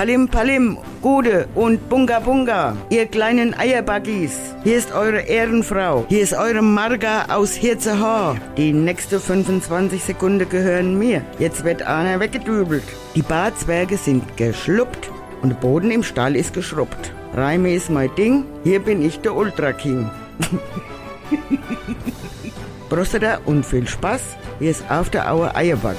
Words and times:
Palim 0.00 0.28
Palim, 0.28 0.78
Gude 1.02 1.46
und 1.54 1.90
Bunga 1.90 2.20
Bunga, 2.20 2.74
ihr 2.88 3.04
kleinen 3.04 3.52
Eierbaggies. 3.52 4.32
Hier 4.64 4.78
ist 4.78 4.94
eure 4.94 5.20
Ehrenfrau. 5.20 6.06
Hier 6.08 6.22
ist 6.22 6.32
eure 6.32 6.62
Marga 6.62 7.26
aus 7.28 7.52
Hirzehaar. 7.52 8.38
Die 8.56 8.72
nächste 8.72 9.20
25 9.20 10.02
Sekunden 10.02 10.48
gehören 10.48 10.98
mir. 10.98 11.22
Jetzt 11.38 11.64
wird 11.64 11.82
einer 11.82 12.18
weggedübelt. 12.18 12.84
Die 13.14 13.20
Barzwerge 13.20 13.98
sind 13.98 14.38
geschluppt 14.38 15.10
und 15.42 15.50
der 15.50 15.56
Boden 15.56 15.90
im 15.90 16.02
Stall 16.02 16.34
ist 16.34 16.54
geschrubbt. 16.54 17.12
Reime 17.34 17.74
ist 17.74 17.90
mein 17.90 18.14
Ding. 18.14 18.46
Hier 18.64 18.80
bin 18.80 19.04
ich 19.04 19.20
der 19.20 19.36
Ultra 19.36 19.74
King. 19.74 20.08
Prostata 22.88 23.40
und 23.44 23.66
viel 23.66 23.86
Spaß. 23.86 24.22
Hier 24.60 24.70
ist 24.70 24.82
After 24.90 25.30
Hour 25.30 25.54
Eierbacke. 25.54 25.98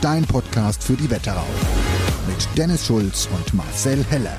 Dein 0.00 0.24
Podcast 0.24 0.84
für 0.84 0.92
die 0.92 1.10
Wetterau. 1.10 1.44
Mit 2.28 2.48
Dennis 2.56 2.86
Schulz 2.86 3.28
und 3.36 3.52
Marcel 3.52 4.04
Heller. 4.08 4.36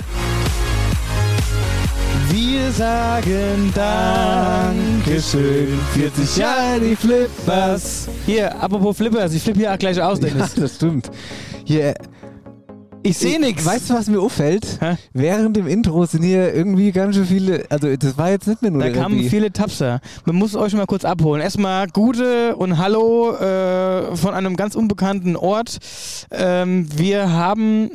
Wir 2.29 2.71
sagen 2.71 3.73
Dankeschön. 3.75 5.77
40 5.93 6.38
Jahre 6.38 6.79
die 6.79 6.95
Flippers. 6.95 8.07
Hier, 8.25 8.56
apropos 8.61 8.95
Flippers, 8.95 9.34
ich 9.34 9.44
flippe 9.44 9.59
hier 9.59 9.73
auch 9.73 9.78
gleich 9.78 10.01
aus, 10.01 10.22
Dennis. 10.22 10.56
Ja, 10.56 10.61
das 10.61 10.75
stimmt. 10.75 11.11
Hier, 11.66 11.94
ich 13.09 13.18
sehe 13.18 13.40
nichts. 13.40 13.66
Weißt 13.66 13.90
du, 13.90 13.94
was 13.96 14.08
mir 14.08 14.20
auffällt? 14.22 14.80
Während 15.14 15.58
dem 15.58 15.68
Intro 15.68 16.06
sind 16.06 16.24
hier 16.24 16.53
irgendwie 16.53 16.92
ganz 16.92 17.16
schön 17.16 17.25
viele, 17.25 17.66
also 17.70 17.96
das 17.96 18.18
war 18.18 18.30
jetzt 18.30 18.47
nicht 18.47 18.62
mehr 18.62 18.72
nur 18.72 18.81
Da 18.84 18.92
kamen 18.92 19.18
Rappi. 19.18 19.30
viele 19.30 19.52
Tapser. 19.52 20.00
Man 20.25 20.36
muss 20.36 20.56
euch 20.56 20.74
mal 20.74 20.86
kurz 20.86 21.06
abholen. 21.06 21.42
Erstmal 21.42 21.88
Gute 21.88 22.56
und 22.56 22.78
Hallo 22.78 23.34
äh, 23.36 24.16
von 24.16 24.34
einem 24.34 24.56
ganz 24.56 24.75
unbekannten 24.75 25.36
Ort. 25.36 25.80
Ähm, 26.31 26.88
wir 26.97 27.31
haben 27.31 27.92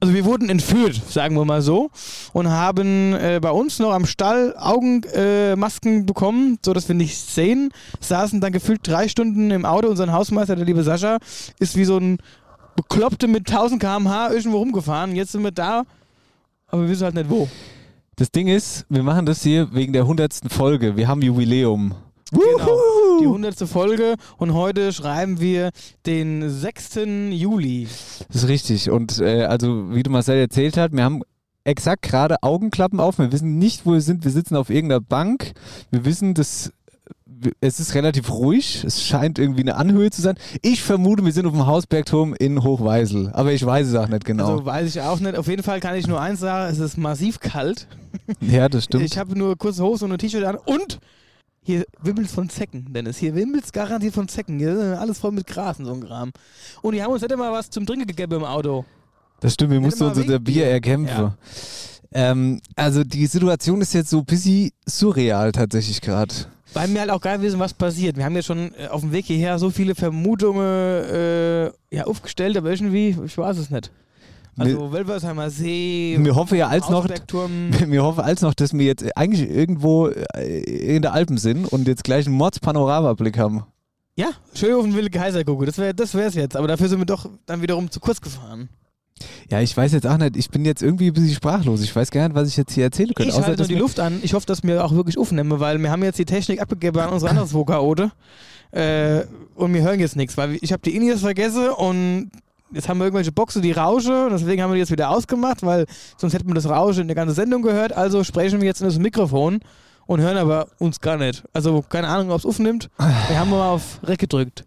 also 0.00 0.14
wir 0.14 0.24
wurden 0.24 0.48
entführt, 0.48 1.00
sagen 1.10 1.34
wir 1.34 1.44
mal 1.44 1.60
so, 1.60 1.90
und 2.32 2.48
haben 2.48 3.14
äh, 3.14 3.40
bei 3.42 3.50
uns 3.50 3.80
noch 3.80 3.92
am 3.92 4.06
Stall 4.06 4.54
Augenmasken 4.56 6.00
äh, 6.00 6.04
bekommen, 6.04 6.58
so 6.64 6.72
dass 6.72 6.86
wir 6.86 6.94
nichts 6.94 7.34
sehen. 7.34 7.70
Saßen 7.98 8.40
dann 8.40 8.52
gefühlt 8.52 8.86
drei 8.86 9.08
Stunden 9.08 9.50
im 9.50 9.64
Auto. 9.64 9.88
Unser 9.88 10.12
Hausmeister, 10.12 10.54
der 10.54 10.66
liebe 10.66 10.84
Sascha, 10.84 11.18
ist 11.58 11.76
wie 11.76 11.84
so 11.84 11.98
ein 11.98 12.18
Bekloppte 12.78 13.26
mit 13.26 13.50
1000 13.50 13.82
km/h 13.82 14.30
irgendwo 14.30 14.58
rumgefahren. 14.58 15.16
Jetzt 15.16 15.32
sind 15.32 15.42
wir 15.42 15.50
da, 15.50 15.82
aber 16.68 16.82
wir 16.82 16.90
wissen 16.90 17.06
halt 17.06 17.16
nicht 17.16 17.28
wo. 17.28 17.48
Das 18.14 18.30
Ding 18.30 18.46
ist, 18.46 18.86
wir 18.88 19.02
machen 19.02 19.26
das 19.26 19.42
hier 19.42 19.74
wegen 19.74 19.92
der 19.92 20.02
100. 20.02 20.42
Folge. 20.48 20.96
Wir 20.96 21.08
haben 21.08 21.20
Jubiläum. 21.20 21.96
Genau, 22.30 22.78
die 23.20 23.24
100. 23.26 23.68
Folge 23.68 24.14
und 24.36 24.54
heute 24.54 24.92
schreiben 24.92 25.40
wir 25.40 25.70
den 26.06 26.48
6. 26.48 27.00
Juli. 27.30 27.88
Das 28.28 28.44
ist 28.44 28.48
richtig. 28.48 28.90
Und 28.90 29.18
äh, 29.18 29.42
also, 29.42 29.92
wie 29.92 30.04
du 30.04 30.10
Marcel 30.10 30.38
erzählt 30.38 30.76
hast, 30.76 30.92
wir 30.92 31.02
haben 31.02 31.22
exakt 31.64 32.02
gerade 32.02 32.44
Augenklappen 32.44 33.00
auf. 33.00 33.18
Wir 33.18 33.32
wissen 33.32 33.58
nicht, 33.58 33.86
wo 33.86 33.94
wir 33.94 34.02
sind. 34.02 34.22
Wir 34.22 34.30
sitzen 34.30 34.54
auf 34.54 34.70
irgendeiner 34.70 35.00
Bank. 35.00 35.50
Wir 35.90 36.04
wissen, 36.04 36.34
dass 36.34 36.72
es 37.60 37.80
ist 37.80 37.94
relativ 37.94 38.30
ruhig. 38.30 38.84
Es 38.84 39.02
scheint 39.04 39.38
irgendwie 39.38 39.62
eine 39.62 39.76
Anhöhe 39.76 40.10
zu 40.10 40.22
sein. 40.22 40.36
Ich 40.62 40.82
vermute, 40.82 41.24
wir 41.24 41.32
sind 41.32 41.46
auf 41.46 41.52
dem 41.52 41.66
Hausbergturm 41.66 42.34
in 42.34 42.62
Hochweisel. 42.62 43.30
Aber 43.32 43.52
ich 43.52 43.64
weiß 43.64 43.86
es 43.86 43.94
auch 43.94 44.08
nicht 44.08 44.24
genau. 44.24 44.52
Also 44.52 44.66
weiß 44.66 44.88
ich 44.88 45.00
auch 45.00 45.20
nicht. 45.20 45.36
Auf 45.36 45.46
jeden 45.46 45.62
Fall 45.62 45.80
kann 45.80 45.94
ich 45.94 46.06
nur 46.06 46.20
eins 46.20 46.40
sagen, 46.40 46.72
es 46.72 46.78
ist 46.78 46.96
massiv 46.96 47.40
kalt. 47.40 47.86
ja, 48.40 48.68
das 48.68 48.84
stimmt. 48.84 49.04
Ich 49.04 49.18
habe 49.18 49.38
nur 49.38 49.56
kurze 49.56 49.82
Hose 49.82 50.04
und 50.04 50.12
ein 50.12 50.18
T-Shirt 50.18 50.44
an 50.44 50.56
und 50.64 50.98
hier 51.62 51.84
wimmelt's 52.02 52.32
von 52.32 52.48
Zecken, 52.48 52.92
Dennis. 52.92 53.18
Hier 53.18 53.34
wimmelt's 53.34 53.72
garantiert 53.72 54.14
von 54.14 54.26
Zecken. 54.26 54.58
Hier 54.58 54.72
ist 54.72 54.98
alles 54.98 55.18
voll 55.18 55.32
mit 55.32 55.46
Gras 55.46 55.78
und 55.78 55.84
so 55.84 55.92
ein 55.92 56.00
Kram. 56.00 56.32
Und 56.82 56.94
die 56.94 57.02
haben 57.02 57.12
uns 57.12 57.22
nicht 57.22 57.30
immer 57.32 57.52
was 57.52 57.70
zum 57.70 57.84
Trinken 57.84 58.06
gegeben 58.06 58.36
im 58.36 58.44
Auto. 58.44 58.84
Das 59.40 59.54
stimmt, 59.54 59.70
wir 59.70 59.76
Hätte 59.76 59.86
mussten 59.86 60.04
mal 60.04 60.10
uns 60.10 60.18
unser 60.18 60.38
Bier 60.38 60.66
erkämpfen. 60.66 61.16
Ja. 61.16 61.36
Ähm, 62.12 62.60
also 62.74 63.04
die 63.04 63.26
Situation 63.26 63.82
ist 63.82 63.92
jetzt 63.92 64.10
so 64.10 64.18
ein 64.20 64.24
bisschen 64.24 64.70
surreal 64.86 65.52
tatsächlich 65.52 66.00
gerade. 66.00 66.34
Weil 66.74 66.92
wir 66.92 67.00
halt 67.00 67.10
auch 67.10 67.20
gar 67.20 67.36
nicht 67.36 67.46
wissen, 67.46 67.58
was 67.58 67.74
passiert. 67.74 68.16
Wir 68.16 68.24
haben 68.24 68.36
ja 68.36 68.42
schon 68.42 68.72
äh, 68.74 68.88
auf 68.88 69.00
dem 69.00 69.12
Weg 69.12 69.26
hierher 69.26 69.58
so 69.58 69.70
viele 69.70 69.94
Vermutungen 69.94 70.62
äh, 70.64 71.64
ja, 71.90 72.04
aufgestellt, 72.04 72.56
aber 72.56 72.70
irgendwie, 72.70 73.16
ich 73.24 73.38
weiß 73.38 73.56
es 73.58 73.70
nicht. 73.70 73.90
Also 74.58 74.92
Wölfersheimer 74.92 75.50
See, 75.50 76.16
Mir 76.18 76.34
hoffe 76.34 76.56
ja 76.56 76.66
als 76.66 76.88
noch, 76.88 77.04
Hausbergturm. 77.04 77.70
mir 77.86 78.02
hoffe 78.02 78.24
als 78.24 78.42
noch, 78.42 78.54
dass 78.54 78.72
wir 78.72 78.84
jetzt 78.84 79.16
eigentlich 79.16 79.48
irgendwo 79.48 80.08
äh, 80.08 80.96
in 80.96 81.02
der 81.02 81.12
Alpen 81.12 81.38
sind 81.38 81.66
und 81.66 81.86
jetzt 81.86 82.02
gleich 82.02 82.26
einen 82.26 82.34
Mordspanoramablick 82.34 83.38
haben. 83.38 83.62
Ja, 84.16 84.30
Schönhofen 84.52 84.96
will 84.96 85.10
Kaiser 85.10 85.44
gucken. 85.44 85.66
Das 85.66 85.78
wäre 85.78 85.94
das 85.94 86.12
wär's 86.14 86.34
jetzt. 86.34 86.56
Aber 86.56 86.66
dafür 86.66 86.88
sind 86.88 86.98
wir 86.98 87.06
doch 87.06 87.30
dann 87.46 87.62
wiederum 87.62 87.88
zu 87.88 88.00
kurz 88.00 88.20
gefahren. 88.20 88.68
Ja, 89.50 89.60
ich 89.60 89.76
weiß 89.76 89.92
jetzt 89.92 90.06
auch 90.06 90.18
nicht, 90.18 90.36
ich 90.36 90.50
bin 90.50 90.64
jetzt 90.64 90.82
irgendwie 90.82 91.08
ein 91.08 91.12
bisschen 91.12 91.34
sprachlos. 91.34 91.82
Ich 91.82 91.94
weiß 91.94 92.10
gar 92.10 92.28
nicht, 92.28 92.34
was 92.34 92.48
ich 92.48 92.56
jetzt 92.56 92.72
hier 92.72 92.84
erzählen 92.84 93.12
könnte. 93.14 93.30
Ich 93.30 93.36
halte 93.36 93.56
nur 93.56 93.68
die 93.68 93.74
Luft 93.74 94.00
an. 94.00 94.20
Ich 94.22 94.34
hoffe, 94.34 94.46
dass 94.46 94.62
wir 94.62 94.84
auch 94.84 94.92
wirklich 94.92 95.18
aufnehmen, 95.18 95.60
weil 95.60 95.78
wir 95.78 95.90
haben 95.90 96.02
jetzt 96.02 96.18
die 96.18 96.24
Technik 96.24 96.60
abgegeben 96.60 96.98
an 96.98 97.10
unsere 97.10 97.30
anderen 97.30 97.66
Chaote. 97.66 98.12
Äh, 98.70 99.22
und 99.54 99.72
wir 99.72 99.82
hören 99.82 100.00
jetzt 100.00 100.16
nichts, 100.16 100.36
weil 100.36 100.58
ich 100.60 100.72
habe 100.72 100.82
die 100.82 100.94
Indies 100.94 101.20
vergessen 101.20 101.70
und 101.70 102.30
jetzt 102.72 102.88
haben 102.88 102.98
wir 102.98 103.04
irgendwelche 103.04 103.32
Boxen, 103.32 103.62
die 103.62 103.72
rauschen 103.72 104.26
und 104.26 104.32
deswegen 104.32 104.62
haben 104.62 104.70
wir 104.70 104.74
die 104.74 104.80
jetzt 104.80 104.92
wieder 104.92 105.10
ausgemacht, 105.10 105.62
weil 105.62 105.86
sonst 106.16 106.34
hätten 106.34 106.48
wir 106.48 106.54
das 106.54 106.68
Rauschen 106.68 107.02
in 107.02 107.08
der 107.08 107.14
ganzen 107.14 107.34
Sendung 107.34 107.62
gehört. 107.62 107.92
Also 107.92 108.24
sprechen 108.24 108.60
wir 108.60 108.66
jetzt 108.66 108.80
in 108.80 108.86
das 108.86 108.98
Mikrofon 108.98 109.60
und 110.06 110.20
hören 110.20 110.36
aber 110.36 110.68
uns 110.78 111.00
gar 111.00 111.16
nicht. 111.16 111.44
Also 111.52 111.82
keine 111.82 112.08
Ahnung, 112.08 112.30
ob 112.30 112.38
es 112.38 112.46
aufnimmt. 112.46 112.90
Wir 113.28 113.38
haben 113.38 113.50
mal 113.50 113.70
auf 113.70 114.00
Rec 114.02 114.18
gedrückt. 114.18 114.64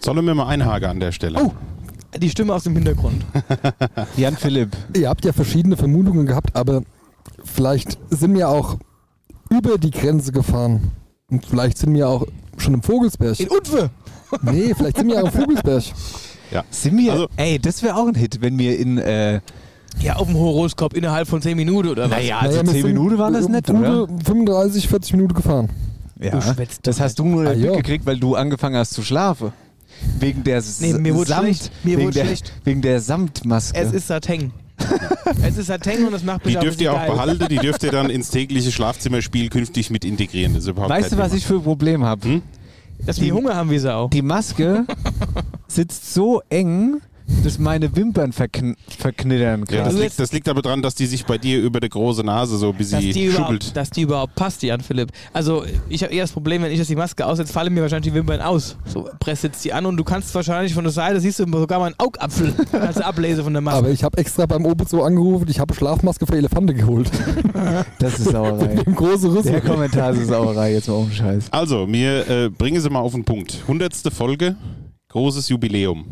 Sollen 0.00 0.24
wir 0.24 0.34
mal 0.34 0.48
einhaken 0.48 0.88
an 0.88 1.00
der 1.00 1.12
Stelle? 1.12 1.38
Oh, 1.40 1.52
die 2.18 2.30
Stimme 2.30 2.54
aus 2.54 2.64
dem 2.64 2.74
Hintergrund. 2.74 3.24
Jan 4.16 4.36
Philipp. 4.36 4.76
Ihr 4.96 5.08
habt 5.08 5.24
ja 5.24 5.32
verschiedene 5.32 5.76
Vermutungen 5.76 6.26
gehabt, 6.26 6.54
aber 6.54 6.82
vielleicht 7.44 7.98
sind 8.10 8.34
wir 8.34 8.48
auch 8.48 8.76
über 9.50 9.78
die 9.78 9.90
Grenze 9.90 10.32
gefahren. 10.32 10.90
Und 11.30 11.44
vielleicht 11.46 11.78
sind 11.78 11.94
wir 11.94 12.08
auch 12.08 12.26
schon 12.58 12.74
im 12.74 12.82
Vogelsberg. 12.82 13.38
In 13.40 13.50
Utwe! 13.50 13.90
Nee, 14.42 14.74
vielleicht 14.76 14.96
sind 14.96 15.08
wir 15.08 15.22
auch 15.22 15.32
im 15.32 15.40
Vogelsberg. 15.40 15.84
Ja. 16.50 16.64
Sind 16.70 16.98
wir, 16.98 17.12
Also- 17.12 17.28
ey, 17.36 17.60
das 17.60 17.80
wäre 17.84 17.94
auch 17.96 18.08
ein 18.08 18.14
Hit, 18.16 18.40
wenn 18.40 18.58
wir 18.58 18.76
in, 18.78 18.98
äh, 18.98 19.40
Ja, 20.00 20.16
auf 20.16 20.26
dem 20.26 20.36
Horoskop 20.36 20.94
innerhalb 20.94 21.28
von 21.28 21.40
10 21.40 21.56
Minuten 21.56 21.88
oder 21.88 22.04
was? 22.04 22.10
naja, 22.10 22.38
also 22.40 22.56
Naja, 22.56 22.66
wir 22.66 22.72
10 22.72 22.82
sind 22.82 22.92
Minuten 22.92 23.18
waren 23.18 23.32
das 23.34 23.48
nicht, 23.48 23.70
oder? 23.70 24.06
gute 24.08 24.24
35, 24.24 24.88
40 24.88 25.12
Minuten 25.12 25.34
gefahren. 25.34 25.68
Ja, 26.20 26.30
Du 26.32 26.42
schwätzt 26.42 26.80
das 26.88 26.98
hast 27.00 27.18
du 27.20 27.24
nur 27.24 27.46
Ah, 27.46 27.54
mitgekriegt, 27.54 28.04
weil 28.04 28.18
du 28.18 28.34
angefangen 28.34 28.74
hast 28.76 28.94
zu 28.94 29.02
schlafen. 29.02 29.52
Wegen 30.18 30.44
der 30.44 30.62
Nee, 30.80 30.92
mir 30.94 31.14
wurde 31.14 31.28
Samt, 31.28 31.44
schlecht. 31.44 31.70
Mir 31.84 31.96
wegen, 31.96 32.06
wurde 32.08 32.14
der, 32.14 32.24
schlecht. 32.26 32.52
wegen 32.64 32.82
der 32.82 33.00
Samtmaske. 33.00 33.78
Es 33.78 33.92
ist 33.92 34.06
Sateng. 34.08 34.52
Es 35.42 35.56
ist 35.56 35.66
Satin 35.66 36.06
und 36.06 36.14
es 36.14 36.22
macht 36.22 36.44
Die 36.44 36.50
mich 36.50 36.58
dürft 36.58 36.80
ihr 36.80 36.92
auch 36.92 36.96
geil. 36.98 37.10
behalten, 37.10 37.46
die 37.48 37.56
dürft 37.56 37.82
ihr 37.82 37.90
dann 37.90 38.10
ins 38.10 38.30
tägliche 38.30 38.70
Schlafzimmerspiel 38.70 39.48
künftig 39.48 39.90
mit 39.90 40.04
integrieren. 40.04 40.54
Das 40.54 40.64
ist 40.64 40.68
überhaupt 40.68 40.90
Weißt 40.90 41.12
du, 41.12 41.18
was 41.18 41.32
ich 41.32 41.46
für 41.46 41.54
ein 41.54 41.62
Problem 41.62 42.04
habe? 42.04 42.28
Hm? 42.28 42.42
Dass 43.04 43.20
wir 43.20 43.32
Hunger 43.34 43.54
haben 43.54 43.70
wie 43.70 43.78
Sau. 43.78 44.08
Die 44.08 44.22
Maske 44.22 44.84
sitzt 45.66 46.12
so 46.14 46.42
eng, 46.48 47.00
dass 47.42 47.58
meine 47.58 47.94
Wimpern 47.96 48.32
verkn 48.32 48.76
verknittern 48.98 49.64
Ja, 49.70 49.84
das, 49.84 49.94
liegt, 49.94 50.18
das 50.18 50.32
liegt 50.32 50.48
aber 50.48 50.62
daran, 50.62 50.82
dass 50.82 50.94
die 50.94 51.06
sich 51.06 51.26
bei 51.26 51.38
dir 51.38 51.60
über 51.60 51.80
die 51.80 51.88
große 51.88 52.22
Nase 52.22 52.56
so 52.56 52.66
ein 52.70 52.72
Dass 52.72 52.78
bisschen 52.78 53.00
die, 53.12 53.24
überhaupt, 53.24 53.46
schubbelt. 53.64 53.76
dass 53.76 53.90
die 53.90 54.02
überhaupt 54.02 54.34
passt, 54.36 54.62
Jan 54.62 54.80
Philipp. 54.80 55.10
Also, 55.32 55.64
ich 55.88 56.02
habe 56.02 56.12
eher 56.14 56.22
das 56.24 56.32
Problem, 56.32 56.62
wenn 56.62 56.70
ich 56.70 56.78
jetzt 56.78 56.90
die 56.90 56.96
Maske 56.96 57.26
aussetze, 57.26 57.52
fallen 57.52 57.74
mir 57.74 57.82
wahrscheinlich 57.82 58.12
die 58.12 58.16
Wimpern 58.18 58.40
aus. 58.40 58.76
So, 58.84 59.08
press 59.20 59.42
jetzt 59.42 59.64
die 59.64 59.72
an 59.72 59.86
und 59.86 59.96
du 59.96 60.04
kannst 60.04 60.34
wahrscheinlich 60.34 60.72
von 60.74 60.84
der 60.84 60.92
Seite, 60.92 61.20
siehst 61.20 61.38
du 61.40 61.44
sogar 61.50 61.78
mal 61.80 61.86
einen 61.86 61.94
Augapfel. 61.98 62.54
Kannst 62.70 62.98
du 63.00 63.04
ablesen 63.06 63.42
von 63.44 63.52
der 63.52 63.62
Maske. 63.62 63.78
Aber 63.78 63.90
ich 63.90 64.04
habe 64.04 64.16
extra 64.18 64.46
beim 64.46 64.64
Obezo 64.64 65.02
angerufen, 65.02 65.46
ich 65.48 65.58
habe 65.58 65.74
Schlafmaske 65.74 66.26
für 66.26 66.36
Elefante 66.36 66.74
geholt. 66.74 67.10
Das 67.98 68.18
ist 68.18 68.30
Sauerei. 68.30 68.74
Große 68.76 69.28
Der 69.28 69.36
Rüssel. 69.38 69.60
Kommentar 69.60 70.12
ist 70.12 70.28
Sauerei, 70.28 70.72
jetzt 70.74 70.88
mal 70.88 70.94
um 70.94 71.10
Scheiß. 71.10 71.46
Also, 71.50 71.86
wir 71.90 72.28
äh, 72.28 72.48
bringen 72.50 72.80
sie 72.80 72.88
mal 72.90 73.00
auf 73.00 73.12
den 73.12 73.24
Punkt. 73.24 73.64
Hundertste 73.66 74.10
Folge, 74.10 74.56
großes 75.08 75.48
Jubiläum. 75.48 76.06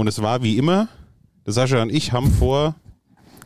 Und 0.00 0.06
es 0.06 0.22
war 0.22 0.42
wie 0.42 0.56
immer, 0.56 0.88
der 1.44 1.52
Sascha 1.52 1.82
und 1.82 1.90
ich 1.92 2.12
haben 2.12 2.32
vor 2.32 2.74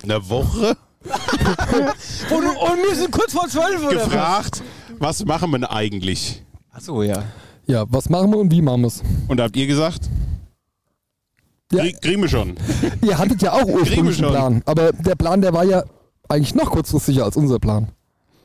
einer 0.04 0.28
Woche 0.28 0.76
und, 2.30 2.44
und 2.46 2.78
wir 2.88 2.94
sind 2.94 3.10
kurz 3.10 3.32
vor 3.32 3.48
zwölf, 3.48 3.84
oder? 3.84 3.94
gefragt, 4.04 4.62
was 5.00 5.24
machen 5.24 5.50
wir 5.50 5.58
denn 5.58 5.64
eigentlich? 5.68 6.44
Achso, 6.72 7.02
ja. 7.02 7.24
Ja, 7.66 7.84
was 7.88 8.08
machen 8.08 8.30
wir 8.30 8.38
und 8.38 8.52
wie 8.52 8.62
machen 8.62 8.82
wir 8.82 8.86
es? 8.86 9.02
Und 9.26 9.38
da 9.38 9.44
habt 9.44 9.56
ihr 9.56 9.66
gesagt, 9.66 10.08
Ja. 11.72 11.82
Krie- 11.82 12.00
kriegen 12.00 12.22
wir 12.22 12.28
schon. 12.28 12.54
Ihr 13.02 13.18
hattet 13.18 13.42
ja 13.42 13.52
auch 13.54 13.64
ursprünglich 13.64 14.16
schon. 14.16 14.26
einen 14.26 14.34
Plan, 14.34 14.62
aber 14.66 14.92
der 14.92 15.16
Plan, 15.16 15.40
der 15.40 15.52
war 15.54 15.64
ja 15.64 15.82
eigentlich 16.28 16.54
noch 16.54 16.70
kurzfristiger 16.70 17.24
als 17.24 17.36
unser 17.36 17.58
Plan. 17.58 17.88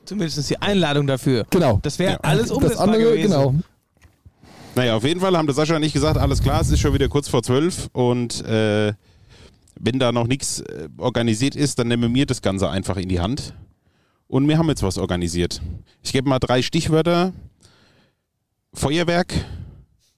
Zumindest 0.05 0.49
die 0.49 0.59
Einladung 0.59 1.05
dafür. 1.05 1.45
Genau. 1.51 1.77
Das 1.83 1.99
wäre 1.99 2.13
Ja. 2.13 2.19
alles 2.21 2.47
Das 2.47 2.51
umsetzbar 2.57 2.85
andere, 2.87 3.03
gewesen. 3.03 3.29
genau. 3.31 3.53
Naja, 4.75 4.95
auf 4.95 5.03
jeden 5.03 5.19
Fall 5.19 5.35
haben 5.35 5.47
der 5.47 5.55
Sascha 5.55 5.75
und 5.75 5.83
ich 5.83 5.93
gesagt, 5.93 6.17
alles 6.17 6.41
klar, 6.41 6.61
es 6.61 6.69
ist 6.69 6.79
schon 6.79 6.93
wieder 6.93 7.07
kurz 7.09 7.27
vor 7.27 7.43
zwölf 7.43 7.89
und 7.93 8.45
äh, 8.45 8.93
wenn 9.79 9.99
da 9.99 10.11
noch 10.11 10.27
nichts 10.27 10.61
äh, 10.61 10.87
organisiert 10.97 11.55
ist, 11.55 11.79
dann 11.79 11.87
nehmen 11.87 12.13
wir 12.13 12.25
das 12.25 12.41
Ganze 12.41 12.69
einfach 12.69 12.97
in 12.97 13.09
die 13.09 13.19
Hand. 13.19 13.53
Und 14.27 14.47
wir 14.47 14.57
haben 14.57 14.69
jetzt 14.69 14.83
was 14.83 14.97
organisiert. 14.97 15.61
Ich 16.03 16.11
gebe 16.13 16.29
mal 16.29 16.39
drei 16.39 16.61
Stichwörter. 16.61 17.33
Feuerwerk, 18.73 19.33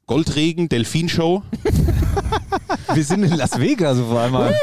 Goldregen, 0.06 0.68
Delfinshow. 0.68 1.44
Wir 2.94 3.06
sind 3.06 3.24
in 3.24 3.32
Las 3.38 3.58
Vegas 3.58 3.98
auf 3.98 4.14
einmal. 4.18 4.54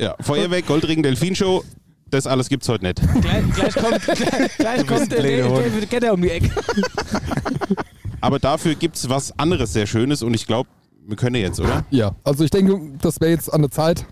Ja, 0.00 0.16
Feuerwerk, 0.20 0.66
Goldregen, 0.66 1.04
Delfinshow. 1.04 1.62
Das 2.10 2.26
alles 2.26 2.48
gibt's 2.48 2.68
heute 2.68 2.84
nicht. 2.84 3.00
Gleich, 3.20 3.44
gleich 3.54 3.74
kommt, 3.74 4.02
gleich, 4.04 4.56
gleich 4.56 4.86
kommt 4.86 5.12
der 5.12 5.48
Hund. 5.48 5.58
David 5.66 5.90
Getter 5.90 6.12
um 6.12 6.22
die 6.22 6.30
Ecke. 6.30 6.50
Aber 8.26 8.38
dafür 8.38 8.74
gibt's 8.74 9.08
was 9.08 9.38
anderes 9.38 9.72
sehr 9.72 9.86
Schönes 9.86 10.22
und 10.22 10.34
ich 10.34 10.46
glaube, 10.46 10.68
wir 11.06 11.16
können 11.16 11.36
jetzt, 11.36 11.60
oder? 11.60 11.84
Ja, 11.90 12.12
also 12.24 12.44
ich 12.44 12.50
denke, 12.50 12.78
das 13.00 13.20
wäre 13.20 13.30
jetzt 13.30 13.52
an 13.52 13.62
der 13.62 13.70
Zeit. 13.70 14.04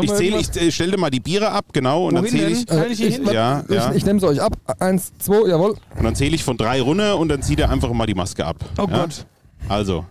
Ich 0.00 0.12
zähle, 0.14 0.38
ich 0.38 0.56
äh, 0.56 0.70
stell 0.72 0.90
dir 0.90 0.96
mal 0.98 1.10
die 1.10 1.20
Biere 1.20 1.50
ab, 1.50 1.66
genau, 1.72 2.06
und 2.06 2.14
dann 2.14 2.24
Wohin 2.24 2.38
zähle 2.38 2.48
denn? 2.50 2.58
ich, 2.58 2.66
Kann 2.66 2.90
ich 2.90 2.98
hier 2.98 3.10
hin? 3.10 3.28
Ja, 3.30 3.62
ich, 3.68 3.74
ja. 3.74 3.92
ich 3.92 4.06
nehme 4.06 4.18
sie 4.20 4.26
euch 4.26 4.40
ab. 4.40 4.56
Eins, 4.78 5.12
zwei, 5.18 5.46
jawohl. 5.48 5.76
und 5.96 6.04
dann 6.04 6.14
zähle 6.14 6.34
ich 6.34 6.44
von 6.44 6.56
drei 6.56 6.80
runter 6.80 7.18
und 7.18 7.28
dann 7.28 7.42
zieht 7.42 7.60
er 7.60 7.68
einfach 7.70 7.92
mal 7.92 8.06
die 8.06 8.14
Maske 8.14 8.44
ab. 8.46 8.56
Oh 8.78 8.86
ja? 8.88 9.00
Gott. 9.00 9.26
Also, 9.68 10.06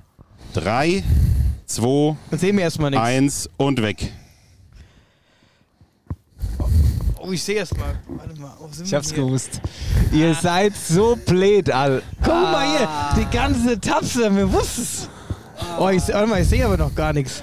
drei, 0.54 1.04
zwei, 1.66 2.16
Dann 2.30 2.40
sehen 2.40 2.58
wir 2.58 2.64
erstmal 2.64 2.92
nichts. 2.92 3.06
eins 3.06 3.50
und 3.58 3.82
weg. 3.82 4.12
Oh, 7.28 7.32
ich 7.32 7.44
sehe 7.44 7.56
erst 7.56 7.78
mal. 7.78 7.96
Warte 8.08 8.40
mal. 8.40 8.52
Sind 8.72 8.86
Ich 8.86 8.92
wir 8.92 8.98
hab's 8.98 9.12
hier? 9.14 9.24
gewusst. 9.24 9.62
Ihr 10.12 10.34
seid 10.36 10.74
so 10.76 11.16
blöd, 11.26 11.72
all. 11.72 12.02
Guck 12.24 12.34
mal 12.34 12.66
hier, 12.78 12.88
die 13.18 13.36
ganze 13.36 13.80
Tapse, 13.80 14.30
mir 14.30 14.52
wusste 14.52 14.82
es. 14.82 15.10
Oh, 15.80 15.90
ich, 15.90 16.04
seh- 16.04 16.14
warte 16.14 16.28
mal, 16.28 16.42
ich 16.42 16.48
sehe 16.50 16.66
aber 16.66 16.78
noch 16.78 16.94
gar 16.94 17.14
nichts. 17.14 17.42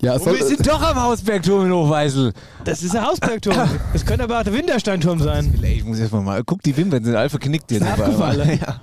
Ja, 0.00 0.16
es 0.16 0.24
soll, 0.24 0.36
wir 0.36 0.44
sind 0.44 0.66
doch 0.66 0.82
am 0.82 1.00
Hausbergturm 1.00 1.66
in 1.66 1.72
Hochweisel. 1.72 2.32
Das 2.64 2.82
ist 2.82 2.92
der 2.94 3.06
Hausbergturm. 3.06 3.68
Das 3.92 4.04
könnte 4.04 4.24
aber 4.24 4.40
auch 4.40 4.42
der 4.42 4.52
Wintersteinturm 4.52 5.20
sein. 5.20 5.54
Ey, 5.62 5.74
ich 5.74 5.84
muss 5.84 5.98
jetzt 6.00 6.12
mal 6.12 6.22
mal. 6.22 6.42
Guck, 6.44 6.60
die 6.62 6.76
Wimpern 6.76 7.04
sind 7.04 7.14
all 7.14 7.28
verknickt 7.28 7.70
jetzt. 7.70 7.84
Abgefallen. 7.86 8.58
Ja. 8.60 8.80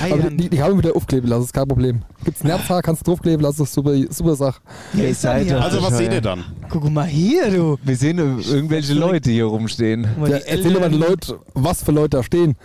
Aber 0.00 0.30
die, 0.30 0.48
die 0.48 0.62
haben 0.62 0.72
wir 0.72 0.84
wieder 0.84 0.96
aufkleben 0.96 1.28
lassen, 1.28 1.44
ist 1.44 1.52
kein 1.52 1.68
Problem. 1.68 2.02
Gibt's 2.24 2.42
ein 2.42 2.48
Nerzhaar, 2.48 2.82
kannst 2.82 3.06
du 3.06 3.10
draufkleben 3.10 3.40
lassen, 3.42 3.62
ist 3.62 3.72
super, 3.72 3.94
super 4.10 4.34
Sache. 4.36 4.60
Doch 4.92 5.60
Also, 5.62 5.82
was 5.82 5.98
seht 5.98 6.12
ihr 6.12 6.20
dann? 6.20 6.44
Guck 6.68 6.90
mal 6.90 7.06
hier, 7.06 7.50
du. 7.50 7.78
Wir 7.82 7.96
sehen 7.96 8.18
irgendwelche 8.18 8.94
Leute 8.94 9.30
hier 9.30 9.46
rumstehen. 9.46 10.06
Ja, 10.20 10.26
die 10.26 10.32
erzähl 10.46 10.72
doch 10.72 10.80
mal 10.80 10.90
den 10.90 11.00
Leuten, 11.00 11.34
was 11.54 11.82
für 11.82 11.92
Leute 11.92 12.18
da 12.18 12.22
stehen. 12.22 12.56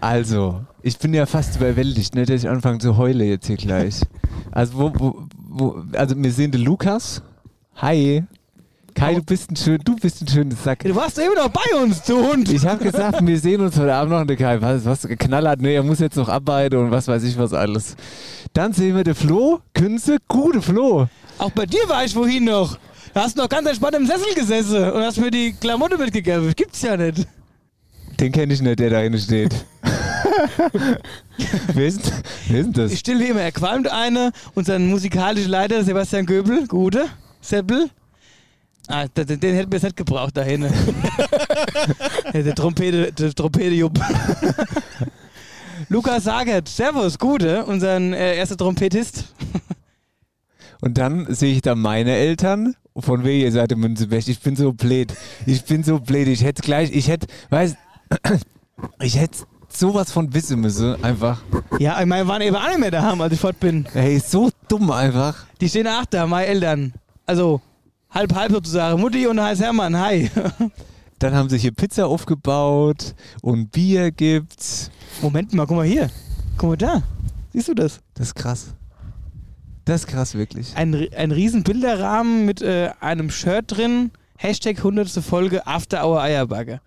Also, 0.00 0.60
ich 0.82 0.98
bin 0.98 1.12
ja 1.12 1.26
fast 1.26 1.56
überwältigt, 1.56 2.14
ne, 2.14 2.24
dass 2.24 2.42
ich 2.42 2.48
anfange 2.48 2.78
zu 2.78 2.96
heulen 2.96 3.26
jetzt 3.26 3.46
hier 3.46 3.56
gleich. 3.56 4.00
Also, 4.50 4.78
wo, 4.78 4.92
wo, 4.96 5.22
wo, 5.36 5.82
also 5.92 6.14
wir 6.16 6.32
sehen 6.32 6.50
den 6.50 6.62
Lukas. 6.62 7.22
Hi. 7.76 8.24
Kai, 8.94 9.14
du 9.14 9.22
bist 9.22 9.50
ein 9.50 9.56
schön, 9.56 9.78
du 9.84 9.96
bist 9.96 10.22
ein 10.22 10.28
schönes 10.28 10.62
Sack. 10.62 10.80
Du 10.80 10.94
warst 10.94 11.18
eben 11.18 11.34
noch 11.34 11.48
bei 11.48 11.76
uns, 11.82 12.02
du 12.02 12.18
Hund. 12.18 12.50
Ich 12.52 12.66
habe 12.66 12.82
gesagt, 12.84 13.26
wir 13.26 13.38
sehen 13.38 13.60
uns 13.60 13.78
heute 13.78 13.94
Abend 13.94 14.12
noch. 14.12 14.20
Und 14.20 14.28
der 14.28 14.36
Kai, 14.36 14.60
was, 14.60 14.84
was 14.84 15.06
knallhart, 15.06 15.60
ne, 15.60 15.72
er 15.72 15.82
muss 15.82 16.00
jetzt 16.00 16.16
noch 16.16 16.28
arbeiten 16.28 16.76
und 16.76 16.90
was 16.90 17.08
weiß 17.08 17.22
ich 17.24 17.38
was 17.38 17.52
alles. 17.52 17.96
Dann 18.52 18.72
sehen 18.72 18.96
wir 18.96 19.04
den 19.04 19.14
Flo, 19.14 19.60
Künze, 19.74 20.18
gute 20.28 20.60
Flo. 20.62 21.08
Auch 21.38 21.50
bei 21.50 21.66
dir 21.66 21.88
war 21.88 22.04
ich 22.04 22.12
vorhin 22.12 22.44
noch. 22.44 22.78
Da 23.14 23.22
hast 23.22 23.36
du 23.36 23.42
noch 23.42 23.48
ganz 23.48 23.66
entspannt 23.66 23.96
im 23.96 24.06
Sessel 24.06 24.34
gesessen 24.34 24.90
und 24.90 25.02
hast 25.02 25.18
mir 25.18 25.30
die 25.30 25.52
Klamotte 25.52 25.98
mitgegeben. 25.98 26.52
Gibt's 26.54 26.82
ja 26.82 26.96
nicht. 26.96 27.26
Den 28.20 28.32
kenne 28.32 28.52
ich 28.52 28.60
nicht, 28.60 28.78
der 28.78 28.90
da 28.90 28.98
hinten 28.98 29.18
steht. 29.18 29.54
wer, 31.74 31.86
ist, 31.86 32.12
wer 32.48 32.60
ist 32.60 32.66
denn 32.66 32.72
das? 32.72 32.92
Ich 32.92 32.98
still 33.00 33.18
wie 33.18 33.28
immer. 33.28 33.40
Er 33.40 33.52
qualmt 33.52 33.90
eine. 33.90 34.32
Unser 34.54 34.78
musikalischer 34.78 35.48
Leiter, 35.48 35.82
Sebastian 35.82 36.26
Göbel, 36.26 36.66
gute, 36.66 37.06
Seppel. 37.40 37.88
Ah, 38.90 39.06
den, 39.06 39.38
den 39.38 39.54
hätten 39.54 39.70
wir 39.70 39.76
jetzt 39.76 39.84
nicht 39.84 39.96
gebraucht 39.96 40.36
da 40.36 40.42
hinten. 40.42 40.72
Der 42.34 42.54
Trompete, 42.54 43.12
der 43.12 43.32
Trompete 43.32 43.74
Jupp. 43.74 44.00
Lukas 45.88 46.24
Sagert, 46.24 46.68
Servus, 46.68 47.18
gute, 47.18 47.64
unser 47.64 47.98
äh, 47.98 48.36
erster 48.36 48.56
Trompetist. 48.56 49.24
Und 50.80 50.98
dann 50.98 51.32
sehe 51.32 51.54
ich 51.54 51.62
da 51.62 51.74
meine 51.74 52.12
Eltern. 52.16 52.74
Von 52.96 53.24
wem 53.24 53.40
ihr 53.40 53.52
seid 53.52 53.72
in 53.72 53.78
Münzeberg. 53.78 54.26
Ich 54.26 54.40
bin 54.40 54.56
so 54.56 54.72
blöd. 54.72 55.14
Ich 55.46 55.64
bin 55.64 55.84
so 55.84 56.00
blöd. 56.00 56.28
Ich 56.28 56.42
hätte 56.42 56.62
gleich, 56.62 56.90
ich 56.92 57.08
hätte, 57.08 57.26
weiß, 57.50 57.76
ich 59.00 59.18
hätte 59.18 59.38
sowas 59.68 60.10
von 60.10 60.34
wissen 60.34 60.60
müssen, 60.60 61.02
einfach. 61.02 61.40
Ja, 61.78 62.00
ich 62.00 62.06
meine, 62.06 62.26
waren 62.26 62.42
eben 62.42 62.56
nicht 62.56 62.78
mehr 62.78 62.90
daheim, 62.90 63.20
als 63.20 63.32
ich 63.34 63.40
fort 63.40 63.60
bin. 63.60 63.86
Ey, 63.94 64.18
so 64.18 64.50
dumm 64.68 64.90
einfach. 64.90 65.46
Die 65.60 65.68
stehen 65.68 65.86
auch 65.86 66.04
da, 66.06 66.26
meine 66.26 66.46
Eltern. 66.46 66.92
Also, 67.26 67.60
halb, 68.10 68.34
halb 68.34 68.52
sozusagen. 68.52 69.00
Mutti 69.00 69.26
und 69.26 69.40
Heiß 69.40 69.60
Hermann, 69.60 69.98
hi. 69.98 70.30
Dann 71.18 71.34
haben 71.34 71.48
sie 71.50 71.58
hier 71.58 71.72
Pizza 71.72 72.06
aufgebaut 72.06 73.14
und 73.42 73.70
Bier 73.70 74.10
gibt's. 74.10 74.90
Moment 75.20 75.52
mal, 75.52 75.66
guck 75.66 75.76
mal 75.76 75.86
hier. 75.86 76.10
Guck 76.56 76.70
mal 76.70 76.76
da. 76.76 77.02
Siehst 77.52 77.68
du 77.68 77.74
das? 77.74 78.00
Das 78.14 78.28
ist 78.28 78.34
krass. 78.34 78.74
Das 79.84 80.02
ist 80.02 80.06
krass, 80.06 80.34
wirklich. 80.34 80.74
Ein, 80.76 81.08
ein 81.16 81.30
riesen 81.30 81.62
Bilderrahmen 81.62 82.46
mit 82.46 82.62
äh, 82.62 82.90
einem 83.00 83.30
Shirt 83.30 83.64
drin. 83.68 84.12
Hashtag 84.38 84.78
100. 84.78 85.10
Folge 85.10 85.66
After 85.66 86.06
Hour 86.06 86.22
Eierbagger. 86.22 86.80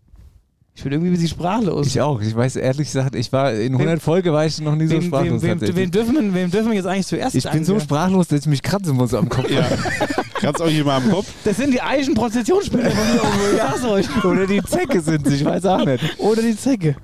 Ich 0.76 0.82
bin 0.82 0.92
irgendwie 0.92 1.12
ein 1.12 1.14
bisschen 1.14 1.30
sprachlos. 1.30 1.86
Ich 1.86 2.02
auch. 2.02 2.20
Ich 2.20 2.36
weiß 2.36 2.56
ehrlich 2.56 2.88
gesagt, 2.88 3.14
ich 3.14 3.32
war 3.32 3.54
in 3.54 3.74
100 3.74 4.02
Folge 4.02 4.34
war 4.34 4.46
ich 4.46 4.60
noch 4.60 4.76
nie 4.76 4.88
so 4.88 4.96
wem, 4.96 5.04
sprachlos. 5.04 5.44
wem, 5.44 5.62
wem, 5.62 5.76
wem, 5.76 5.92
dürfen 5.92 6.16
wir, 6.16 6.34
wem 6.34 6.50
dürfen 6.50 6.70
wir 6.70 6.76
jetzt 6.76 6.88
eigentlich 6.88 7.06
zuerst 7.06 7.36
ich 7.36 7.44
bin 7.44 7.64
so 7.64 7.74
danken? 7.74 7.86
sprachlos, 7.86 8.28
dass 8.30 8.40
ich 8.40 8.48
mich 8.48 8.64
kratzen 8.64 8.96
muss 8.96 9.14
am 9.14 9.30
Kopf. 9.30 9.52
Ja. 9.52 9.68
Kratzt 10.44 10.62
euch 10.62 10.78
immer 10.78 10.94
am 10.94 11.10
Kopf. 11.10 11.32
Das 11.44 11.58
sind 11.58 11.72
die 11.74 11.82
eichen 11.82 12.14
Prozessionsspieler 12.16 12.92
von 12.92 13.08
mir. 13.08 13.22
Ich 13.54 13.58
sag's 13.58 13.84
euch. 13.86 14.26
Oder 14.26 14.46
die 14.46 14.62
Zecke 14.64 15.00
sind 15.02 15.26
sie, 15.28 15.36
ich 15.36 15.46
weiß 15.46 15.66
auch 15.66 15.86
nicht. 15.86 16.20
Oder 16.20 16.42
die 16.42 16.56
Zecke. 16.56 16.96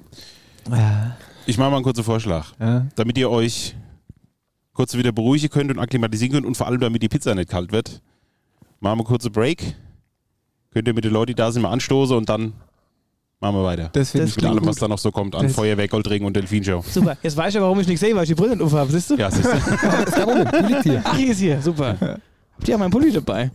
Ich 1.45 1.57
mache 1.57 1.69
mal 1.69 1.77
einen 1.77 1.83
kurzen 1.83 2.03
Vorschlag. 2.03 2.47
Ja. 2.59 2.85
Damit 2.95 3.17
ihr 3.17 3.29
euch 3.29 3.75
kurz 4.73 4.95
wieder 4.95 5.11
beruhigen 5.11 5.49
könnt 5.49 5.71
und 5.71 5.79
akklimatisieren 5.79 6.33
könnt 6.33 6.45
und 6.45 6.55
vor 6.57 6.67
allem 6.67 6.79
damit 6.79 7.01
die 7.01 7.09
Pizza 7.09 7.33
nicht 7.33 7.49
kalt 7.49 7.71
wird. 7.71 8.01
Machen 8.79 8.99
wir 8.99 9.01
einen 9.01 9.03
kurzen 9.05 9.31
Break. 9.31 9.75
Könnt 10.71 10.87
ihr 10.87 10.93
mit 10.93 11.03
den 11.03 11.11
Leuten, 11.11 11.27
die 11.27 11.35
da 11.35 11.51
sind, 11.51 11.63
mal 11.63 11.71
anstoßen 11.71 12.15
und 12.15 12.29
dann 12.29 12.53
machen 13.39 13.55
wir 13.55 13.63
weiter. 13.63 13.89
Das 13.93 14.11
finde 14.11 14.27
ich 14.27 14.35
Mit 14.35 14.45
allem, 14.45 14.59
gut. 14.59 14.67
was 14.67 14.75
da 14.77 14.87
noch 14.87 14.99
so 14.99 15.11
kommt 15.11 15.33
an 15.35 15.43
Das- 15.47 15.55
Feuerwerk, 15.55 15.89
Goldregen 15.91 16.27
und 16.27 16.35
Delfinshow. 16.35 16.83
Super. 16.87 17.17
Jetzt 17.23 17.35
weiß 17.35 17.49
ich 17.49 17.55
ja, 17.55 17.61
warum 17.61 17.79
ich 17.79 17.87
nichts 17.87 18.01
sehe, 18.01 18.15
weil 18.15 18.23
ich 18.23 18.29
die 18.29 18.35
Brille 18.35 18.51
nicht 18.55 18.61
aufhabe. 18.63 18.91
Siehst 18.91 19.09
du? 19.09 19.15
Ja, 19.15 19.31
siehst 19.31 19.45
du? 19.45 19.49
Ach, 21.03 21.15
hier 21.17 21.31
ist 21.31 21.39
hier. 21.39 21.61
Super. 21.61 22.19
Habt 22.59 22.67
ihr 22.67 22.75
auch 22.75 22.79
meinen 22.79 22.91
Pulli 22.91 23.09
dabei? 23.13 23.51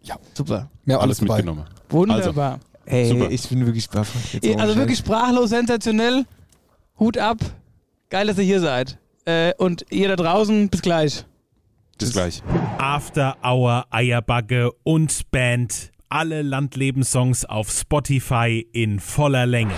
Ja. 0.00 0.16
Super. 0.32 0.70
Mehr 0.86 0.96
Alles 0.98 1.18
alles 1.18 1.18
dabei. 1.18 1.36
mitgenommen. 1.42 1.64
Wunderbar. 1.90 2.58
Ey, 2.86 3.06
Super. 3.10 3.30
ich 3.30 3.46
bin 3.50 3.66
wirklich 3.66 3.86
baff. 3.90 4.10
Jetzt 4.32 4.58
Also 4.58 4.76
wirklich 4.76 4.96
sprachlos, 4.96 5.50
sensationell. 5.50 6.24
Hut 6.98 7.18
ab. 7.18 7.36
Geil, 8.08 8.26
dass 8.28 8.38
ihr 8.38 8.44
hier 8.44 8.60
seid. 8.60 8.96
Äh, 9.26 9.52
und 9.58 9.84
ihr 9.90 10.08
da 10.08 10.16
draußen, 10.16 10.70
bis 10.70 10.80
gleich. 10.80 11.26
Bis 11.98 12.12
gleich. 12.14 12.42
After 12.78 13.36
Hour 13.44 13.84
Eierbagge 13.90 14.72
und 14.84 15.30
Band. 15.30 15.90
Alle 16.08 16.40
Landlebenssongs 16.40 17.44
auf 17.44 17.70
Spotify 17.70 18.66
in 18.72 19.00
voller 19.00 19.44
Länge. 19.44 19.74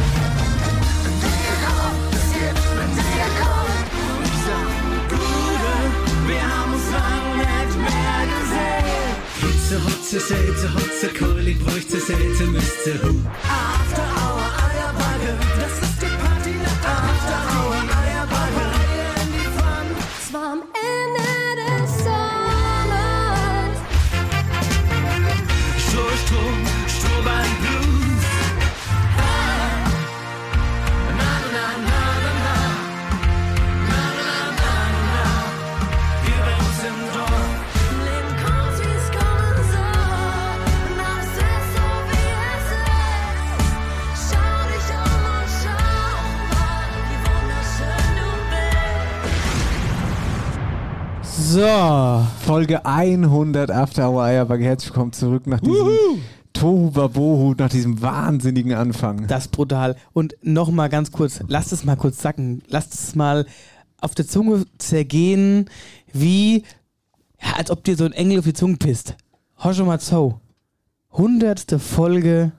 Hotze, 10.13 10.27
Selze, 10.27 10.75
Hotze, 10.75 11.09
Keulig, 11.09 11.59
bräuchte, 11.59 11.99
Selze, 11.99 12.45
müsste, 12.45 13.03
hu. 13.03 13.15
After 13.49 14.22
So, 51.53 52.27
Folge 52.47 52.87
100 52.87 53.71
After 53.71 54.09
Hour 54.09 54.23
Eierbagge. 54.23 54.65
Herzlich 54.65 54.89
willkommen 54.89 55.13
zurück 55.13 55.47
nach 55.47 55.61
diesem 55.61 55.99
Tohu 56.55 56.91
Babohu, 56.91 57.55
nach 57.59 57.69
diesem 57.69 58.01
wahnsinnigen 58.01 58.73
Anfang. 58.73 59.27
Das 59.27 59.45
ist 59.45 59.53
brutal. 59.53 59.97
Und 60.15 60.35
nochmal 60.41 60.89
ganz 60.89 61.13
kurz, 61.13 61.41
lasst 61.49 61.71
es 61.75 61.85
mal 61.85 61.97
kurz 61.97 62.23
sacken. 62.23 62.63
Lasst 62.69 62.95
es 62.95 63.15
mal 63.15 63.45
auf 64.01 64.15
der 64.15 64.27
Zunge 64.27 64.65
zergehen, 64.79 65.69
wie, 66.15 66.63
ja, 67.39 67.57
als 67.59 67.71
ob 67.71 67.85
dir 67.85 67.97
so 67.97 68.07
ein 68.07 68.13
Engel 68.13 68.39
auf 68.39 68.47
die 68.47 68.55
Zunge 68.55 68.79
pisst. 68.79 69.15
Mal 69.63 70.01
zu. 70.01 70.41
Hundertste 71.11 71.79
Folge, 71.79 72.53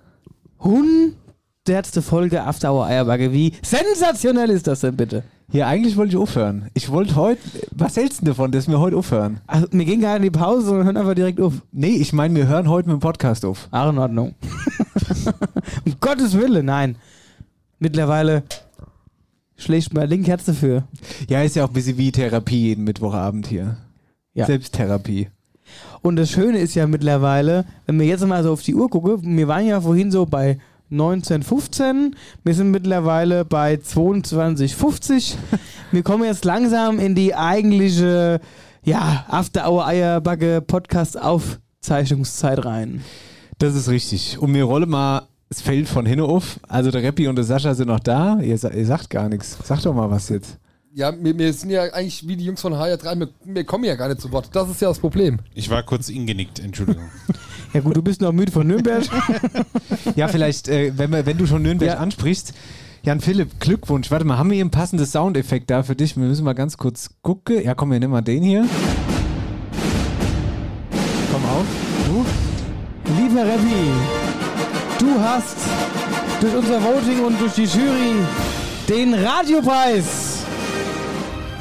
hundertste 0.60 2.04
Folge 2.04 2.44
After 2.44 2.72
Hour 2.72 2.86
Eierbagge. 2.86 3.34
Wie 3.34 3.54
sensationell 3.64 4.52
ist 4.52 4.68
das 4.68 4.82
denn 4.82 4.96
bitte? 4.96 5.24
Hier, 5.52 5.68
eigentlich 5.68 5.98
wollte 5.98 6.12
ich 6.14 6.18
aufhören. 6.18 6.70
Ich 6.74 6.90
wollte 6.90 7.16
heute, 7.16 7.42
was 7.72 7.96
hältst 7.96 8.22
du 8.22 8.26
denn 8.26 8.34
davon, 8.34 8.52
dass 8.52 8.68
wir 8.68 8.80
heute 8.80 8.98
aufhören? 8.98 9.42
Also, 9.46 9.68
wir 9.72 9.86
gehen 9.86 10.02
gar 10.02 10.18
nicht 10.18 10.28
in 10.28 10.34
die 10.34 10.40
Pause, 10.40 10.66
sondern 10.66 10.86
hören 10.86 10.98
einfach 10.98 11.14
direkt 11.14 11.40
auf. 11.40 11.54
Nee, 11.72 11.96
ich 11.98 12.14
meine, 12.14 12.36
wir 12.36 12.48
hören 12.48 12.70
heute 12.70 12.90
mit 12.90 12.98
dem 12.98 13.02
Podcast 13.02 13.46
auf. 13.46 13.68
Ach, 13.72 13.90
in 13.90 13.98
Ordnung. 13.98 14.36
um 15.86 15.96
Gottes 16.00 16.34
Willen, 16.38 16.66
nein. 16.66 16.96
Mittlerweile 17.80 18.44
schlägt 19.58 19.94
mein 19.94 20.10
linke 20.10 20.28
Herz 20.28 20.46
dafür. 20.46 20.84
Ja, 21.30 21.42
ist 21.44 21.56
ja 21.56 21.66
auch 21.66 21.70
ein 21.70 21.74
bisschen 21.74 21.98
wie 21.98 22.12
Therapie 22.12 22.70
jeden 22.70 22.84
Mittwochabend 22.84 23.48
hier. 23.48 23.78
Ja. 24.34 24.46
Selbsttherapie. 24.46 25.30
Und 26.02 26.18
das 26.18 26.32
Schöne 26.32 26.58
ist 26.58 26.76
ja 26.76 26.88
mittlerweile, 26.88 27.66
wenn 27.86 28.00
wir 28.00 28.06
jetzt 28.06 28.26
mal 28.26 28.44
so 28.44 28.52
auf 28.52 28.62
die 28.62 28.76
Uhr 28.76 28.90
gucken, 28.90 29.38
wir 29.38 29.48
waren 29.48 29.66
ja 29.66 29.80
vorhin 29.80 30.12
so 30.12 30.26
bei 30.26 30.60
1915, 30.92 32.16
wir 32.44 32.54
sind 32.54 32.72
mittlerweile 32.72 33.46
bei 33.46 33.76
22,50. 33.76 35.36
wir 35.92 36.04
kommen 36.04 36.24
jetzt 36.24 36.46
langsam 36.46 37.00
in 37.00 37.16
die 37.16 37.34
eigentliche, 37.36 38.40
ja, 38.84 39.26
After 39.28 39.70
Hour 39.70 39.88
Eierbacke 39.88 40.62
Podcast 40.62 41.20
Aufzeichnungszeit 41.20 42.64
rein. 42.64 43.02
Das 43.58 43.76
ist 43.76 43.90
richtig. 43.90 44.38
Und 44.40 44.52
mir 44.52 44.66
rolle 44.66 44.86
mal 44.86 45.28
das 45.50 45.62
Feld 45.62 45.88
von 45.88 46.06
hinten 46.06 46.26
auf. 46.26 46.60
Also 46.68 46.92
der 46.92 47.04
Reppi 47.04 47.28
und 47.28 47.36
der 47.36 47.46
Sascha 47.46 47.74
sind 47.74 47.88
noch 47.88 48.00
da. 48.00 48.40
Ihr, 48.40 48.58
ihr 48.64 48.86
sagt 48.86 49.10
gar 49.10 49.30
nichts. 49.30 49.58
Sag 49.64 49.82
doch 49.82 49.94
mal 49.94 50.10
was 50.10 50.30
jetzt. 50.30 50.58
Ja, 50.96 51.12
wir, 51.20 51.36
wir 51.38 51.52
sind 51.54 51.72
ja 51.72 51.82
eigentlich 51.92 52.28
wie 52.28 52.36
die 52.36 52.46
Jungs 52.46 52.62
von 52.62 52.74
HR3, 52.74 53.20
wir, 53.20 53.30
wir 53.46 53.64
kommen 53.64 53.84
ja 53.84 53.96
gar 53.96 54.10
nicht 54.10 54.22
zu 54.22 54.32
Wort. 54.32 54.50
Das 54.54 54.70
ist 54.70 54.80
ja 54.80 54.90
das 54.90 55.00
Problem. 55.00 55.40
Ich 55.56 55.70
war 55.72 55.82
kurz 55.84 56.10
ingenickt, 56.10 56.60
Entschuldigung. 56.60 57.04
Ja 57.74 57.80
gut, 57.82 57.98
du 57.98 58.04
bist 58.04 58.22
noch 58.22 58.32
müde 58.32 58.52
von 58.52 58.68
Nürnberg. 58.68 59.04
Ja, 60.16 60.28
vielleicht, 60.28 60.68
äh, 60.68 60.96
wenn, 60.96 61.10
wir, 61.12 61.26
wenn 61.26 61.40
du 61.40 61.48
schon 61.48 61.64
Nürnberg 61.64 61.94
Ja. 61.94 61.98
ansprichst. 61.98 62.54
Jan 63.02 63.20
Philipp, 63.20 63.60
Glückwunsch. 63.60 64.12
Warte 64.12 64.26
mal, 64.26 64.38
haben 64.38 64.52
wir 64.52 64.54
hier 64.56 64.64
einen 64.64 64.70
passenden 64.70 65.08
Soundeffekt 65.08 65.72
da 65.72 65.82
für 65.82 65.96
dich? 65.96 66.16
Wir 66.16 66.24
müssen 66.24 66.46
mal 66.46 66.54
ganz 66.54 66.78
kurz 66.78 67.10
gucken. 67.24 67.64
Ja, 67.64 67.74
komm, 67.74 67.90
wir 67.92 68.00
nehmen 68.00 68.12
mal 68.14 68.22
den 68.22 68.44
hier. 68.44 68.64
Komm 71.32 71.44
auf. 71.46 71.66
Du? 72.06 72.24
Lieber 73.20 73.42
Reppi, 73.44 73.90
du 75.00 75.20
hast 75.20 75.58
durch 76.40 76.56
unser 76.56 76.80
Voting 76.84 77.26
und 77.26 77.42
durch 77.42 77.54
die 77.54 77.64
Jury 77.64 78.14
den 78.88 79.16
Radiopreis. 79.16 80.33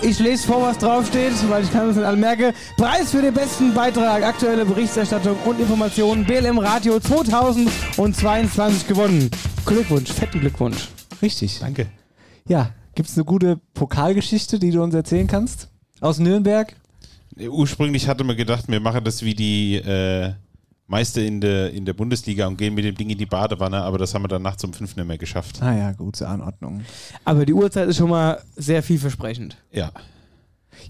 Ich 0.04 0.18
lese 0.18 0.48
vor, 0.48 0.62
was 0.62 0.78
draufsteht, 0.78 1.32
weil 1.48 1.62
ich 1.62 1.70
kann 1.70 1.88
es 1.88 1.94
nicht 1.94 2.04
alle 2.04 2.16
merke. 2.16 2.52
Preis 2.76 3.12
für 3.12 3.22
den 3.22 3.32
besten 3.32 3.72
Beitrag, 3.72 4.24
aktuelle 4.24 4.64
Berichterstattung 4.64 5.36
und 5.44 5.60
Informationen, 5.60 6.24
BLM 6.24 6.58
Radio 6.58 6.98
2022 6.98 8.88
gewonnen. 8.88 9.30
Glückwunsch, 9.64 10.10
fetten 10.10 10.40
Glückwunsch. 10.40 10.88
Richtig. 11.22 11.60
Danke. 11.60 11.86
Ja, 12.48 12.70
gibt 12.96 13.10
es 13.10 13.16
eine 13.16 13.24
gute 13.24 13.60
Pokalgeschichte, 13.74 14.58
die 14.58 14.72
du 14.72 14.82
uns 14.82 14.92
erzählen 14.92 15.28
kannst? 15.28 15.68
Aus 16.00 16.18
Nürnberg? 16.18 16.74
Ursprünglich 17.38 18.08
hatte 18.08 18.24
man 18.24 18.36
gedacht, 18.36 18.64
wir 18.66 18.80
machen 18.80 19.04
das 19.04 19.22
wie 19.22 19.34
die 19.34 19.76
äh, 19.76 20.32
Meister 20.92 21.22
in 21.22 21.40
der, 21.40 21.72
in 21.72 21.86
der 21.86 21.94
Bundesliga 21.94 22.46
und 22.46 22.58
gehen 22.58 22.74
mit 22.74 22.84
dem 22.84 22.94
Ding 22.94 23.08
in 23.08 23.16
die 23.16 23.24
Badewanne, 23.26 23.80
aber 23.80 23.96
das 23.96 24.14
haben 24.14 24.24
wir 24.24 24.28
dann 24.28 24.42
nachts 24.42 24.62
um 24.62 24.74
fünf 24.74 24.94
nicht 24.94 25.06
mehr 25.08 25.16
geschafft. 25.16 25.62
Ah 25.62 25.74
ja, 25.74 25.92
gut, 25.92 26.16
zur 26.16 26.28
Anordnung. 26.28 26.82
Aber 27.24 27.46
die 27.46 27.54
Uhrzeit 27.54 27.88
ist 27.88 27.96
schon 27.96 28.10
mal 28.10 28.38
sehr 28.56 28.82
vielversprechend. 28.82 29.56
Ja. 29.72 29.90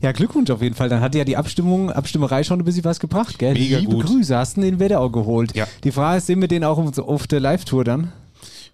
Ja, 0.00 0.10
Glückwunsch 0.10 0.50
auf 0.50 0.60
jeden 0.60 0.74
Fall. 0.74 0.88
Dann 0.88 1.00
hat 1.00 1.14
ja 1.14 1.24
die 1.24 1.36
Abstimmung, 1.36 1.92
Abstimmerei 1.92 2.42
schon 2.42 2.58
ein 2.60 2.64
bisschen 2.64 2.84
was 2.84 2.98
gebracht, 2.98 3.38
gell? 3.38 3.52
Mega 3.54 3.78
Liebe 3.78 3.94
gut. 3.94 4.06
Grüße, 4.06 4.36
hast 4.36 4.56
du 4.56 4.62
den 4.62 4.80
Wetterau 4.80 5.08
geholt. 5.08 5.54
Ja. 5.54 5.68
Die 5.84 5.92
Frage 5.92 6.18
ist, 6.18 6.26
sehen 6.26 6.40
wir 6.40 6.48
den 6.48 6.64
auch 6.64 6.78
auf, 6.78 6.98
auf 6.98 7.26
der 7.28 7.38
Live-Tour 7.38 7.84
dann? 7.84 8.12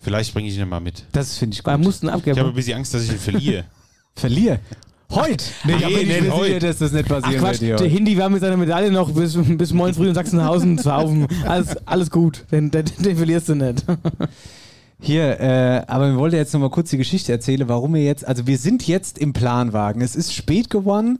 Vielleicht 0.00 0.32
bringe 0.32 0.49
ich 0.49 0.56
ihn 0.56 0.66
mal 0.66 0.80
mit. 0.80 1.04
Das 1.12 1.37
finde 1.37 1.54
ich 1.54 1.62
gut. 1.62 1.75
Wir 1.75 1.78
mussten 1.78 2.06
Ich 2.06 2.12
habe 2.12 2.40
ein 2.40 2.54
bisschen 2.54 2.78
Angst, 2.78 2.94
dass 2.94 3.04
ich 3.04 3.11
ihn 3.11 3.18
verliere. 3.18 3.64
Verlier. 4.14 4.61
Heute? 5.10 5.44
Nee, 5.64 5.74
Nee, 5.76 6.02
ich 6.02 6.20
nee, 6.22 6.30
heute. 6.30 6.46
sicher, 6.54 6.60
dass 6.60 6.78
das 6.78 6.92
nicht 6.92 7.06
Ach 7.10 7.20
passieren 7.20 7.42
Quatsch, 7.44 7.60
wird 7.60 7.80
der. 7.80 7.88
Hindi 7.88 8.18
war 8.18 8.28
mit 8.28 8.40
seiner 8.40 8.56
Medaille 8.56 8.90
noch 8.92 9.10
bis, 9.12 9.36
bis 9.56 9.72
morgens 9.72 9.96
früh 9.96 10.08
in 10.08 10.14
Sachsenhausen 10.14 10.78
zu 10.78 10.94
haufen. 10.94 11.26
Alles, 11.46 11.76
alles 11.86 12.10
gut, 12.10 12.44
den, 12.52 12.70
den, 12.70 12.84
den 12.98 13.16
verlierst 13.16 13.48
du 13.48 13.54
nicht. 13.54 13.84
Hier, 15.00 15.38
äh, 15.40 15.82
aber 15.86 16.10
wir 16.10 16.18
wollten 16.18 16.36
jetzt 16.36 16.52
noch 16.52 16.60
mal 16.60 16.70
kurz 16.70 16.90
die 16.90 16.96
Geschichte 16.98 17.30
erzählen, 17.32 17.68
warum 17.68 17.94
wir 17.94 18.02
jetzt, 18.02 18.26
also 18.26 18.46
wir 18.46 18.58
sind 18.58 18.86
jetzt 18.86 19.18
im 19.18 19.32
Planwagen. 19.32 20.02
Es 20.02 20.16
ist 20.16 20.34
spät 20.34 20.70
geworden 20.70 21.18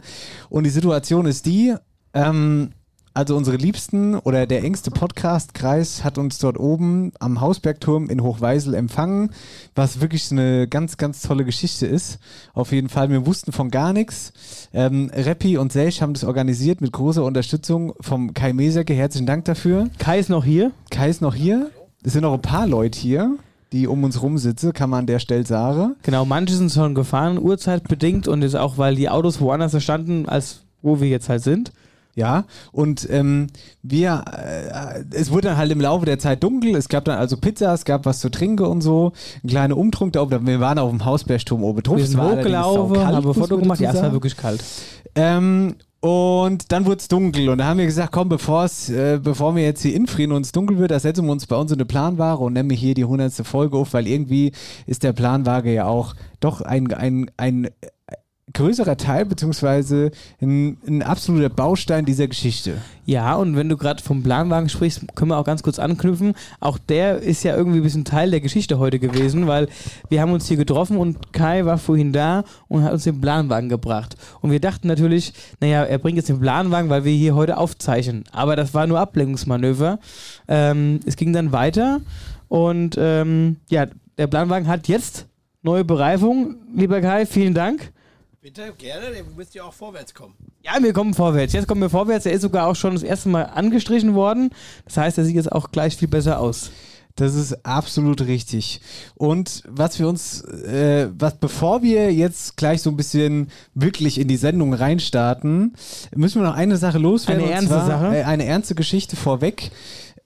und 0.51 0.65
die 0.65 0.71
Situation 0.71 1.27
ist 1.27 1.47
die, 1.47 1.75
ähm, 2.13 2.71
also 3.19 3.37
unsere 3.37 3.57
Liebsten 3.57 4.15
oder 4.15 4.47
der 4.47 4.63
engste 4.63 4.93
Podcast-Kreis 4.93 6.05
hat 6.05 6.19
uns 6.19 6.39
dort 6.39 6.57
oben 6.57 7.11
am 7.19 7.41
Hausbergturm 7.41 8.09
in 8.11 8.23
Hochweisel 8.23 8.75
empfangen, 8.75 9.33
was 9.75 10.01
wirklich 10.01 10.31
eine 10.31 10.69
ganz, 10.69 10.99
ganz 10.99 11.23
tolle 11.23 11.45
Geschichte 11.45 11.85
ist. 11.85 12.21
Auf 12.55 12.71
jeden 12.71 12.89
Fall, 12.89 13.11
wir 13.11 13.27
wussten 13.27 13.51
von 13.51 13.73
gar 13.73 13.93
nichts. 13.93 14.33
Ähm, 14.73 15.11
Reppi 15.13 15.59
und 15.59 15.73
Selch 15.73 16.01
haben 16.01 16.13
das 16.13 16.23
organisiert 16.23 16.81
mit 16.81 16.93
großer 16.93 17.25
Unterstützung 17.25 17.93
vom 18.01 18.35
Kai 18.35 18.53
Mesecke. 18.53 18.95
Herzlichen 18.95 19.27
Dank 19.27 19.47
dafür. 19.47 19.89
Kai 19.99 20.21
ist 20.21 20.31
noch 20.31 20.45
hier. 20.45 20.71
Kai 20.93 21.11
ist 21.11 21.21
noch 21.21 21.35
hier. 21.35 21.73
Es 22.05 22.13
sind 22.13 22.23
noch 22.23 22.35
ein 22.35 22.41
paar 22.41 22.69
Leute 22.69 23.01
hier, 23.01 23.35
die 23.73 23.89
um 23.89 24.05
uns 24.05 24.23
rum 24.23 24.39
sitzen, 24.39 24.73
kann 24.73 24.91
man 24.91 25.01
an 25.01 25.07
der 25.07 25.19
Stelle 25.19 25.45
sagen. 25.45 25.97
Genau, 26.05 26.25
manche 26.25 26.55
sind 26.55 26.71
schon 26.71 26.95
gefahren, 26.95 27.37
uhrzeitbedingt 27.37 28.29
und 28.29 28.43
ist 28.43 28.55
auch, 28.55 28.79
weil 28.79 28.95
die 28.95 29.09
Autos 29.09 29.41
woanders 29.41 29.83
standen, 29.83 30.29
als 30.29 30.61
wo 30.83 31.01
wir 31.01 31.09
jetzt 31.09 31.29
halt 31.29 31.43
sind. 31.43 31.73
Ja, 32.19 32.47
und 32.73 33.09
ähm, 33.13 33.47
wir, 33.81 34.25
äh, 34.27 35.05
es 35.15 35.31
wurde 35.31 35.47
dann 35.47 35.57
halt 35.57 35.71
im 35.71 35.81
Laufe 35.81 36.05
der 36.05 36.19
Zeit 36.19 36.43
dunkel, 36.43 36.75
es 36.75 36.89
gab 36.89 37.05
dann 37.05 37.17
also 37.17 37.37
Pizza, 37.37 37.73
es 37.73 37.85
gab 37.85 38.07
was 38.07 38.19
zu 38.19 38.29
trinken 38.29 38.67
und 38.67 38.81
so, 38.81 39.13
ein 39.45 39.49
kleiner 39.49 39.77
Umtrunk 39.77 40.15
da 40.15 40.23
oben, 40.23 40.45
wir 40.45 40.59
waren 40.59 40.81
auf 40.81 40.91
dem 40.91 41.05
Hausbergturm 41.05 41.63
oben 41.63 41.81
drauf. 41.81 41.97
Wir 41.97 42.07
sind 42.07 42.21
hochgelaufen, 42.21 43.07
haben 43.07 43.23
Foto 43.23 43.55
man 43.55 43.63
gemacht. 43.63 43.79
Ja, 43.79 43.93
es 43.93 44.03
war 44.03 44.11
wirklich 44.11 44.37
kalt. 44.37 44.65
Ähm, 45.15 45.77
und 46.01 46.73
dann 46.73 46.87
wurde 46.87 46.97
es 46.97 47.07
dunkel 47.07 47.51
und 47.51 47.59
da 47.59 47.67
haben 47.67 47.79
wir 47.79 47.87
gesagt, 47.87 48.11
komm, 48.11 48.29
bevor's, 48.29 48.91
äh, 48.91 49.21
bevor 49.23 49.55
wir 49.55 49.63
jetzt 49.63 49.83
hier 49.83 49.95
infrieren 49.95 50.33
und 50.33 50.45
es 50.45 50.51
dunkel 50.51 50.79
wird, 50.79 50.91
da 50.91 50.99
setzen 50.99 51.25
wir 51.25 51.31
uns 51.31 51.47
bei 51.47 51.55
uns 51.55 51.71
in 51.71 51.77
eine 51.77 51.87
Planware 51.87 52.39
und 52.39 52.55
nehmen 52.55 52.71
hier 52.71 52.95
die 52.95 53.05
100. 53.05 53.33
Folge 53.47 53.77
auf, 53.77 53.95
weil 53.95 54.09
irgendwie 54.09 54.51
ist 54.87 55.05
der 55.05 55.13
Planwaage 55.13 55.73
ja 55.73 55.87
auch 55.87 56.15
doch 56.41 56.63
ein, 56.63 56.93
ein, 56.93 57.31
ein 57.37 57.69
größerer 58.53 58.97
Teil, 58.97 59.25
beziehungsweise 59.25 60.11
ein, 60.41 60.79
ein 60.87 61.03
absoluter 61.03 61.49
Baustein 61.49 62.05
dieser 62.05 62.29
Geschichte. 62.29 62.79
Ja, 63.05 63.37
und 63.37 63.57
wenn 63.57 63.69
du 63.69 63.77
gerade 63.77 64.03
vom 64.03 64.23
Planwagen 64.23 64.69
sprichst, 64.69 65.15
können 65.15 65.31
wir 65.31 65.39
auch 65.39 65.45
ganz 65.45 65.63
kurz 65.63 65.79
anknüpfen. 65.79 66.35
Auch 66.61 66.79
der 66.79 67.19
ist 67.19 67.43
ja 67.43 67.57
irgendwie 67.57 67.79
ein 67.79 67.83
bisschen 67.83 68.05
Teil 68.05 68.31
der 68.31 68.41
Geschichte 68.41 68.79
heute 68.79 68.99
gewesen, 68.99 69.47
weil 69.47 69.69
wir 70.09 70.21
haben 70.21 70.33
uns 70.33 70.47
hier 70.47 70.57
getroffen 70.57 70.99
und 70.99 71.33
Kai 71.33 71.65
war 71.65 71.79
vorhin 71.79 72.13
da 72.13 72.45
und 72.69 72.85
hat 72.85 72.93
uns 72.93 73.05
den 73.05 73.21
Planwagen 73.21 73.69
gebracht. 73.69 74.17
Und 74.41 74.51
wir 74.51 74.61
dachten 74.61 74.89
natürlich, 74.89 75.33
naja, 75.61 75.85
er 75.85 75.99
bringt 75.99 76.17
jetzt 76.17 76.29
den 76.29 76.41
Planwagen, 76.41 76.91
weil 76.91 77.05
wir 77.05 77.13
hier 77.13 77.35
heute 77.35 77.57
aufzeichnen. 77.57 78.25
Aber 78.33 78.57
das 78.57 78.75
war 78.75 78.87
nur 78.87 79.01
Ablenkungsmanöver. 79.01 79.99
Ähm, 80.47 81.01
es 81.07 81.17
ging 81.17 81.33
dann 81.33 81.53
weiter 81.53 82.01
und 82.49 82.97
ähm, 82.99 83.57
ja, 83.69 83.87
der 84.19 84.27
Planwagen 84.27 84.69
hat 84.69 84.89
jetzt 84.89 85.27
neue 85.63 85.85
Bereifung. 85.85 86.57
Lieber 86.75 87.01
Kai, 87.01 87.25
vielen 87.27 87.55
Dank. 87.55 87.93
Bitte, 88.41 88.73
gerne, 88.79 89.17
ihr 89.17 89.25
müsst 89.37 89.53
ja 89.57 89.65
auch 89.65 89.73
vorwärts 89.73 90.15
kommen. 90.15 90.35
Ja, 90.63 90.81
wir 90.81 90.93
kommen 90.93 91.13
vorwärts. 91.13 91.53
Jetzt 91.53 91.67
kommen 91.67 91.81
wir 91.81 91.91
vorwärts. 91.91 92.25
Er 92.25 92.33
ist 92.33 92.43
sogar 92.43 92.69
auch 92.69 92.77
schon 92.77 92.95
das 92.95 93.03
erste 93.03 93.29
Mal 93.29 93.43
angestrichen 93.43 94.15
worden. 94.15 94.51
Das 94.85 94.97
heißt, 94.97 95.19
er 95.19 95.25
sieht 95.25 95.35
jetzt 95.35 95.51
auch 95.51 95.73
gleich 95.73 95.97
viel 95.97 96.07
besser 96.07 96.39
aus. 96.39 96.71
Das 97.17 97.35
ist 97.35 97.67
absolut 97.67 98.21
richtig. 98.21 98.81
Und 99.17 99.65
was 99.67 99.99
wir 99.99 100.07
uns, 100.07 100.43
äh, 100.43 101.09
was 101.19 101.35
bevor 101.39 101.83
wir 101.83 102.13
jetzt 102.13 102.57
gleich 102.57 102.81
so 102.81 102.91
ein 102.91 102.97
bisschen 102.97 103.51
wirklich 103.75 104.21
in 104.21 104.29
die 104.29 104.37
Sendung 104.37 104.73
reinstarten, 104.73 105.75
müssen 106.15 106.41
wir 106.41 106.47
noch 106.47 106.55
eine 106.55 106.77
Sache 106.77 106.99
loswerden. 106.99 107.43
Eine 107.43 107.51
und 107.51 107.55
ernste 107.55 107.75
zwar, 107.75 107.87
Sache? 107.89 108.19
Äh, 108.19 108.23
eine 108.23 108.45
ernste 108.45 108.77
Geschichte 108.77 109.17
vorweg. 109.17 109.73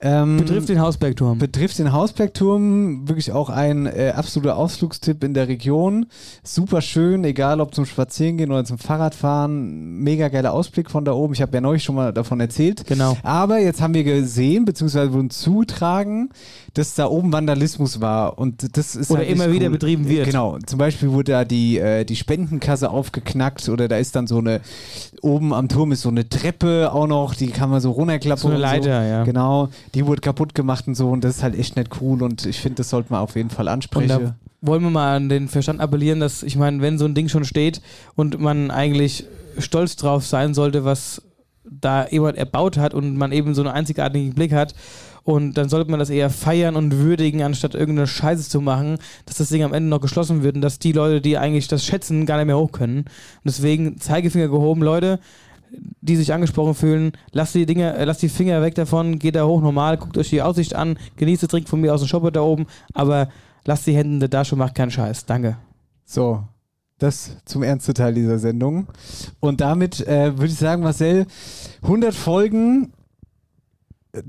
Ähm, 0.05 0.35
Betrifft 0.35 0.67
den 0.67 0.81
Hausbergturm. 0.81 1.37
Betrifft 1.37 1.79
den 1.79 1.93
Hausbergturm, 1.93 3.07
wirklich 3.07 3.31
auch 3.31 3.49
ein 3.49 3.85
äh, 3.85 4.11
absoluter 4.13 4.57
Ausflugstipp 4.57 5.23
in 5.23 5.33
der 5.33 5.47
Region. 5.47 6.07
Super 6.43 6.81
schön, 6.81 7.23
egal 7.23 7.61
ob 7.61 7.73
zum 7.73 7.85
Spazierengehen 7.85 8.51
oder 8.51 8.65
zum 8.65 8.77
Fahrradfahren. 8.77 9.99
Mega 9.99 10.27
geiler 10.27 10.53
Ausblick 10.53 10.91
von 10.91 11.05
da 11.05 11.13
oben. 11.13 11.33
Ich 11.33 11.41
habe 11.41 11.53
ja 11.53 11.61
neulich 11.61 11.85
schon 11.85 11.95
mal 11.95 12.11
davon 12.11 12.41
erzählt. 12.41 12.85
Genau. 12.85 13.15
Aber 13.23 13.59
jetzt 13.59 13.81
haben 13.81 13.93
wir 13.93 14.03
gesehen, 14.03 14.65
beziehungsweise 14.65 15.13
wurden 15.13 15.29
zutragen, 15.29 16.31
dass 16.73 16.95
da 16.95 17.07
oben 17.07 17.31
Vandalismus 17.31 18.01
war. 18.01 18.37
Und 18.37 18.75
das 18.75 18.97
ist 18.97 19.09
Oder 19.09 19.21
halt 19.21 19.29
immer 19.29 19.53
wieder 19.53 19.69
betrieben 19.69 20.09
wird. 20.09 20.25
Genau. 20.25 20.57
Zum 20.65 20.79
Beispiel 20.79 21.11
wurde 21.11 21.31
da 21.31 21.45
die, 21.45 21.77
äh, 21.77 22.03
die 22.03 22.17
Spendenkasse 22.17 22.89
aufgeknackt 22.89 23.69
oder 23.69 23.87
da 23.87 23.95
ist 23.95 24.17
dann 24.17 24.27
so 24.27 24.39
eine, 24.39 24.59
oben 25.21 25.53
am 25.53 25.69
Turm 25.69 25.93
ist 25.93 26.01
so 26.01 26.09
eine 26.09 26.27
Treppe 26.27 26.91
auch 26.91 27.07
noch, 27.07 27.35
die 27.35 27.47
kann 27.47 27.69
man 27.69 27.79
so 27.79 27.91
runterklappen. 27.91 28.41
So 28.41 28.47
eine 28.49 28.57
und 28.57 28.61
Leiter, 28.61 29.05
ja. 29.05 29.23
Genau. 29.23 29.69
Die 29.95 30.05
wurde 30.05 30.21
kaputt 30.21 30.55
gemacht 30.55 30.87
und 30.87 30.95
so 30.95 31.09
und 31.09 31.23
das 31.23 31.37
ist 31.37 31.43
halt 31.43 31.57
echt 31.57 31.75
nicht 31.75 32.01
cool 32.01 32.23
und 32.23 32.45
ich 32.45 32.59
finde, 32.59 32.77
das 32.77 32.89
sollte 32.89 33.11
man 33.11 33.21
auf 33.21 33.35
jeden 33.35 33.49
Fall 33.49 33.67
ansprechen. 33.67 34.09
wollen 34.61 34.81
wir 34.81 34.89
mal 34.89 35.17
an 35.17 35.29
den 35.29 35.49
Verstand 35.49 35.81
appellieren, 35.81 36.19
dass, 36.19 36.41
ich 36.41 36.55
meine, 36.55 36.81
wenn 36.81 36.97
so 36.97 37.05
ein 37.05 37.13
Ding 37.13 37.27
schon 37.27 37.43
steht 37.43 37.81
und 38.15 38.39
man 38.39 38.71
eigentlich 38.71 39.25
stolz 39.57 39.97
drauf 39.97 40.25
sein 40.25 40.53
sollte, 40.53 40.85
was 40.85 41.21
da 41.65 42.07
jemand 42.07 42.37
erbaut 42.37 42.77
hat 42.77 42.93
und 42.93 43.17
man 43.17 43.33
eben 43.33 43.53
so 43.53 43.61
einen 43.61 43.71
einzigartigen 43.71 44.33
Blick 44.33 44.53
hat, 44.53 44.73
und 45.23 45.53
dann 45.53 45.69
sollte 45.69 45.89
man 45.89 46.01
das 46.01 46.09
eher 46.09 46.29
feiern 46.29 46.75
und 46.75 46.97
würdigen, 46.97 47.43
anstatt 47.43 47.75
irgendeine 47.75 48.07
Scheiße 48.07 48.49
zu 48.49 48.59
machen, 48.59 48.97
dass 49.25 49.37
das 49.37 49.49
Ding 49.49 49.63
am 49.63 49.73
Ende 49.73 49.89
noch 49.89 50.01
geschlossen 50.01 50.43
wird 50.43 50.55
und 50.55 50.61
dass 50.61 50.79
die 50.79 50.91
Leute, 50.91 51.21
die 51.21 51.37
eigentlich 51.37 51.69
das 51.69 51.85
schätzen, 51.85 52.25
gar 52.25 52.37
nicht 52.37 52.47
mehr 52.47 52.57
hoch 52.57 52.73
können. 52.73 52.97
Und 52.99 53.07
deswegen 53.45 53.97
Zeigefinger 53.99 54.49
gehoben, 54.49 54.81
Leute, 54.81 55.19
die 56.01 56.15
sich 56.15 56.33
angesprochen 56.33 56.75
fühlen, 56.75 57.11
lasst 57.31 57.55
die 57.55 57.65
Dinge, 57.65 57.95
äh, 57.95 58.03
lasst 58.05 58.21
die 58.21 58.29
Finger 58.29 58.61
weg 58.61 58.75
davon, 58.75 59.19
geht 59.19 59.35
da 59.35 59.45
hoch 59.45 59.61
normal, 59.61 59.97
guckt 59.97 60.17
euch 60.17 60.29
die 60.29 60.41
Aussicht 60.41 60.75
an, 60.75 60.97
genießt 61.17 61.43
das 61.43 61.49
Trink 61.49 61.67
von 61.69 61.81
mir 61.81 61.93
aus 61.93 62.01
dem 62.01 62.07
Shopper 62.07 62.31
da 62.31 62.41
oben, 62.41 62.65
aber 62.93 63.29
lasst 63.65 63.87
die 63.87 63.95
Hände 63.95 64.29
da 64.29 64.43
schon, 64.45 64.59
macht 64.59 64.75
keinen 64.75 64.91
Scheiß. 64.91 65.25
Danke. 65.25 65.57
So, 66.05 66.43
das 66.99 67.37
zum 67.45 67.63
ernsten 67.63 67.93
Teil 67.93 68.13
dieser 68.13 68.39
Sendung. 68.39 68.87
Und 69.39 69.61
damit 69.61 70.05
äh, 70.07 70.33
würde 70.37 70.47
ich 70.47 70.55
sagen, 70.57 70.83
Marcel, 70.83 71.25
100 71.81 72.13
Folgen. 72.13 72.91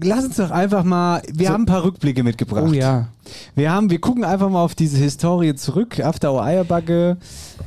Lass 0.03 0.25
uns 0.25 0.37
doch 0.37 0.51
einfach 0.51 0.83
mal, 0.83 1.21
wir 1.31 1.49
So. 1.49 1.53
haben 1.53 1.65
ein 1.65 1.67
paar 1.67 1.85
Rückblicke 1.85 2.23
mitgebracht. 2.23 2.65
Oh 2.67 2.73
ja. 2.73 3.09
Wir 3.55 3.71
haben, 3.71 3.91
wir 3.91 4.01
gucken 4.01 4.25
einfach 4.25 4.49
mal 4.49 4.63
auf 4.65 4.75
diese 4.75 4.97
Historie 4.97 5.55
zurück, 5.57 6.01
After 6.01 6.33
Our 6.33 6.43
Eierbacke. 6.43 7.19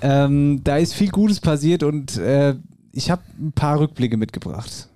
Ähm, 0.02 0.62
da 0.64 0.78
ist 0.78 0.96
viel 0.96 1.10
Gutes 1.10 1.40
passiert 1.40 1.84
und 1.84 2.18
äh, 2.18 2.56
ich 2.98 3.12
habe 3.12 3.22
ein 3.40 3.52
paar 3.52 3.80
Rückblicke 3.80 4.18
mitgebracht. 4.18 4.90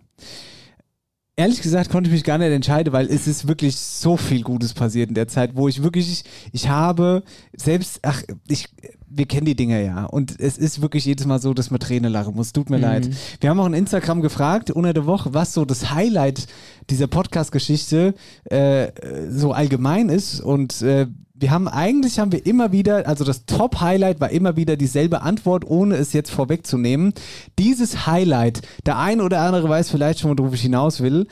Ehrlich 1.36 1.62
gesagt 1.62 1.92
konnte 1.92 2.10
ich 2.10 2.14
mich 2.14 2.24
gar 2.24 2.40
nicht 2.40 2.52
entscheiden, 2.52 2.94
weil 2.94 3.08
es 3.08 3.28
ist 3.28 3.48
wirklich 3.48 3.76
so 3.78 4.18
viel 4.18 4.42
Gutes 4.42 4.74
passiert 4.74 5.10
in 5.10 5.16
der 5.16 5.28
Zeit, 5.28 5.56
wo 5.56 5.68
ich 5.68 5.84
wirklich, 5.84 6.24
ich 6.52 6.68
habe 6.68 7.24
selbst, 7.54 8.00
ach, 8.02 8.24
ich, 8.48 8.70
wir 9.14 9.26
kennen 9.26 9.46
die 9.46 9.56
Dinger 9.56 9.80
ja 9.80 10.06
und 10.06 10.40
es 10.40 10.58
ist 10.58 10.82
wirklich 10.82 11.06
jedes 11.06 11.26
Mal 11.26 11.40
so, 11.40 11.54
dass 11.54 11.70
man 11.72 11.80
Tränen 11.80 12.12
lachen 12.12 12.34
muss. 12.36 12.54
Tut 12.54 12.70
mir 12.70 12.78
Mhm. 12.78 12.84
leid. 12.84 13.10
Wir 13.40 13.50
haben 13.50 13.60
auch 13.60 13.66
in 13.68 13.74
Instagram 13.74 14.22
gefragt 14.22 14.72
unter 14.72 14.94
der 14.94 15.06
Woche, 15.06 15.34
was 15.34 15.54
so 15.54 15.66
das 15.66 15.92
Highlight 15.92 16.48
dieser 16.90 17.08
Podcast-Geschichte 17.08 18.14
äh, 18.46 18.88
so 19.30 19.52
allgemein 19.52 20.10
ist 20.10 20.40
und 20.42 20.82
äh, 20.82 21.08
wir 21.34 21.50
haben 21.50 21.68
eigentlich 21.68 22.20
haben 22.20 22.32
wir 22.32 22.46
immer 22.46 22.72
wieder, 22.72 23.08
also 23.08 23.24
das 23.26 23.48
Top-Highlight 23.48 24.20
war 24.22 24.30
immer 24.30 24.56
wieder 24.58 24.78
dieselbe 24.78 25.24
Antwort, 25.24 25.66
ohne 25.66 25.96
es 25.96 26.14
jetzt 26.14 26.30
vorwegzunehmen. 26.30 27.14
Dieses 27.58 28.06
Highlight, 28.06 28.62
der 28.86 29.00
ein 29.00 29.20
oder 29.22 29.42
andere 29.42 29.68
weiß 29.68 29.90
vielleicht 29.90 30.20
schon, 30.20 30.38
worauf 30.38 30.54
ich 30.54 30.62
hinaus 30.62 31.02
will, 31.02 31.26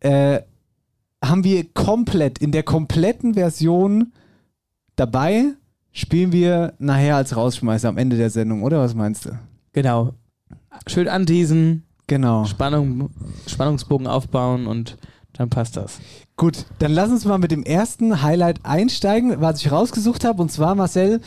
äh, 0.00 0.40
haben 1.22 1.44
wir 1.44 1.64
komplett, 1.74 2.38
in 2.38 2.52
der 2.52 2.62
kompletten 2.62 3.34
Version 3.34 4.12
dabei, 4.96 5.52
spielen 5.92 6.32
wir 6.32 6.74
nachher 6.78 7.16
als 7.16 7.36
Rausschmeißer 7.36 7.88
am 7.88 7.98
Ende 7.98 8.16
der 8.16 8.30
Sendung, 8.30 8.62
oder 8.62 8.80
was 8.80 8.94
meinst 8.94 9.26
du? 9.26 9.38
Genau. 9.72 10.14
Schön 10.86 11.08
anteasen, 11.08 11.84
Genau. 12.10 12.44
Spannung, 12.44 13.10
Spannungsbogen 13.46 14.08
aufbauen 14.08 14.66
und 14.66 14.98
dann 15.32 15.48
passt 15.48 15.76
das. 15.76 16.00
Gut, 16.36 16.66
dann 16.80 16.90
lass 16.90 17.08
uns 17.08 17.24
mal 17.24 17.38
mit 17.38 17.52
dem 17.52 17.62
ersten 17.62 18.20
Highlight 18.20 18.64
einsteigen, 18.64 19.40
was 19.40 19.60
ich 19.60 19.70
rausgesucht 19.70 20.24
habe. 20.24 20.42
Und 20.42 20.50
zwar, 20.50 20.74
Marcel, 20.74 21.20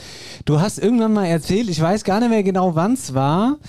du 0.43 0.59
hast 0.59 0.79
irgendwann 0.79 1.13
mal 1.13 1.25
erzählt, 1.25 1.69
ich 1.69 1.79
weiß 1.79 2.03
gar 2.03 2.19
nicht 2.19 2.31
mehr 2.31 2.43
genau, 2.43 2.75
wann 2.75 2.95
es 2.95 3.13
war. 3.13 3.59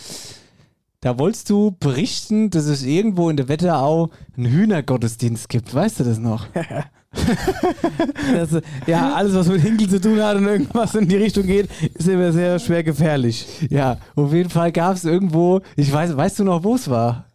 Da 1.03 1.17
wolltest 1.17 1.51
du 1.51 1.77
berichten, 1.79 2.51
dass 2.51 2.65
es 2.65 2.83
irgendwo 2.83 3.31
in 3.31 3.37
der 3.37 3.47
Wetterau 3.47 4.11
einen 4.37 4.47
Hühnergottesdienst 4.47 5.49
gibt. 5.49 5.73
Weißt 5.73 6.01
du 6.01 6.05
das 6.05 6.19
noch? 6.19 6.49
Das, 8.35 8.63
ja, 8.87 9.15
alles, 9.15 9.35
was 9.35 9.49
mit 9.49 9.61
Hinkel 9.61 9.89
zu 9.89 10.01
tun 10.01 10.21
hat 10.23 10.37
und 10.37 10.47
irgendwas 10.47 10.95
in 10.95 11.09
die 11.09 11.17
Richtung 11.17 11.45
geht, 11.47 11.69
ist 11.95 12.09
immer 12.09 12.33
sehr 12.33 12.59
schwer 12.59 12.83
gefährlich. 12.83 13.47
Ja, 13.71 13.99
auf 14.17 14.33
jeden 14.33 14.51
Fall 14.51 14.73
gab 14.73 14.97
es 14.97 15.05
irgendwo, 15.05 15.61
ich 15.77 15.93
weiß, 15.93 16.17
weißt 16.17 16.41
du 16.41 16.45
noch, 16.45 16.65
wo 16.65 16.75
es 16.75 16.89
war? 16.89 17.27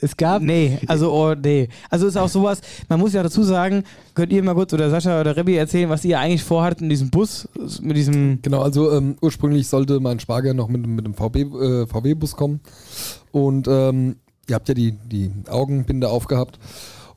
Es 0.00 0.16
gab. 0.16 0.42
Nee, 0.42 0.78
also, 0.86 1.12
oh, 1.12 1.34
nee. 1.34 1.68
Also 1.90 2.06
ist 2.06 2.16
auch 2.16 2.28
sowas, 2.28 2.60
man 2.88 3.00
muss 3.00 3.14
ja 3.14 3.22
dazu 3.22 3.42
sagen, 3.42 3.84
könnt 4.14 4.32
ihr 4.32 4.42
mal 4.42 4.54
kurz 4.54 4.72
oder 4.72 4.90
Sascha 4.90 5.20
oder 5.20 5.36
Rebbi 5.36 5.56
erzählen, 5.56 5.88
was 5.88 6.04
ihr 6.04 6.20
eigentlich 6.20 6.44
vorhattet 6.44 6.82
in 6.82 6.88
diesem 6.88 7.10
Bus, 7.10 7.48
mit 7.80 7.96
diesem. 7.96 8.40
Genau, 8.42 8.62
also 8.62 8.92
ähm, 8.92 9.16
ursprünglich 9.20 9.66
sollte 9.66 9.98
mein 10.00 10.20
Schwager 10.20 10.54
noch 10.54 10.68
mit, 10.68 10.86
mit 10.86 11.04
dem 11.04 11.14
VW, 11.14 11.40
äh, 11.40 11.86
VW-Bus 11.86 12.36
kommen. 12.36 12.60
Und 13.32 13.66
ähm, 13.68 14.16
ihr 14.48 14.54
habt 14.54 14.68
ja 14.68 14.74
die, 14.74 14.92
die 14.92 15.32
Augenbinde 15.48 16.08
aufgehabt. 16.08 16.58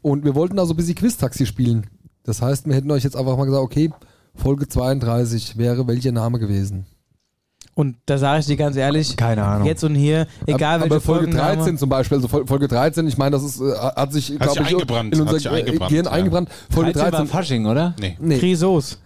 Und 0.01 0.25
wir 0.25 0.35
wollten 0.35 0.57
also 0.59 0.73
ein 0.73 0.77
bisschen 0.77 0.95
Quiz-Taxi 0.95 1.45
spielen. 1.45 1.87
Das 2.23 2.41
heißt, 2.41 2.67
wir 2.67 2.75
hätten 2.75 2.91
euch 2.91 3.03
jetzt 3.03 3.15
einfach 3.15 3.37
mal 3.37 3.45
gesagt, 3.45 3.63
okay, 3.63 3.91
Folge 4.35 4.67
32 4.67 5.57
wäre 5.57 5.87
welcher 5.87 6.11
Name 6.11 6.39
gewesen. 6.39 6.85
Und 7.73 7.95
da 8.05 8.17
sage 8.17 8.41
ich 8.41 8.45
dir 8.47 8.57
ganz 8.57 8.75
ehrlich, 8.75 9.15
Keine 9.15 9.43
Ahnung. 9.45 9.65
jetzt 9.65 9.83
und 9.83 9.95
hier, 9.95 10.27
egal 10.45 10.75
aber, 10.75 10.83
welche 10.83 10.95
aber 10.95 11.01
Folge 11.01 11.25
Folgenname- 11.27 11.55
13 11.55 11.77
zum 11.77 11.89
Beispiel, 11.89 12.17
also 12.17 12.27
Fol- 12.27 12.45
Folge 12.45 12.67
13, 12.67 13.07
ich 13.07 13.17
meine, 13.17 13.31
das 13.31 13.43
ist, 13.43 13.61
äh, 13.61 13.73
hat 13.73 14.11
sich, 14.11 14.27
glaube 14.37 14.51
sich 14.53 14.61
ich, 14.61 14.67
eingebrannt, 14.67 15.13
in 15.13 15.19
hat 15.21 15.27
unser 15.27 15.39
sich 15.39 15.45
äh, 15.45 15.55
eingebrannt, 15.55 15.89
Gehirn 15.89 16.05
ja. 16.05 16.11
eingebrannt. 16.11 16.49
Folge 16.69 16.91
13 16.91 17.03
war 17.13 17.19
13. 17.19 17.27
Fasching, 17.27 17.65
oder? 17.67 17.95
Nee. 17.99 18.17
Nee, 18.19 18.39
Grisos. 18.39 18.99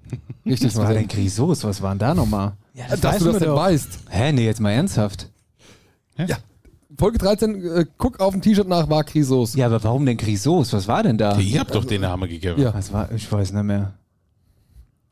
richtig. 0.46 0.68
Was 0.68 0.76
war 0.76 0.92
denn 0.94 1.08
Grisos? 1.08 1.64
Was 1.64 1.82
war 1.82 1.90
denn 1.90 1.98
da 1.98 2.14
nochmal? 2.14 2.52
Ja, 2.74 2.84
Dass 2.96 3.18
du 3.18 3.32
das 3.32 3.38
denn 3.38 3.52
weißt. 3.54 3.88
Hä, 4.08 4.32
nee, 4.32 4.46
jetzt 4.46 4.60
mal 4.60 4.70
ernsthaft. 4.70 5.28
Ja. 6.16 6.26
Folge 6.98 7.18
13, 7.18 7.64
äh, 7.64 7.86
guck 7.98 8.20
auf 8.20 8.32
dem 8.32 8.42
T-Shirt 8.42 8.68
nach, 8.68 8.88
war 8.88 9.04
Krisos. 9.04 9.54
Ja, 9.54 9.66
aber 9.66 9.82
warum 9.84 10.04
denn 10.06 10.16
Grisos? 10.16 10.72
Was 10.72 10.86
war 10.88 11.02
denn 11.02 11.18
da? 11.18 11.38
Ihr 11.38 11.60
habt 11.60 11.74
doch 11.74 11.84
den 11.84 12.02
Namen 12.02 12.28
gegeben. 12.28 12.60
Ja. 12.60 12.74
Was 12.74 12.92
war? 12.92 13.10
Ich 13.12 13.30
weiß 13.30 13.52
nicht 13.52 13.62
mehr. 13.62 13.94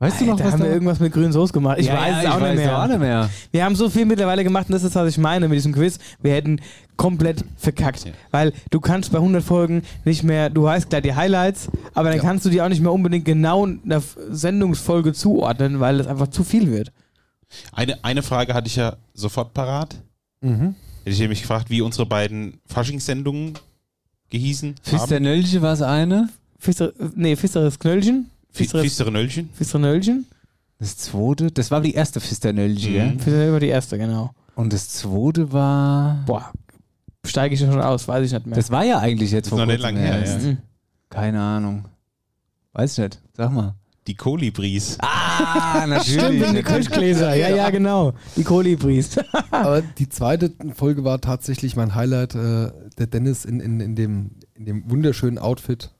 Weißt 0.02 0.18
du 0.22 0.24
noch, 0.24 0.36
da 0.38 0.44
was 0.46 0.52
haben 0.52 0.60
da 0.60 0.64
wir 0.66 0.72
irgendwas 0.72 0.98
mit 0.98 1.12
grünen 1.12 1.30
Soße 1.30 1.52
gemacht. 1.52 1.76
Ich 1.78 1.86
Ja, 1.86 1.94
weiß 2.00 2.10
ja, 2.10 2.20
es 2.20 2.26
auch 2.28 2.36
ich 2.36 2.40
nicht 2.40 2.48
weiß 2.50 2.56
mehr. 2.56 2.82
auch 2.82 2.86
nicht 2.86 2.98
mehr. 3.00 3.30
Wir 3.52 3.64
haben 3.66 3.76
so 3.76 3.90
viel 3.90 4.06
mittlerweile 4.06 4.42
gemacht 4.44 4.66
und 4.68 4.72
das 4.72 4.82
ist, 4.82 4.94
was 4.94 5.10
ich 5.10 5.18
meine 5.18 5.46
mit 5.46 5.56
diesem 5.58 5.74
Quiz. 5.74 5.98
Wir 6.22 6.32
hätten 6.32 6.60
komplett 6.96 7.44
verkackt. 7.58 8.06
Ja. 8.06 8.12
Weil 8.30 8.54
du 8.70 8.80
kannst 8.80 9.12
bei 9.12 9.18
100 9.18 9.42
Folgen 9.44 9.82
nicht 10.06 10.22
mehr, 10.22 10.48
du 10.48 10.62
weißt 10.62 10.88
gleich 10.88 11.02
die 11.02 11.14
Highlights, 11.14 11.68
aber 11.92 12.08
dann 12.08 12.16
Ja. 12.16 12.22
kannst 12.24 12.46
du 12.46 12.50
die 12.50 12.62
auch 12.62 12.70
nicht 12.70 12.80
mehr 12.80 12.92
unbedingt 12.92 13.26
genau 13.26 13.66
einer 13.66 14.02
Sendungsfolge 14.30 15.12
zuordnen, 15.12 15.80
weil 15.80 15.98
das 15.98 16.06
einfach 16.06 16.28
zu 16.28 16.44
viel 16.44 16.70
wird. 16.70 16.92
Eine, 17.72 18.02
eine 18.02 18.22
Frage 18.22 18.54
hatte 18.54 18.68
ich 18.68 18.76
ja 18.76 18.96
sofort 19.12 19.52
parat. 19.52 19.96
Mhm. 21.00 21.04
Hätte 21.04 21.10
ich 21.14 21.20
nämlich 21.20 21.40
gefragt, 21.42 21.70
wie 21.70 21.80
unsere 21.80 22.06
beiden 22.06 22.60
Faschingssendungen 22.66 23.54
gehießen 24.30 24.68
haben. 24.74 24.98
Fisternölche 24.98 25.62
war 25.62 25.72
es 25.74 25.82
eine. 25.82 26.28
Fister, 26.58 26.92
nee, 27.14 27.36
Fisteres 27.36 27.78
Knöllchen. 27.78 28.30
Fi- 28.50 28.64
Fisteres, 28.64 28.82
Fistere 28.84 29.10
Nöllchen. 29.10 29.48
Fisteres 29.54 29.80
Nöllchen. 29.80 30.26
Das 30.78 30.96
zweite, 30.96 31.50
das 31.50 31.70
war 31.70 31.80
die 31.80 31.92
erste 31.94 32.20
Fisternölche, 32.20 32.90
gell? 32.90 33.16
Das 33.16 33.52
war 33.52 33.60
die 33.60 33.68
erste, 33.68 33.98
genau. 33.98 34.30
Und 34.54 34.72
das 34.72 34.88
zweite 34.88 35.52
war. 35.52 36.22
Boah, 36.26 36.50
steige 37.24 37.54
ich 37.54 37.60
ja 37.60 37.70
schon 37.70 37.80
aus, 37.80 38.08
weiß 38.08 38.26
ich 38.26 38.32
nicht 38.32 38.46
mehr. 38.46 38.56
Das 38.56 38.70
war 38.70 38.84
ja 38.84 38.98
eigentlich 38.98 39.30
jetzt 39.30 39.46
Ist 39.46 39.52
noch 39.52 39.66
nicht 39.66 39.80
kurzem 39.80 39.96
lang 39.96 40.04
her, 40.04 40.24
ja. 40.50 40.56
Keine 41.10 41.40
Ahnung. 41.40 41.84
Weiß 42.72 42.98
nicht. 42.98 43.20
Sag 43.36 43.52
mal. 43.52 43.74
Die 44.06 44.14
Kolibris. 44.14 44.96
Ah, 45.00 46.00
Stimmt, 46.02 46.40
wegen 46.40 46.54
der 46.54 46.62
Kirschgläser. 46.62 47.34
Ja, 47.34 47.48
ja, 47.50 47.70
genau. 47.70 48.14
Die 48.36 48.44
Kolibris. 48.44 49.18
Aber 49.50 49.82
die 49.82 50.08
zweite 50.08 50.52
Folge 50.74 51.04
war 51.04 51.20
tatsächlich 51.20 51.76
mein 51.76 51.94
Highlight, 51.94 52.34
äh, 52.34 52.72
der 52.98 53.06
Dennis 53.06 53.44
in, 53.44 53.60
in, 53.60 53.80
in, 53.80 53.94
dem, 53.94 54.30
in 54.54 54.64
dem 54.64 54.90
wunderschönen 54.90 55.38
Outfit. 55.38 55.90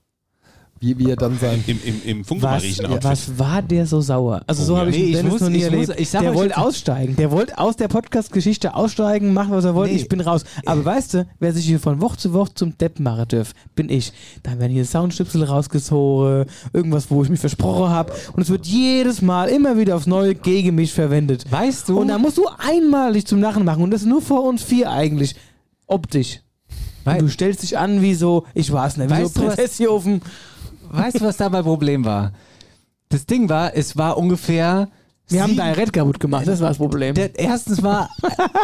Wie, 0.83 0.99
wie 0.99 1.11
er 1.11 1.17
dann 1.17 1.39
sein. 1.39 1.63
Im, 1.67 1.79
im, 1.85 2.03
im 2.07 2.21
Was, 2.21 2.27
Funkemariechen-Outfit. 2.29 3.05
was 3.05 3.39
war 3.39 3.61
der 3.61 3.85
so 3.85 4.01
sauer? 4.01 4.41
Also 4.47 4.65
so 4.65 4.75
Oh, 4.75 4.79
habe 4.79 4.89
ja. 4.91 4.97
ich 4.97 5.03
Nee, 5.03 5.03
den 5.03 5.11
ich 5.11 5.17
Dennis 5.19 5.33
muss- 5.33 5.41
noch 5.43 5.49
nie 5.51 5.57
ich 5.59 5.63
erlebt. 5.65 5.89
muss- 5.89 5.97
ich 5.99 6.09
sag 6.09 6.23
der 6.23 6.35
wollte 6.35 6.57
aussteigen. 6.57 7.17
Der 7.17 7.31
wollte 7.31 7.59
aus 7.59 7.77
der 7.77 7.89
Podcast-Geschichte 7.89 8.75
aussteigen, 8.75 9.35
machen, 9.35 9.53
was 9.53 9.67
er 9.67 9.75
wollte. 9.75 9.93
Nee. 9.93 10.01
Ich 10.01 10.09
bin 10.09 10.23
raus. 10.23 10.43
Aber 10.65 10.83
weißt 10.83 11.13
du, 11.15 11.27
wer 11.39 11.53
sich 11.53 11.67
hier 11.67 11.81
von 11.81 12.01
Woche 12.01 12.17
zu 12.17 12.33
Woche 12.33 12.55
zum 12.55 12.79
Depp 12.79 12.99
machen 12.99 13.27
darf, 13.29 13.53
bin 13.75 13.91
ich. 13.91 14.15
Dann 14.43 14.59
werden 14.59 14.73
hier 14.73 14.87
Soundstipsel 14.87 15.45
rausgezogen, 15.45 16.47
irgendwas, 16.73 17.11
wo 17.11 17.23
ich 17.23 17.29
mich 17.29 17.41
versprochen 17.41 17.91
habe. 17.91 18.15
Und 18.33 18.41
es 18.43 18.49
wird 18.49 18.67
jedes 18.67 19.21
Mal 19.21 19.51
immer 19.51 19.77
wieder 19.77 19.97
aufs 19.97 20.07
Neue 20.07 20.35
gegen 20.35 20.77
mich 20.77 20.95
verwendet. 20.95 21.45
Weißt 21.53 21.91
du? 21.91 22.01
Und 22.01 22.09
dann 22.09 22.23
musst 22.23 22.39
du 22.39 22.47
einmal 22.59 23.13
dich 23.13 23.27
zum 23.27 23.43
Lachen 23.43 23.67
machen. 23.67 23.83
Und 23.83 23.91
das 23.91 24.07
nur 24.07 24.23
vor 24.23 24.45
uns 24.45 24.63
vier 24.63 24.91
eigentlich. 24.91 25.35
Optisch. 25.87 26.41
Wei- 27.05 27.15
Und 27.19 27.23
du 27.27 27.29
stellst 27.29 27.63
dich 27.63 27.77
an 27.79 28.03
wie 28.03 28.15
so, 28.15 28.45
ich 28.55 28.71
weiß 28.73 28.97
nicht, 28.99 29.09
wie 29.11 29.15
Weißt 29.15 29.35
so 29.35 29.43
du, 29.49 29.51
Weißt 30.91 31.21
du, 31.21 31.25
was 31.25 31.37
da 31.37 31.49
mein 31.49 31.65
Problem 31.65 32.05
war? 32.05 32.33
Das 33.09 33.27
Ding 33.27 33.49
war, 33.49 33.75
es 33.77 33.97
war 33.97 34.17
ungefähr. 34.19 34.89
Wir 35.29 35.43
haben 35.43 35.51
sieben- 35.51 35.59
dein 35.59 35.75
Red 35.75 35.93
kaputt 35.93 36.19
gemacht, 36.19 36.49
das 36.49 36.61
war 36.61 36.69
das 36.71 36.79
Problem. 36.79 37.15
Der, 37.15 37.39
erstens 37.39 37.85
war, 37.85 38.11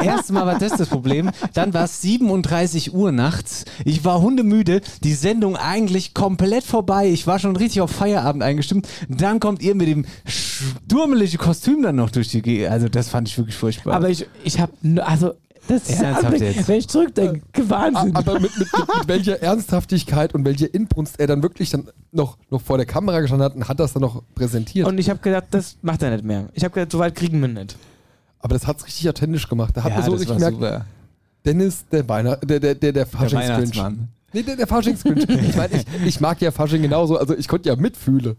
erstens 0.02 0.30
mal 0.32 0.46
war 0.46 0.58
das 0.58 0.72
das 0.76 0.88
Problem. 0.88 1.30
Dann 1.54 1.72
war 1.72 1.84
es 1.84 2.02
37 2.02 2.92
Uhr 2.92 3.12
nachts. 3.12 3.64
Ich 3.84 4.04
war 4.04 4.20
hundemüde. 4.20 4.80
Die 5.04 5.14
Sendung 5.14 5.56
eigentlich 5.56 6.12
komplett 6.12 6.64
vorbei. 6.64 7.08
Ich 7.08 7.26
war 7.28 7.38
schon 7.38 7.54
richtig 7.54 7.82
auf 7.82 7.92
Feierabend 7.92 8.42
eingestimmt. 8.42 8.88
Dann 9.08 9.38
kommt 9.38 9.62
ihr 9.62 9.76
mit 9.76 9.86
dem 9.86 10.06
sturmeligen 10.26 11.38
Kostüm 11.38 11.82
dann 11.82 11.96
noch 11.96 12.10
durch 12.10 12.28
die 12.28 12.42
Gegend. 12.42 12.70
Also 12.70 12.88
das 12.88 13.08
fand 13.08 13.28
ich 13.28 13.38
wirklich 13.38 13.56
furchtbar. 13.56 13.94
Aber 13.94 14.10
ich, 14.10 14.26
ich 14.42 14.58
habe, 14.58 14.72
also, 15.06 15.34
das 15.68 15.88
ist 15.88 16.00
Ernsthaft 16.00 16.40
jetzt? 16.40 16.68
wenn 16.68 16.78
ich 16.78 16.88
zurückdenke, 16.88 17.42
Wahnsinn. 17.70 18.14
Aber 18.14 18.40
mit, 18.40 18.56
mit, 18.58 18.72
mit, 18.72 18.88
mit 18.98 19.08
welcher 19.08 19.42
Ernsthaftigkeit 19.42 20.34
und 20.34 20.44
welcher 20.44 20.72
Inbrunst 20.72 21.18
er 21.18 21.26
dann 21.26 21.42
wirklich 21.42 21.70
dann 21.70 21.88
noch, 22.12 22.38
noch 22.50 22.60
vor 22.60 22.76
der 22.76 22.86
Kamera 22.86 23.20
gestanden 23.20 23.44
hat 23.44 23.54
und 23.54 23.68
hat 23.68 23.80
das 23.80 23.92
dann 23.92 24.02
noch 24.02 24.22
präsentiert. 24.34 24.86
Und 24.86 24.98
ich 24.98 25.10
habe 25.10 25.20
gedacht, 25.20 25.46
das 25.50 25.76
macht 25.82 26.02
er 26.02 26.10
nicht 26.10 26.24
mehr. 26.24 26.48
Ich 26.54 26.64
habe 26.64 26.72
gedacht, 26.74 26.92
so 26.92 26.98
weit 26.98 27.14
kriegen 27.14 27.40
wir 27.40 27.48
nicht. 27.48 27.76
Aber 28.38 28.54
das 28.54 28.66
hat 28.66 28.78
es 28.78 28.86
richtig 28.86 29.08
authentisch 29.08 29.48
gemacht. 29.48 29.76
Da 29.76 29.84
hat 29.84 29.90
ja, 29.90 29.98
man 29.98 30.06
so 30.06 30.12
das 30.12 30.20
richtig 30.20 30.40
war 30.40 30.50
gemerkt, 30.50 30.74
super. 30.76 30.86
Dennis, 31.44 31.84
der 31.90 32.08
Weihnacht, 32.08 32.48
der, 32.48 32.60
der, 32.60 32.74
der, 32.74 32.92
der 32.92 33.06
Faschingsgrinch. 33.06 33.76
Weihnachtsmann. 33.76 34.08
Nee, 34.32 34.42
der, 34.42 34.56
der 34.56 34.66
Faschingsgrinch. 34.66 35.28
ich 35.28 35.56
meine, 35.56 35.74
ich, 35.74 35.84
ich 36.04 36.20
mag 36.20 36.40
ja 36.40 36.50
Fasching 36.50 36.82
genauso, 36.82 37.16
also 37.16 37.36
ich 37.36 37.48
konnte 37.48 37.68
ja 37.68 37.76
mitfühlen. 37.76 38.36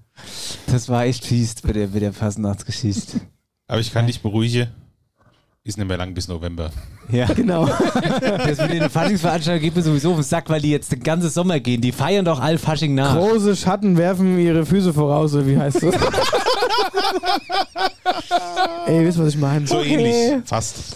Das 0.67 0.89
war 0.89 1.05
echt 1.05 1.25
fies 1.25 1.63
mit 1.63 1.75
der, 1.75 1.87
mit 1.87 2.01
der 2.01 2.13
Fastnachtsgeschichte. 2.13 3.21
Aber 3.67 3.79
ich 3.79 3.91
kann 3.91 4.07
dich 4.07 4.21
beruhigen. 4.21 4.67
Ist 5.67 5.77
nicht 5.77 5.86
mehr 5.86 5.97
lang 5.97 6.13
bis 6.13 6.30
November. 6.30 6.71
Ja. 7.12 7.25
Genau. 7.36 7.65
Das 7.65 8.58
mit 8.58 8.71
den 8.71 8.89
Faschingsveranstaltungen 8.89 9.62
geht 9.62 9.75
mir 9.75 9.82
sowieso 9.82 10.12
auf 10.12 10.15
den 10.19 10.23
Sack, 10.23 10.49
weil 10.49 10.62
die 10.62 10.71
jetzt 10.71 10.93
den 10.93 11.03
ganzen 11.03 11.30
Sommer 11.30 11.60
gehen. 11.60 11.82
Die 11.82 11.91
feiern 11.91 12.23
doch 12.23 12.39
all 12.39 12.58
Fasching 12.58 12.95
nach. 12.95 13.17
Große 13.17 13.53
Schatten 13.58 13.97
werfen 13.97 14.39
ihre 14.39 14.65
Füße 14.65 14.93
voraus, 14.93 15.34
oder 15.34 15.45
wie 15.45 15.58
heißt 15.60 15.84
das? 15.84 15.93
Ey, 18.88 19.06
wisst 19.06 19.17
ihr, 19.17 19.25
was 19.25 19.34
ich 19.34 19.39
meine? 19.39 19.67
So 19.67 19.82
ähnlich. 19.82 20.41
Fast. 20.45 20.95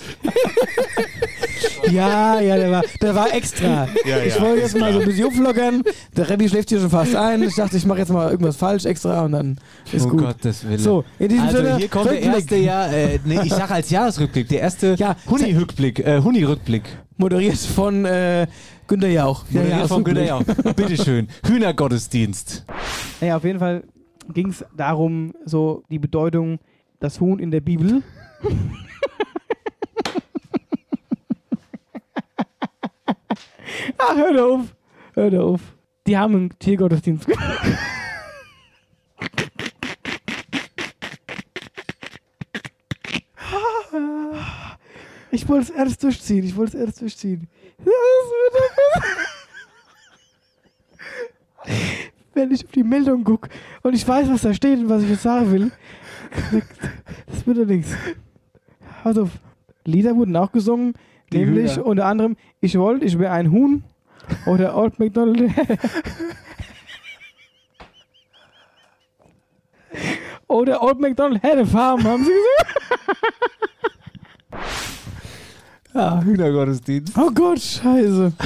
Ja, 1.92 2.40
ja, 2.40 2.58
der 2.58 2.72
war, 2.72 2.84
der 3.02 3.16
war 3.16 3.34
extra. 3.34 3.88
Ja, 4.06 4.20
ich 4.20 4.36
ja, 4.36 4.42
wollte 4.42 4.62
jetzt 4.62 4.78
mal 4.78 4.94
so 4.94 5.00
ein 5.00 5.06
bisschen 5.06 5.26
auflockern. 5.26 5.84
Der 6.16 6.30
Rebbi 6.30 6.48
schläft 6.48 6.70
hier 6.70 6.80
schon 6.80 6.90
fast 6.90 7.16
ein. 7.16 7.44
Ich 7.44 7.56
dachte, 7.56 7.76
ich 7.78 7.86
mache 7.86 8.00
jetzt 8.00 8.12
mal 8.12 8.30
irgendwas 8.32 8.56
falsch 8.56 8.86
extra 8.86 9.26
und 9.26 9.34
dann 9.34 9.58
ist 9.92 10.06
oh 10.06 10.10
gut. 10.10 10.22
Gottes 10.22 10.68
Willen. 10.68 10.80
So, 10.80 11.04
in 11.20 11.30
diesem 11.30 11.46
also 11.46 11.58
Sinne, 11.58 11.78
hier 11.78 11.88
kommt 11.90 12.06
der 12.06 12.14
Rückblick. 12.14 12.34
erste 12.34 12.56
Jahr, 12.58 12.94
äh, 12.94 13.20
nee, 13.26 13.40
ich 13.44 13.54
sag 13.54 13.72
als 13.72 13.90
Jahresrückblick, 13.90 14.48
der 14.48 14.62
erste 14.62 14.96
Ja, 14.98 15.16
Huni-Rückblick, 15.30 16.00
äh, 16.00 16.22
Huni-Rückblick. 16.22 16.84
Moderiert 17.18 17.58
von 17.58 18.06
äh, 18.06 18.48
Günter 18.88 19.10
Jauch. 19.10 19.46
Moderiert 19.50 19.82
aus 19.82 19.90
von 19.90 20.04
Günter. 20.04 20.26
Jauch. 20.26 20.44
Bitteschön. 20.76 21.28
Hühnergottesdienst. 21.46 22.66
Naja, 23.20 23.38
auf 23.38 23.44
jeden 23.44 23.60
Fall 23.60 23.84
ging 24.34 24.50
es 24.50 24.66
darum, 24.76 25.34
so 25.46 25.84
die 25.90 26.00
Bedeutung, 26.00 26.60
das 27.00 27.20
Huhn 27.20 27.40
in 27.40 27.52
der 27.52 27.62
Bibel. 27.62 28.02
Ach, 33.98 34.16
hör 34.16 34.46
auf. 34.46 34.76
Hör 35.14 35.44
auf. 35.44 35.62
Die 36.08 36.18
haben 36.18 36.36
einen 36.36 36.60
Tiergottesdienst 36.60 37.28
gemacht. 37.28 37.78
Ich 45.34 45.48
wollte 45.48 45.72
es 45.72 45.78
erst 45.78 46.04
durchziehen. 46.04 46.44
Ich 46.44 46.56
wollte 46.56 46.78
es 46.78 46.86
erst 46.86 47.02
durchziehen. 47.02 47.48
Wenn 52.34 52.52
ich 52.52 52.66
auf 52.66 52.72
die 52.72 52.84
Meldung 52.84 53.24
gucke 53.24 53.50
und 53.82 53.94
ich 53.94 54.08
weiß, 54.08 54.30
was 54.30 54.42
da 54.42 54.54
steht 54.54 54.80
und 54.80 54.90
was 54.90 55.04
ich 55.04 55.10
jetzt 55.10 55.24
sagen 55.24 55.52
will, 55.52 55.72
das 57.28 57.46
wird 57.46 57.58
doch 57.58 57.66
nichts. 57.66 57.94
Also, 59.04 59.30
Lieder 59.86 60.16
wurden 60.16 60.36
auch 60.36 60.52
gesungen, 60.52 60.94
Die 61.34 61.40
nämlich 61.46 61.76
Hühner. 61.76 61.86
unter 61.86 62.06
anderem 62.06 62.36
Ich 62.60 62.78
wollte, 62.78 63.06
ich 63.06 63.18
wäre 63.18 63.32
ein 63.34 63.52
Huhn 63.52 63.84
oder 64.46 64.76
Old 64.78 65.00
McDonald. 65.00 65.52
oder 70.48 70.82
Old 70.82 71.00
McDonald 71.00 71.42
had 71.44 71.58
a 71.58 71.66
farm, 71.66 72.04
haben 72.04 72.24
sie 72.24 72.32
gesagt. 72.32 72.78
Ja, 75.94 76.22
Hühnergottesdienst. 76.24 77.18
Oh 77.18 77.30
Gott, 77.32 77.60
scheiße. 77.60 78.32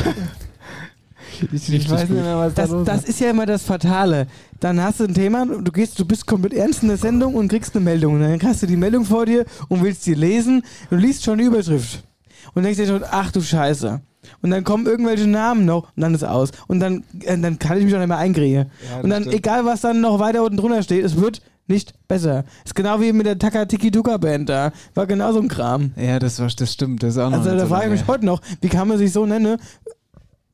Ich, 1.51 1.71
ich 1.73 1.89
weiß 1.89 2.07
nicht 2.07 2.23
mehr, 2.23 2.37
was 2.37 2.53
da 2.53 2.61
Das, 2.61 2.71
los 2.71 2.85
das 2.85 3.03
ist 3.03 3.19
ja 3.19 3.29
immer 3.29 3.45
das 3.45 3.63
Fatale. 3.63 4.25
Dann 4.61 4.81
hast 4.81 5.01
du 5.01 5.03
ein 5.03 5.13
Thema, 5.13 5.45
du 5.45 5.69
gehst, 5.69 5.99
du 5.99 6.05
bist 6.05 6.25
komplett 6.25 6.53
ernst 6.53 6.81
in 6.81 6.87
der 6.87 6.95
Sendung 6.95 7.35
und 7.35 7.49
kriegst 7.49 7.75
eine 7.75 7.83
Meldung. 7.83 8.13
Und 8.13 8.21
dann 8.21 8.41
hast 8.41 8.63
du 8.63 8.67
die 8.67 8.77
Meldung 8.77 9.03
vor 9.03 9.25
dir 9.25 9.43
und 9.67 9.83
willst 9.83 10.03
sie 10.03 10.13
lesen. 10.13 10.63
Du 10.89 10.95
liest 10.95 11.25
schon 11.25 11.37
die 11.37 11.43
Überschrift. 11.43 12.05
Und 12.53 12.63
denkst 12.63 12.77
dir 12.77 12.87
schon, 12.87 13.03
ach 13.09 13.31
du 13.31 13.41
Scheiße. 13.41 14.01
Und 14.41 14.49
dann 14.51 14.63
kommen 14.63 14.85
irgendwelche 14.85 15.27
Namen 15.27 15.65
noch 15.65 15.83
und 15.95 16.01
dann 16.01 16.13
ist 16.13 16.23
aus. 16.23 16.51
Und 16.67 16.79
dann, 16.79 17.03
äh, 17.23 17.37
dann 17.37 17.59
kann 17.59 17.77
ich 17.77 17.85
mich 17.85 17.93
auch 17.93 17.99
nicht 17.99 18.07
mehr 18.07 18.17
einkriegen. 18.17 18.71
Ja, 18.89 19.01
und 19.01 19.09
dann, 19.09 19.23
stimmt. 19.23 19.35
egal 19.35 19.65
was 19.65 19.81
dann 19.81 20.01
noch 20.01 20.19
weiter 20.19 20.43
unten 20.43 20.57
drunter 20.57 20.81
steht, 20.83 21.03
es 21.03 21.17
wird 21.17 21.41
nicht 21.67 21.93
besser. 22.07 22.43
Ist 22.63 22.75
genau 22.75 23.01
wie 23.01 23.11
mit 23.11 23.25
der 23.25 23.39
Taka 23.39 23.65
Tiki 23.65 23.91
Tuka 23.91 24.17
Band 24.17 24.49
da. 24.49 24.71
War 24.93 25.07
genau 25.07 25.31
so 25.31 25.41
ein 25.41 25.47
Kram. 25.47 25.91
Ja, 25.95 26.19
das, 26.19 26.39
war, 26.39 26.47
das 26.47 26.73
stimmt. 26.73 27.03
Das 27.03 27.11
ist 27.11 27.17
auch 27.17 27.29
noch 27.29 27.39
Also 27.39 27.51
da 27.51 27.59
so 27.59 27.67
frage 27.67 27.85
ich 27.85 27.91
mich 27.91 28.07
heute 28.07 28.25
noch, 28.25 28.41
wie 28.61 28.69
kann 28.69 28.87
man 28.87 28.97
sich 28.97 29.11
so 29.11 29.25
nennen, 29.25 29.57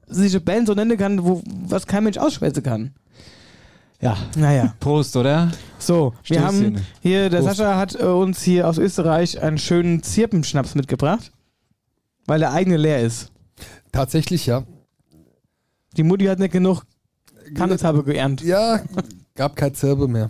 sich 0.07 0.33
eine 0.33 0.41
Band 0.41 0.67
so 0.67 0.73
nennen 0.73 0.97
kann, 0.97 1.23
wo, 1.23 1.41
was 1.67 1.87
kein 1.87 2.03
Mensch 2.03 2.17
ausschwätzen 2.17 2.63
kann. 2.63 2.91
Ja. 3.99 4.17
Naja. 4.35 4.73
Prost, 4.79 5.15
oder? 5.15 5.51
So, 5.77 6.13
wir 6.23 6.39
Stößchen. 6.39 6.45
haben 6.45 6.85
hier, 7.01 7.29
der 7.29 7.41
Prost. 7.41 7.57
Sascha 7.57 7.77
hat 7.77 7.99
äh, 7.99 8.05
uns 8.05 8.41
hier 8.41 8.67
aus 8.67 8.77
Österreich 8.77 9.41
einen 9.41 9.57
schönen 9.57 10.03
Zirpenschnaps 10.03 10.75
mitgebracht, 10.75 11.31
weil 12.25 12.39
der 12.39 12.53
eigene 12.53 12.77
leer 12.77 13.01
ist. 13.01 13.31
Tatsächlich, 13.91 14.45
ja. 14.45 14.63
Die 15.97 16.03
Mutti 16.03 16.25
hat 16.25 16.39
nicht 16.39 16.53
genug 16.53 16.83
Kannetabe 17.55 18.03
geerntet. 18.03 18.47
Ja, 18.47 18.81
gab 19.35 19.55
kein 19.55 19.73
Zirbe 19.73 20.07
mehr. 20.07 20.29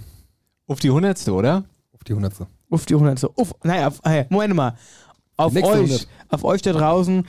Auf 0.67 0.79
die 0.79 0.89
Hundertste, 0.89 1.33
oder? 1.33 1.65
Auf 1.93 2.03
die 2.03 2.13
Hundertste. 2.13 2.47
Auf 2.71 2.85
die 2.85 2.93
100. 2.93 3.19
So, 3.19 3.33
auf, 3.35 3.53
naja, 3.63 3.87
auf, 3.87 3.99
hey, 4.03 4.25
Moment 4.29 4.55
mal. 4.55 4.75
Auf 5.35 5.55
euch, 5.55 5.63
100. 5.63 6.07
auf 6.29 6.43
euch 6.43 6.61
da 6.61 6.71
draußen, 6.71 7.25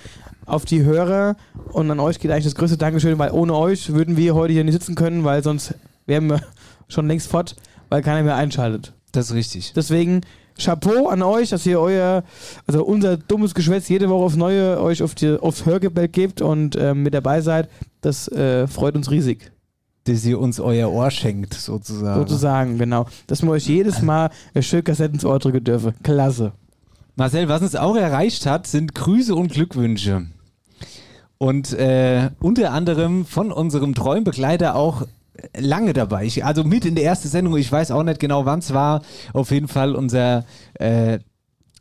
auf 0.46 0.64
die 0.64 0.82
Hörer 0.84 1.36
und 1.72 1.90
an 1.90 1.98
euch 1.98 2.20
geht 2.20 2.30
eigentlich 2.30 2.44
das 2.44 2.54
größte 2.54 2.76
Dankeschön, 2.76 3.18
weil 3.18 3.32
ohne 3.32 3.54
euch 3.54 3.92
würden 3.92 4.16
wir 4.16 4.34
heute 4.34 4.52
hier 4.52 4.64
nicht 4.64 4.74
sitzen 4.74 4.94
können, 4.94 5.24
weil 5.24 5.42
sonst 5.42 5.74
wären 6.06 6.28
wir 6.28 6.40
schon 6.88 7.08
längst 7.08 7.28
fort, 7.28 7.56
weil 7.88 8.02
keiner 8.02 8.22
mehr 8.22 8.36
einschaltet. 8.36 8.92
Das 9.12 9.26
ist 9.26 9.34
richtig. 9.34 9.72
Deswegen 9.74 10.20
Chapeau 10.64 11.08
an 11.08 11.22
euch, 11.22 11.50
dass 11.50 11.66
ihr 11.66 11.80
euer, 11.80 12.24
also 12.66 12.84
unser 12.84 13.16
dummes 13.16 13.54
Geschwätz 13.54 13.88
jede 13.88 14.08
Woche 14.08 14.24
aufs 14.24 14.36
Neue 14.36 14.80
euch 14.80 15.02
auf 15.02 15.14
die, 15.14 15.36
aufs 15.38 15.66
Hörgebell 15.66 16.08
gebt 16.08 16.40
und 16.40 16.76
ähm, 16.76 17.02
mit 17.02 17.14
dabei 17.14 17.40
seid. 17.40 17.68
Das 18.00 18.28
äh, 18.28 18.66
freut 18.66 18.94
uns 18.96 19.10
riesig. 19.10 19.52
Dass 20.04 20.24
ihr 20.24 20.40
uns 20.40 20.58
euer 20.58 20.90
Ohr 20.90 21.10
schenkt, 21.10 21.54
sozusagen. 21.54 22.20
Sozusagen, 22.20 22.78
genau. 22.78 23.06
Dass 23.26 23.42
wir 23.42 23.50
euch 23.50 23.66
jedes 23.66 24.02
Mal 24.02 24.30
eine 24.52 24.62
schöne 24.62 24.82
Kassette 24.82 25.14
ins 25.14 25.24
Ohr 25.24 25.38
drücken 25.38 25.62
dürfen. 25.62 25.94
Klasse. 26.02 26.52
Marcel, 27.14 27.48
was 27.48 27.62
uns 27.62 27.76
auch 27.76 27.94
erreicht 27.94 28.46
hat, 28.46 28.66
sind 28.66 28.94
Grüße 28.94 29.34
und 29.34 29.52
Glückwünsche. 29.52 30.26
Und 31.38 31.72
äh, 31.72 32.30
unter 32.40 32.72
anderem 32.72 33.26
von 33.26 33.52
unserem 33.52 33.94
treuen 33.94 34.24
Begleiter 34.24 34.76
auch 34.76 35.06
lange 35.56 35.92
dabei. 35.92 36.24
Ich, 36.24 36.44
also 36.44 36.64
mit 36.64 36.84
in 36.84 36.94
der 36.94 37.04
ersten 37.04 37.28
Sendung, 37.28 37.56
ich 37.56 37.70
weiß 37.70 37.90
auch 37.90 38.02
nicht 38.02 38.20
genau, 38.20 38.44
wann 38.46 38.60
es 38.60 38.72
war. 38.74 39.02
Auf 39.32 39.50
jeden 39.50 39.68
Fall 39.68 39.94
unser 39.94 40.44
äh, 40.74 41.18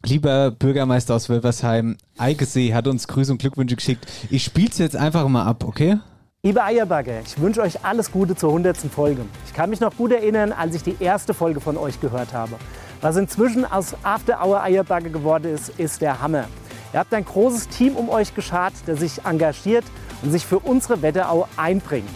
lieber 0.03 0.51
Bürgermeister 0.51 1.15
aus 1.15 1.29
Wölversheim, 1.29 1.97
Eikesee, 2.17 2.73
hat 2.73 2.87
uns 2.87 3.07
Grüße 3.07 3.31
und 3.31 3.39
Glückwünsche 3.39 3.75
geschickt. 3.75 4.07
Ich 4.29 4.43
spiel's 4.43 4.77
jetzt 4.77 4.95
einfach 4.95 5.27
mal 5.27 5.45
ab, 5.45 5.63
okay? 5.65 5.99
Liebe 6.43 6.63
Eierbagger, 6.63 7.21
ich 7.23 7.39
wünsche 7.39 7.61
euch 7.61 7.85
alles 7.85 8.11
Gute 8.11 8.35
zur 8.35 8.49
100. 8.49 8.77
Folge. 8.77 9.25
Ich 9.45 9.53
kann 9.53 9.69
mich 9.69 9.79
noch 9.79 9.95
gut 9.95 10.11
erinnern, 10.11 10.51
als 10.51 10.73
ich 10.73 10.81
die 10.81 10.95
erste 10.99 11.35
Folge 11.35 11.59
von 11.59 11.77
euch 11.77 12.01
gehört 12.01 12.33
habe. 12.33 12.55
Was 13.01 13.15
inzwischen 13.15 13.63
aus 13.63 13.95
After 14.01 14.43
Hour 14.43 14.63
Eierbagger 14.63 15.09
geworden 15.09 15.53
ist, 15.53 15.69
ist 15.77 16.01
der 16.01 16.19
Hammer. 16.19 16.45
Ihr 16.93 16.99
habt 16.99 17.13
ein 17.13 17.25
großes 17.25 17.67
Team 17.69 17.95
um 17.95 18.09
euch 18.09 18.33
geschart, 18.33 18.73
das 18.87 18.99
sich 18.99 19.23
engagiert 19.23 19.85
und 20.23 20.31
sich 20.31 20.45
für 20.45 20.59
unsere 20.59 21.01
Wetterau 21.03 21.47
einbringt. 21.57 22.09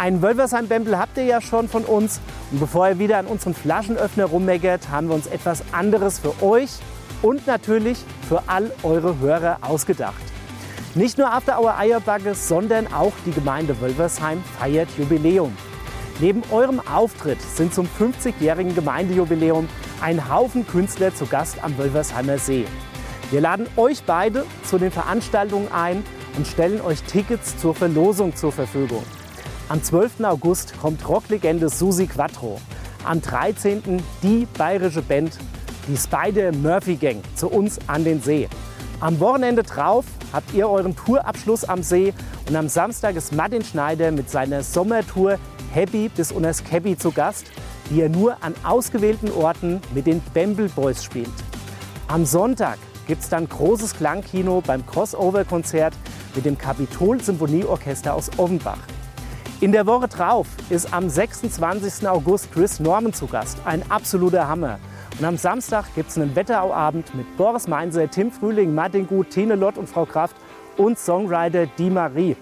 Einen 0.00 0.22
Wölversheim-Bempel 0.22 0.98
habt 0.98 1.18
ihr 1.18 1.24
ja 1.24 1.42
schon 1.42 1.68
von 1.68 1.84
uns. 1.84 2.22
Und 2.50 2.60
bevor 2.60 2.88
ihr 2.88 2.98
wieder 2.98 3.18
an 3.18 3.26
unseren 3.26 3.52
Flaschenöffner 3.52 4.24
rummeckert, 4.24 4.88
haben 4.88 5.08
wir 5.08 5.14
uns 5.14 5.26
etwas 5.26 5.62
anderes 5.72 6.20
für 6.20 6.42
euch 6.42 6.70
und 7.20 7.46
natürlich 7.46 7.98
für 8.26 8.44
all 8.46 8.72
eure 8.82 9.18
Hörer 9.18 9.58
ausgedacht. 9.60 10.22
Nicht 10.94 11.18
nur 11.18 11.30
After 11.30 11.60
Hour 11.60 11.76
Eierbagge, 11.76 12.34
sondern 12.34 12.90
auch 12.90 13.12
die 13.26 13.32
Gemeinde 13.32 13.78
Wölversheim 13.82 14.42
feiert 14.58 14.88
Jubiläum. 14.96 15.54
Neben 16.18 16.44
eurem 16.50 16.80
Auftritt 16.80 17.42
sind 17.42 17.74
zum 17.74 17.86
50-jährigen 17.86 18.74
Gemeindejubiläum 18.74 19.68
ein 20.00 20.32
Haufen 20.32 20.66
Künstler 20.66 21.14
zu 21.14 21.26
Gast 21.26 21.62
am 21.62 21.76
Wölversheimer 21.76 22.38
See. 22.38 22.64
Wir 23.30 23.42
laden 23.42 23.66
euch 23.76 24.02
beide 24.04 24.46
zu 24.64 24.78
den 24.78 24.92
Veranstaltungen 24.92 25.70
ein 25.70 26.02
und 26.38 26.46
stellen 26.46 26.80
euch 26.80 27.02
Tickets 27.02 27.58
zur 27.58 27.74
Verlosung 27.74 28.34
zur 28.34 28.50
Verfügung. 28.50 29.04
Am 29.70 29.80
12. 29.80 30.24
August 30.24 30.76
kommt 30.80 31.08
Rocklegende 31.08 31.68
Susi 31.68 32.08
Quattro. 32.08 32.60
Am 33.04 33.22
13. 33.22 34.02
die 34.20 34.48
bayerische 34.58 35.00
Band, 35.00 35.38
die 35.86 35.96
Spider 35.96 36.50
Murphy 36.50 36.96
Gang, 36.96 37.22
zu 37.36 37.48
uns 37.48 37.78
an 37.86 38.02
den 38.02 38.20
See. 38.20 38.48
Am 38.98 39.20
Wochenende 39.20 39.62
drauf 39.62 40.06
habt 40.32 40.52
ihr 40.54 40.68
euren 40.68 40.96
Tourabschluss 40.96 41.62
am 41.62 41.84
See 41.84 42.12
und 42.48 42.56
am 42.56 42.68
Samstag 42.68 43.14
ist 43.14 43.32
Martin 43.32 43.62
Schneider 43.62 44.10
mit 44.10 44.28
seiner 44.28 44.64
Sommertour 44.64 45.38
Happy 45.72 46.08
bis 46.08 46.32
unters 46.32 46.64
Cabby 46.64 46.98
zu 46.98 47.12
Gast, 47.12 47.46
die 47.90 48.00
er 48.00 48.08
nur 48.08 48.42
an 48.42 48.56
ausgewählten 48.64 49.30
Orten 49.30 49.80
mit 49.94 50.08
den 50.08 50.20
Bamble 50.34 50.68
Boys 50.70 51.04
spielt. 51.04 51.30
Am 52.08 52.26
Sonntag 52.26 52.78
gibt 53.06 53.22
es 53.22 53.28
dann 53.28 53.48
großes 53.48 53.94
Klangkino 53.94 54.62
beim 54.66 54.84
Crossover-Konzert 54.84 55.94
mit 56.34 56.44
dem 56.44 56.58
Kapitol 56.58 57.22
Symphonieorchester 57.22 58.14
aus 58.14 58.30
Offenbach. 58.36 58.78
In 59.60 59.72
der 59.72 59.86
Woche 59.86 60.08
drauf 60.08 60.46
ist 60.70 60.94
am 60.94 61.10
26. 61.10 62.08
August 62.08 62.50
Chris 62.50 62.80
Norman 62.80 63.12
zu 63.12 63.26
Gast, 63.26 63.58
ein 63.66 63.82
absoluter 63.90 64.48
Hammer. 64.48 64.78
Und 65.18 65.24
am 65.26 65.36
Samstag 65.36 65.84
gibt 65.94 66.08
es 66.08 66.16
einen 66.16 66.34
Wetterauabend 66.34 67.14
mit 67.14 67.36
Boris 67.36 67.68
Meinser, 67.68 68.10
Tim 68.10 68.32
Frühling, 68.32 68.74
Martin 68.74 69.06
Gut, 69.06 69.28
Tine 69.28 69.56
Lott 69.56 69.76
und 69.76 69.86
Frau 69.86 70.06
Kraft 70.06 70.34
und 70.78 70.98
Songwriter 70.98 71.66
Di 71.66 71.90
Marie. 71.90 72.36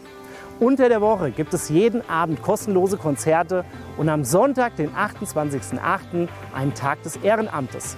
Unter 0.60 0.88
der 0.88 1.00
Woche 1.00 1.32
gibt 1.32 1.52
es 1.54 1.68
jeden 1.68 2.08
Abend 2.08 2.40
kostenlose 2.40 2.96
Konzerte 2.96 3.64
und 3.96 4.08
am 4.08 4.22
Sonntag, 4.22 4.76
den 4.76 4.90
28.08., 4.94 6.28
einen 6.54 6.74
Tag 6.74 7.02
des 7.02 7.16
Ehrenamtes. 7.16 7.96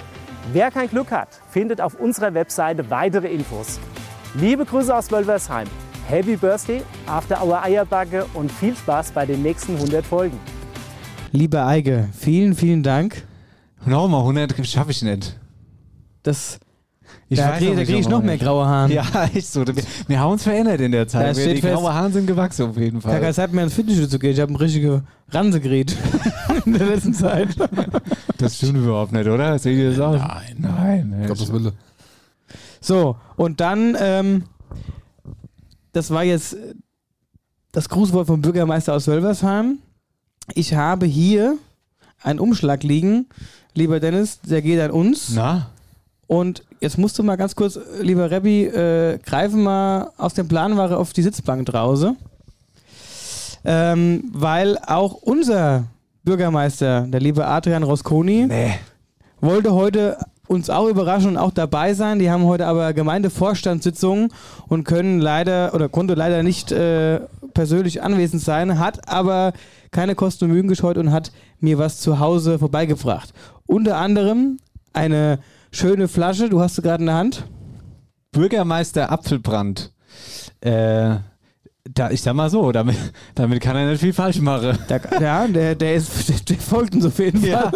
Wer 0.55 0.71
kein 0.71 0.89
Glück 0.89 1.11
hat, 1.11 1.29
findet 1.51 1.83
auf 1.83 1.95
unserer 2.01 2.33
Webseite 2.33 2.89
weitere 2.89 3.29
Infos. 3.29 3.81
Liebe 4.33 4.65
Grüße 4.65 4.97
aus 4.97 5.13
Wölversheim. 5.13 5.69
Happy 6.11 6.37
Birthday, 6.37 6.83
After 7.07 7.42
Our 7.44 7.62
Eierbacke 7.62 8.27
und 8.35 8.51
viel 8.51 8.75
Spaß 8.77 9.12
bei 9.12 9.27
den 9.27 9.42
nächsten 9.42 9.77
100 9.77 10.05
Folgen. 10.05 10.38
Lieber 11.33 11.66
Eike, 11.66 12.09
vielen, 12.18 12.55
vielen 12.55 12.83
Dank. 12.83 13.23
Nochmal 13.87 14.20
100 14.20 14.66
schaffe 14.66 14.90
ich 14.90 15.03
nicht. 15.03 15.38
Das. 16.23 16.59
Ich 17.29 17.38
da 17.38 17.51
weiß 17.51 17.59
kriege 17.59 17.75
krieg 17.85 17.99
ich 18.01 18.09
noch 18.09 18.23
mehr 18.23 18.33
nicht. 18.33 18.42
graue 18.44 18.66
Haare. 18.66 18.92
Ja, 18.92 19.05
echt 19.35 19.46
so. 19.46 19.64
Wir, 19.66 19.75
wir 20.09 20.20
haben 20.20 20.33
uns 20.33 20.42
verändert 20.42 20.81
in 20.81 20.90
der 20.92 21.07
Zeit. 21.07 21.37
Da 21.37 21.40
Wir- 21.40 21.55
die 21.55 21.61
fest- 21.61 21.75
graue 21.75 21.94
Haare 21.94 22.11
sind 22.11 22.27
gewachsen 22.27 22.68
auf 22.70 22.77
jeden 22.77 23.01
Fall. 23.01 23.20
Kaka, 23.20 23.33
Zeit 23.33 23.53
mir 23.53 23.62
ins 23.62 23.75
Fitnessstudio 23.75 24.09
zu 24.11 24.18
gehen. 24.18 24.33
Ich 24.33 24.40
habe 24.40 24.51
eine 24.51 24.61
richtige 24.61 25.05
Ranse 25.31 25.61
geredet 25.61 25.96
in 26.66 26.73
der 26.75 26.87
letzten 26.88 27.14
Zeit. 27.14 27.49
Das 28.38 28.57
stimmt 28.57 28.79
überhaupt 28.79 29.12
nicht, 29.12 29.29
oder? 29.29 29.59
Seht 29.59 29.79
ihr 29.79 29.90
das 29.90 30.01
auch? 30.01 30.16
Nein. 30.18 30.57
Nein. 30.59 31.25
Gottes 31.29 31.53
Wille. 31.53 31.73
So, 32.81 33.16
und 33.37 33.61
dann, 33.61 33.96
ähm, 34.01 34.44
das 35.92 36.11
war 36.11 36.24
jetzt 36.24 36.55
äh, 36.55 36.74
das 37.72 37.88
Grußwort 37.88 38.26
vom 38.26 38.40
Bürgermeister 38.40 38.94
aus 38.94 39.07
Wölversheim. 39.07 39.79
Ich 40.55 40.74
habe 40.74 41.07
hier 41.07 41.57
einen 42.22 42.40
Umschlag 42.40 42.83
liegen. 42.83 43.26
Lieber 43.74 44.00
Dennis, 44.00 44.40
der 44.40 44.62
geht 44.62 44.81
an 44.81 44.90
uns. 44.90 45.31
Na? 45.35 45.70
Und 46.26 46.62
jetzt 46.81 46.98
musst 46.98 47.18
du 47.18 47.22
mal 47.22 47.37
ganz 47.37 47.55
kurz, 47.57 47.76
äh, 47.76 48.03
lieber 48.03 48.31
Rebbi, 48.31 48.64
äh, 48.64 49.18
greifen 49.18 49.62
mal 49.62 50.12
aus 50.16 50.35
dem 50.35 50.48
Planware 50.48 50.96
auf 50.96 51.12
die 51.12 51.22
Sitzbank 51.22 51.66
draußen. 51.66 52.16
Ähm, 53.64 54.31
weil 54.33 54.79
auch 54.79 55.14
unser 55.14 55.85
Bürgermeister, 56.24 57.03
der 57.03 57.20
liebe 57.20 57.46
Adrian 57.46 57.83
Rosconi, 57.83 58.48
wollte 59.40 59.74
heute 59.74 60.18
uns 60.51 60.69
auch 60.69 60.89
überraschen 60.89 61.31
und 61.31 61.37
auch 61.37 61.53
dabei 61.53 61.95
sein. 61.95 62.19
Die 62.19 62.29
haben 62.29 62.45
heute 62.45 62.67
aber 62.67 62.93
Gemeindevorstandssitzungen 62.93 64.33
und 64.67 64.83
können 64.83 65.21
leider 65.21 65.73
oder 65.75 65.89
konnte 65.89 66.15
leider 66.15 66.43
nicht 66.43 66.73
äh, 66.73 67.21
persönlich 67.55 68.03
anwesend 68.03 68.43
sein, 68.43 68.81
hat 68.81 69.09
aber 69.09 69.53
keine 69.93 70.17
Kosten 70.17 70.47
und 70.47 70.51
Mühen 70.51 70.67
gescheut 70.67 70.99
und 70.99 71.13
hat 71.13 71.31
mir 71.61 71.79
was 71.79 72.01
zu 72.01 72.19
Hause 72.19 72.59
vorbeigebracht. 72.59 73.33
Unter 73.67 73.99
anderem 73.99 74.57
eine 74.93 75.39
schöne 75.71 76.09
Flasche, 76.09 76.49
du 76.49 76.61
hast 76.61 76.75
sie 76.75 76.83
gerade 76.83 77.03
in 77.05 77.07
der 77.07 77.15
Hand. 77.15 77.45
Bürgermeister 78.33 79.13
Apfelbrand. 79.13 79.93
Äh, 80.61 81.17
da, 81.85 82.11
ich 82.11 82.23
sag 82.23 82.35
mal 82.35 82.51
so, 82.51 82.73
damit, 82.73 82.97
damit 83.37 83.61
kann 83.61 83.77
er 83.77 83.87
nicht 83.87 84.01
viel 84.01 84.13
falsch 84.13 84.41
machen. 84.41 84.77
Der, 84.89 85.01
ja, 85.21 85.47
der, 85.47 85.75
der, 85.77 85.95
ist, 85.95 86.51
der, 86.51 86.57
folgt 86.59 86.97
uns 86.97 87.07
auf 87.07 87.21
jeden 87.21 87.45
Ja. 87.45 87.71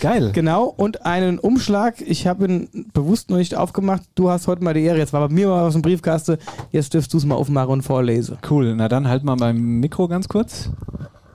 Geil. 0.00 0.32
Genau, 0.32 0.64
und 0.64 1.04
einen 1.04 1.38
Umschlag. 1.38 2.00
Ich 2.00 2.26
habe 2.26 2.46
ihn 2.46 2.90
bewusst 2.92 3.28
noch 3.30 3.36
nicht 3.36 3.54
aufgemacht. 3.54 4.02
Du 4.14 4.30
hast 4.30 4.46
heute 4.46 4.64
mal 4.64 4.72
die 4.74 4.82
Ehre. 4.82 4.98
Jetzt 4.98 5.12
war 5.12 5.28
bei 5.28 5.32
mir 5.34 5.48
mal 5.48 5.66
aus 5.66 5.74
dem 5.74 5.82
Briefkasten. 5.82 6.38
Jetzt 6.72 6.94
dürfst 6.94 7.12
du 7.12 7.18
es 7.18 7.24
mal 7.26 7.34
aufmachen 7.34 7.70
und 7.70 7.82
vorlesen. 7.82 8.38
Cool. 8.48 8.74
Na 8.74 8.88
dann 8.88 9.08
halt 9.08 9.24
mal 9.24 9.36
beim 9.36 9.80
Mikro 9.80 10.08
ganz 10.08 10.26
kurz. 10.28 10.70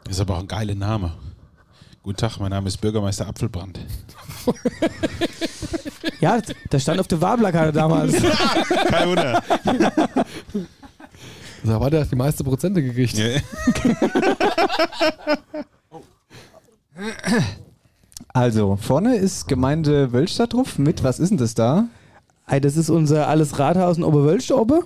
Ist 0.10 0.20
aber 0.20 0.36
auch 0.36 0.40
ein 0.40 0.48
geiler 0.48 0.76
Name. 0.76 1.12
Guten 2.02 2.18
Tag, 2.18 2.40
mein 2.40 2.50
Name 2.50 2.68
ist 2.68 2.78
Bürgermeister 2.78 3.28
Apfelbrand. 3.28 3.80
Ja, 6.22 6.40
das 6.70 6.82
stand 6.82 7.00
auf 7.00 7.08
der 7.08 7.20
Wahlplakate 7.22 7.72
damals. 7.74 8.14
Kein 8.88 9.10
Wunder. 9.10 9.44
Da 11.64 11.80
war 11.80 11.90
der 11.90 12.06
die 12.06 12.16
meiste 12.16 12.44
Prozente 12.44 12.82
gekriegt. 12.82 13.18
Ja. 13.18 13.42
Also, 18.46 18.78
vorne 18.80 19.16
ist 19.16 19.48
Gemeinde 19.48 20.14
Wölstadt 20.14 20.54
drauf 20.54 20.78
mit, 20.78 21.04
was 21.04 21.20
ist 21.20 21.30
denn 21.30 21.40
das 21.40 21.56
da? 21.56 21.88
Ey, 22.46 22.62
das 22.62 22.78
ist 22.78 22.92
unser 22.92 23.28
alles 23.28 23.58
Rathaus 23.58 23.98
in 23.98 24.04
Oberwölste 24.04 24.56
oben. 24.56 24.84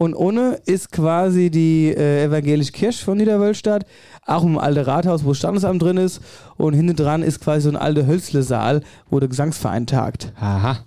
Und 0.00 0.14
ohne 0.14 0.60
ist 0.64 0.92
quasi 0.92 1.50
die 1.50 1.88
äh, 1.88 2.22
evangelische 2.22 2.70
Kirche 2.70 3.04
von 3.04 3.18
Niederwölstadt, 3.18 3.84
auch 4.26 4.44
im 4.44 4.56
alten 4.56 4.84
Rathaus, 4.84 5.24
wo 5.24 5.30
das 5.30 5.38
Standesamt 5.38 5.82
drin 5.82 5.96
ist. 5.96 6.20
Und 6.56 6.74
hinten 6.74 6.94
dran 6.94 7.22
ist 7.22 7.40
quasi 7.40 7.62
so 7.62 7.68
ein 7.70 7.76
alter 7.76 8.06
Hölzle-Saal, 8.06 8.82
wo 9.10 9.18
der 9.18 9.28
Gesangsverein 9.28 9.86
tagt. 9.86 10.32
Aha. 10.40 10.78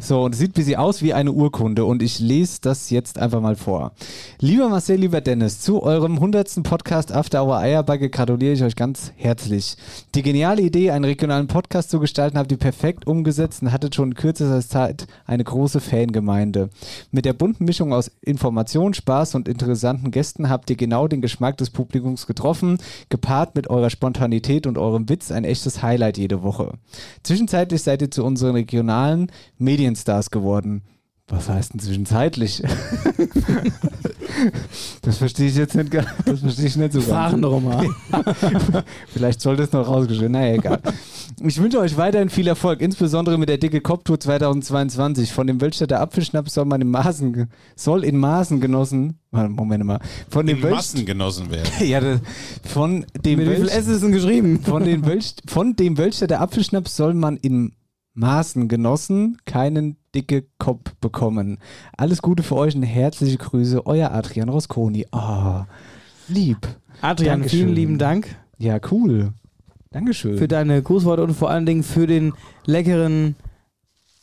So, 0.00 0.22
und 0.22 0.34
es 0.34 0.38
sieht 0.38 0.50
ein 0.50 0.54
bisschen 0.54 0.76
aus 0.76 1.02
wie 1.02 1.14
eine 1.14 1.32
Urkunde 1.32 1.84
und 1.84 2.02
ich 2.02 2.20
lese 2.20 2.58
das 2.60 2.90
jetzt 2.90 3.18
einfach 3.18 3.40
mal 3.40 3.56
vor. 3.56 3.92
Lieber 4.38 4.68
Marcel, 4.68 5.00
lieber 5.00 5.20
Dennis, 5.20 5.60
zu 5.60 5.82
eurem 5.82 6.14
100. 6.14 6.62
Podcast 6.62 7.12
After 7.12 7.44
Hour 7.44 7.58
Eierbacke 7.58 8.08
gratuliere 8.08 8.52
ich 8.52 8.62
euch 8.62 8.76
ganz 8.76 9.12
herzlich. 9.16 9.76
Die 10.14 10.22
geniale 10.22 10.62
Idee, 10.62 10.90
einen 10.90 11.04
regionalen 11.04 11.46
Podcast 11.48 11.90
zu 11.90 11.98
gestalten, 11.98 12.38
habt 12.38 12.52
ihr 12.52 12.58
perfekt 12.58 13.06
umgesetzt 13.06 13.62
und 13.62 13.72
hattet 13.72 13.94
schon 13.96 14.10
in 14.10 14.14
kürzester 14.14 14.60
Zeit 14.60 15.06
eine 15.26 15.44
große 15.44 15.80
Fangemeinde. 15.80 16.70
Mit 17.10 17.24
der 17.24 17.32
bunten 17.32 17.64
Mischung 17.64 17.92
aus 17.92 18.10
Information, 18.60 18.92
Spaß 18.92 19.36
und 19.36 19.48
interessanten 19.48 20.10
Gästen 20.10 20.50
habt 20.50 20.68
ihr 20.68 20.76
genau 20.76 21.08
den 21.08 21.22
Geschmack 21.22 21.56
des 21.56 21.70
Publikums 21.70 22.26
getroffen, 22.26 22.76
gepaart 23.08 23.54
mit 23.54 23.70
eurer 23.70 23.88
Spontanität 23.88 24.66
und 24.66 24.76
eurem 24.76 25.08
Witz 25.08 25.32
ein 25.32 25.44
echtes 25.44 25.82
Highlight 25.82 26.18
jede 26.18 26.42
Woche. 26.42 26.74
Zwischenzeitlich 27.22 27.82
seid 27.82 28.02
ihr 28.02 28.10
zu 28.10 28.22
unseren 28.22 28.52
regionalen 28.52 29.32
Medienstars 29.56 30.30
geworden. 30.30 30.82
Was 31.30 31.48
heißt 31.48 31.74
denn 31.74 31.80
zwischenzeitlich? 31.80 32.60
das 35.02 35.18
verstehe 35.18 35.48
ich 35.48 35.54
jetzt 35.56 35.76
nicht, 35.76 35.94
das 35.94 36.40
verstehe 36.40 36.66
ich 36.66 36.76
nicht 36.76 36.92
so 36.92 36.98
ganz. 36.98 37.10
Fahren 37.10 37.42
doch 37.42 37.60
mal. 37.60 37.86
Vielleicht 39.12 39.40
sollte 39.40 39.62
es 39.62 39.70
noch 39.72 39.86
rausgeschrieben. 39.86 40.32
Naja, 40.32 40.54
egal. 40.54 40.80
Ich 41.42 41.60
wünsche 41.62 41.78
euch 41.78 41.96
weiterhin 41.96 42.30
viel 42.30 42.48
Erfolg, 42.48 42.80
insbesondere 42.80 43.38
mit 43.38 43.48
der 43.48 43.58
dicke 43.58 43.80
Kopftour 43.80 44.18
2022. 44.18 45.32
Von 45.32 45.46
dem 45.46 45.60
Wölstädter 45.60 46.00
Apfelschnaps 46.00 46.54
soll 46.54 46.64
man 46.64 46.80
in 46.80 46.90
Maßen, 46.90 47.48
soll 47.76 48.02
in 48.04 48.18
Maßen 48.18 48.60
genossen, 48.60 49.20
Warte, 49.30 49.50
Moment 49.50 49.84
mal, 49.84 50.00
von 50.28 50.46
dem 50.46 50.56
In 50.56 50.62
Wölst- 50.64 50.96
Massen 50.96 51.06
genossen 51.06 51.48
werden. 51.50 51.70
ja, 51.86 52.00
das, 52.00 52.18
von 52.64 53.06
dem 53.24 53.38
Mit 53.38 53.48
wie 53.48 53.54
viel 53.54 53.68
S 53.68 53.86
ist 53.86 54.02
denn 54.02 54.10
geschrieben? 54.10 54.60
von, 54.64 54.82
den 54.84 55.06
Wölsch, 55.06 55.34
von 55.46 55.76
dem 55.76 55.96
Wölstädter 55.96 56.40
Apfelschnaps 56.40 56.96
soll 56.96 57.14
man 57.14 57.36
in 57.36 57.72
Maßen 58.20 58.68
genossen 58.68 59.38
keinen 59.46 59.96
dicke 60.14 60.44
Kopf 60.58 60.94
bekommen. 61.00 61.58
Alles 61.96 62.20
Gute 62.20 62.42
für 62.42 62.56
euch 62.56 62.76
und 62.76 62.82
herzliche 62.82 63.38
Grüße, 63.38 63.86
euer 63.86 64.10
Adrian 64.12 64.50
Rosconi. 64.50 65.06
Ah, 65.10 65.64
lieb. 66.28 66.58
Adrian, 67.00 67.40
Dankeschön. 67.40 67.58
vielen 67.60 67.74
lieben 67.74 67.98
Dank 67.98 68.36
Ja, 68.58 68.78
cool. 68.90 69.32
Dankeschön. 69.90 70.36
für 70.38 70.46
deine 70.48 70.82
Grußworte 70.82 71.24
und 71.24 71.34
vor 71.34 71.50
allen 71.50 71.64
Dingen 71.66 71.82
für 71.82 72.06
den 72.06 72.34
leckeren 72.66 73.36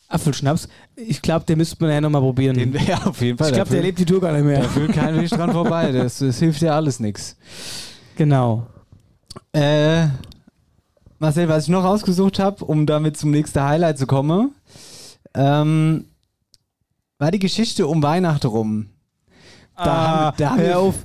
Apfelschnaps. 0.09 0.69
Ich 0.95 1.21
glaube, 1.21 1.45
den 1.45 1.57
müsste 1.57 1.75
man 1.83 1.91
ja 1.91 1.99
nochmal 1.99 2.21
probieren. 2.21 2.55
Den, 2.55 2.73
ja, 2.87 3.03
auf 3.03 3.19
jeden 3.21 3.37
Fall. 3.37 3.47
ich 3.47 3.53
glaube, 3.55 3.71
der 3.71 3.81
lebt 3.81 3.99
die 3.99 4.05
Tour 4.05 4.21
gar 4.21 4.31
nicht 4.31 4.45
mehr. 4.45 4.61
Da 4.61 4.69
führt 4.69 4.93
kein 4.93 5.19
Weg 5.19 5.29
dran 5.29 5.51
vorbei. 5.51 5.91
Das, 5.91 6.19
das 6.19 6.37
hilft 6.39 6.61
ja 6.61 6.75
alles 6.75 6.99
nichts. 6.99 7.35
Genau. 8.15 8.67
Äh, 9.51 10.07
Marcel, 11.19 11.47
was 11.49 11.63
ich 11.63 11.69
noch 11.69 11.83
rausgesucht 11.83 12.39
habe, 12.39 12.63
um 12.65 12.85
damit 12.85 13.17
zum 13.17 13.31
nächsten 13.31 13.61
Highlight 13.61 13.97
zu 13.97 14.05
kommen, 14.07 14.51
ähm, 15.33 16.05
war 17.19 17.31
die 17.31 17.39
Geschichte 17.39 17.87
um 17.87 18.03
Weihnachten 18.03 18.47
rum. 18.47 18.89
Da, 19.75 19.83
Ah, 19.83 20.07
haben, 20.27 20.37
da, 20.37 20.49
haben 20.51 20.61
wir, 20.61 20.79
auf. 20.79 20.95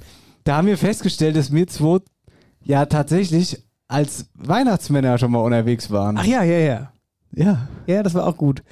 da 0.44 0.56
haben 0.56 0.66
wir 0.66 0.78
festgestellt, 0.78 1.36
dass 1.36 1.52
wir 1.52 1.66
zwei 1.66 1.98
ja 2.64 2.86
tatsächlich 2.86 3.62
als 3.88 4.26
Weihnachtsmänner 4.34 5.18
schon 5.18 5.30
mal 5.32 5.40
unterwegs 5.40 5.90
waren. 5.90 6.16
Ach 6.16 6.24
ja, 6.24 6.42
ja, 6.42 6.58
ja. 6.58 6.92
ja, 7.32 7.68
Ja, 7.86 8.02
das 8.02 8.14
war 8.14 8.26
auch 8.26 8.36
gut. 8.36 8.62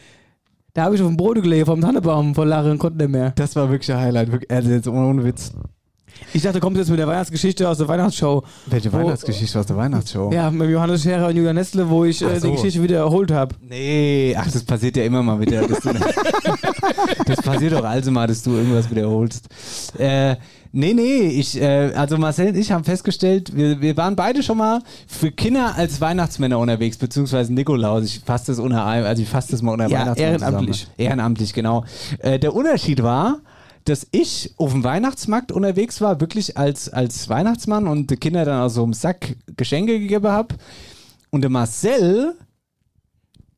Da 0.73 0.85
habe 0.85 0.95
ich 0.95 1.03
auf 1.03 1.09
dem 1.09 1.17
Brot 1.17 1.35
gelegen, 1.43 1.67
vom 1.67 1.81
Tannebaum 1.81 2.35
vor 2.35 2.47
Lache 2.47 2.71
und 2.71 2.79
konnte 2.79 2.99
nicht 2.99 3.11
mehr. 3.11 3.33
das 3.33 3.57
war 3.57 3.69
wirklich 3.71 3.91
ein 3.93 3.99
Highlight. 4.01 4.31
Wirklich, 4.33 4.51
also 4.51 4.71
jetzt 4.71 4.87
ohne, 4.89 5.07
ohne 5.07 5.25
Witz. 5.25 5.53
Ich 6.33 6.43
dachte, 6.43 6.61
du 6.61 6.65
kommst 6.65 6.79
jetzt 6.79 6.91
mit 6.91 6.99
der 6.99 7.09
Weihnachtsgeschichte 7.09 7.69
aus 7.69 7.79
der 7.79 7.89
Weihnachtsshow. 7.89 8.43
Welche 8.67 8.93
Wo- 8.93 8.99
Weihnachtsgeschichte 8.99 9.59
aus 9.59 9.67
der 9.67 9.77
Weihnachtsshow? 9.77 10.31
Ja, 10.33 10.51
mit 10.51 10.71
Johannes 10.71 11.03
Scherer 11.03 11.29
und 11.29 11.37
Julia 11.37 11.53
Nestle, 11.53 11.89
wo 11.89 12.05
ich 12.05 12.23
äh, 12.23 12.39
so. 12.39 12.49
die 12.49 12.55
Geschichte 12.55 12.83
wieder 12.83 12.99
erholt 12.99 13.31
habe. 13.33 13.55
Nee, 13.69 14.35
ach, 14.39 14.49
das 14.51 14.63
passiert 14.63 14.97
ja 14.97 15.05
immer 15.05 15.23
mal 15.23 15.41
wieder. 15.41 15.67
Dass 15.67 15.81
du, 15.81 15.91
das 17.27 17.43
passiert 17.43 17.73
doch 17.73 17.85
also 17.85 18.11
mal, 18.11 18.27
dass 18.27 18.43
du 18.43 18.53
irgendwas 18.57 18.91
wiederholst. 18.91 19.49
Äh, 19.99 20.37
nee, 20.73 20.95
nee, 20.95 21.23
ich, 21.29 21.61
äh, 21.61 21.93
also 21.95 22.17
Marcel 22.19 22.49
und 22.49 22.57
ich 22.57 22.71
haben 22.73 22.85
festgestellt, 22.85 23.55
wir, 23.57 23.81
wir 23.81 23.97
waren 23.97 24.17
beide 24.17 24.43
schon 24.43 24.59
mal 24.59 24.81
für 25.07 25.31
Kinder 25.33 25.75
als 25.77 26.01
Weihnachtsmänner 26.01 26.59
unterwegs, 26.59 26.97
beziehungsweise 26.97 27.53
Nikolaus. 27.53 28.05
Ich 28.05 28.21
fasse 28.25 28.53
das 28.53 28.59
unter, 28.59 28.85
also 28.85 29.23
ich 29.23 29.29
fasse 29.29 29.51
das 29.53 29.63
mal 29.63 29.73
unter 29.73 29.89
Ja, 29.89 30.01
Weihnachtsmann 30.01 30.31
ehrenamtlich. 30.33 30.77
Zusammen. 30.81 30.95
Ehrenamtlich, 30.99 31.53
genau. 31.53 31.85
Äh, 32.19 32.39
der 32.39 32.55
Unterschied 32.55 33.03
war, 33.03 33.39
dass 33.85 34.07
ich 34.11 34.55
auf 34.57 34.73
dem 34.73 34.85
Weihnachtsmarkt 34.85 35.53
unterwegs 35.53 36.01
war, 36.01 36.21
wirklich 36.21 36.57
als, 36.59 36.89
als 36.89 37.29
Weihnachtsmann 37.29 37.87
und 37.87 38.11
die 38.11 38.17
Kinder 38.17 38.45
dann 38.45 38.61
aus 38.63 38.75
so 38.75 38.83
einem 38.83 38.93
Sack 38.93 39.37
Geschenke 39.57 39.99
gegeben 39.99 40.29
habe. 40.29 40.55
Und 41.31 41.43
der 41.43 41.51
Marcel 41.51 42.35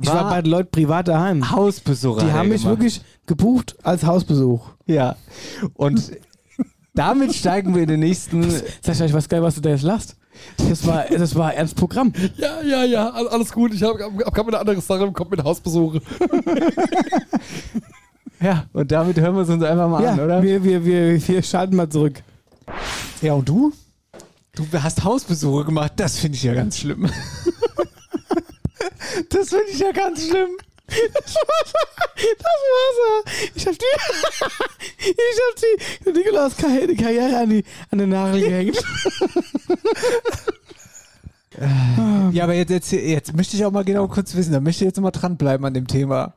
Ich 0.00 0.08
war 0.08 0.28
bei 0.30 0.42
den 0.42 0.50
Leuten 0.50 0.70
privat 0.70 1.08
daheim. 1.08 1.50
Hausbesucher. 1.50 2.24
Die 2.24 2.32
haben 2.32 2.48
mich 2.50 2.62
gemacht. 2.62 2.78
wirklich 2.78 3.00
gebucht 3.26 3.76
als 3.82 4.04
Hausbesuch. 4.04 4.68
Ja. 4.86 5.16
Und 5.74 6.12
damit 6.94 7.34
steigen 7.34 7.74
wir 7.74 7.82
in 7.82 7.88
den 7.88 8.00
nächsten. 8.00 8.42
Sag 8.82 8.94
ich 8.94 9.02
euch, 9.02 9.12
was 9.12 9.28
geil, 9.28 9.42
was 9.42 9.54
du 9.54 9.60
da 9.60 9.70
jetzt 9.70 9.82
lachst. 9.82 10.16
Das 10.68 10.86
war, 10.86 11.04
das 11.06 11.34
war 11.34 11.54
ernst 11.54 11.76
Programm. 11.76 12.12
Ja, 12.36 12.62
ja, 12.62 12.84
ja, 12.84 13.10
all- 13.10 13.28
alles 13.28 13.52
gut. 13.52 13.72
Ich 13.74 13.82
habe 13.82 14.02
hab, 14.02 14.36
hab 14.36 14.48
eine 14.48 14.58
andere 14.58 14.80
Sache 14.80 15.04
im 15.04 15.12
Kopf 15.12 15.30
mit 15.30 15.42
Hausbesuche. 15.44 16.00
Ja, 18.42 18.66
und 18.72 18.90
damit 18.90 19.18
hören 19.20 19.34
wir 19.36 19.42
es 19.42 19.48
uns 19.48 19.62
einfach 19.62 19.88
mal 19.88 20.02
Ja, 20.02 20.12
an, 20.12 20.20
oder? 20.20 20.42
wir, 20.42 20.64
wir, 20.64 20.84
wir, 20.84 21.28
wir 21.28 21.42
schalten 21.42 21.76
mal 21.76 21.88
zurück. 21.88 22.22
Ja, 23.20 23.34
und 23.34 23.48
du? 23.48 23.72
Du 24.54 24.66
hast 24.72 25.04
Hausbesuche 25.04 25.64
gemacht. 25.64 25.92
Das 25.96 26.18
finde 26.18 26.36
ich 26.36 26.42
ja 26.42 26.52
ganz 26.54 26.78
schlimm. 26.78 27.08
das 29.30 29.48
finde 29.48 29.64
ich 29.70 29.78
ja 29.78 29.92
ganz 29.92 30.26
schlimm. 30.26 30.50
Das 30.86 31.34
war's. 31.34 31.72
ja. 32.98 33.32
Ich 33.54 33.66
hab 33.66 33.74
die, 33.78 33.84
ich 34.98 35.14
hab 35.14 35.56
die 36.04 36.10
Nikolaus 36.18 36.56
Karriere 36.56 37.38
an, 37.38 37.48
die, 37.50 37.64
an 37.90 37.98
den 37.98 38.10
Nagel 38.10 38.40
gehängt. 38.40 38.78
Ja, 42.32 42.44
aber 42.44 42.54
jetzt, 42.54 42.70
jetzt, 42.70 42.92
jetzt 42.92 43.36
möchte 43.36 43.56
ich 43.56 43.64
auch 43.66 43.70
mal 43.70 43.84
genau 43.84 44.08
kurz 44.08 44.34
wissen, 44.34 44.52
da 44.52 44.60
möchte 44.60 44.84
ich 44.84 44.88
jetzt 44.88 44.98
mal 44.98 45.10
dranbleiben 45.10 45.66
an 45.66 45.74
dem 45.74 45.86
Thema. 45.86 46.32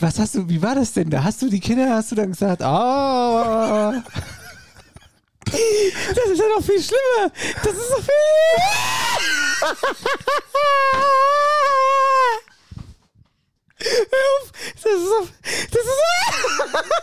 Was 0.00 0.18
hast 0.18 0.34
du, 0.34 0.48
wie 0.48 0.62
war 0.62 0.74
das 0.74 0.92
denn 0.94 1.10
da? 1.10 1.22
Hast 1.22 1.42
du 1.42 1.48
die 1.50 1.60
Kinder, 1.60 1.94
hast 1.94 2.10
du 2.10 2.14
dann 2.14 2.30
gesagt, 2.30 2.62
ah, 2.62 4.02
Das 5.44 6.26
ist 6.32 6.38
ja 6.38 6.48
noch 6.56 6.64
viel 6.64 6.82
schlimmer. 6.82 7.30
Das 7.62 7.74
ist 7.74 7.90
doch 7.90 8.02
viel. 8.02 8.10
Hör 13.80 14.26
auf. 14.38 14.52
Das 14.74 14.92
ist 14.92 15.10
doch, 15.10 15.28
das 15.70 15.84
ist, 15.84 16.00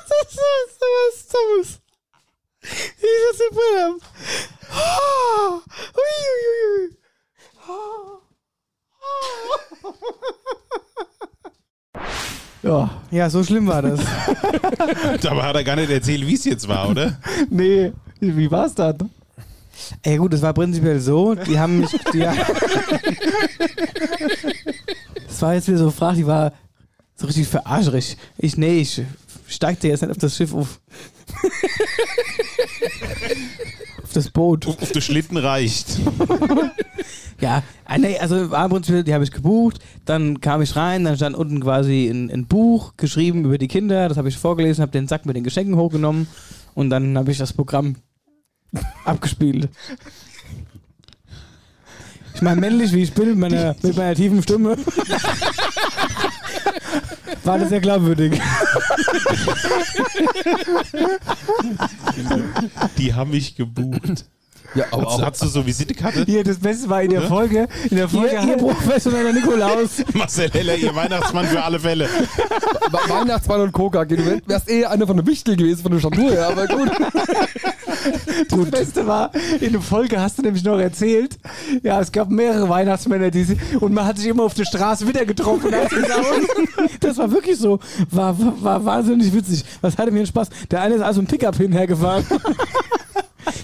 das 0.09 0.31
ist 0.31 0.79
so 0.79 0.85
was 0.97 1.27
Dummes. 1.27 1.79
Ich 2.61 3.19
das 3.29 3.37
den 3.37 3.51
Brill 3.55 3.77
hab. 3.81 3.95
Ah, 4.71 5.61
ui, 5.95 6.13
ui, 6.33 6.81
ui. 6.81 6.97
Ja, 12.63 12.89
Ja, 13.11 13.29
so 13.29 13.43
schlimm 13.43 13.67
war 13.67 13.81
das. 13.81 13.99
Dabei 15.21 15.43
hat 15.43 15.55
er 15.55 15.63
gar 15.63 15.75
nicht 15.75 15.89
erzählt, 15.89 16.25
wie 16.25 16.33
es 16.35 16.45
jetzt 16.45 16.67
war, 16.67 16.89
oder? 16.89 17.17
nee, 17.49 17.91
wie 18.19 18.51
war's 18.51 18.73
dann? 18.75 19.09
Ey, 20.01 20.17
gut, 20.17 20.33
das 20.33 20.41
war 20.41 20.53
prinzipiell 20.53 20.99
so. 20.99 21.35
Die 21.35 21.59
haben 21.59 21.79
mich. 21.79 21.91
Die, 22.13 22.19
das 25.27 25.41
war 25.41 25.53
jetzt 25.53 25.67
wieder 25.67 25.77
so 25.77 25.85
eine 25.85 25.91
Frage, 25.91 26.17
die 26.17 26.27
war 26.27 26.51
so 27.15 27.27
richtig 27.27 27.47
verarscherig. 27.47 28.17
Ich, 28.37 28.57
nee, 28.57 28.79
ich 28.79 29.01
steigte 29.47 29.87
jetzt 29.87 30.01
nicht 30.01 30.11
auf 30.11 30.17
das 30.17 30.35
Schiff 30.35 30.53
auf. 30.53 30.79
Das 34.17 34.29
Boot. 34.29 34.67
Auf, 34.67 34.81
auf 34.81 34.91
den 34.91 35.01
Schlitten 35.01 35.37
reicht. 35.37 35.99
Ja, 37.39 37.61
nee, 37.99 38.17
also 38.17 38.49
war 38.49 38.65
im 38.65 38.71
Prinzip, 38.71 39.05
die 39.05 39.13
habe 39.13 39.23
ich 39.23 39.29
gebucht, 39.29 39.77
dann 40.05 40.41
kam 40.41 40.63
ich 40.63 40.75
rein, 40.75 41.03
dann 41.03 41.15
stand 41.15 41.35
unten 41.35 41.61
quasi 41.61 42.07
ein, 42.07 42.31
ein 42.31 42.47
Buch 42.47 42.93
geschrieben 42.97 43.45
über 43.45 43.59
die 43.59 43.67
Kinder, 43.67 44.09
das 44.09 44.17
habe 44.17 44.27
ich 44.27 44.37
vorgelesen, 44.39 44.81
habe 44.81 44.91
den 44.91 45.07
Sack 45.07 45.27
mit 45.27 45.35
den 45.35 45.43
Geschenken 45.43 45.75
hochgenommen 45.75 46.25
und 46.73 46.89
dann 46.89 47.15
habe 47.15 47.31
ich 47.31 47.37
das 47.37 47.53
Programm 47.53 47.97
abgespielt. 49.05 49.69
Ich 52.33 52.41
meine, 52.41 52.59
männlich 52.59 52.91
wie 52.93 53.03
ich 53.03 53.13
bin, 53.13 53.29
mit 53.29 53.37
meiner, 53.37 53.75
mit 53.83 53.95
meiner 53.95 54.15
tiefen 54.15 54.41
Stimme, 54.41 54.75
war 57.47 57.57
das 57.57 57.69
sehr 57.69 57.79
glaubwürdig. 57.79 58.39
Die 62.97 63.13
haben 63.13 63.31
mich 63.31 63.55
gebucht. 63.55 64.25
Ja, 64.75 64.85
aber 64.91 65.05
Hast, 65.05 65.13
auch, 65.13 65.21
hast 65.25 65.41
du 65.43 65.47
so 65.47 65.65
Visitekarte? 65.65 66.23
Hier, 66.25 66.43
das 66.43 66.57
Beste 66.59 66.89
war 66.89 67.01
in 67.01 67.11
der 67.11 67.21
Folge, 67.23 67.67
in 67.89 67.97
der 67.97 68.09
Folge 68.09 68.35
Ihr, 68.35 68.47
ihr 68.49 68.57
professioneller 68.57 69.33
Nikolaus. 69.33 70.03
Marcel 70.13 70.51
Heller, 70.51 70.75
ihr 70.75 70.93
Weihnachtsmann 70.93 71.45
für 71.47 71.63
alle 71.63 71.79
Fälle. 71.79 72.07
Weihnachtsmann 73.07 73.61
und 73.61 73.71
Coca. 73.71 74.05
Du 74.05 74.17
wär- 74.17 74.41
wärst 74.45 74.69
eh 74.69 74.85
einer 74.85 75.07
von 75.07 75.17
den 75.17 75.25
Wichtel 75.25 75.55
gewesen 75.55 75.81
von 75.81 75.91
der 75.91 75.99
Statur 75.99 76.31
her, 76.31 76.47
aber 76.49 76.67
gut. 76.67 76.91
Das 78.49 78.71
Beste 78.71 79.07
war, 79.07 79.31
in 79.59 79.71
der 79.73 79.81
Folge 79.81 80.19
hast 80.21 80.37
du 80.37 80.41
nämlich 80.41 80.63
noch 80.63 80.77
erzählt, 80.79 81.37
ja, 81.83 81.99
es 81.99 82.11
gab 82.11 82.29
mehrere 82.29 82.69
Weihnachtsmänner, 82.69 83.31
die 83.31 83.43
sie, 83.43 83.57
und 83.79 83.93
man 83.93 84.05
hat 84.05 84.17
sich 84.17 84.27
immer 84.27 84.43
auf 84.43 84.53
der 84.53 84.65
Straße 84.65 85.07
wieder 85.07 85.25
getroffen. 85.25 85.71
Das 86.99 87.17
war 87.17 87.31
wirklich 87.31 87.57
so. 87.57 87.79
War, 88.11 88.37
war, 88.39 88.53
war 88.63 88.85
wahnsinnig 88.85 89.33
witzig. 89.33 89.63
Was 89.81 89.97
hatte 89.97 90.11
mir 90.11 90.19
einen 90.19 90.27
Spaß? 90.27 90.49
Der 90.71 90.81
eine 90.81 90.95
ist 90.95 91.01
also 91.01 91.21
ein 91.21 91.27
Pickup 91.27 91.55
hinhergefahren. 91.57 92.25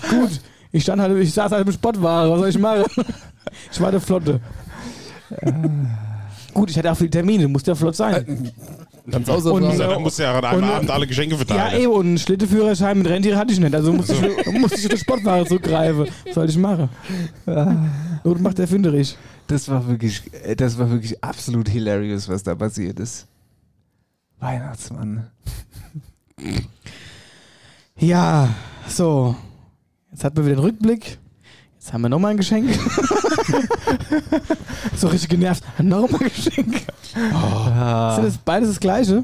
Gut. 0.09 0.41
Ich 0.73 0.83
stand 0.83 1.01
halt, 1.01 1.17
ich 1.17 1.33
saß 1.33 1.51
halt 1.53 1.65
im 1.65 1.71
Spottware. 1.73 2.29
Was 2.31 2.39
soll 2.39 2.49
ich 2.49 2.59
machen? 2.59 2.83
Ich 3.71 3.79
war 3.79 3.91
der 3.91 4.01
Flotte. 4.01 4.39
Gut, 6.53 6.71
ich 6.71 6.77
hatte 6.77 6.91
auch 6.91 6.95
viele 6.97 7.09
Termine, 7.11 7.47
musste 7.47 7.71
ja 7.71 7.75
flott 7.75 7.95
sein. 7.95 8.51
Ganz 9.09 9.29
außer 9.29 9.51
Und- 9.53 9.63
Also, 9.65 9.83
dann 9.83 10.01
musst 10.01 10.17
du 10.17 10.23
ja 10.23 10.33
an 10.33 10.43
einem 10.45 10.63
Und- 10.63 10.69
Abend 10.69 10.89
alle 10.91 11.05
Geschenke 11.05 11.35
Ja, 11.35 11.37
verteilen. 11.45 11.81
eben, 11.83 11.91
und 11.91 12.05
einen 12.07 12.17
Schlitteführerschein 12.17 12.97
mit 12.97 13.07
Rentier 13.07 13.37
hatte 13.37 13.53
ich 13.53 13.59
nicht. 13.59 13.75
Also 13.75 13.93
musste 13.93 14.13
ich, 14.13 14.59
musste 14.59 14.77
ich 14.79 14.85
auf 14.85 14.91
die 14.93 14.97
Spottware 14.97 15.45
zurückgreifen. 15.45 16.07
Was 16.25 16.33
soll 16.33 16.49
ich 16.49 16.57
machen? 16.57 16.89
Not 18.23 18.39
macht 18.39 18.57
erfinderisch. 18.59 19.15
Das 19.47 19.67
war 19.69 19.85
wirklich, 19.87 20.21
äh, 20.43 20.55
das 20.55 20.77
war 20.79 20.89
wirklich 20.89 21.21
absolut 21.23 21.69
hilarious, 21.69 22.27
was 22.29 22.41
da 22.43 22.55
passiert 22.55 22.99
ist. 22.99 23.27
Weihnachtsmann. 24.39 25.27
Ja, 27.97 28.49
so. 28.87 29.35
Jetzt 30.13 30.23
hat 30.23 30.35
man 30.35 30.45
wieder 30.45 30.55
den 30.55 30.63
Rückblick. 30.63 31.17
Jetzt 31.73 31.91
haben 31.91 32.01
wir 32.03 32.09
nochmal 32.09 32.31
ein 32.31 32.37
Geschenk. 32.37 32.69
so 34.95 35.07
richtig 35.07 35.29
genervt. 35.29 35.63
Nochmal 35.79 36.21
ein 36.21 36.31
Geschenk. 36.33 36.83
Ah. 37.33 38.15
Sind 38.15 38.25
das 38.25 38.37
beides 38.37 38.69
das 38.69 38.79
gleiche? 38.79 39.23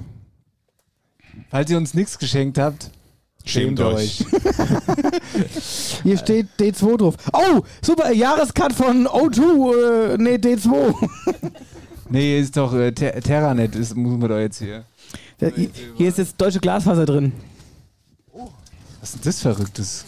Falls 1.49 1.69
ihr 1.71 1.77
uns 1.77 1.93
nichts 1.93 2.17
geschenkt 2.19 2.57
habt, 2.57 2.89
Schämt 3.45 3.79
euch. 3.79 4.25
Hier 6.03 6.17
steht 6.17 6.47
D2 6.59 6.97
drauf. 6.97 7.15
Oh, 7.31 7.61
super, 7.81 8.11
Jahrescut 8.11 8.73
von 8.73 9.07
O2. 9.07 10.13
Äh, 10.13 10.17
nee, 10.17 10.35
D2. 10.35 10.93
Nee, 12.11 12.39
ist 12.39 12.57
doch 12.57 12.73
äh, 12.73 12.91
Ter 12.91 13.21
Terranet, 13.21 13.75
ist, 13.75 13.95
muss 13.95 14.17
man 14.19 14.27
doch 14.29 14.39
jetzt 14.39 14.57
hier. 14.57 14.83
Da- 15.37 15.51
Hier 15.55 15.69
hier 15.95 16.09
ist 16.09 16.17
jetzt 16.17 16.41
deutsche 16.41 16.59
Glasfaser 16.59 17.05
drin. 17.05 17.31
Was 18.99 19.09
ist 19.13 19.13
denn 19.13 19.21
das 19.25 19.41
Verrücktes? 19.41 20.05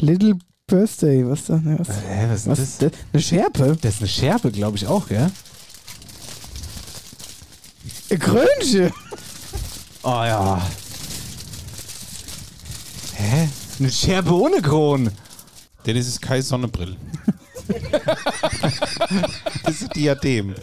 Little 0.00 0.38
Birthday, 0.66 1.24
was 1.24 1.46
da? 1.46 1.56
Ne, 1.56 1.78
was? 1.78 1.88
Hä, 1.88 2.26
was 2.28 2.40
ist 2.40 2.46
was 2.48 2.58
das? 2.58 2.68
ist 2.68 2.82
das? 2.82 2.92
Eine 3.12 3.22
Schärpe? 3.22 3.76
Das 3.80 3.94
ist 3.94 4.00
eine 4.00 4.08
Schärpe, 4.08 4.50
glaube 4.50 4.76
ich 4.76 4.86
auch, 4.86 5.10
ja? 5.10 5.30
Ein 8.10 8.18
Krönchen. 8.18 8.92
Oh 10.02 10.08
ja. 10.08 10.62
Hä? 13.14 13.48
Eine 13.78 13.90
Schärpe 13.90 14.34
ohne 14.34 14.60
Kron. 14.62 15.10
Denn 15.86 15.96
es 15.96 16.08
ist 16.08 16.22
keine 16.22 16.42
Sonnenbrille. 16.42 16.96
das 19.64 19.74
ist 19.74 19.82
ein 19.82 19.88
Diadem. 19.94 20.54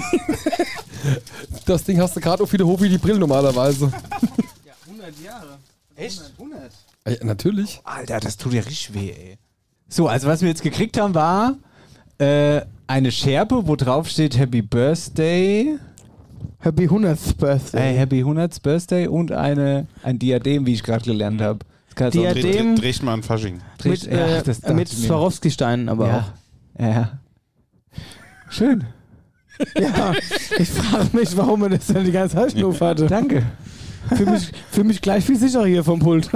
Das 1.66 1.84
Ding 1.84 2.00
hast 2.00 2.16
du 2.16 2.20
gerade 2.20 2.42
auf 2.42 2.52
wieder 2.52 2.66
hoch 2.66 2.80
wie 2.80 2.88
die 2.88 2.98
Brille 2.98 3.18
normalerweise. 3.18 3.92
100 4.88 5.20
Jahre. 5.24 5.58
Echt? 5.94 6.20
100. 6.38 6.70
Ja, 7.08 7.24
natürlich. 7.24 7.80
Alter, 7.84 8.20
das 8.20 8.36
tut 8.36 8.52
ja 8.52 8.62
richtig 8.62 8.94
weh, 8.94 9.10
ey. 9.10 9.38
So, 9.88 10.08
also 10.08 10.26
was 10.26 10.40
wir 10.42 10.48
jetzt 10.48 10.62
gekriegt 10.62 10.98
haben, 10.98 11.14
war 11.14 11.54
äh, 12.18 12.62
eine 12.86 13.12
Schärpe, 13.12 13.66
wo 13.66 13.76
drauf 13.76 14.08
steht 14.08 14.36
Happy 14.36 14.62
Birthday. 14.62 15.78
Happy 16.58 16.86
100th 16.88 17.36
Birthday. 17.36 17.94
Äh, 17.94 17.98
Happy 17.98 18.22
100th 18.22 18.62
Birthday 18.62 19.06
und 19.06 19.30
eine, 19.32 19.86
ein 20.02 20.18
Diadem, 20.18 20.66
wie 20.66 20.72
ich 20.74 20.82
gerade 20.82 21.04
gelernt 21.04 21.40
habe. 21.40 21.60
Diadem- 21.96 22.74
Dreh- 22.76 22.80
Dreht 22.80 23.02
mal 23.02 23.14
an 23.14 23.22
Fasching. 23.22 23.60
Mit, 23.84 24.06
äh, 24.08 24.42
mit 24.74 24.88
Swarovski-Steinen 24.88 25.88
aber 25.88 26.08
ja. 26.78 26.88
Ja. 26.90 27.18
Schön. 28.50 28.84
Ja, 29.78 30.12
ich 30.58 30.68
frage 30.68 31.16
mich, 31.16 31.36
warum 31.36 31.62
er 31.64 31.70
das 31.70 31.86
dann 31.86 32.04
die 32.04 32.12
ganze 32.12 32.36
Zeit 32.36 32.54
nur 32.56 32.78
hatte. 32.78 33.06
Danke. 33.06 33.44
Für 34.14 34.26
mich, 34.26 34.52
für 34.70 34.84
mich 34.84 35.00
gleich 35.00 35.24
viel 35.24 35.38
sicherer 35.38 35.66
hier 35.66 35.82
vom 35.82 35.98
Pult. 35.98 36.30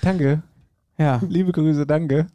Danke. 0.00 0.42
Ja. 0.98 1.20
Liebe 1.28 1.52
Grüße, 1.52 1.86
danke. 1.86 2.26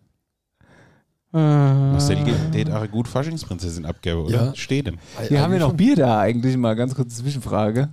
Marcel 1.31 2.23
geht 2.23 2.51
geht 2.51 2.71
auch 2.71 2.79
eine 2.79 2.89
gut 2.89 3.07
Faschingsprinzessin 3.07 3.85
abgeben, 3.85 4.21
oder? 4.21 4.45
Ja. 4.47 4.55
Steht 4.55 4.87
ihm. 4.87 4.97
Wir 5.29 5.41
haben 5.41 5.53
ja 5.53 5.59
noch 5.59 5.73
Bier 5.73 5.95
da 5.95 6.19
eigentlich 6.19 6.57
mal. 6.57 6.75
Ganz 6.75 6.95
kurze 6.95 7.15
Zwischenfrage. 7.15 7.89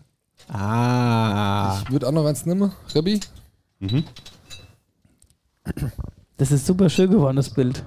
Ah. 0.49 1.81
Ich 1.83 1.91
würde 1.91 2.09
auch 2.09 2.13
noch 2.13 2.25
eins 2.25 2.47
nehmen. 2.47 2.73
Rebi? 2.95 3.21
Mhm. 3.81 4.05
Das 6.37 6.53
ist 6.53 6.67
super 6.67 6.89
schön 6.89 7.11
geworden, 7.11 7.37
das 7.37 7.51
Bild. 7.51 7.85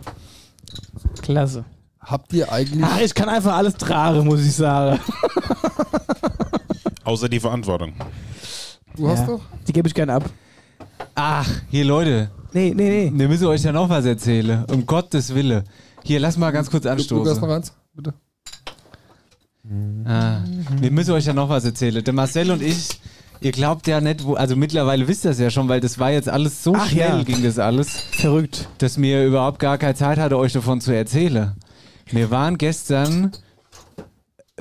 Klasse. 1.22 1.66
Habt 2.08 2.32
ihr 2.34 2.52
eigentlich. 2.52 2.84
Ach, 2.84 3.00
ich 3.02 3.14
kann 3.14 3.28
einfach 3.30 3.56
alles 3.56 3.76
tragen, 3.76 4.26
muss 4.26 4.40
ich 4.46 4.56
sagen. 4.56 5.00
Außer 7.04 7.30
die 7.30 7.40
Verantwortung. 7.40 7.94
Du 8.96 9.08
hast 9.10 9.20
Ja. 9.22 9.26
doch? 9.28 9.42
Die 9.68 9.74
gebe 9.74 9.88
ich 9.88 9.94
gerne 9.94 10.14
ab. 10.14 10.30
Ach, 11.16 11.48
hier 11.70 11.86
Leute. 11.86 12.32
Nee, 12.54 12.74
nee, 12.76 13.10
nee. 13.10 13.12
Wir 13.14 13.28
müssen 13.28 13.46
euch 13.48 13.64
ja 13.64 13.72
noch 13.72 13.90
was 13.90 14.06
erzählen. 14.06 14.64
Um 14.72 14.86
Gottes 14.86 15.34
Wille. 15.36 15.64
Hier, 16.04 16.20
lass 16.20 16.38
mal 16.38 16.52
ganz 16.52 16.70
kurz 16.72 16.84
Du, 16.84 16.90
du 16.90 16.96
hast 16.96 17.00
anstoßen. 17.12 17.42
noch 17.42 17.50
eins, 17.56 17.74
bitte. 17.94 18.14
Ah, 20.06 20.40
wir 20.80 20.92
müssen 20.92 21.12
euch 21.12 21.26
ja 21.26 21.34
noch 21.34 21.50
was 21.50 21.66
erzählen. 21.66 22.02
Der 22.04 22.14
Marcel 22.14 22.52
und 22.52 22.62
ich, 22.62 23.02
ihr 23.42 23.52
glaubt 23.52 23.86
ja 23.88 24.00
nicht, 24.00 24.24
wo, 24.24 24.36
also 24.36 24.56
mittlerweile 24.56 25.06
wisst 25.10 25.26
ihr 25.26 25.32
es 25.32 25.40
ja 25.40 25.50
schon, 25.50 25.68
weil 25.68 25.82
das 25.82 26.00
war 26.00 26.12
jetzt 26.12 26.30
alles 26.30 26.64
so 26.64 26.74
Ach 26.74 26.88
schnell, 26.88 27.18
ja. 27.18 27.24
ging 27.24 27.44
das 27.44 27.60
alles. 27.60 27.90
Verrückt. 28.12 28.70
Dass 28.78 28.98
mir 28.98 29.26
überhaupt 29.26 29.60
gar 29.60 29.78
keine 29.78 29.96
Zeit 29.96 30.18
hatte, 30.20 30.38
euch 30.38 30.54
davon 30.54 30.80
zu 30.80 30.94
erzählen. 30.96 31.52
Wir 32.12 32.32
waren 32.32 32.58
gestern 32.58 33.32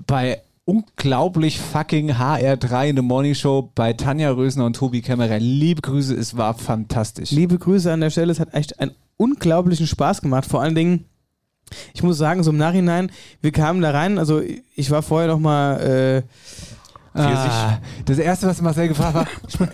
bei 0.06 0.42
unglaublich 0.64 1.60
fucking 1.60 2.12
HR3 2.12 2.88
in 2.88 2.96
der 2.96 3.02
Morning 3.04 3.34
Show 3.34 3.70
bei 3.74 3.92
Tanja 3.92 4.30
Rösner 4.30 4.66
und 4.66 4.74
Tobi 4.74 5.00
Kämmerer. 5.00 5.38
Liebe 5.38 5.80
Grüße, 5.80 6.14
es 6.14 6.36
war 6.36 6.54
fantastisch. 6.54 7.30
Liebe 7.30 7.58
Grüße 7.58 7.92
an 7.92 8.00
der 8.00 8.10
Stelle. 8.10 8.32
Es 8.32 8.40
hat 8.40 8.52
echt 8.52 8.80
einen 8.80 8.92
unglaublichen 9.16 9.86
Spaß 9.86 10.22
gemacht. 10.22 10.46
Vor 10.46 10.60
allen 10.60 10.74
Dingen, 10.74 11.04
ich 11.94 12.02
muss 12.02 12.18
sagen, 12.18 12.42
so 12.42 12.50
im 12.50 12.56
Nachhinein, 12.56 13.10
wir 13.40 13.52
kamen 13.52 13.80
da 13.80 13.92
rein. 13.92 14.18
Also, 14.18 14.42
ich 14.74 14.90
war 14.90 15.02
vorher 15.02 15.28
noch 15.28 15.40
mal. 15.40 15.80
Äh, 15.80 16.22
Ah, 17.18 17.78
das 18.04 18.18
erste, 18.18 18.46
was 18.46 18.60
Marcel 18.60 18.88
gefragt 18.88 19.30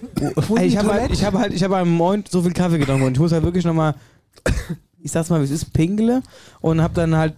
Ey, 0.54 0.60
die 0.60 0.66
ich 0.66 0.76
habe 0.76 0.92
halt, 0.92 1.10
ich 1.10 1.24
habe 1.24 1.40
halt, 1.40 1.52
ich 1.52 1.64
habe 1.64 1.76
am 1.76 1.90
Morgen 1.90 2.22
so 2.28 2.40
viel 2.40 2.52
Kaffee 2.52 2.78
getrunken 2.78 3.02
und 3.04 3.14
ich 3.14 3.18
muss 3.18 3.32
halt 3.32 3.42
wirklich 3.42 3.64
nochmal, 3.64 3.96
ich 5.02 5.12
sag's 5.12 5.30
mal, 5.30 5.40
wie 5.40 5.44
es 5.44 5.50
ist, 5.50 5.72
pingle 5.72 6.22
und 6.60 6.80
habe 6.80 6.94
dann 6.94 7.16
halt 7.16 7.34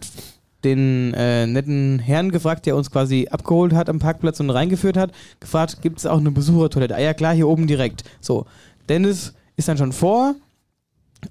den 0.64 1.12
äh, 1.14 1.46
netten 1.46 1.98
Herrn 1.98 2.30
gefragt, 2.30 2.66
der 2.66 2.76
uns 2.76 2.90
quasi 2.90 3.28
abgeholt 3.30 3.74
hat 3.74 3.88
am 3.88 3.98
Parkplatz 3.98 4.40
und 4.40 4.50
reingeführt 4.50 4.96
hat, 4.96 5.12
gefragt, 5.40 5.82
gibt 5.82 5.98
es 5.98 6.06
auch 6.06 6.18
eine 6.18 6.30
Besuchertoilette? 6.30 6.94
Ah 6.94 7.00
ja 7.00 7.14
klar, 7.14 7.34
hier 7.34 7.48
oben 7.48 7.66
direkt. 7.66 8.04
So, 8.20 8.46
Dennis 8.88 9.34
ist 9.56 9.68
dann 9.68 9.76
schon 9.76 9.92
vor 9.92 10.34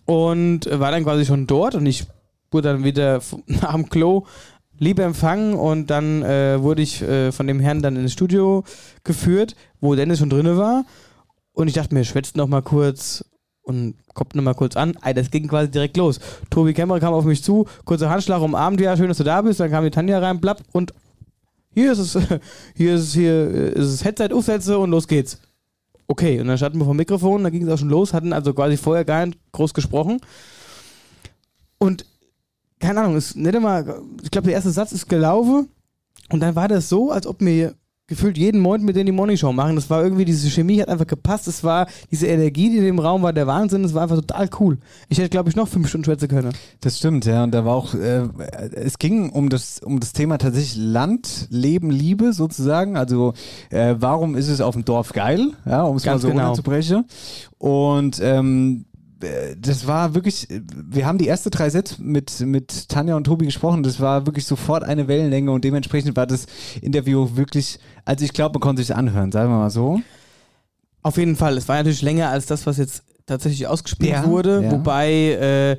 und 0.05 0.69
war 0.71 0.91
dann 0.91 1.03
quasi 1.03 1.25
schon 1.25 1.47
dort 1.47 1.75
und 1.75 1.86
ich 1.86 2.05
wurde 2.51 2.69
dann 2.69 2.84
wieder 2.84 3.21
dem 3.47 3.89
Klo 3.89 4.25
lieb 4.79 4.99
empfangen 4.99 5.53
und 5.53 5.89
dann 5.89 6.23
äh, 6.23 6.61
wurde 6.61 6.81
ich 6.81 7.01
äh, 7.01 7.31
von 7.31 7.47
dem 7.47 7.59
Herrn 7.59 7.81
dann 7.81 7.95
ins 7.95 8.13
Studio 8.13 8.63
geführt, 9.03 9.55
wo 9.81 9.95
Dennis 9.95 10.19
schon 10.19 10.29
drinne 10.29 10.57
war 10.57 10.86
und 11.53 11.67
ich 11.67 11.73
dachte 11.73 11.93
mir, 11.93 12.03
schwätzt 12.03 12.36
noch 12.36 12.47
mal 12.47 12.61
kurz 12.61 13.23
und 13.64 13.95
kommt 14.14 14.36
noch 14.36 14.43
mal 14.43 14.53
kurz 14.53 14.76
an. 14.76 14.95
Ey, 15.03 15.14
das 15.14 15.32
ging 15.32 15.47
quasi 15.47 15.72
direkt 15.72 15.97
los. 15.97 16.20
Tobi 16.49 16.74
Kämmerer 16.74 16.99
kam 16.99 17.14
auf 17.14 17.26
mich 17.26 17.43
zu, 17.43 17.66
kurzer 17.86 18.09
Handschlag 18.09 18.41
umarmt, 18.41 18.80
ja, 18.80 18.95
schön, 18.95 19.07
dass 19.07 19.18
du 19.18 19.24
da 19.24 19.41
bist. 19.41 19.59
Dann 19.59 19.72
kam 19.72 19.84
die 19.84 19.91
Tanja 19.91 20.20
rein, 20.20 20.39
blapp 20.39 20.61
und 20.72 20.93
hier 21.74 21.91
ist 21.91 21.99
es, 21.99 22.14
hier 22.76 22.95
ist 22.95 23.01
es, 23.01 23.14
hier 23.14 23.49
ist 23.49 23.88
es 23.88 24.05
Headset 24.05 24.30
aufsetze 24.34 24.78
und 24.78 24.91
los 24.91 25.07
geht's. 25.07 25.39
Okay, 26.07 26.39
und 26.39 26.47
dann 26.47 26.57
standen 26.57 26.80
wir 26.80 26.86
vom 26.86 26.97
Mikrofon, 26.97 27.43
da 27.43 27.49
ging 27.49 27.64
es 27.64 27.74
auch 27.74 27.78
schon 27.78 27.89
los, 27.89 28.14
hatten 28.14 28.34
also 28.34 28.53
quasi 28.53 28.78
vorher 28.78 29.05
gar 29.05 29.26
nicht 29.26 29.39
groß 29.53 29.74
gesprochen. 29.74 30.20
Und 31.78 32.05
keine 32.80 33.01
Ahnung, 33.01 33.16
ist 33.16 33.38
nicht 33.38 33.55
immer, 33.55 34.01
ich 34.22 34.30
glaube, 34.30 34.47
der 34.47 34.55
erste 34.55 34.72
Satz 34.72 34.91
ist 34.91 35.07
gelaufen 35.07 35.70
und 36.30 36.41
dann 36.41 36.55
war 36.55 36.68
das 36.68 36.89
so, 36.89 37.11
als 37.11 37.26
ob 37.26 37.39
wir 37.39 37.76
gefühlt 38.07 38.37
jeden 38.37 38.59
Morgen 38.59 38.83
mit 38.83 38.95
denen 38.95 39.05
die 39.05 39.11
Morning 39.11 39.37
Show 39.37 39.53
machen. 39.53 39.75
Das 39.75 39.89
war 39.89 40.03
irgendwie, 40.03 40.25
diese 40.25 40.49
Chemie 40.49 40.81
hat 40.81 40.89
einfach 40.89 41.07
gepasst. 41.07 41.47
Es 41.47 41.63
war 41.63 41.87
diese 42.11 42.27
Energie, 42.27 42.69
die 42.69 42.77
in 42.77 42.83
dem 42.83 42.99
Raum 42.99 43.21
war, 43.21 43.31
der 43.31 43.47
Wahnsinn. 43.47 43.83
Es 43.85 43.93
war 43.93 44.03
einfach 44.03 44.17
total 44.17 44.49
cool. 44.59 44.77
Ich 45.07 45.17
hätte, 45.17 45.29
glaube 45.29 45.49
ich, 45.49 45.55
noch 45.55 45.67
fünf 45.67 45.87
Stunden 45.87 46.05
schwätzen 46.05 46.27
können. 46.27 46.53
Das 46.81 46.97
stimmt, 46.97 47.25
ja. 47.25 47.43
Und 47.43 47.51
da 47.51 47.63
war 47.63 47.75
auch, 47.75 47.93
äh, 47.95 48.27
es 48.73 48.99
ging 48.99 49.29
um 49.29 49.49
das, 49.49 49.79
um 49.79 49.99
das 49.99 50.11
Thema 50.11 50.37
tatsächlich 50.37 50.75
Land, 50.75 51.47
Leben, 51.49 51.89
Liebe 51.91 52.33
sozusagen. 52.33 52.97
Also, 52.97 53.33
äh, 53.69 53.95
warum 53.97 54.35
ist 54.35 54.49
es 54.49 54.59
auf 54.59 54.75
dem 54.75 54.83
Dorf 54.83 55.13
geil? 55.13 55.51
Ja, 55.65 55.83
um 55.83 55.95
es 55.95 56.05
mal 56.05 56.13
Ganz 56.13 56.23
so 56.23 56.27
genau. 56.27 56.41
runterzubrechen. 56.41 57.05
Und, 57.57 58.19
ähm, 58.21 58.85
äh, 58.91 58.92
das 59.57 59.88
war 59.88 60.15
wirklich, 60.15 60.47
wir 60.49 61.05
haben 61.05 61.17
die 61.17 61.28
erste 61.28 61.49
drei 61.49 61.69
Sätze 61.69 62.01
mit, 62.01 62.39
mit 62.41 62.89
Tanja 62.89 63.15
und 63.15 63.24
Tobi 63.26 63.45
gesprochen. 63.45 63.84
Das 63.84 63.99
war 63.99 64.26
wirklich 64.26 64.45
sofort 64.45 64.84
eine 64.84 65.07
Wellenlänge 65.07 65.51
und 65.51 65.63
dementsprechend 65.63 66.15
war 66.15 66.28
das 66.28 66.45
Interview 66.82 67.36
wirklich, 67.36 67.80
also 68.05 68.26
ich 68.26 68.34
glaube, 68.34 68.53
man 68.53 68.61
konnte 68.61 68.82
sich 68.84 68.95
anhören, 68.95 69.32
sagen 69.32 69.49
wir 69.51 69.57
mal 69.57 69.69
so. 69.69 70.01
Auf 71.01 71.17
jeden 71.17 71.36
Fall. 71.36 71.57
Es 71.57 71.67
war 71.67 71.76
natürlich 71.76 72.01
länger 72.01 72.30
als 72.30 72.45
das, 72.45 72.65
was 72.65 72.78
jetzt 72.78 73.03
tatsächlich 73.26 73.67
ausgespielt 73.67 74.11
Ja, 74.11 74.26
wurde. 74.26 74.63
ja. 74.63 74.71
Wobei 74.71 75.11
äh, 75.11 75.78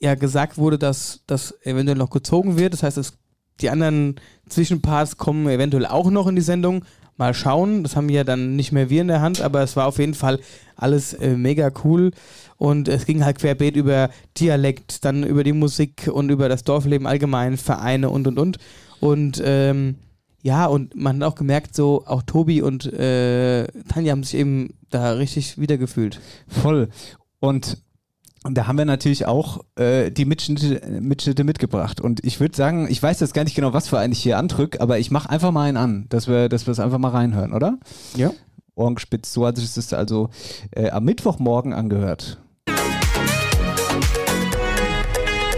ja 0.00 0.14
gesagt 0.14 0.58
wurde, 0.58 0.78
dass 0.78 1.20
das 1.26 1.54
eventuell 1.62 1.98
noch 1.98 2.10
gezogen 2.10 2.58
wird. 2.58 2.72
Das 2.72 2.82
heißt, 2.82 2.96
dass 2.96 3.14
die 3.60 3.70
anderen 3.70 4.16
Zwischenparts 4.48 5.16
kommen 5.16 5.48
eventuell 5.48 5.86
auch 5.86 6.10
noch 6.10 6.26
in 6.26 6.36
die 6.36 6.42
Sendung. 6.42 6.84
Mal 7.16 7.32
schauen. 7.32 7.82
Das 7.82 7.96
haben 7.96 8.10
ja 8.10 8.24
dann 8.24 8.56
nicht 8.56 8.72
mehr 8.72 8.90
wir 8.90 9.00
in 9.00 9.08
der 9.08 9.22
Hand, 9.22 9.40
aber 9.40 9.62
es 9.62 9.74
war 9.74 9.86
auf 9.86 9.98
jeden 9.98 10.12
Fall 10.12 10.38
alles 10.74 11.14
äh, 11.14 11.34
mega 11.36 11.70
cool. 11.84 12.10
Und 12.56 12.88
es 12.88 13.04
ging 13.06 13.24
halt 13.24 13.38
querbeet 13.38 13.76
über 13.76 14.10
Dialekt, 14.38 15.04
dann 15.04 15.22
über 15.24 15.44
die 15.44 15.52
Musik 15.52 16.08
und 16.12 16.30
über 16.30 16.48
das 16.48 16.64
Dorfleben 16.64 17.06
allgemein, 17.06 17.56
Vereine 17.56 18.10
und 18.10 18.26
und 18.26 18.38
und. 18.38 18.58
Und 19.00 19.42
ähm, 19.44 19.96
ja, 20.42 20.66
und 20.66 20.94
man 20.94 21.22
hat 21.22 21.32
auch 21.32 21.34
gemerkt, 21.34 21.74
so 21.74 22.04
auch 22.06 22.22
Tobi 22.22 22.62
und 22.62 22.86
äh, 22.92 23.66
Tanja 23.88 24.12
haben 24.12 24.22
sich 24.22 24.38
eben 24.38 24.70
da 24.90 25.12
richtig 25.12 25.58
wiedergefühlt. 25.58 26.20
Voll. 26.48 26.88
Und 27.40 27.78
Und 28.44 28.54
da 28.54 28.68
haben 28.68 28.78
wir 28.78 28.84
natürlich 28.84 29.26
auch 29.26 29.64
äh, 29.74 30.12
die 30.12 30.24
Mitschnitte, 30.24 31.00
Mitschnitte 31.00 31.42
mitgebracht. 31.42 32.00
Und 32.00 32.24
ich 32.24 32.38
würde 32.38 32.56
sagen, 32.56 32.86
ich 32.88 33.02
weiß 33.02 33.18
jetzt 33.18 33.34
gar 33.34 33.42
nicht 33.42 33.56
genau, 33.56 33.72
was 33.72 33.88
für 33.88 33.98
einen 33.98 34.12
ich 34.12 34.22
hier 34.22 34.38
andrück, 34.38 34.80
aber 34.80 35.00
ich 35.00 35.10
mache 35.10 35.28
einfach 35.28 35.50
mal 35.50 35.64
einen 35.64 35.76
an, 35.76 36.06
dass 36.10 36.28
wir, 36.28 36.48
dass 36.48 36.66
wir 36.66 36.72
es 36.72 36.78
einfach 36.78 36.98
mal 36.98 37.08
reinhören, 37.10 37.52
oder? 37.52 37.78
Ja. 38.14 38.30
Ohrenspitz, 38.76 39.32
so 39.32 39.46
hat 39.46 39.56
sich 39.56 39.74
das 39.74 39.92
also 39.92 40.30
äh, 40.70 40.90
am 40.90 41.04
Mittwochmorgen 41.04 41.72
angehört. 41.72 42.38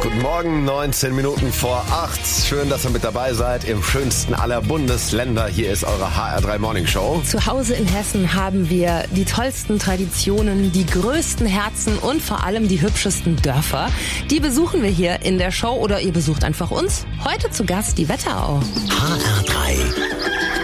Guten 0.09 0.23
Morgen, 0.23 0.65
19 0.65 1.15
Minuten 1.15 1.53
vor 1.53 1.85
8. 1.91 2.19
Schön, 2.47 2.71
dass 2.71 2.85
ihr 2.85 2.91
mit 2.91 3.05
dabei 3.05 3.35
seid 3.35 3.65
im 3.65 3.83
schönsten 3.83 4.33
aller 4.33 4.63
Bundesländer. 4.63 5.49
Hier 5.49 5.71
ist 5.71 5.85
eure 5.85 6.07
HR3 6.07 6.59
Morning 6.59 6.87
Show. 6.87 7.21
Zu 7.27 7.45
Hause 7.45 7.75
in 7.75 7.87
Hessen 7.87 8.33
haben 8.33 8.71
wir 8.71 9.05
die 9.11 9.27
tollsten 9.27 9.79
Traditionen, 9.79 10.73
die 10.73 10.87
größten 10.87 11.47
Herzen 11.47 11.99
und 11.99 12.23
vor 12.23 12.43
allem 12.43 12.69
die 12.69 12.81
hübschesten 12.81 13.37
Dörfer. 13.43 13.91
Die 14.31 14.41
besuchen 14.41 14.83
wir 14.83 14.89
hier 14.89 15.21
in 15.27 15.37
der 15.37 15.51
Show 15.51 15.75
oder 15.75 16.01
ihr 16.01 16.15
besucht 16.15 16.43
einfach 16.43 16.71
uns. 16.71 17.05
Heute 17.23 17.51
zu 17.51 17.67
Gast 17.67 17.99
die 17.99 18.09
Wetterau. 18.09 18.63
HR3 18.89 19.59
Dorfliebe. 19.99 20.58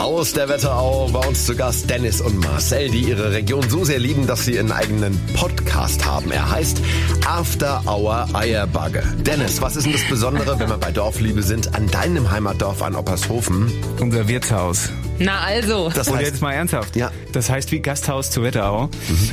Aus 0.00 0.32
der 0.32 0.48
Wetterau 0.48 1.08
bei 1.12 1.20
uns 1.28 1.44
zu 1.46 1.54
Gast 1.54 1.88
Dennis 1.90 2.20
und 2.22 2.38
Marcel, 2.42 2.88
die 2.90 3.02
ihre 3.02 3.32
Region 3.32 3.68
so 3.68 3.84
sehr 3.84 3.98
lieben, 3.98 4.26
dass 4.26 4.44
sie 4.46 4.58
einen 4.58 4.72
eigenen 4.72 5.18
Podcast 5.34 6.04
haben. 6.06 6.30
Er 6.32 6.50
heißt 6.50 6.80
After 7.26 7.82
Hour 7.86 8.26
Eierbagge. 8.32 9.02
Dennis, 9.26 9.60
was 9.60 9.76
ist 9.76 9.84
denn 9.84 9.92
das 9.92 10.04
Besondere, 10.08 10.58
wenn 10.58 10.68
wir 10.70 10.78
bei 10.78 10.90
Dorfliebe 10.90 11.42
sind, 11.42 11.74
an 11.74 11.86
deinem 11.88 12.30
Heimatdorf 12.30 12.82
an 12.82 12.94
Oppershofen? 12.96 13.70
Unser 14.00 14.26
Wirtshaus. 14.26 14.88
Na 15.18 15.40
also. 15.40 15.90
Das 15.94 16.08
Und 16.08 16.16
heißt- 16.18 16.22
jetzt 16.22 16.40
mal 16.42 16.52
ernsthaft. 16.52 16.96
Ja. 16.96 17.10
Das 17.32 17.50
heißt 17.50 17.70
wie 17.70 17.80
Gasthaus 17.80 18.30
zu 18.30 18.42
Wetterau. 18.42 18.88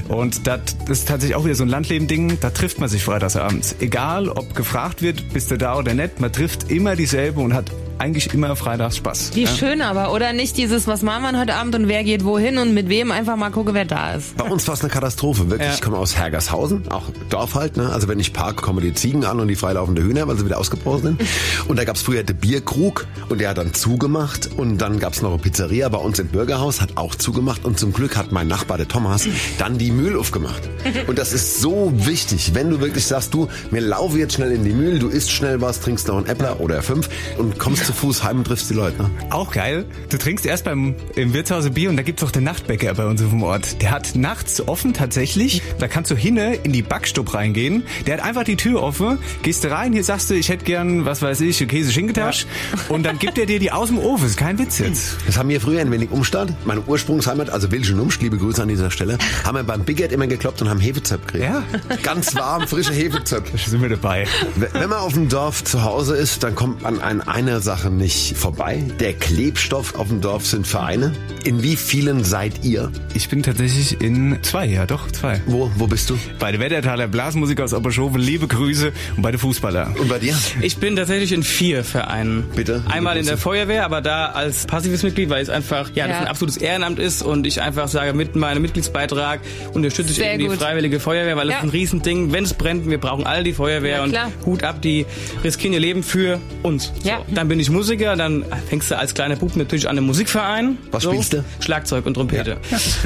Und 0.10 0.46
das 0.48 0.60
ist 0.90 1.08
tatsächlich 1.08 1.36
auch 1.38 1.46
wieder 1.46 1.56
so 1.56 1.64
ein 1.64 1.70
Landleben-Ding. 1.70 2.40
Da 2.42 2.50
trifft 2.50 2.80
man 2.80 2.90
sich 2.90 3.04
freitagsabends. 3.04 3.76
Egal, 3.80 4.28
ob 4.30 4.54
gefragt 4.54 5.02
wird, 5.02 5.30
bist 5.34 5.50
du 5.50 5.58
da 5.58 5.78
oder 5.78 5.94
nicht, 5.94 6.20
man 6.20 6.32
trifft 6.32 6.70
immer 6.70 6.96
dieselbe 6.98 7.40
und 7.40 7.54
hat 7.54 7.72
eigentlich 8.00 8.34
immer 8.34 8.56
freitags 8.56 8.98
Spaß. 8.98 9.32
Wie 9.34 9.44
Ja. 9.44 9.50
schön 9.50 9.82
aber, 9.82 10.14
oder 10.14 10.34
nicht 10.34 10.58
dieses, 10.58 10.88
was 10.88 11.02
machen 11.02 11.24
wir 11.24 11.40
heute 11.40 11.56
Abend 11.56 11.76
und 11.76 11.88
wer 11.88 12.04
geht 12.04 12.24
wohin 12.24 12.58
und 12.58 12.74
mit 12.74 12.90
wem, 12.90 13.12
einfach 13.12 13.36
mal 13.36 13.50
gucken, 13.52 13.74
wer 13.74 13.86
da 13.86 14.14
ist. 14.14 14.38
Bei 14.38 14.46
uns 14.46 14.68
war 14.68 14.76
es 14.76 14.82
eine 14.82 14.90
Katastrophe, 14.90 15.50
wirklich. 15.50 15.68
Ja. 15.70 15.74
Ich 15.76 15.82
komme 15.82 15.98
aus 15.98 16.18
Hergershausen, 16.18 16.90
auch 16.92 17.04
Dorf 17.30 17.56
halt. 17.56 17.78
Ne? 17.78 17.90
Also 17.92 18.08
wenn 18.08 18.20
ich 18.20 18.34
park, 18.34 18.58
kommen 18.62 18.82
die 18.82 18.94
Ziegen 18.94 19.26
an 19.26 19.40
und 19.40 19.48
die 19.48 19.56
freilaufende 19.56 20.04
Hühner, 20.04 20.28
weil 20.28 20.38
sie 20.38 20.46
wieder 20.46 20.58
ausgebrochen 20.58 21.02
sind. 21.02 21.22
Und 21.68 21.78
da 21.78 21.84
gab 21.84 21.96
es 21.96 22.02
früher 22.02 22.24
den 22.24 22.38
Bierkrug 22.38 23.08
und 23.30 23.40
der 23.42 23.50
hat 23.50 23.58
dann 23.58 23.74
zugemacht. 23.74 24.50
Und 24.58 24.78
dann 24.78 25.00
gab 25.00 25.14
es 25.14 25.22
noch 25.22 25.32
eine 25.32 25.40
Pizzeria 25.40 25.90
bei 25.90 25.98
uns 25.98 26.18
im 26.20 26.28
Bürgerhaus, 26.28 26.80
hat 26.82 26.92
auch 26.96 27.16
zugemacht. 27.16 27.66
Und 27.66 27.78
zum 27.78 27.92
Glück 27.94 28.16
hat 28.16 28.32
mein 28.32 28.48
Nachbar, 28.48 28.78
der 28.78 28.88
Thomas, 28.88 29.28
dann 29.58 29.78
die 29.78 29.92
Mühl 29.92 30.18
aufgemacht. 30.18 30.62
Und 31.08 31.18
das 31.18 31.34
ist 31.34 31.60
so 31.62 31.92
wichtig, 31.96 32.52
wenn 32.54 32.70
du 32.70 32.80
wirklich 32.80 33.06
sagst, 33.06 33.34
du, 33.34 33.48
mir 33.72 33.82
laufe 33.82 34.18
jetzt 34.18 34.34
schnell 34.36 34.52
in 34.52 34.64
die 34.64 34.72
Mühl, 34.74 35.00
du 35.00 35.08
isst 35.10 35.32
schnell 35.32 35.60
was, 35.62 35.80
trinkst 35.82 36.08
noch 36.08 36.18
einen 36.18 36.26
Äppler 36.28 36.60
oder 36.62 36.82
fünf 36.82 37.10
und 37.38 37.58
kommst 37.60 37.87
zu 37.88 37.94
Fuß 37.94 38.24
heim 38.24 38.40
und 38.40 38.48
triffst 38.48 38.70
die 38.70 38.74
Leute. 38.74 39.02
Ne? 39.02 39.10
Auch 39.30 39.52
geil. 39.52 39.86
Du 40.10 40.18
trinkst 40.18 40.46
erst 40.46 40.66
beim 40.66 40.96
im 41.16 41.34
Wirtshaus 41.34 41.70
Bier 41.70 41.90
und 41.90 41.96
da 41.96 42.04
gibt's 42.04 42.22
auch 42.22 42.32
den 42.32 42.44
Nachtbäcker 42.44 42.94
bei 42.94 43.06
uns 43.06 43.24
auf 43.24 43.30
dem 43.30 43.44
Ort. 43.44 43.82
Der 43.82 43.92
hat 43.92 44.16
nachts 44.16 44.68
offen 44.68 44.94
tatsächlich. 44.94 45.62
Da 45.80 45.88
kannst 45.88 46.12
du 46.12 46.16
hinne 46.16 46.56
in 46.56 46.74
die 46.74 46.82
Backstube 46.82 47.34
reingehen. 47.34 47.84
Der 48.06 48.18
hat 48.18 48.24
einfach 48.24 48.44
die 48.44 48.58
Tür 48.58 48.84
offen. 48.84 49.20
Gehst 49.42 49.64
du 49.64 49.72
rein, 49.72 49.94
hier 49.94 50.04
sagst 50.04 50.30
du, 50.30 50.34
ich 50.34 50.50
hätte 50.50 50.66
gern, 50.66 51.06
was 51.06 51.22
weiß 51.22 51.40
ich, 51.42 51.66
Käse 51.66 51.94
Schinkentasch. 51.94 52.46
Und 52.90 53.04
dann 53.04 53.20
gibt 53.20 53.38
er 53.38 53.46
dir 53.46 53.60
die 53.60 53.72
aus 53.72 53.88
dem 53.88 54.00
Ofen. 54.00 54.28
Ist 54.28 54.38
kein 54.38 54.60
Witz 54.60 54.80
jetzt. 54.80 55.16
Das 55.26 55.38
haben 55.38 55.48
wir 55.48 55.62
früher 55.62 55.80
ein 55.80 55.92
wenig 55.92 56.12
Umstand. 56.12 56.54
Meine 56.66 56.82
Ursprungsheimat, 56.82 57.50
also 57.50 57.72
Wilschen 57.72 58.00
Umst, 58.02 58.22
liebe 58.22 58.38
Grüße 58.38 58.62
an 58.62 58.68
dieser 58.68 58.92
Stelle, 58.92 59.18
haben 59.46 59.56
wir 59.56 59.64
beim 59.64 59.86
Biggert 59.86 60.12
immer 60.12 60.28
gekloppt 60.28 60.62
und 60.62 60.70
haben 60.70 60.82
Hefezöpf 60.82 61.26
gekriegt. 61.26 61.46
Ja. 61.46 61.64
Ganz 62.04 62.36
warm, 62.36 62.68
frische 62.68 62.92
Hefezöpf. 62.92 63.50
Da 63.50 63.58
sind 63.58 63.82
wir 63.82 63.90
dabei. 63.90 64.28
Wenn 64.56 64.90
man 64.90 65.00
auf 65.00 65.14
dem 65.14 65.30
Dorf 65.30 65.64
zu 65.64 65.84
Hause 65.84 66.18
ist, 66.18 66.44
dann 66.44 66.54
kommt 66.54 66.82
man 66.82 67.00
an 67.00 67.22
einer 67.22 67.62
Sache 67.62 67.77
nicht 67.86 68.36
vorbei. 68.38 68.84
Der 69.00 69.14
Klebstoff 69.14 69.96
auf 69.96 70.08
dem 70.10 70.22
Dorf 70.22 70.46
sind 70.46 70.66
Vereine. 70.68 71.14
In 71.44 71.64
wie 71.64 71.76
vielen 71.76 72.24
seid 72.24 72.64
ihr? 72.66 72.92
Ich 73.14 73.30
bin 73.30 73.44
tatsächlich 73.44 74.02
in 74.02 74.38
zwei, 74.42 74.66
ja 74.66 74.86
doch, 74.86 75.10
zwei. 75.12 75.42
Wo, 75.46 75.72
wo 75.76 75.88
bist 75.88 76.10
du? 76.10 76.18
Bei 76.40 76.52
der 76.52 76.60
Wettertaler 76.60 77.08
Blasmusik 77.08 77.62
aus 77.62 77.74
Oberschoven, 77.74 78.20
liebe 78.20 78.48
Grüße 78.48 78.92
und 79.16 79.22
bei 79.22 79.32
den 79.32 79.40
Fußballer. 79.40 79.94
Und 80.00 80.10
bei 80.10 80.20
dir? 80.20 80.36
Ich 80.62 80.78
bin 80.78 80.96
tatsächlich 80.96 81.32
in 81.32 81.44
vier 81.44 81.84
Vereinen. 81.84 82.44
Bitte? 82.56 82.84
Einmal 82.90 83.18
in 83.18 83.26
der 83.26 83.38
Feuerwehr, 83.38 83.86
aber 83.86 84.02
da 84.02 84.28
als 84.28 84.66
passives 84.66 85.04
Mitglied, 85.04 85.30
weil 85.30 85.42
es 85.42 85.50
einfach 85.50 85.92
ja, 85.94 86.08
das 86.08 86.16
Ja. 86.18 86.22
ein 86.22 86.28
absolutes 86.28 86.58
Ehrenamt 86.58 87.00
ist 87.00 87.22
und 87.22 87.48
ich 87.48 87.62
einfach 87.62 87.88
sage, 87.88 88.14
mit 88.14 88.36
meinem 88.36 88.62
Mitgliedsbeitrag 88.62 89.40
unterstütze 89.74 90.12
ich 90.12 90.22
eben 90.22 90.50
die. 90.52 90.58
Freiwillige 90.58 91.00
Feuerwehr, 91.00 91.38
weil 91.38 91.50
Ja. 91.50 91.58
es 91.58 91.64
ein 91.64 91.70
Riesending. 91.70 92.32
Wenn 92.34 92.44
es 92.44 92.54
brennt, 92.54 92.90
wir 92.90 92.98
brauchen 92.98 93.26
alle 93.26 93.44
die 93.44 93.54
Feuerwehr 93.54 93.98
Ja, 93.98 94.04
und. 94.04 94.46
Hut 94.46 94.64
ab, 94.64 94.82
die 94.82 95.06
riskieren 95.44 95.74
ihr 95.74 95.80
Leben 95.80 96.04
für 96.04 96.40
uns. 96.64 96.92
Ja. 97.04 97.18
So. 97.28 97.36
Dann 97.36 97.48
bin 97.48 97.60
ich 97.60 97.67
Musiker, 97.70 98.16
dann 98.16 98.46
fängst 98.70 98.92
du 98.92 98.98
als 98.98 99.14
kleiner 99.14 99.36
Bub 99.36 99.56
natürlich 99.56 99.88
an 99.90 99.98
einem 99.98 100.08
Musikverein. 100.08 100.78
Was 100.92 101.04
spielst 101.04 101.34
du? 101.34 101.44
Schlagzeug 101.60 102.06
und 102.06 102.14
Trompete. 102.16 102.58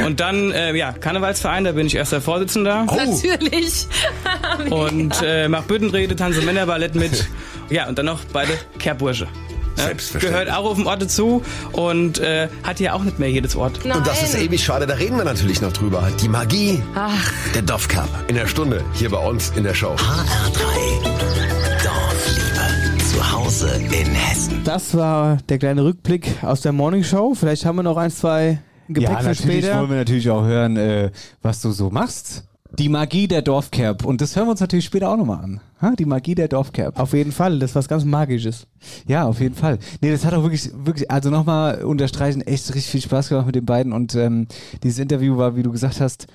Und 0.06 0.20
dann, 0.20 0.52
äh, 0.52 0.76
ja, 0.76 0.92
Karnevalsverein, 0.92 1.64
da 1.64 1.72
bin 1.74 1.88
ich 1.88 1.96
erster 1.96 2.22
Vorsitzender. 2.22 2.86
Oh. 2.88 2.96
Natürlich. 2.96 3.88
Und 4.70 5.22
äh, 5.24 5.48
mach 5.48 5.64
Büttenrede, 5.64 6.16
tanze 6.16 6.42
Männerballett 6.42 6.96
mit. 6.96 7.28
Ja, 7.70 7.88
und 7.88 7.98
dann 7.98 8.06
noch 8.06 8.20
beide 8.34 8.52
Kehrbursche. 8.80 9.30
Ja, 9.78 9.84
Selbstverständlich. 9.86 10.42
gehört 10.46 10.58
auch 10.60 10.66
auf 10.72 10.76
dem 10.76 10.88
Ort 10.88 11.02
dazu 11.02 11.42
und 11.72 12.20
äh, 12.20 12.50
hat 12.64 12.82
ja 12.82 12.92
auch 12.92 13.04
nicht 13.04 13.18
mehr 13.18 13.32
jedes 13.32 13.56
Ort. 13.56 13.86
Und 13.86 14.06
das 14.06 14.22
ist 14.24 14.36
ewig 14.36 14.62
schade, 14.62 14.86
da 14.86 14.96
reden 14.96 15.16
wir 15.16 15.24
natürlich 15.24 15.62
noch 15.62 15.72
drüber. 15.72 16.06
Die 16.22 16.28
Magie 16.28 16.84
Ach, 16.96 17.32
der 17.56 17.62
Dorfcup 17.62 18.10
in 18.28 18.36
der 18.36 18.48
Stunde 18.48 18.84
hier 18.94 19.10
bei 19.10 19.20
uns 19.20 19.54
in 19.56 19.64
der 19.64 19.74
Show. 19.74 19.96
HR3 19.96 21.02
Dorfliebe. 21.04 21.61
Zu 21.61 21.61
Hause 23.62 23.76
in 23.76 24.08
Hessen. 24.16 24.62
Das 24.64 24.96
war 24.96 25.38
der 25.48 25.60
kleine 25.60 25.84
Rückblick 25.84 26.44
aus 26.44 26.62
der 26.62 26.72
Morning 26.72 27.04
Show. 27.04 27.36
Vielleicht 27.36 27.64
haben 27.64 27.76
wir 27.76 27.84
noch 27.84 27.98
ein, 27.98 28.10
zwei 28.10 28.60
Gepäck 28.88 29.10
ja, 29.10 29.18
für 29.20 29.26
natürlich 29.26 29.66
später. 29.66 29.80
wollen 29.80 29.90
wir 29.90 29.98
natürlich 29.98 30.30
auch 30.32 30.44
hören, 30.44 30.78
äh, 30.78 31.12
was 31.44 31.62
du 31.62 31.70
so 31.70 31.92
machst. 31.92 32.48
Die 32.80 32.90
Magie 32.90 33.28
der 33.28 33.44
Dorfcap. 33.44 34.04
Und 34.04 34.20
das 34.20 34.36
hören 34.36 34.48
wir 34.48 34.52
uns 34.52 34.62
natürlich 34.62 34.86
später 34.86 35.10
auch 35.10 35.18
nochmal 35.18 35.44
an. 35.44 35.62
Ha? 35.80 35.94
Die 35.98 36.06
Magie 36.06 36.34
der 36.34 36.48
Dorfcap. 36.48 37.00
Auf 37.00 37.14
jeden 37.14 37.32
Fall, 37.32 37.60
das 37.60 37.72
ist 37.72 37.76
was 37.76 37.88
ganz 37.88 38.04
Magisches. 38.04 38.66
Ja, 39.08 39.28
auf 39.28 39.40
jeden 39.40 39.56
Fall. 39.56 39.78
Nee, 40.02 40.10
das 40.10 40.26
hat 40.26 40.34
auch 40.34 40.42
wirklich, 40.42 40.72
wirklich, 40.74 41.12
also 41.12 41.30
nochmal 41.30 41.84
unterstreichen, 41.84 42.42
echt 42.42 42.74
richtig 42.74 42.90
viel 42.92 43.02
Spaß 43.02 43.30
gemacht 43.30 43.46
mit 43.46 43.56
den 43.56 43.66
beiden. 43.66 43.94
Und 43.94 44.16
ähm, 44.16 44.48
dieses 44.82 44.98
Interview 44.98 45.38
war, 45.38 45.56
wie 45.56 45.64
du 45.64 45.72
gesagt 45.72 46.02
hast, 46.02 46.26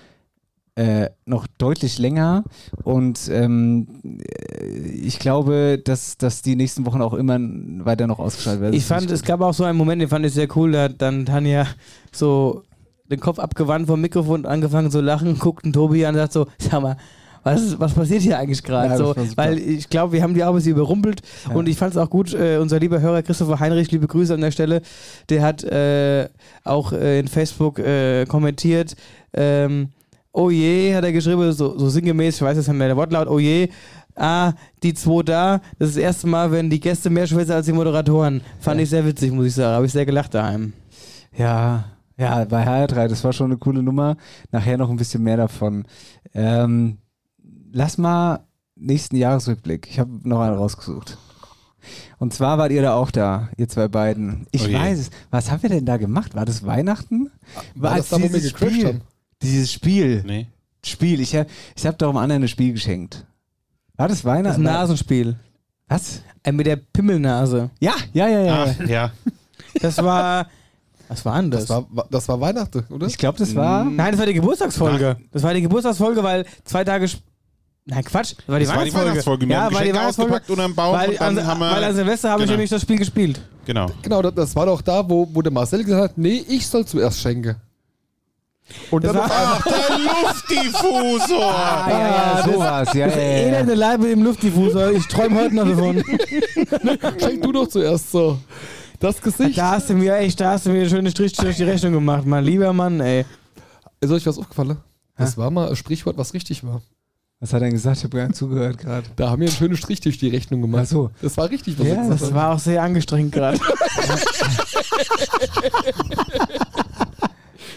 äh, 0.77 1.09
noch 1.25 1.47
deutlich 1.59 1.99
länger. 1.99 2.45
Und 2.85 3.29
ähm, 3.33 3.89
äh, 4.05 4.67
ich 4.67 5.19
glaube, 5.19 5.81
dass, 5.83 6.19
dass 6.19 6.43
die 6.43 6.55
nächsten 6.55 6.87
Wochen 6.87 7.01
auch 7.01 7.15
immer 7.15 7.39
weiter 7.41 8.07
noch 8.07 8.19
ausgestrahlt 8.19 8.61
werden. 8.61 8.75
Ich 8.75 8.85
fand, 8.85 9.11
es 9.11 9.23
gab 9.23 9.41
auch 9.41 9.55
so 9.55 9.65
einen 9.65 9.79
Moment, 9.79 10.03
den 10.03 10.09
fand 10.09 10.25
ich 10.27 10.35
sehr 10.35 10.49
cool, 10.55 10.73
da 10.73 10.85
hat 10.85 11.01
dann 11.03 11.27
Tanja 11.27 11.67
so 12.13 12.63
den 13.11 13.21
Kopf 13.21 13.39
abgewandt 13.39 13.87
vom 13.87 14.01
Mikrofon 14.01 14.41
und 14.41 14.47
angefangen 14.47 14.91
zu 14.91 15.01
lachen, 15.01 15.39
guckt 15.39 15.65
einen 15.65 15.73
Tobi 15.73 16.05
an 16.05 16.15
und 16.15 16.21
sagt 16.21 16.33
so, 16.35 16.47
sag 16.59 16.83
mal, 16.83 16.97
was, 17.43 17.79
was 17.79 17.95
passiert 17.95 18.23
hier 18.23 18.39
eigentlich 18.39 18.63
gerade? 18.63 18.91
Ja, 18.91 18.97
so, 18.97 19.15
weil 19.37 19.57
ich 19.59 19.89
glaube, 19.89 20.13
wir 20.13 20.23
haben 20.23 20.35
die 20.35 20.43
auch 20.43 20.49
ein 20.49 20.57
bisschen 20.57 20.73
überrumpelt 20.73 21.23
und 21.55 21.69
ich 21.69 21.79
fand 21.79 21.93
es 21.93 21.97
auch 21.97 22.11
gut, 22.11 22.35
äh, 22.35 22.59
unser 22.59 22.81
lieber 22.81 23.01
Hörer 23.01 23.23
Christopher 23.23 23.61
Heinrich, 23.61 23.93
liebe 23.93 24.09
Grüße 24.09 24.35
an 24.35 24.41
der 24.41 24.51
Stelle, 24.51 24.83
der 25.29 25.43
hat 25.43 25.63
äh, 25.63 26.29
auch 26.65 26.93
äh, 26.93 27.21
in 27.21 27.29
Facebook 27.29 27.79
äh, 27.79 28.27
kommentiert, 28.27 28.97
ähm, 29.33 29.91
oh 30.37 30.51
je, 30.51 30.95
hat 30.95 31.05
er 31.05 31.13
geschrieben, 31.13 31.51
so, 31.53 31.79
so 31.79 31.89
sinngemäß, 31.89 32.37
ich 32.37 32.43
weiß 32.43 32.57
jetzt 32.59 32.69
nicht 32.69 32.77
mehr 32.77 32.89
der 32.89 32.97
Wortlaut, 32.97 33.27
oh 33.27 33.39
je, 33.39 33.69
ah, 34.15 34.53
die 34.83 34.93
zwei 34.93 35.23
da, 35.23 35.61
das 35.79 35.91
ist 35.91 35.97
das 35.97 36.03
erste 36.03 36.27
Mal, 36.27 36.53
wenn 36.53 36.69
die 36.69 36.79
Gäste 36.79 37.09
mehr 37.09 37.27
schwätzen 37.27 37.53
als 37.53 37.67
die 37.67 37.73
Moderatoren. 37.73 38.43
Fand 38.61 38.81
ich 38.81 38.91
sehr 38.91 39.07
witzig, 39.07 39.33
muss 39.33 39.47
ich 39.47 39.55
sagen, 39.55 39.75
habe 39.75 39.87
ich 39.87 39.93
sehr 39.93 40.05
gelacht 40.05 40.35
daheim. 40.35 40.75
Ja, 41.37 41.85
ja, 42.19 42.45
bei 42.45 42.67
HR3, 42.67 43.09
das 43.09 43.25
war 43.25 43.33
schon 43.33 43.47
eine 43.47 43.59
coole 43.59 43.83
Nummer. 43.83 44.17
Nachher 44.51 44.79
noch 44.79 44.91
ein 44.91 44.97
bisschen 44.97 45.23
mehr 45.23 45.37
davon. 45.37 45.85
Ähm, 46.35 46.99
lass 47.73 47.99
mal 47.99 48.41
nächsten 48.75 49.17
Jahresrückblick. 49.17 49.87
Ich 49.91 49.99
habe 49.99 50.11
noch 50.23 50.41
einen 50.41 50.57
rausgesucht. 50.57 51.19
Und 52.19 52.33
zwar 52.33 52.59
wart 52.59 52.73
ihr 52.73 52.83
da 52.83 52.95
auch 52.95 53.11
da, 53.11 53.49
ihr 53.57 53.69
zwei 53.69 53.89
beiden. 53.89 54.47
Ich 54.51 54.67
Oh 54.69 54.73
weiß 54.73 54.99
es. 54.99 55.11
Was 55.31 55.51
haben 55.51 55.63
wir 55.63 55.71
denn 55.71 55.85
da 55.85 55.99
gemacht? 55.99 56.35
War 56.35 56.45
das 56.47 56.65
Weihnachten? 56.65 57.31
War 57.75 57.97
das 57.97 58.09
da, 58.09 58.17
wo 58.17 58.23
wir 58.23 58.41
gecrashed 58.41 58.73
Spiel? 58.73 58.87
haben? 58.87 59.03
Dieses 59.47 59.73
Spiel. 59.73 60.23
Nee. 60.27 60.47
Spiel. 60.85 61.21
Ich 61.21 61.35
habe 61.35 61.49
ich 61.77 61.87
hab 61.87 61.99
doch 61.99 62.09
einem 62.09 62.19
anderen 62.19 62.43
ein 62.43 62.49
Spiel 62.49 62.73
geschenkt. 62.73 63.25
War 63.97 64.09
das 64.09 64.19
Das 64.19 64.25
Weihnachten? 64.25 64.63
Nasenspiel. 64.63 65.37
Was? 65.89 66.21
Äh, 66.43 66.53
mit 66.53 66.67
der 66.67 66.77
Pimmelnase. 66.77 67.71
Ja, 67.81 67.95
ja, 68.13 68.29
ja, 68.29 68.41
ja. 68.43 68.65
Ah, 68.65 68.85
ja. 68.87 69.13
Das 69.81 69.97
war. 70.03 70.47
Was 71.09 71.25
war 71.25 71.41
denn 71.41 71.51
das? 71.53 71.67
Das 71.67 71.71
war, 71.91 72.07
das 72.11 72.29
war 72.29 72.41
Weihnachten, 72.41 72.85
oder? 72.91 73.07
Ich 73.07 73.17
glaube, 73.17 73.39
das 73.39 73.55
war. 73.55 73.85
Nein, 73.85 74.11
das 74.13 74.19
war 74.19 74.27
die 74.27 74.35
Geburtstagsfolge. 74.35 75.17
Das 75.33 75.43
war 75.43 75.55
die 75.55 75.63
Geburtstagsfolge, 75.63 76.23
weil 76.23 76.45
zwei 76.65 76.83
Tage. 76.85 77.09
Nein, 77.85 78.03
Quatsch. 78.05 78.35
Das 78.39 78.49
war 78.49 78.59
die 78.59 78.67
Das 78.67 78.75
war 78.75 78.85
die 78.85 78.93
Weihnachtsfolge. 78.93 79.11
Weihnachtsfolge. 79.11 79.47
Ja, 79.47 79.61
war 79.63 79.69
die 79.71 79.77
Weihnachtsfolge. 79.95 80.33
ausgepackt 80.33 80.51
unterm 80.51 80.75
Baum 80.75 80.95
Weil, 80.97 81.11
und 81.11 81.21
dann 81.21 81.39
an, 81.39 81.47
haben 81.47 81.61
wir- 81.61 81.71
weil 81.71 81.85
an 81.85 81.95
Silvester 81.95 82.31
habe 82.31 82.41
ich 82.43 82.47
Genau. 82.47 82.57
nämlich 82.57 82.71
das 82.71 82.83
Spiel 82.83 82.99
gespielt. 82.99 83.41
Genau. 83.65 83.87
Genau, 84.03 84.23
das, 84.23 84.35
das 84.35 84.57
war 84.57 84.67
doch 84.67 84.83
da, 84.83 85.09
wo, 85.09 85.29
wo 85.33 85.41
der 85.43 85.53
Marcel 85.53 85.85
gesagt 85.85 86.03
hat, 86.11 86.19
nee, 86.19 86.45
ich 86.49 86.67
soll 86.67 86.85
zuerst 86.85 87.21
schenken. 87.21 87.55
Und 88.91 89.05
Das 89.05 89.13
dann 89.13 89.21
war- 89.23 89.31
einmal- 89.31 89.63
Der 89.67 89.99
Luftdiffusor! 89.99 91.55
Ah, 91.57 91.87
ja, 91.91 91.99
ja, 91.99 92.43
sowas. 92.45 92.89
Ja, 92.95 93.07
ja, 93.07 93.15
ja. 93.17 93.21
elende 93.23 93.75
Leib 93.75 94.01
mit 94.01 94.11
dem 94.11 94.23
Luftdiffusor. 94.23 94.91
Ich 94.93 95.07
träume 95.07 95.41
heute 95.41 95.55
noch 95.55 95.65
davon. 95.69 96.03
Schenk 97.21 97.43
du 97.43 97.53
doch 97.53 97.69
zuerst 97.69 98.11
so. 98.11 98.39
Das 98.99 99.21
Gesicht. 99.21 99.59
Da 99.59 99.73
hast 99.73 99.91
du 99.91 99.95
mir 99.95 100.17
echt, 100.17 100.41
da 100.41 100.53
hast 100.53 100.67
du 100.67 100.71
mir 100.71 100.81
einen 100.81 100.91
schönen 100.91 101.11
Strich 101.11 101.33
durch 101.35 101.57
die 101.57 101.65
Rechnung 101.65 101.93
gemacht, 101.93 102.25
mein 102.27 102.45
lieber 102.45 102.73
Mann, 102.73 103.01
ey. 103.01 103.25
Ist 104.01 104.11
euch 104.11 104.27
was 104.27 104.39
aufgefallen? 104.39 104.77
Das 105.17 105.37
war 105.39 105.51
mal 105.51 105.69
ein 105.69 105.77
Sprichwort, 105.77 106.17
was 106.19 106.35
richtig 106.35 106.65
war. 106.65 106.83
Was 107.41 107.53
hat 107.53 107.61
er 107.61 107.67
denn 107.67 107.73
gesagt? 107.75 107.99
Ich 107.99 108.05
habe 108.05 108.17
gar 108.17 108.27
nicht 108.29 108.37
zugehört 108.37 108.79
gerade. 108.79 109.07
Da 109.17 109.29
haben 109.31 109.41
wir 109.41 109.49
einen 109.49 109.57
schönen 109.57 109.77
Strich 109.77 110.01
durch 110.01 110.17
die 110.19 110.29
Rechnung 110.29 110.63
gemacht. 110.63 110.85
Ach 110.87 110.91
so. 110.91 111.11
Das 111.21 111.37
war 111.37 111.51
richtig, 111.51 111.79
was 111.79 111.87
Ja, 111.87 112.09
das 112.09 112.33
war 112.35 112.55
auch 112.55 112.59
sehr 112.59 112.83
angestrengt 112.83 113.33
gerade. 113.33 113.59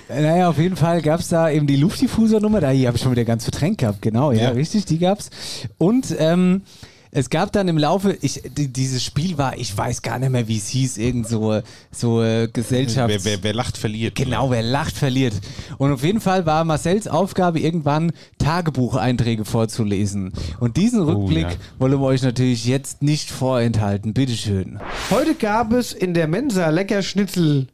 Naja, 0.09 0.49
auf 0.49 0.57
jeden 0.57 0.75
Fall 0.75 1.01
gab 1.01 1.19
es 1.19 1.29
da 1.29 1.49
eben 1.49 1.67
die 1.67 1.75
Luftdiffusornummer. 1.75 2.61
Da 2.61 2.71
hier 2.71 2.87
habe 2.87 2.97
ich 2.97 3.03
schon 3.03 3.11
wieder 3.11 3.25
ganz 3.25 3.43
verdrängt 3.43 3.77
gehabt. 3.77 4.01
Genau, 4.01 4.31
ja, 4.31 4.43
Ja. 4.43 4.49
richtig, 4.49 4.85
die 4.85 4.97
gab's. 4.97 5.29
Und 5.77 6.15
ähm, 6.17 6.63
es 7.11 7.29
gab 7.31 7.51
dann 7.51 7.67
im 7.67 7.77
Laufe, 7.77 8.15
ich, 8.21 8.43
die, 8.55 8.67
dieses 8.67 9.03
Spiel 9.03 9.37
war, 9.37 9.57
ich 9.57 9.75
weiß 9.75 10.03
gar 10.03 10.19
nicht 10.19 10.29
mehr, 10.29 10.47
wie 10.47 10.57
es 10.57 10.67
hieß, 10.67 10.97
irgend 10.97 11.27
so, 11.27 11.61
so 11.91 12.21
äh, 12.21 12.47
Gesellschafts... 12.51 13.25
Wer, 13.25 13.31
wer, 13.31 13.43
wer 13.43 13.53
lacht, 13.53 13.77
verliert. 13.77 14.15
Genau, 14.15 14.51
wer 14.51 14.61
lacht, 14.61 14.95
verliert. 14.95 15.33
Und 15.79 15.91
auf 15.91 16.03
jeden 16.03 16.21
Fall 16.21 16.45
war 16.45 16.63
Marcells 16.65 17.07
Aufgabe, 17.07 17.59
irgendwann 17.59 18.11
Tagebucheinträge 18.37 19.43
vorzulesen. 19.43 20.33
Und 20.59 20.77
diesen 20.77 21.01
Rückblick 21.01 21.49
ja. 21.49 21.55
wollen 21.79 21.93
wir 21.93 22.01
euch 22.01 22.21
natürlich 22.21 22.65
jetzt 22.65 23.01
nicht 23.01 23.31
vorenthalten. 23.31 24.13
Bitteschön. 24.13 24.79
Heute 25.09 25.33
gab 25.33 25.73
es 25.73 25.93
in 25.93 26.13
der 26.13 26.27
Mensa 26.27 26.69
lecker 26.69 27.01
Schnitzel 27.01 27.67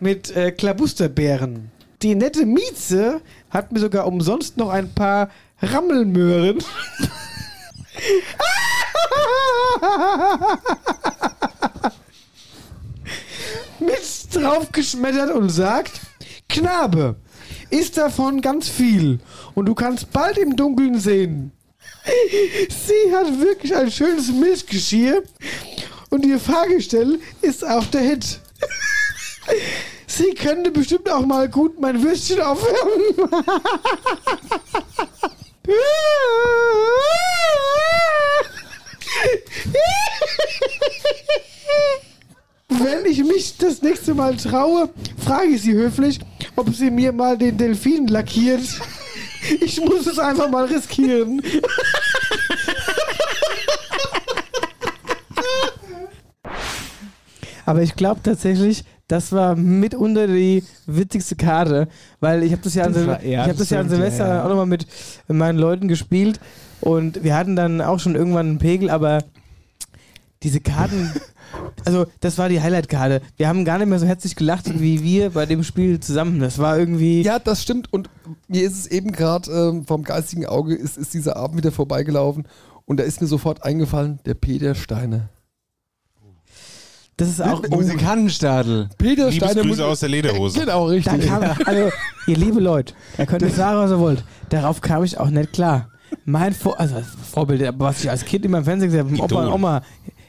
mit 0.00 0.36
äh, 0.36 0.50
Klabusterbeeren. 0.50 1.71
Die 2.02 2.14
nette 2.16 2.44
Mieze 2.46 3.20
hat 3.50 3.70
mir 3.70 3.78
sogar 3.78 4.06
umsonst 4.08 4.56
noch 4.56 4.70
ein 4.70 4.92
paar 4.92 5.30
Rammelmöhren 5.60 6.58
mit 13.78 14.34
draufgeschmettert 14.34 15.30
und 15.30 15.50
sagt, 15.50 16.00
Knabe, 16.48 17.14
isst 17.70 17.96
davon 17.96 18.40
ganz 18.40 18.68
viel 18.68 19.20
und 19.54 19.66
du 19.66 19.74
kannst 19.74 20.10
bald 20.10 20.38
im 20.38 20.56
Dunkeln 20.56 20.98
sehen. 20.98 21.52
Sie 22.04 23.14
hat 23.14 23.38
wirklich 23.38 23.76
ein 23.76 23.92
schönes 23.92 24.32
Milchgeschirr 24.32 25.22
und 26.10 26.26
ihr 26.26 26.40
Fahrgestell 26.40 27.20
ist 27.42 27.64
auch 27.64 27.86
der 27.86 28.00
Hit. 28.00 28.40
Sie 30.14 30.34
könnte 30.34 30.70
bestimmt 30.70 31.10
auch 31.10 31.24
mal 31.24 31.48
gut 31.48 31.80
mein 31.80 32.02
Würstchen 32.02 32.42
aufwärmen. 32.42 33.30
Wenn 42.68 43.06
ich 43.06 43.24
mich 43.24 43.56
das 43.56 43.80
nächste 43.80 44.12
Mal 44.12 44.36
traue, 44.36 44.90
frage 45.24 45.46
ich 45.46 45.62
sie 45.62 45.72
höflich, 45.72 46.20
ob 46.56 46.74
sie 46.74 46.90
mir 46.90 47.12
mal 47.12 47.38
den 47.38 47.56
Delfin 47.56 48.06
lackiert. 48.06 48.60
Ich 49.62 49.80
muss 49.80 50.06
es 50.06 50.18
einfach 50.18 50.50
mal 50.50 50.66
riskieren. 50.66 51.40
Aber 57.64 57.80
ich 57.80 57.94
glaube 57.94 58.20
tatsächlich, 58.22 58.84
das 59.12 59.30
war 59.30 59.54
mitunter 59.56 60.26
die 60.26 60.64
witzigste 60.86 61.36
Karte, 61.36 61.86
weil 62.20 62.42
ich 62.42 62.52
habe 62.52 62.62
das 62.62 62.74
ja 62.74 62.84
an, 62.84 62.94
Das 62.94 63.06
war- 63.06 63.22
ja, 63.22 63.42
ich 63.44 63.50
hab 63.50 63.56
das 63.58 63.68
ja 63.68 63.80
an 63.80 63.90
Silvester 63.90 64.26
ja, 64.26 64.34
ja. 64.36 64.44
auch 64.44 64.48
nochmal 64.48 64.64
mit 64.66 64.86
meinen 65.28 65.58
Leuten 65.58 65.86
gespielt 65.86 66.40
und 66.80 67.22
wir 67.22 67.36
hatten 67.36 67.54
dann 67.54 67.82
auch 67.82 68.00
schon 68.00 68.14
irgendwann 68.14 68.46
einen 68.48 68.58
Pegel, 68.58 68.88
aber 68.88 69.22
diese 70.42 70.60
Karten, 70.60 71.12
also 71.84 72.06
das 72.20 72.38
war 72.38 72.48
die 72.48 72.62
Highlight-Karte. 72.62 73.20
Wir 73.36 73.48
haben 73.48 73.66
gar 73.66 73.76
nicht 73.76 73.88
mehr 73.88 73.98
so 73.98 74.06
herzlich 74.06 74.34
gelacht 74.34 74.80
wie 74.80 75.02
wir 75.02 75.30
bei 75.30 75.44
dem 75.44 75.62
Spiel 75.62 76.00
zusammen. 76.00 76.40
Das 76.40 76.58
war 76.58 76.78
irgendwie. 76.78 77.20
Ja, 77.22 77.38
das 77.38 77.62
stimmt. 77.62 77.92
Und 77.92 78.08
mir 78.48 78.62
ist 78.62 78.78
es 78.78 78.86
eben 78.86 79.12
gerade 79.12 79.50
ähm, 79.52 79.84
vom 79.86 80.04
geistigen 80.04 80.46
Auge, 80.46 80.74
ist, 80.74 80.96
ist 80.96 81.12
dieser 81.12 81.36
Abend 81.36 81.58
wieder 81.58 81.70
vorbeigelaufen. 81.70 82.48
Und 82.86 82.96
da 82.98 83.04
ist 83.04 83.20
mir 83.20 83.26
sofort 83.28 83.62
eingefallen, 83.62 84.20
der 84.24 84.34
Peter 84.34 84.74
Steiner. 84.74 85.28
Das 87.22 87.30
ist 87.30 87.40
auch 87.40 87.62
Musikantenstadel. 87.68 88.88
Peter 88.98 89.30
Steiner. 89.30 89.62
Mu- 89.62 89.80
aus 89.80 90.00
der 90.00 90.08
Lederhose. 90.08 90.58
Genau, 90.60 90.86
Da 90.88 90.92
richtig. 90.92 91.26
kam, 91.28 91.42
also, 91.64 91.90
ihr 92.26 92.36
liebe 92.36 92.58
Leute, 92.60 92.94
da 93.16 93.26
könnt 93.26 93.42
ihr 93.42 93.50
sagen, 93.50 93.78
was 93.78 93.92
ihr 93.92 94.00
wollt. 94.00 94.24
Darauf 94.48 94.80
kam 94.80 95.04
ich 95.04 95.18
auch 95.18 95.30
nicht 95.30 95.52
klar. 95.52 95.88
Mein 96.24 96.52
Vor 96.52 96.80
also 96.80 96.96
Vorbild, 97.32 97.62
aber 97.64 97.86
was 97.86 98.02
ich 98.02 98.10
als 98.10 98.24
Kind 98.24 98.44
immer 98.44 98.58
im 98.58 98.64
Fernsehen 98.64 98.88
gesehen 98.88 99.04
habe, 99.04 99.10
mit 99.12 99.20
Opa 99.20 99.46
und. 99.46 99.52
Oma, 99.52 99.82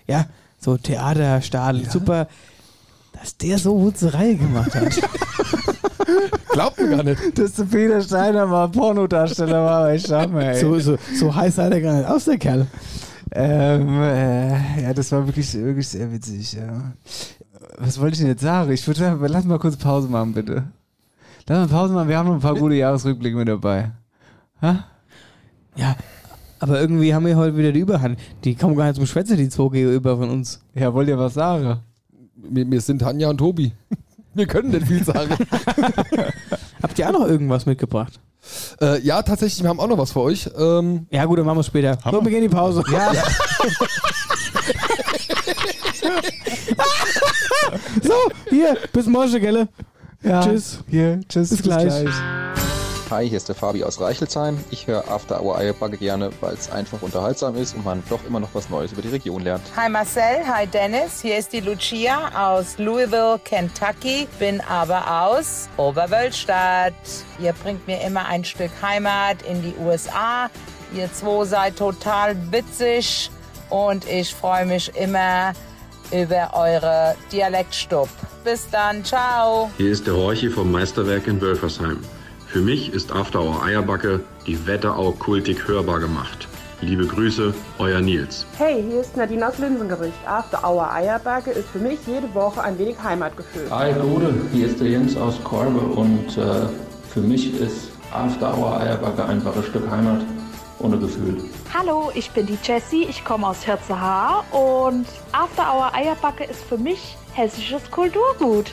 ja, 0.08 0.26
so 0.60 0.78
Theater, 0.78 1.42
Stadel, 1.42 1.90
super, 1.90 2.28
dass 3.20 3.38
der 3.38 3.58
so 3.58 3.80
Wutzerei 3.82 4.34
gemacht 4.34 4.76
hat. 4.76 4.94
Glaubt 6.52 6.80
mir 6.80 6.90
gar 6.90 7.04
nicht. 7.04 7.38
Dass 7.38 7.54
der 7.54 7.64
Peter 7.64 8.02
Steiner 8.02 8.46
mal 8.46 8.70
Pornodarsteller 8.70 9.66
war, 9.66 9.80
aber 9.80 9.96
ich 9.96 10.04
sag 10.04 10.32
mal, 10.32 10.44
ey. 10.44 10.60
so, 10.62 10.78
so, 10.80 10.98
so 11.20 11.34
heiß 11.34 11.56
sah 11.56 11.70
der 11.70 11.82
gar 11.82 11.96
nicht 11.98 12.08
aus, 12.08 12.26
der 12.26 12.38
Kerl. 12.38 12.68
Ähm, 13.32 14.02
äh, 14.02 14.84
ja, 14.84 14.94
das 14.94 15.12
war 15.12 15.26
wirklich, 15.26 15.54
wirklich 15.54 15.88
sehr 15.88 16.12
witzig, 16.12 16.54
ja. 16.54 16.94
Was 17.78 18.00
wollte 18.00 18.14
ich 18.14 18.20
denn 18.20 18.28
jetzt 18.28 18.42
sagen? 18.42 18.72
Ich 18.72 18.86
würde 18.86 19.00
sagen, 19.00 19.24
lass 19.28 19.46
mal 19.46 19.60
kurz 19.60 19.78
Pause 19.78 20.08
machen, 20.08 20.34
bitte. 20.34 20.66
Lass 21.48 21.70
mal 21.70 21.78
Pause 21.78 21.94
machen, 21.94 22.10
wir 22.10 22.18
haben 22.18 22.28
noch 22.28 22.36
ein 22.36 22.42
paar 22.42 22.56
gute 22.56 22.76
Jahresrückblicke 22.76 23.38
mit 23.38 23.48
dabei. 23.48 23.92
Ha? 24.62 24.86
Ja, 25.76 25.96
aber 26.60 26.80
irgendwie 26.80 27.14
haben 27.14 27.26
wir 27.26 27.36
heute 27.36 27.58
wieder 27.58 27.72
die 27.72 27.82
Überhand. 27.82 28.18
Die 28.44 28.56
kommen 28.56 28.76
gar 28.76 28.86
nicht 28.86 28.96
zum 28.96 29.06
Schwätze, 29.06 29.36
die 29.36 29.50
zwei 29.50 29.70
gegenüber 29.70 30.18
von 30.18 30.30
uns. 30.30 30.62
Ja, 30.74 30.94
wollt 30.94 31.10
ihr 31.10 31.18
was 31.18 31.34
sagen? 31.34 31.80
Wir, 32.36 32.70
wir 32.70 32.82
sind 32.82 33.00
Tanja 33.00 33.30
und 33.30 33.38
Tobi. 33.38 33.74
Wir 34.34 34.48
können 34.48 34.72
nicht 34.72 34.88
viel 34.88 35.04
sagen. 35.04 35.36
Habt 36.82 36.98
ihr 36.98 37.08
auch 37.08 37.14
noch 37.14 37.28
irgendwas 37.28 37.66
mitgebracht? 37.66 38.20
Äh, 38.82 39.00
ja, 39.02 39.22
tatsächlich, 39.22 39.62
wir 39.64 39.70
haben 39.70 39.80
auch 39.80 39.88
noch 39.88 39.98
was 39.98 40.12
für 40.12 40.22
euch. 40.22 40.50
Ähm, 40.58 41.08
Ja 41.10 41.26
gut, 41.26 41.38
dann 41.40 41.46
machen 41.46 41.58
wir 41.58 41.62
es 41.62 41.68
später. 41.68 41.98
So, 42.04 42.12
wir 42.24 42.32
gehen 42.32 42.44
in 42.44 42.50
die 42.50 42.56
Pause. 42.56 42.84
Ja, 42.92 43.12
So, 48.02 48.14
hier, 48.50 48.78
bis 48.92 49.06
morgen, 49.08 49.40
gelle. 49.40 49.68
ja. 50.24 50.42
Tschüss. 50.42 50.80
Hier, 50.88 51.20
tschüss. 51.28 51.50
Bis 51.50 51.62
gleich. 51.62 51.94
Hi, 53.14 53.30
hier 53.30 53.38
ist 53.38 53.48
der 53.48 53.54
Fabi 53.54 53.84
aus 53.84 54.02
Reichelsheim. 54.02 54.58
Ich 54.72 54.88
höre 54.88 55.08
After 55.08 55.40
Hour 55.40 55.60
Eierbacke 55.60 55.98
gerne, 55.98 56.32
weil 56.42 56.56
es 56.56 56.72
einfach 56.72 57.00
unterhaltsam 57.04 57.56
ist 57.56 57.76
und 57.76 57.86
man 57.86 58.02
doch 58.10 58.26
immer 58.26 58.40
noch 58.40 58.50
was 58.54 58.72
Neues 58.72 58.92
über 58.92 59.04
die 59.04 59.10
Region 59.10 59.44
lernt. 59.44 59.62
Hi 59.76 59.88
Marcel, 59.88 60.44
hi 60.48 60.66
Dennis, 60.66 61.22
hier 61.22 61.38
ist 61.38 61.54
die 61.54 61.60
Lucia 61.60 62.32
aus 62.34 62.80
Louisville, 62.80 63.40
Kentucky, 63.44 64.28
bin 64.40 64.62
aber 64.62 65.28
aus 65.28 65.70
Oberwölstadt. 65.78 66.96
Ihr 67.38 67.54
bringt 67.54 67.86
mir 67.86 68.02
immer 68.02 68.26
ein 68.26 68.44
Stück 68.44 68.72
Heimat 68.82 69.44
in 69.44 69.62
die 69.62 69.76
USA. 69.86 70.50
Ihr 70.96 71.14
zwei 71.14 71.46
seid 71.46 71.78
total 71.78 72.36
witzig 72.52 73.30
und 73.70 74.10
ich 74.10 74.34
freue 74.34 74.66
mich 74.66 74.92
immer 74.96 75.54
über 76.12 76.50
eure 76.54 77.16
Dialektstub. 77.32 78.10
Bis 78.44 78.68
dann, 78.72 79.06
ciao. 79.06 79.70
Hier 79.78 79.92
ist 79.92 80.08
der 80.08 80.16
Horchi 80.16 80.50
vom 80.50 80.72
Meisterwerk 80.72 81.28
in 81.28 81.40
Wölfersheim. 81.40 82.00
Für 82.54 82.62
mich 82.62 82.94
ist 82.94 83.12
After 83.12 83.42
Hour 83.42 83.64
Eierbacke 83.64 84.20
die 84.46 84.68
Wetterau 84.68 85.12
kultig 85.14 85.68
hörbar 85.68 86.00
gemacht. 86.00 86.48
Liebe 86.82 87.08
Grüße, 87.08 87.52
euer 87.80 88.00
Nils. 88.00 88.46
Hey, 88.60 88.84
hier 88.88 89.02
ist 89.02 89.18
Nadine 89.18 89.48
aus 89.48 89.58
Linsengericht. 89.58 90.14
After 90.28 90.64
Hour 90.64 90.92
Eierbacke 90.92 91.50
ist 91.50 91.68
für 91.70 91.80
mich 91.80 91.98
jede 92.06 92.32
Woche 92.36 92.62
ein 92.62 92.78
wenig 92.78 92.96
Heimatgefühl. 93.04 93.66
Hi 93.72 93.92
Gute, 93.94 94.36
hier 94.52 94.68
ist 94.68 94.80
der 94.80 94.88
Jens 94.88 95.18
aus 95.18 95.44
Korbe 95.44 95.80
und 95.80 96.38
äh, 96.38 96.68
für 97.12 97.22
mich 97.22 97.60
ist 97.60 97.90
After 98.12 98.56
Hour 98.56 98.80
Eierbacke 98.80 99.26
einfach 99.26 99.56
ein 99.56 99.64
Stück 99.64 99.90
Heimat 99.90 100.22
ohne 100.78 101.00
Gefühl. 101.00 101.44
Hallo, 101.74 102.12
ich 102.14 102.30
bin 102.30 102.46
die 102.46 102.60
Jessie, 102.64 103.08
ich 103.10 103.26
komme 103.26 103.48
aus 103.48 103.64
Hirzehaar 103.64 104.44
und 104.52 105.08
After 105.32 105.74
Hour 105.74 105.92
Eierbacke 105.96 106.44
ist 106.44 106.62
für 106.66 106.78
mich 106.78 107.18
hessisches 107.34 107.90
Kulturgut. 107.90 108.72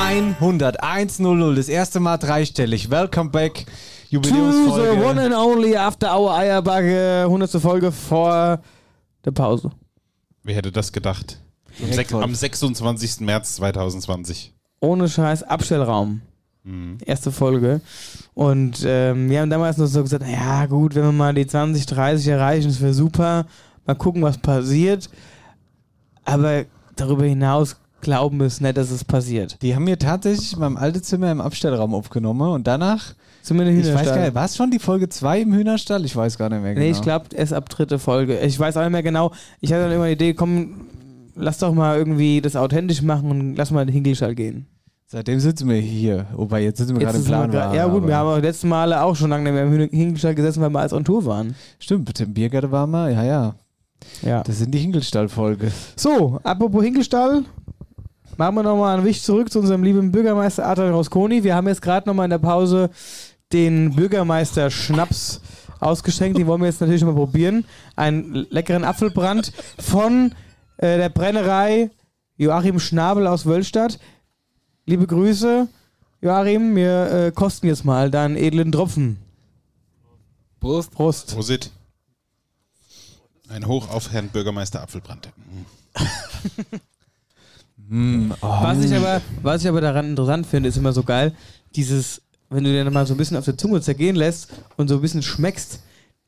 100, 0.00 0.82
100, 0.82 1.56
das 1.56 1.68
erste 1.68 2.00
Mal 2.00 2.18
dreistellig. 2.18 2.90
Welcome 2.90 3.30
back. 3.30 3.54
To 3.54 3.62
the 3.64 3.66
Jubiläumsfolge. 4.10 5.04
one 5.04 5.20
and 5.20 5.34
only 5.34 5.74
After 5.76 6.14
Hour 6.14 6.34
Eierbacke, 6.36 7.22
100. 7.24 7.50
Folge 7.60 7.90
vor 7.90 8.60
der 9.24 9.30
Pause. 9.30 9.70
Wer 10.42 10.54
hätte 10.56 10.70
das 10.70 10.92
gedacht? 10.92 11.40
Am, 11.82 11.90
sech- 11.90 12.12
am 12.22 12.34
26. 12.34 13.20
März 13.20 13.56
2020. 13.56 14.52
Ohne 14.80 15.08
Scheiß, 15.08 15.42
Abstellraum. 15.42 16.20
Mhm. 16.62 16.98
Erste 17.04 17.32
Folge. 17.32 17.80
Und 18.34 18.84
ähm, 18.86 19.30
wir 19.30 19.40
haben 19.40 19.50
damals 19.50 19.78
noch 19.78 19.86
so 19.86 20.02
gesagt, 20.02 20.24
ja 20.28 20.66
gut, 20.66 20.94
wenn 20.94 21.04
wir 21.04 21.12
mal 21.12 21.34
die 21.34 21.46
20, 21.46 21.86
30 21.86 22.28
erreichen, 22.28 22.68
das 22.68 22.80
wäre 22.82 22.92
super. 22.94 23.46
Mal 23.86 23.94
gucken, 23.94 24.22
was 24.22 24.36
passiert. 24.38 25.08
Aber 26.24 26.64
darüber 26.96 27.24
hinaus 27.24 27.76
glauben 28.06 28.40
es 28.40 28.60
nicht, 28.60 28.76
dass 28.76 28.90
es 28.90 29.04
passiert. 29.04 29.60
Die 29.62 29.74
haben 29.74 29.84
mir 29.84 29.98
tatsächlich 29.98 30.52
in 30.54 30.60
meinem 30.60 30.76
alten 30.76 31.02
Zimmer 31.02 31.30
im 31.32 31.40
Abstellraum 31.40 31.92
aufgenommen 31.94 32.52
und 32.52 32.66
danach. 32.66 33.14
Den 33.48 33.60
ich 33.60 33.68
weiß 33.68 33.86
Hühnerstall? 33.86 34.04
gar 34.16 34.22
nicht, 34.24 34.34
war 34.34 34.44
es 34.44 34.56
schon 34.56 34.70
die 34.70 34.78
Folge 34.78 35.08
2 35.08 35.40
im 35.42 35.52
Hühnerstall? 35.54 36.04
Ich 36.04 36.16
weiß 36.16 36.36
gar 36.38 36.48
nicht 36.48 36.62
mehr 36.62 36.74
genau. 36.74 36.84
Nee, 36.84 36.90
ich 36.92 37.00
glaube, 37.02 37.26
erst 37.34 37.52
ab 37.52 37.68
dritte 37.68 37.98
Folge. 37.98 38.38
Ich 38.40 38.58
weiß 38.58 38.76
auch 38.76 38.82
nicht 38.82 38.90
mehr 38.92 39.02
genau. 39.04 39.30
Ich 39.60 39.72
hatte 39.72 39.82
dann 39.84 39.92
immer 39.92 40.06
die 40.06 40.12
Idee, 40.14 40.34
komm, 40.34 40.86
lass 41.36 41.58
doch 41.58 41.72
mal 41.72 41.96
irgendwie 41.96 42.40
das 42.40 42.56
authentisch 42.56 43.02
machen 43.02 43.30
und 43.30 43.54
lass 43.56 43.70
mal 43.70 43.82
in 43.82 43.88
den 43.88 43.94
Hinkelstall 43.94 44.34
gehen. 44.34 44.66
Seitdem 45.06 45.38
sitzen 45.38 45.68
wir 45.68 45.76
hier. 45.76 46.26
Wobei, 46.34 46.62
jetzt 46.64 46.78
sitzen 46.78 46.94
wir 46.96 47.04
gerade 47.06 47.18
im 47.18 47.22
sind 47.22 47.32
wir 47.32 47.46
Plan. 47.48 47.72
gra- 47.72 47.76
ja 47.76 47.86
gut, 47.86 48.06
wir 48.08 48.16
haben 48.16 48.28
auch 48.28 48.36
die 48.36 48.42
letzten 48.46 48.68
Male 48.68 49.00
auch 49.00 49.14
schon 49.14 49.30
lange 49.30 49.44
nicht 49.44 49.52
mehr 49.52 49.62
im 49.64 49.72
Hin- 49.78 49.90
Hinkelstall 49.90 50.34
gesessen, 50.34 50.60
weil 50.62 50.70
wir 50.70 50.80
als 50.80 50.92
on 50.92 51.04
Tour 51.04 51.24
waren. 51.26 51.54
Stimmt, 51.78 52.08
mit 52.08 52.18
dem 52.18 52.34
Biergarten 52.34 52.72
waren 52.72 52.90
wir, 52.90 53.10
ja, 53.10 53.22
ja. 53.24 53.54
Ja. 54.22 54.42
Das 54.42 54.58
sind 54.58 54.72
die 54.74 54.78
Hinkelstall-Folge. 54.78 55.70
So, 55.94 56.40
apropos 56.42 56.82
Hinkelstall, 56.82 57.44
machen 58.38 58.56
wir 58.56 58.62
nochmal 58.62 58.96
einen 58.96 59.06
Wicht 59.06 59.24
zurück 59.24 59.50
zu 59.50 59.60
unserem 59.60 59.82
lieben 59.82 60.12
Bürgermeister 60.12 60.66
Adrian 60.66 60.92
Rosconi. 60.94 61.44
Wir 61.44 61.54
haben 61.54 61.68
jetzt 61.68 61.82
gerade 61.82 62.08
nochmal 62.08 62.24
in 62.24 62.30
der 62.30 62.38
Pause 62.38 62.90
den 63.52 63.94
Bürgermeister 63.94 64.70
Schnaps 64.70 65.40
ausgeschenkt. 65.80 66.38
Den 66.38 66.46
wollen 66.46 66.60
wir 66.60 66.68
jetzt 66.68 66.80
natürlich 66.80 67.04
mal 67.04 67.14
probieren. 67.14 67.64
Einen 67.94 68.46
leckeren 68.50 68.84
Apfelbrand 68.84 69.52
von 69.78 70.34
äh, 70.78 70.98
der 70.98 71.08
Brennerei 71.08 71.90
Joachim 72.36 72.78
Schnabel 72.78 73.26
aus 73.26 73.46
Wölstadt. 73.46 73.98
Liebe 74.84 75.06
Grüße, 75.06 75.68
Joachim. 76.20 76.76
Wir 76.76 77.10
äh, 77.10 77.32
kosten 77.32 77.66
jetzt 77.66 77.84
mal 77.84 78.10
deinen 78.10 78.36
edlen 78.36 78.72
Tropfen. 78.72 79.18
Prost. 80.60 80.90
Prost. 80.90 81.34
Prosit. 81.34 81.70
Ein 83.48 83.66
Hoch 83.66 83.88
auf 83.90 84.10
Herrn 84.10 84.28
Bürgermeister 84.28 84.82
Apfelbrand. 84.82 85.30
Mm, 87.88 88.32
oh. 88.40 88.46
Was 88.46 88.84
ich 88.84 88.94
aber, 88.94 89.20
was 89.42 89.62
ich 89.62 89.68
aber 89.68 89.80
daran 89.80 90.10
interessant 90.10 90.46
finde, 90.46 90.68
ist 90.68 90.76
immer 90.76 90.92
so 90.92 91.02
geil, 91.02 91.32
dieses, 91.74 92.22
wenn 92.50 92.64
du 92.64 92.72
den 92.72 92.92
mal 92.92 93.06
so 93.06 93.14
ein 93.14 93.16
bisschen 93.16 93.36
auf 93.36 93.44
der 93.44 93.56
Zunge 93.56 93.80
zergehen 93.80 94.16
lässt 94.16 94.48
und 94.76 94.88
so 94.88 94.96
ein 94.96 95.00
bisschen 95.00 95.22
schmeckst, 95.22 95.80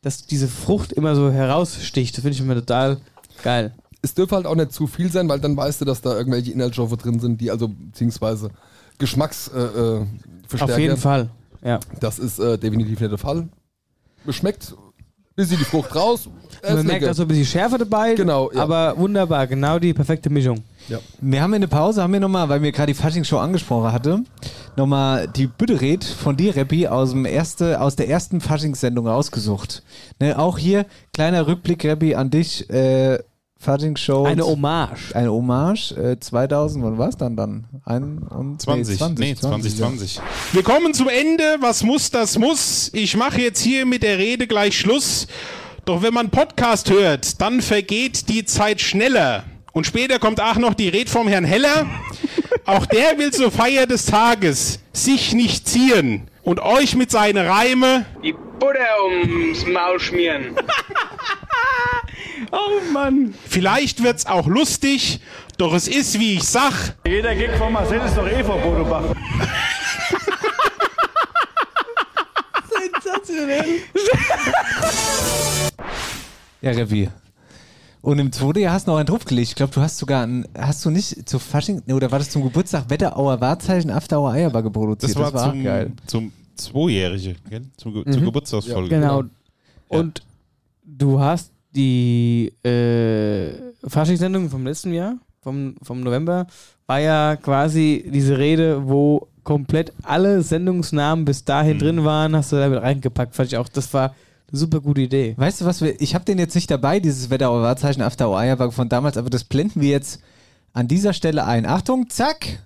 dass 0.03 0.27
diese 0.27 0.49
Frucht 0.49 0.93
immer 0.93 1.17
so 1.17 1.31
heraussticht. 1.31 2.17
Das 2.17 2.23
finde 2.23 2.35
ich 2.35 2.41
immer 2.41 2.55
total 2.55 2.99
geil. 3.43 3.73
Es 4.01 4.15
dürfte 4.15 4.37
halt 4.37 4.47
auch 4.47 4.55
nicht 4.55 4.73
zu 4.73 4.87
viel 4.87 5.11
sein, 5.11 5.29
weil 5.29 5.41
dann 5.41 5.57
weißt 5.57 5.81
du, 5.81 5.85
dass 5.85 6.01
da 6.01 6.17
irgendwelche 6.17 6.53
Inhaltsstoffe 6.53 6.97
drin 6.97 7.19
sind, 7.19 7.41
die 7.41 7.51
also 7.51 7.69
beziehungsweise 7.69 8.51
Geschmacks 8.99 9.49
äh, 9.49 9.59
äh. 9.61 10.07
Auf 10.61 10.79
jeden 10.79 10.97
Fall, 10.97 11.31
ja. 11.63 11.81
Das 12.01 12.19
ist 12.19 12.39
äh, 12.39 12.57
definitiv 12.59 13.01
nicht 13.01 13.11
der 13.11 13.19
Fall. 13.19 13.49
Schmeckt 14.31 14.75
bisschen 15.39 15.59
die 15.59 15.65
Frucht 15.65 15.95
raus. 15.95 16.29
Man 16.63 16.79
ist 16.79 16.85
merkt 16.85 17.09
auch 17.09 17.15
so 17.15 17.23
ein 17.23 17.29
bisschen 17.29 17.47
Schärfe 17.47 17.79
dabei, 17.79 18.15
Genau, 18.15 18.51
ja. 18.53 18.61
aber 18.63 18.99
wunderbar, 18.99 19.47
genau 19.47 19.79
die 19.79 19.95
perfekte 19.95 20.29
Mischung. 20.29 20.63
Ja. 20.89 20.99
Wir 21.21 21.43
haben 21.43 21.55
in 21.55 21.61
der 21.61 21.69
Pause, 21.69 22.03
haben 22.03 22.13
wir 22.13 22.21
nochmal, 22.21 22.49
weil 22.49 22.63
wir 22.63 22.73
gerade 22.73 22.93
die 22.93 22.99
Faschingsshow 22.99 23.39
angesprochen 23.39 23.93
hatte, 23.93 24.23
nochmal 24.77 25.29
die 25.29 25.47
Büttered 25.47 26.05
von 26.05 26.37
dir, 26.37 26.57
Reppi, 26.57 26.89
aus, 26.89 27.11
dem 27.11 27.27
erste, 27.27 27.81
aus 27.81 27.97
der 27.97 28.09
ersten 28.09 28.41
Faschingssendung 28.41 29.07
rausgesucht. 29.07 29.83
Ne, 30.19 30.39
auch 30.39 30.59
hier, 30.59 30.87
kleiner 31.13 31.47
Rückblick, 31.47 31.85
Reppi, 31.85 32.15
an 32.15 32.31
dich. 32.31 32.69
Äh, 32.71 33.19
Faschingsshow. 33.61 34.25
Eine 34.25 34.47
Hommage. 34.47 35.15
Eine 35.15 35.33
Hommage. 35.33 35.91
Äh, 35.93 36.21
2000, 36.21 36.85
wann 36.85 36.97
war 36.97 37.09
es 37.09 37.17
dann 37.17 37.37
dann? 37.37 37.65
Ein, 37.85 38.19
und, 38.19 38.63
20, 38.63 39.01
nee, 39.19 39.35
2020. 39.35 40.17
ja. 40.17 40.23
Wir 40.53 40.63
kommen 40.63 40.95
zum 40.95 41.09
Ende. 41.09 41.57
Was 41.61 41.83
muss, 41.83 42.11
das 42.11 42.39
muss. 42.39 42.91
Ich 42.95 43.17
mache 43.17 43.41
jetzt 43.41 43.61
hier 43.61 43.85
mit 43.85 44.05
der 44.05 44.19
Rede 44.19 44.47
gleich 44.47 44.79
Schluss. 44.79 45.27
Doch 45.85 46.03
wenn 46.03 46.15
man 46.15 46.31
Podcast 46.31 46.91
hört, 46.91 47.41
dann 47.41 47.61
vergeht 47.61 48.29
die 48.29 48.45
Zeit 48.45 48.81
schneller. 48.81 49.45
Und 49.79 49.85
später 49.85 50.19
kommt 50.19 50.41
auch 50.41 50.57
noch 50.57 50.75
die 50.75 50.89
Rede 50.89 51.09
vom 51.09 51.29
Herrn 51.29 51.45
Heller. 51.45 51.87
Auch 52.65 52.85
der 52.85 53.17
will 53.17 53.33
zur 53.33 53.53
Feier 53.53 53.87
des 53.87 54.07
Tages 54.07 54.81
sich 54.93 55.35
nicht 55.35 55.69
ziehen 55.69 56.29
und 56.43 56.59
euch 56.59 56.97
mit 56.97 57.13
seinen 57.13 57.47
Reime 57.47 58.05
Die 58.25 58.33
Butter 58.33 59.05
ums 59.05 59.65
Maul 59.67 60.01
schmieren. 60.01 60.57
Oh 62.51 62.81
Mann. 62.93 63.35
Vielleicht 63.49 64.03
wird's 64.03 64.27
auch 64.27 64.49
lustig, 64.49 65.21
doch 65.59 65.75
es 65.75 65.87
ist, 65.87 66.19
wie 66.19 66.35
ich 66.35 66.45
sag. 66.45 66.97
Jeder 67.07 67.35
Gig 67.35 67.51
von 67.59 67.73
Marcel 67.73 68.01
ist 68.01 68.17
doch 68.17 68.27
eh 68.27 68.43
vor 68.43 68.59
Bodo 68.59 68.85
Bach. 68.85 69.05
Sensationell. 72.93 73.83
Ja, 76.63 76.71
Reppi. 76.71 77.11
Und 78.01 78.19
im 78.19 78.31
zweiten 78.33 78.61
Jahr 78.61 78.75
hast 78.75 78.87
du 78.87 78.93
noch 78.93 78.99
einen 78.99 79.07
draufgelegt. 79.07 79.49
Ich 79.51 79.55
glaube, 79.57 79.73
du 79.75 79.81
hast 79.81 79.99
sogar 79.99 80.23
einen, 80.23 80.47
hast 80.57 80.85
du 80.85 80.91
nicht 80.91 81.29
zu 81.29 81.39
Fasching, 81.39 81.83
nee, 81.87 81.93
oder 81.93 82.11
war 82.11 82.19
das 82.19 82.31
zum 82.31 82.43
Geburtstag 82.45 82.89
Wetterauer 82.89 83.41
Wahrzeichen 83.41 83.91
Afterauer 83.91 84.33
Eierbagge 84.33 84.71
produziert? 84.71 85.17
Das 85.19 85.33
war, 85.35 85.47
auch 85.47 85.51
zum, 85.53 85.65
geil. 85.65 85.93
zum 86.07 86.33
Zweijährige, 86.57 87.35
gell? 87.51 87.63
Zum, 87.77 87.93
Ge- 87.95 88.05
zur 88.05 88.21
Mhm. 88.21 88.25
Geburtstagsfolge. 88.27 88.89
Genau. 88.89 89.25
Und 89.89 90.23
du 90.85 91.19
hast 91.21 91.51
die 91.75 92.53
äh, 92.65 93.51
Faschingssendung 93.87 94.49
vom 94.49 94.65
letzten 94.65 94.93
Jahr, 94.93 95.17
vom, 95.43 95.75
vom 95.83 96.01
November, 96.01 96.47
war 96.87 97.01
ja 97.01 97.37
quasi 97.37 98.09
diese 98.13 98.39
Rede, 98.39 98.89
wo 98.89 99.29
komplett 99.45 99.93
alle 100.03 100.43
Sendungsnamen 100.43 101.25
bis 101.25 101.45
dahin 101.45 101.77
Mhm. 101.77 101.81
drin 101.81 102.05
waren, 102.05 102.37
hast 102.37 102.53
du 102.53 102.57
damit 102.57 102.81
reingepackt. 102.83 103.35
Fand 103.35 103.49
ich 103.53 103.57
auch, 103.59 103.69
das 103.69 103.93
war 103.95 104.15
super 104.51 104.81
gute 104.81 105.03
Idee. 105.03 105.35
Weißt 105.37 105.61
du 105.61 105.65
was, 105.65 105.81
wir, 105.81 106.01
ich 106.01 106.15
habe 106.15 106.25
den 106.25 106.39
jetzt 106.39 106.55
nicht 106.55 106.71
dabei, 106.71 107.01
dieses 107.01 107.31
Wetterauer 107.31 107.63
Wahrzeichen 107.63 108.03
Afterauer 108.03 108.39
Eierbagge 108.39 108.73
von 108.73 108.89
damals, 108.89 109.17
aber 109.17 109.31
das 109.31 109.45
blenden 109.45 109.81
wir 109.81 109.91
jetzt 109.91 110.21
an 110.73 110.89
dieser 110.89 111.13
Stelle 111.13 111.45
ein. 111.45 111.67
Achtung, 111.67 112.09
zack! 112.09 112.63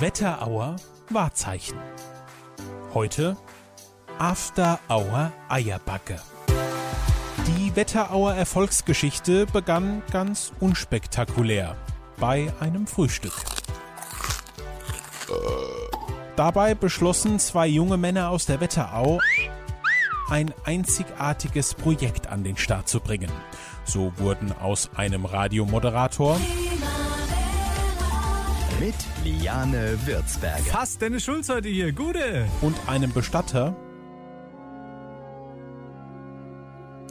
Wetterauer 0.00 0.76
Wahrzeichen. 1.10 1.78
Heute 2.94 3.36
After 4.18 4.78
Hour 4.88 5.32
Eierbacke. 5.48 6.20
Die 7.46 7.74
Wetterauer 7.74 8.34
Erfolgsgeschichte 8.34 9.46
begann 9.46 10.02
ganz 10.10 10.52
unspektakulär 10.60 11.76
bei 12.18 12.52
einem 12.60 12.86
Frühstück. 12.86 13.32
Dabei 16.36 16.74
beschlossen 16.74 17.38
zwei 17.38 17.66
junge 17.66 17.98
Männer 17.98 18.30
aus 18.30 18.46
der 18.46 18.60
Wetterau, 18.60 19.20
ein 20.30 20.52
einzigartiges 20.64 21.74
Projekt 21.74 22.26
an 22.28 22.42
den 22.42 22.56
Start 22.56 22.88
zu 22.88 23.00
bringen. 23.00 23.30
So 23.84 24.12
wurden 24.16 24.52
aus 24.52 24.88
einem 24.96 25.26
Radiomoderator 25.26 26.40
Mit 28.80 28.94
Liane 29.24 29.98
Würzberger. 30.06 30.64
Fast 30.64 31.02
Dennis 31.02 31.24
Schulz 31.24 31.50
heute 31.50 31.68
hier, 31.68 31.92
gute! 31.92 32.46
Und 32.62 32.76
einem 32.86 33.12
Bestatter 33.12 33.76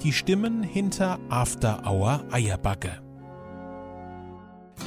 die 0.04 0.14
Stimmen 0.14 0.64
hinter 0.64 1.20
After 1.30 1.84
Hour 1.86 2.24
Eierbacke. 2.32 3.11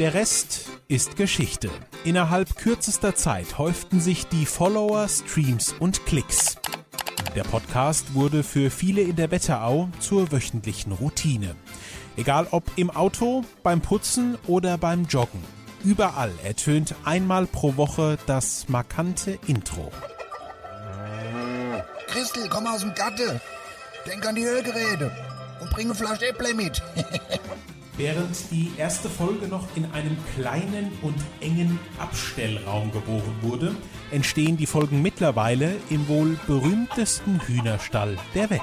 Der 0.01 0.13
Rest 0.13 0.71
ist 0.89 1.15
Geschichte. 1.15 1.71
Innerhalb 2.03 2.57
kürzester 2.57 3.15
Zeit 3.15 3.59
häuften 3.59 4.01
sich 4.01 4.27
die 4.27 4.45
Follower, 4.45 5.07
Streams 5.09 5.73
und 5.79 6.05
Klicks. 6.05 6.57
Der 7.37 7.45
Podcast 7.45 8.13
wurde 8.13 8.43
für 8.43 8.71
viele 8.71 9.03
in 9.03 9.15
der 9.15 9.31
Wetterau 9.31 9.89
zur 10.01 10.33
wöchentlichen 10.33 10.91
Routine. 10.91 11.55
Egal 12.17 12.49
ob 12.51 12.65
im 12.75 12.91
Auto, 12.91 13.45
beim 13.63 13.83
Putzen 13.83 14.37
oder 14.49 14.79
beim 14.79 15.05
Joggen. 15.05 15.45
Überall 15.85 16.33
ertönt 16.43 16.97
einmal 17.05 17.47
pro 17.47 17.77
Woche 17.77 18.19
das 18.27 18.69
markante 18.69 19.39
Intro. 19.47 19.93
Christel, 22.09 22.49
komm 22.49 22.67
aus 22.67 22.81
dem 22.81 22.95
Gatte. 22.97 23.41
Denk 24.07 24.27
an 24.27 24.35
die 24.35 24.43
Ölgeräte. 24.43 25.13
Und 25.61 25.71
bring 25.71 25.87
eine 25.87 25.95
Flasche 25.95 26.31
Äpple 26.31 26.53
mit. 26.53 26.83
Während 27.97 28.51
die 28.51 28.73
erste 28.77 29.09
Folge 29.09 29.47
noch 29.47 29.69
in 29.77 29.85
einem 29.93 30.17
kleinen 30.35 30.91
und 31.03 31.15
engen 31.41 31.79
Abstellraum 31.99 32.91
geboren 32.91 33.37
wurde, 33.41 33.77
entstehen 34.11 34.57
die 34.57 34.67
Folgen 34.67 35.01
mittlerweile 35.01 35.77
im 35.91 36.09
wohl 36.09 36.37
berühmtesten 36.49 37.41
Hühnerstall 37.47 38.17
der 38.35 38.51
Welt. 38.51 38.61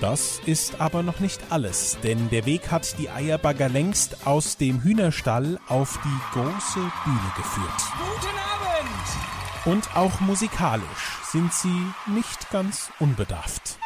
Das 0.00 0.40
ist 0.44 0.80
aber 0.80 1.04
noch 1.04 1.20
nicht 1.20 1.40
alles, 1.50 1.96
denn 2.02 2.28
der 2.30 2.46
Weg 2.46 2.72
hat 2.72 2.98
die 2.98 3.10
Eierbagger 3.10 3.68
längst 3.68 4.26
aus 4.26 4.56
dem 4.56 4.82
Hühnerstall 4.82 5.60
auf 5.68 5.98
die 6.04 6.38
große 6.38 6.80
Bühne 7.04 7.32
geführt. 7.36 7.82
Guten 7.96 8.36
Abend! 8.36 9.64
Und 9.66 9.96
auch 9.96 10.20
musikalisch 10.20 11.18
sind 11.30 11.54
sie 11.54 11.86
nicht 12.06 12.50
ganz 12.50 12.90
unbedarft. 12.98 13.78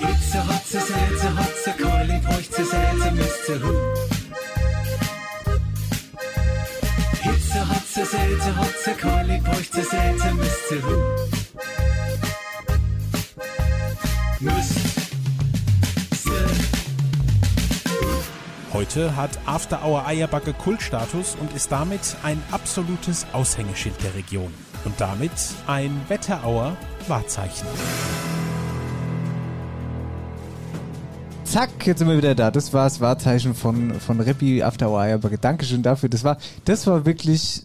Itze, 0.00 0.46
Hotze, 0.46 0.80
Selze, 0.80 1.28
Hotze, 1.38 1.70
Keule, 1.82 2.20
Bräuchte, 2.24 2.64
Selze, 2.64 3.10
Müsste, 3.12 3.62
Hu. 3.62 3.72
Itze, 7.30 7.68
Hotze, 7.68 8.04
Selze, 8.04 8.56
Hotze, 8.58 8.92
Keule, 9.00 9.40
Bräuchte, 9.40 9.82
Selze, 9.82 10.34
Müsste, 10.34 10.82
Hu. 10.82 11.14
Heute 18.72 19.16
hat 19.16 19.30
After 19.46 19.84
Hour 19.84 20.04
Eierbacke 20.06 20.52
Kultstatus 20.52 21.36
und 21.40 21.52
ist 21.54 21.70
damit 21.70 22.16
ein 22.24 22.42
absolutes 22.50 23.26
Aushängeschild 23.32 24.02
der 24.02 24.14
Region. 24.14 24.52
Und 24.84 25.00
damit 25.00 25.30
ein 25.66 26.00
Wetterauer 26.08 26.76
Wahrzeichen. 27.06 27.66
Zack, 31.54 31.86
jetzt 31.86 32.00
sind 32.00 32.08
wir 32.08 32.16
wieder 32.16 32.34
da. 32.34 32.50
Das 32.50 32.72
war 32.72 32.82
das 32.82 33.00
Wahrzeichen 33.00 33.54
von, 33.54 33.94
von 34.00 34.18
After 34.60 34.90
Hour 34.90 35.02
Eierbacke. 35.02 35.38
Dankeschön 35.38 35.84
dafür. 35.84 36.08
Das 36.08 36.24
war, 36.24 36.36
das 36.64 36.84
war 36.88 37.06
wirklich 37.06 37.62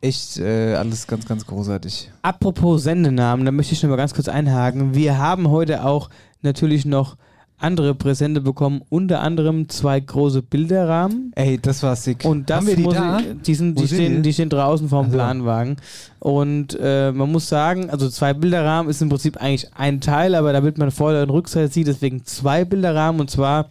echt 0.00 0.38
äh, 0.38 0.76
alles 0.76 1.08
ganz, 1.08 1.26
ganz 1.26 1.44
großartig. 1.44 2.12
Apropos 2.22 2.84
Sendenamen, 2.84 3.44
da 3.44 3.50
möchte 3.50 3.72
ich 3.72 3.82
noch 3.82 3.90
mal 3.90 3.96
ganz 3.96 4.14
kurz 4.14 4.28
einhaken. 4.28 4.94
Wir 4.94 5.18
haben 5.18 5.50
heute 5.50 5.84
auch 5.84 6.08
natürlich 6.42 6.84
noch 6.84 7.16
andere 7.62 7.94
Präsente 7.94 8.40
bekommen, 8.40 8.82
unter 8.88 9.20
anderem 9.20 9.68
zwei 9.68 10.00
große 10.00 10.42
Bilderrahmen. 10.42 11.32
Ey, 11.34 11.58
das 11.60 11.82
war 11.82 11.96
sick. 11.96 12.24
Und 12.24 12.50
das 12.50 12.58
Haben 12.58 12.66
wir 12.66 12.76
die 12.76 12.82
muss 12.82 12.94
da? 12.94 13.20
ich, 13.20 13.26
die, 13.42 13.54
sind, 13.54 13.78
die, 13.78 13.86
stehen, 13.86 14.16
die? 14.16 14.22
die 14.22 14.32
stehen 14.32 14.48
draußen 14.48 14.88
vorm 14.88 15.06
Also. 15.06 15.16
Planwagen. 15.16 15.76
Und 16.18 16.78
äh, 16.80 17.12
man 17.12 17.30
muss 17.30 17.48
sagen, 17.48 17.90
also 17.90 18.08
zwei 18.08 18.34
Bilderrahmen 18.34 18.90
ist 18.90 19.00
im 19.02 19.08
Prinzip 19.08 19.36
eigentlich 19.36 19.72
ein 19.74 20.00
Teil, 20.00 20.34
aber 20.34 20.52
damit 20.52 20.78
man 20.78 20.90
Vorder- 20.90 21.22
und 21.22 21.30
Rückseite 21.30 21.72
sieht, 21.72 21.86
deswegen 21.86 22.24
zwei 22.24 22.64
Bilderrahmen. 22.64 23.20
Und 23.20 23.30
zwar 23.30 23.70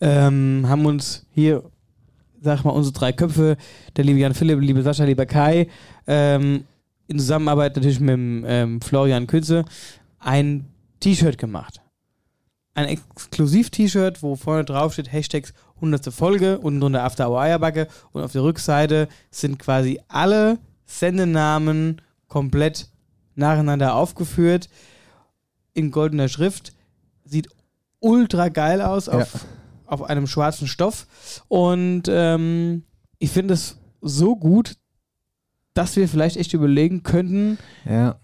ähm, 0.00 0.64
haben 0.68 0.86
uns 0.86 1.24
hier, 1.34 1.62
sag 2.42 2.64
mal, 2.64 2.70
unsere 2.70 2.94
drei 2.94 3.12
Köpfe, 3.12 3.56
der 3.96 4.04
liebe 4.04 4.18
Jan 4.18 4.34
Philipp, 4.34 4.60
liebe 4.60 4.82
Sascha, 4.82 5.04
lieber 5.04 5.26
Kai, 5.26 5.68
ähm, 6.06 6.64
in 7.08 7.18
Zusammenarbeit 7.18 7.76
natürlich 7.76 8.00
mit 8.00 8.10
dem 8.10 8.44
ähm, 8.46 8.80
Florian 8.80 9.26
Künze, 9.26 9.64
ein 10.18 10.64
T-Shirt 11.00 11.36
gemacht. 11.36 11.80
Ein 12.74 12.86
Exklusiv-T-Shirt, 12.86 14.22
wo 14.22 14.34
vorne 14.36 14.64
drauf 14.64 14.94
steht 14.94 15.12
Hashtags 15.12 15.52
100. 15.76 16.12
Folge 16.12 16.58
und 16.58 16.80
drunter 16.80 17.04
After 17.04 17.28
Hour 17.30 17.40
Eierbacke 17.40 17.86
und 18.12 18.22
auf 18.22 18.32
der 18.32 18.42
Rückseite 18.42 19.08
sind 19.30 19.58
quasi 19.58 20.00
alle 20.08 20.58
Sendenamen 20.86 22.00
komplett 22.26 22.88
nacheinander 23.36 23.94
aufgeführt 23.94 24.68
in 25.72 25.90
goldener 25.90 26.28
Schrift. 26.28 26.72
Sieht 27.24 27.48
ultra 28.00 28.48
geil 28.48 28.82
aus 28.82 29.08
auf, 29.08 29.46
auf 29.86 30.02
einem 30.02 30.26
schwarzen 30.26 30.66
Stoff. 30.66 31.06
Und 31.48 32.02
ähm, 32.08 32.82
ich 33.18 33.30
finde 33.30 33.54
es 33.54 33.78
so 34.00 34.36
gut, 34.36 34.76
dass 35.74 35.96
wir 35.96 36.08
vielleicht 36.08 36.36
echt 36.36 36.52
überlegen 36.54 37.02
könnten, 37.02 37.58
Ja. 37.88 38.16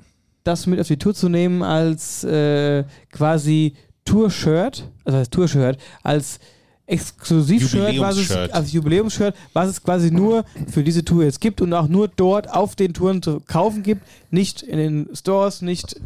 das 0.44 0.66
mit 0.66 0.80
auf 0.80 0.86
die 0.88 0.98
Tour 0.98 1.14
zu 1.14 1.28
nehmen 1.28 1.62
als 1.62 2.22
äh, 2.24 2.84
quasi 3.10 3.74
Tour-Shirt, 4.10 4.84
also 5.04 5.18
als 5.18 5.30
Tour-Shirt, 5.30 5.78
als 6.02 6.40
Exklusiv-Shirt, 6.86 8.00
was 8.00 8.16
es, 8.16 8.30
als 8.32 8.72
Jubiläumsshirt, 8.72 9.36
was 9.52 9.68
es 9.68 9.82
quasi 9.82 10.10
nur 10.10 10.44
für 10.68 10.82
diese 10.82 11.04
Tour 11.04 11.22
jetzt 11.22 11.40
gibt 11.40 11.60
und 11.60 11.72
auch 11.72 11.86
nur 11.86 12.08
dort 12.08 12.50
auf 12.50 12.74
den 12.74 12.92
Touren 12.92 13.22
zu 13.22 13.40
kaufen 13.40 13.84
gibt, 13.84 14.02
nicht 14.30 14.62
in 14.62 14.78
den 14.78 15.08
Stores, 15.14 15.62
nicht 15.62 16.00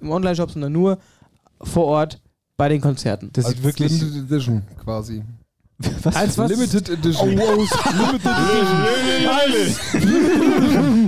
im 0.00 0.10
Online-Shop, 0.10 0.52
sondern 0.52 0.72
nur 0.72 0.98
vor 1.60 1.86
Ort 1.86 2.20
bei 2.56 2.68
den 2.68 2.80
Konzerten. 2.80 3.30
Das 3.32 3.46
Als 3.46 3.56
sieht 3.56 3.64
wirklich. 3.64 4.00
Limited 4.00 4.30
Edition 4.30 4.62
quasi. 4.84 5.24
Was? 6.02 6.16
Als 6.16 6.36
was? 6.36 6.50
Limited 6.50 6.88
Edition. 6.90 7.38
Oh, 7.38 7.42
oh, 7.42 7.64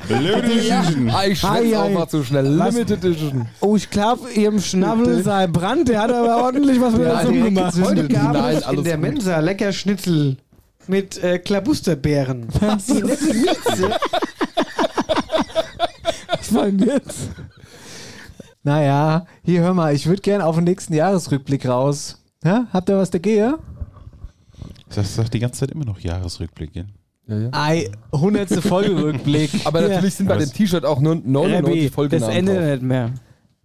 Limited 0.08 0.44
Edition. 0.44 1.10
Ah, 1.10 1.26
ich 1.26 1.40
schwätze 1.40 1.80
auch 1.80 1.90
mal 1.90 2.06
zu 2.08 2.22
schnell. 2.22 2.46
Limited 2.46 3.04
Edition. 3.04 3.48
Oh, 3.60 3.74
ich 3.74 3.90
glaube, 3.90 4.30
ihrem 4.30 4.60
Schnabel 4.60 5.24
sei 5.24 5.48
Brand, 5.48 5.88
der 5.88 6.02
hat 6.02 6.12
aber 6.12 6.44
ordentlich 6.44 6.80
was 6.80 6.92
mit 6.92 7.02
direkt 7.02 7.32
gemacht. 7.32 7.74
Heute 7.82 8.06
gab 8.06 8.32
Nein, 8.32 8.56
es 8.58 8.68
in 8.68 8.84
der 8.84 8.96
gut. 8.96 9.02
Mensa 9.02 9.40
lecker 9.40 9.72
Schnitzel 9.72 10.36
mit 10.86 11.20
äh, 11.22 11.40
Klabusterbeeren. 11.40 12.46
Was? 12.60 12.86
Die 12.86 13.02
nette 13.02 13.24
Mieze. 13.34 13.90
Was 16.28 16.54
war 16.54 16.66
denn 16.66 16.78
jetzt? 16.78 17.30
Naja, 18.62 19.26
hier 19.42 19.62
hör 19.62 19.74
mal, 19.74 19.94
ich 19.94 20.06
würde 20.06 20.22
gerne 20.22 20.44
auf 20.44 20.54
den 20.54 20.64
nächsten 20.64 20.94
Jahresrückblick 20.94 21.66
raus. 21.66 22.18
Ja? 22.44 22.66
Habt 22.72 22.88
ihr 22.88 22.96
was 22.96 23.10
dagegen? 23.10 23.54
Das 24.94 25.14
sagt 25.14 25.34
die 25.34 25.38
ganze 25.38 25.60
Zeit 25.60 25.70
immer 25.70 25.84
noch 25.84 26.00
Jahresrückblick. 26.00 26.74
Ja? 26.74 26.82
Ja, 27.26 27.38
ja. 27.38 27.48
Ei, 27.52 27.90
100. 28.12 28.50
Folgerückblick. 28.62 29.50
Aber 29.64 29.80
natürlich 29.82 30.14
sind 30.14 30.26
bei 30.28 30.36
dem 30.38 30.52
T-Shirt 30.52 30.84
auch 30.84 31.00
nur 31.00 31.14
99 31.16 31.96
Rebbi, 31.96 32.08
das 32.18 32.28
endet 32.28 32.64
nicht 32.80 32.82
mehr. 32.82 33.12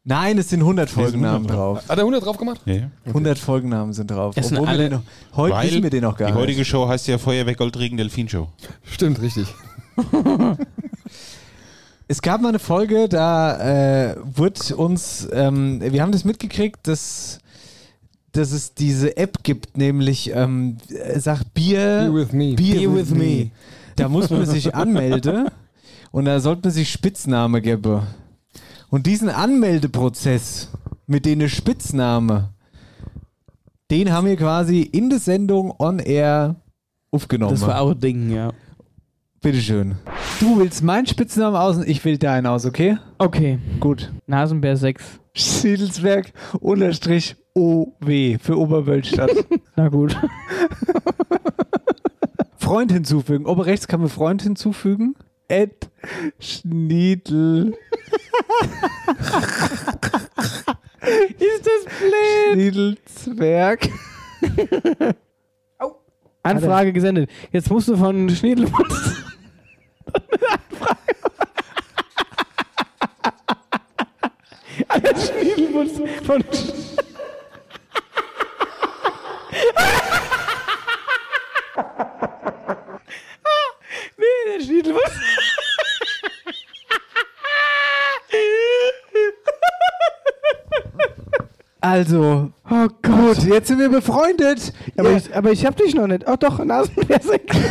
Nein, 0.07 0.37
es 0.37 0.49
sind 0.49 0.59
100 0.59 0.87
Folgennamen 0.87 1.47
100 1.49 1.57
drauf. 1.57 1.77
Hat 1.89 1.97
er 1.97 2.03
100 2.03 2.23
drauf 2.23 2.37
gemacht? 2.37 2.61
Ja. 2.65 2.91
100 3.05 3.39
Folgennamen 3.39 3.91
sind 3.91 4.11
drauf. 4.11 4.35
Es 4.37 4.49
sind 4.49 4.57
Obwohl 4.57 4.67
wir 4.67 4.71
alle- 4.73 4.89
den 4.89 4.99
noch, 4.99 5.03
heute 5.35 5.67
wissen 5.67 5.81
wir 5.83 5.89
den 5.89 6.03
noch 6.03 6.15
gar 6.15 6.27
die 6.27 6.33
nicht. 6.33 6.41
heutige 6.41 6.63
Show 6.63 6.87
heißt 6.87 7.07
ja 7.07 7.17
Feuerwehr 7.17 7.55
Goldregen 7.55 7.97
Delfin 7.97 8.29
Show. 8.29 8.47
Stimmt, 8.83 9.19
richtig. 9.21 9.47
Es 12.07 12.21
gab 12.21 12.39
mal 12.41 12.49
eine 12.49 12.59
Folge, 12.59 13.09
da 13.09 14.11
äh, 14.11 14.15
wurde 14.23 14.75
uns, 14.75 15.27
ähm, 15.33 15.81
wir 15.81 16.03
haben 16.03 16.11
das 16.11 16.23
mitgekriegt, 16.23 16.87
dass, 16.87 17.39
dass 18.35 18.51
es 18.51 18.73
diese 18.73 19.17
App 19.17 19.43
gibt, 19.43 19.77
nämlich 19.77 20.31
ähm, 20.33 20.77
äh, 20.89 21.19
sagt 21.19 21.53
Bier, 21.53 22.09
Be 22.11 22.13
with 22.13 22.31
me. 22.31 22.55
Bier 22.55 22.89
Be 22.89 22.95
with 22.95 23.11
with 23.11 23.17
me. 23.17 23.25
me. 23.25 23.51
Da 23.95 24.09
muss 24.09 24.29
man 24.29 24.45
sich 24.45 24.75
anmelden 24.75 25.47
und 26.11 26.25
da 26.25 26.39
sollte 26.39 26.63
man 26.67 26.71
sich 26.71 26.91
Spitzname 26.91 27.61
geben. 27.61 28.01
Und 28.89 29.07
diesen 29.07 29.29
Anmeldeprozess 29.29 30.69
mit 31.07 31.25
den 31.25 31.47
Spitzname, 31.47 32.49
den 33.91 34.11
haben 34.11 34.27
wir 34.27 34.35
quasi 34.35 34.81
in 34.81 35.09
der 35.09 35.19
Sendung 35.19 35.73
on 35.79 35.99
air 35.99 36.55
aufgenommen. 37.11 37.51
Das 37.51 37.61
war 37.61 37.81
auch 37.81 37.91
ein 37.91 37.99
Ding, 37.99 38.31
ja. 38.31 38.51
Bitteschön. 39.41 39.95
Du 40.39 40.57
willst 40.57 40.83
meinen 40.83 41.05
Spitznamen 41.05 41.55
aus 41.55 41.77
und 41.77 41.87
ich 41.87 42.03
will 42.03 42.17
deinen 42.17 42.47
aus, 42.47 42.65
okay? 42.65 42.97
Okay. 43.19 43.59
Gut. 43.79 44.11
Nasenbär 44.27 44.75
6. 44.75 45.03
Siedelsberg 45.35 46.33
unterstrich 46.59 47.35
OW 47.55 48.37
für 48.41 48.57
Oberwölstadt. 48.57 49.31
Na 49.77 49.87
gut. 49.87 50.15
Freund 52.57 52.91
hinzufügen. 52.91 53.45
Oben 53.45 53.61
rechts 53.61 53.87
kann 53.87 54.01
man 54.01 54.09
Freund 54.09 54.41
hinzufügen. 54.41 55.15
Ed 55.47 55.89
Schniedel. 56.39 57.77
Ist 61.39 61.65
das 61.65 61.85
blöd? 61.99 62.53
Schniedelzwerg. 62.53 63.89
Anfrage 66.43 66.91
gesendet. 66.91 67.29
Jetzt 67.51 67.69
musst 67.71 67.87
du 67.87 67.95
von 67.95 68.29
Schniedelwurz. 68.29 69.23
Anfrage. 70.49 71.15
Schniedelwurz 75.15 76.01
von. 76.25 76.43
Nee, 84.17 84.57
der 84.57 84.63
Schniedelwurz. 84.63 85.11
Also, 91.81 92.51
oh 92.69 92.87
Gott, 93.03 93.43
jetzt 93.43 93.67
sind 93.67 93.79
wir 93.79 93.89
befreundet. 93.89 94.73
Aber, 94.97 95.11
Ja. 95.11 95.17
ich, 95.17 95.35
aber 95.35 95.51
ich 95.51 95.65
hab 95.65 95.75
dich 95.77 95.93
noch 95.93 96.07
nicht. 96.07 96.27
Oh 96.27 96.35
doch, 96.35 96.59
6. 97.23 97.57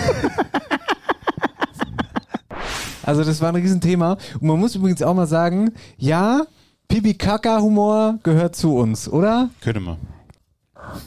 Also 3.07 3.23
das 3.23 3.39
war 3.43 3.51
ein 3.51 3.57
Riesenthema. 3.57 4.17
Und 4.41 4.45
man 4.49 4.59
muss 4.59 4.75
übrigens 4.75 5.03
auch 5.03 5.13
mal 5.13 5.27
sagen, 5.27 5.75
ja, 5.99 6.47
Pipi-Kaka-Humor 6.89 8.19
gehört 8.23 8.57
zu 8.57 8.75
uns, 8.77 9.11
oder? 9.11 9.51
Könnte 9.61 9.81
man. 9.81 9.99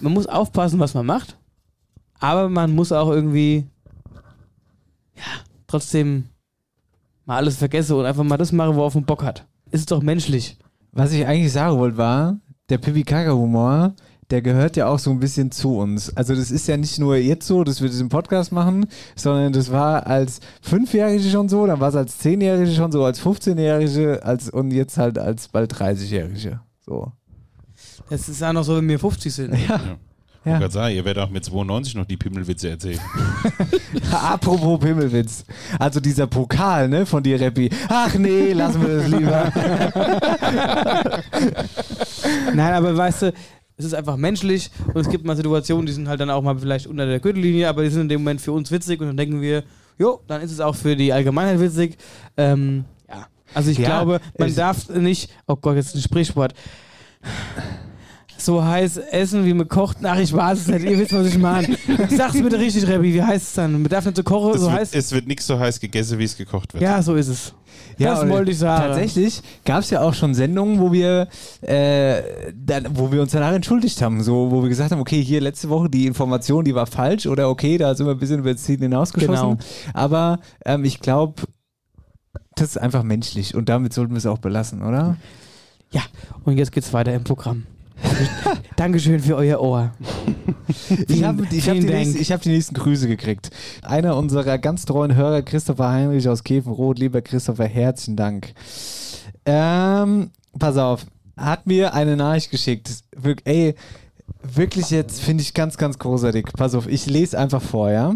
Man 0.02 0.14
muss 0.14 0.28
aufpassen, 0.28 0.80
was 0.80 0.94
man 0.94 1.06
macht. 1.06 1.38
Aber 2.20 2.50
man 2.50 2.74
muss 2.74 2.92
auch 2.92 3.10
irgendwie, 3.10 3.66
ja, 5.16 5.24
trotzdem 5.68 6.26
mal 7.26 7.38
alles 7.38 7.58
vergessen 7.58 7.96
und 7.96 8.06
einfach 8.06 8.24
mal 8.24 8.38
das 8.38 8.52
machen, 8.52 8.76
worauf 8.76 8.96
man 8.96 9.06
Bock 9.06 9.24
hat. 9.24 9.46
Ist 9.72 9.92
doch 9.92 10.02
menschlich. 10.02 10.58
Was 10.92 11.12
ich 11.12 11.26
eigentlich 11.26 11.52
sagen 11.52 11.78
wollte 11.78 11.98
war, 11.98 12.38
der 12.70 12.78
Pipi-Kaka-Humor, 12.80 13.94
der 14.30 14.42
gehört 14.42 14.76
ja 14.76 14.88
auch 14.88 15.00
so 15.00 15.12
ein 15.12 15.20
bisschen 15.20 15.52
zu 15.52 15.78
uns. 15.78 16.16
Also 16.18 16.36
das 16.36 16.52
ist 16.52 16.68
ja 16.68 16.76
nicht 16.76 17.00
nur 17.00 17.16
jetzt 17.16 17.48
so, 17.48 17.64
dass 17.64 17.82
wir 17.82 17.90
diesen 17.90 18.10
Podcast 18.10 18.52
machen, 18.52 18.88
sondern 19.16 19.54
das 19.54 19.72
war 19.72 20.08
als 20.08 20.40
Fünfjährige 20.62 21.30
schon 21.30 21.50
so, 21.50 21.66
dann 21.66 21.80
war 21.80 21.90
es 21.90 21.96
als 21.96 22.18
Zehnjährige 22.18 22.72
schon 22.72 22.92
so, 22.92 23.06
als 23.06 23.22
15-Jährige 23.22 24.24
als, 24.24 24.50
und 24.50 24.72
jetzt 24.72 24.98
halt 24.98 25.18
als 25.18 25.48
bald 25.48 25.74
30-Jährige. 25.74 26.62
So. 26.86 27.12
Das 28.10 28.30
ist 28.30 28.44
auch 28.44 28.54
noch 28.54 28.64
so, 28.64 28.78
wenn 28.78 28.88
wir 28.88 29.00
50 29.00 29.34
sind. 29.34 29.54
Ja. 29.68 29.80
Ich 30.46 30.52
wollte 30.52 30.60
gerade 30.62 30.74
sagen, 30.74 30.96
ihr 30.96 31.04
werdet 31.04 31.24
auch 31.24 31.30
mit 31.30 31.44
92 31.44 31.96
noch 31.96 32.06
die 32.06 32.16
Pimmelwitze 32.16 32.70
erzählen. 32.70 33.00
Apropos 34.12 34.80
Pimmelwitz. 34.80 35.44
Also 35.78 36.00
dieser 36.00 36.26
Pokal, 36.28 36.88
ne, 36.88 37.06
von 37.06 37.22
dir, 37.22 37.38
Reppi. 37.40 37.70
Ach 37.90 38.14
nee, 38.16 38.54
lassen 38.54 38.82
wir 38.82 38.98
das 38.98 39.08
lieber. 39.10 39.52
Nein, 42.54 42.74
aber 42.74 42.96
weißt 42.96 43.22
du, 43.24 43.34
es 43.78 43.86
ist 43.86 43.94
einfach 43.94 44.18
menschlich 44.18 44.72
und 44.94 45.02
es 45.02 45.10
gibt 45.10 45.26
mal 45.26 45.36
Situationen, 45.36 45.86
die 45.86 45.92
sind 45.92 46.08
halt 46.08 46.20
dann 46.20 46.30
auch 46.30 46.42
mal 46.42 46.58
vielleicht 46.58 46.88
unter 46.88 47.06
der 47.06 47.20
Gürtellinie, 47.20 47.68
aber 47.70 47.84
die 47.84 47.90
sind 47.90 48.04
in 48.04 48.10
dem 48.10 48.22
Moment 48.22 48.42
für 48.42 48.52
uns 48.52 48.72
witzig 48.72 49.00
und 49.02 49.08
dann 49.08 49.18
denken 49.18 49.42
wir, 49.42 49.64
jo, 50.00 50.20
dann 50.28 50.42
ist 50.42 50.52
es 50.52 50.60
auch 50.60 50.76
für 50.76 50.96
die 50.96 51.14
Allgemeinheit 51.14 51.60
witzig. 51.60 51.98
Ähm, 52.38 52.86
ja, 53.10 53.28
also 53.54 53.70
ich 53.70 53.78
Ja, 53.78 53.88
glaube, 53.88 54.20
man 54.38 54.50
es- 54.50 54.56
darf 54.56 54.90
nicht, 54.90 55.30
oh 55.46 55.56
Gott, 55.56 55.76
jetzt 55.76 55.96
ein 55.96 56.02
Sprichwort. 56.02 56.54
So 58.40 58.64
heiß 58.64 58.98
essen, 58.98 59.46
wie 59.46 59.54
man 59.54 59.68
kocht. 59.68 59.98
Ach, 60.04 60.20
ich 60.20 60.32
weiß 60.32 60.60
es 60.60 60.68
nicht. 60.68 60.86
Ihr 60.86 61.00
wisst, 61.00 61.12
was 61.12 61.26
ich 61.28 61.40
meine. 61.40 61.76
Sag's 62.16 62.34
bitte 62.40 62.60
richtig, 62.60 62.88
Rebbi. 62.88 63.14
Wie 63.16 63.24
heißt 63.24 63.48
es 63.48 63.54
dann? 63.56 63.72
Man 63.74 63.84
darf 63.86 64.06
nicht 64.06 64.16
so 64.16 64.22
kochen, 64.24 64.54
Es 64.54 64.62
so 64.62 64.68
wird, 64.68 64.80
heiß. 64.80 64.94
es 64.94 65.12
wird 65.12 65.28
nicht 65.28 65.42
so 65.42 65.60
heiß 65.60 65.80
gegessen, 65.80 66.20
wie 66.20 66.24
es 66.24 66.38
gekocht 66.38 66.74
wird. 66.74 66.84
Ja, 66.84 67.02
so 67.02 67.16
ist 67.16 67.30
es. 67.30 67.54
das 67.98 68.22
und 68.22 68.30
wollte 68.30 68.52
ich 68.52 68.60
sagen. 68.60 68.90
Tatsächlich 68.90 69.42
gab 69.66 69.80
es 69.80 69.90
ja 69.90 70.02
auch 70.02 70.14
schon 70.14 70.36
Sendungen, 70.36 70.80
wo 70.80 70.92
wir, 70.92 71.28
äh, 71.62 72.22
dann, 72.54 72.88
wo 72.92 73.12
wir 73.12 73.24
uns 73.24 73.32
danach 73.32 73.54
entschuldigt 73.54 74.00
haben, 74.04 74.22
so, 74.22 74.52
wo 74.52 74.62
wir 74.62 74.70
gesagt 74.70 74.92
haben, 74.92 75.02
okay, 75.02 75.22
hier 75.22 75.42
letzte 75.42 75.70
Woche 75.70 75.90
die 75.90 76.06
Information, 76.06 76.64
die 76.64 76.76
war 76.76 76.86
falsch 76.86 77.26
oder 77.26 77.50
okay, 77.50 77.80
da 77.80 77.96
sind 77.96 78.06
wir 78.06 78.12
ein 78.14 78.20
bisschen 78.20 78.40
über 78.40 78.54
das 78.54 78.62
Ziel 78.64 78.78
hinausgeschossen. 78.78 79.58
Genau. 79.58 79.58
Aber 79.94 80.40
ähm, 80.64 80.86
ich 80.86 81.00
glaube, 81.00 81.42
das 82.56 82.70
ist 82.70 82.78
einfach 82.78 83.02
menschlich 83.02 83.56
und 83.56 83.68
damit 83.68 83.94
sollten 83.94 84.14
wir 84.14 84.20
es 84.20 84.28
auch 84.28 84.38
belassen, 84.38 84.84
oder? 84.84 85.18
Ja, 85.92 86.02
und 86.44 86.58
jetzt 86.58 86.72
geht's 86.72 86.92
weiter 86.94 87.14
im 87.14 87.24
Programm. 87.24 87.66
Dankeschön 88.76 89.20
für 89.20 89.36
euer 89.36 89.60
Ohr. 89.60 89.92
Ich 91.08 91.24
habe 91.24 91.44
hab 91.44 91.50
die, 91.50 91.62
nächsten- 91.82 92.22
ich 92.22 92.32
hab 92.32 92.42
die 92.42 92.50
nächsten 92.50 92.76
Grüße 92.76 93.08
gekriegt. 93.08 93.50
Einer 93.82 94.16
unserer 94.18 94.58
ganz 94.60 94.86
treuen 94.86 95.16
Hörer, 95.16 95.42
Christopher 95.42 95.90
Heinrich 95.90 96.28
aus 96.30 96.44
Käfenroth. 96.44 97.00
Lieber 97.00 97.22
Christopher, 97.22 97.66
herzlichen 97.66 98.16
Dank. 98.16 98.54
Ähm, 99.46 100.30
pass 100.60 100.78
auf, 100.78 101.06
hat 101.36 101.66
mir 101.66 101.94
eine 101.94 102.16
Nachricht 102.16 102.52
geschickt. 102.52 102.90
Wir, 103.16 103.36
ey, 103.46 103.76
wirklich 104.44 104.90
jetzt 104.92 105.20
finde 105.22 105.42
ich 105.42 105.54
ganz, 105.54 105.78
ganz 105.78 105.98
großartig. 105.98 106.46
Pass 106.56 106.76
auf, 106.76 106.88
ich 106.88 107.08
lese 107.08 107.38
einfach 107.40 107.62
vor, 107.62 107.90
ja? 107.90 108.14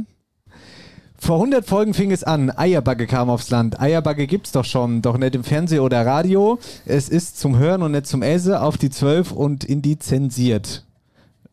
Vor 1.23 1.35
100 1.35 1.67
Folgen 1.67 1.93
fing 1.93 2.11
es 2.11 2.23
an. 2.23 2.49
Eierbagge 2.49 3.05
kam 3.05 3.29
aufs 3.29 3.51
Land. 3.51 3.79
Eierbagge 3.79 4.25
gibt's 4.25 4.51
doch 4.51 4.65
schon, 4.65 5.03
doch 5.03 5.19
nicht 5.19 5.35
im 5.35 5.43
Fernsehen 5.43 5.81
oder 5.81 6.03
Radio. 6.03 6.57
Es 6.87 7.09
ist 7.09 7.39
zum 7.39 7.59
Hören 7.59 7.83
und 7.83 7.91
nicht 7.91 8.07
zum 8.07 8.23
Essen 8.23 8.55
auf 8.55 8.79
die 8.79 8.89
12 8.89 9.31
und 9.31 9.63
in 9.63 9.83
die 9.83 9.99
zensiert. 9.99 10.83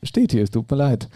Steht 0.02 0.32
hier, 0.32 0.44
es 0.44 0.50
tut 0.50 0.70
mir 0.70 0.78
leid. 0.78 1.10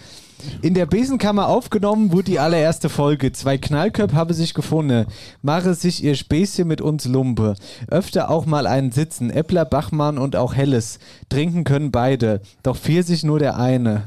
In 0.61 0.75
der 0.75 0.85
Besenkammer 0.85 1.49
aufgenommen 1.49 2.13
wurde 2.13 2.25
die 2.25 2.41
allererste 2.41 2.91
Folge. 2.91 3.33
Zwei 3.33 3.57
Knallköpfe 3.57 4.15
habe 4.15 4.35
sich 4.35 4.53
gefunden. 4.53 5.07
Mache 5.41 5.73
sich 5.73 6.05
ihr 6.05 6.15
Späßchen 6.15 6.69
mit 6.69 6.83
uns 6.83 7.07
Lumpe. 7.07 7.55
Öfter 7.89 8.29
auch 8.29 8.45
mal 8.45 8.67
einen 8.67 8.93
Sitzen. 8.93 9.31
Eppler, 9.31 9.65
Bachmann 9.65 10.19
und 10.19 10.37
auch 10.37 10.55
Helles. 10.55 10.99
Trinken 11.31 11.65
können 11.65 11.91
beide. 11.91 12.43
Doch 12.63 12.77
Pfirsich 12.77 13.25
nur 13.25 13.39
der 13.39 13.57
eine. 13.57 14.03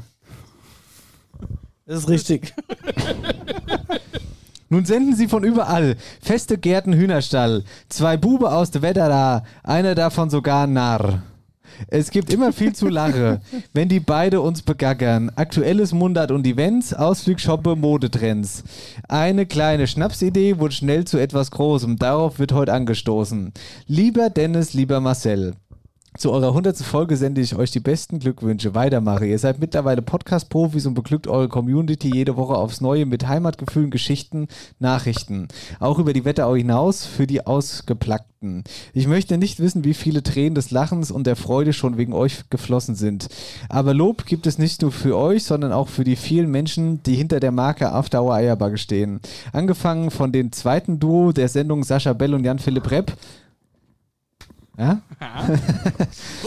Das 1.84 1.98
ist 1.98 2.08
richtig. 2.08 2.54
Nun 4.68 4.84
senden 4.84 5.14
sie 5.14 5.28
von 5.28 5.44
überall. 5.44 5.96
Feste 6.20 6.58
Gärten 6.58 6.92
Hühnerstall. 6.92 7.64
Zwei 7.88 8.16
Bube 8.16 8.50
aus 8.52 8.70
der 8.70 8.82
Wetterda. 8.82 9.44
Einer 9.62 9.94
davon 9.94 10.30
sogar 10.30 10.66
Narr. 10.66 11.22
Es 11.88 12.10
gibt 12.10 12.32
immer 12.32 12.52
viel 12.52 12.74
zu 12.74 12.88
lache, 12.88 13.40
wenn 13.72 13.88
die 13.88 14.00
beide 14.00 14.40
uns 14.40 14.62
begaggern. 14.62 15.30
Aktuelles 15.34 15.92
Mundart 15.92 16.30
und 16.30 16.46
Events, 16.46 16.94
Ausflug, 16.94 17.40
Shoppe, 17.40 17.76
Modetrends. 17.76 18.64
Eine 19.08 19.46
kleine 19.46 19.86
Schnapsidee 19.86 20.58
wurde 20.58 20.74
schnell 20.74 21.04
zu 21.04 21.18
etwas 21.18 21.50
Großem. 21.50 21.96
Darauf 21.96 22.38
wird 22.38 22.52
heute 22.52 22.72
angestoßen. 22.72 23.52
Lieber 23.86 24.30
Dennis, 24.30 24.74
lieber 24.74 25.00
Marcel. 25.00 25.54
Zu 26.18 26.32
eurer 26.32 26.48
100. 26.48 26.78
Folge 26.78 27.14
sende 27.14 27.42
ich 27.42 27.54
euch 27.56 27.72
die 27.72 27.80
besten 27.80 28.20
Glückwünsche. 28.20 28.74
Weitermache. 28.74 29.26
Ihr 29.26 29.38
seid 29.38 29.58
mittlerweile 29.58 30.00
Podcast-Profis 30.00 30.86
und 30.86 30.94
beglückt 30.94 31.26
eure 31.26 31.48
Community 31.48 32.10
jede 32.10 32.38
Woche 32.38 32.54
aufs 32.54 32.80
Neue 32.80 33.04
mit 33.04 33.28
Heimatgefühlen, 33.28 33.90
Geschichten, 33.90 34.48
Nachrichten. 34.78 35.48
Auch 35.78 35.98
über 35.98 36.14
die 36.14 36.24
Wetterau 36.24 36.56
hinaus 36.56 37.04
für 37.04 37.26
die 37.26 37.46
Ausgeplackten. 37.46 38.64
Ich 38.94 39.06
möchte 39.06 39.36
nicht 39.36 39.60
wissen, 39.60 39.84
wie 39.84 39.92
viele 39.92 40.22
Tränen 40.22 40.54
des 40.54 40.70
Lachens 40.70 41.10
und 41.10 41.26
der 41.26 41.36
Freude 41.36 41.74
schon 41.74 41.98
wegen 41.98 42.14
euch 42.14 42.48
geflossen 42.48 42.94
sind. 42.94 43.28
Aber 43.68 43.92
Lob 43.92 44.24
gibt 44.24 44.46
es 44.46 44.56
nicht 44.56 44.80
nur 44.80 44.92
für 44.92 45.18
euch, 45.18 45.44
sondern 45.44 45.72
auch 45.72 45.88
für 45.88 46.04
die 46.04 46.16
vielen 46.16 46.50
Menschen, 46.50 47.02
die 47.02 47.14
hinter 47.14 47.40
der 47.40 47.52
Marke 47.52 47.92
After 47.92 48.22
Eierbagge 48.22 48.78
stehen. 48.78 49.20
Angefangen 49.52 50.10
von 50.10 50.32
dem 50.32 50.50
zweiten 50.50 50.98
Duo 50.98 51.32
der 51.32 51.48
Sendung 51.48 51.84
Sascha 51.84 52.14
Bell 52.14 52.32
und 52.32 52.44
Jan-Philipp 52.44 52.90
Repp. 52.90 53.12
Ja? 54.78 55.00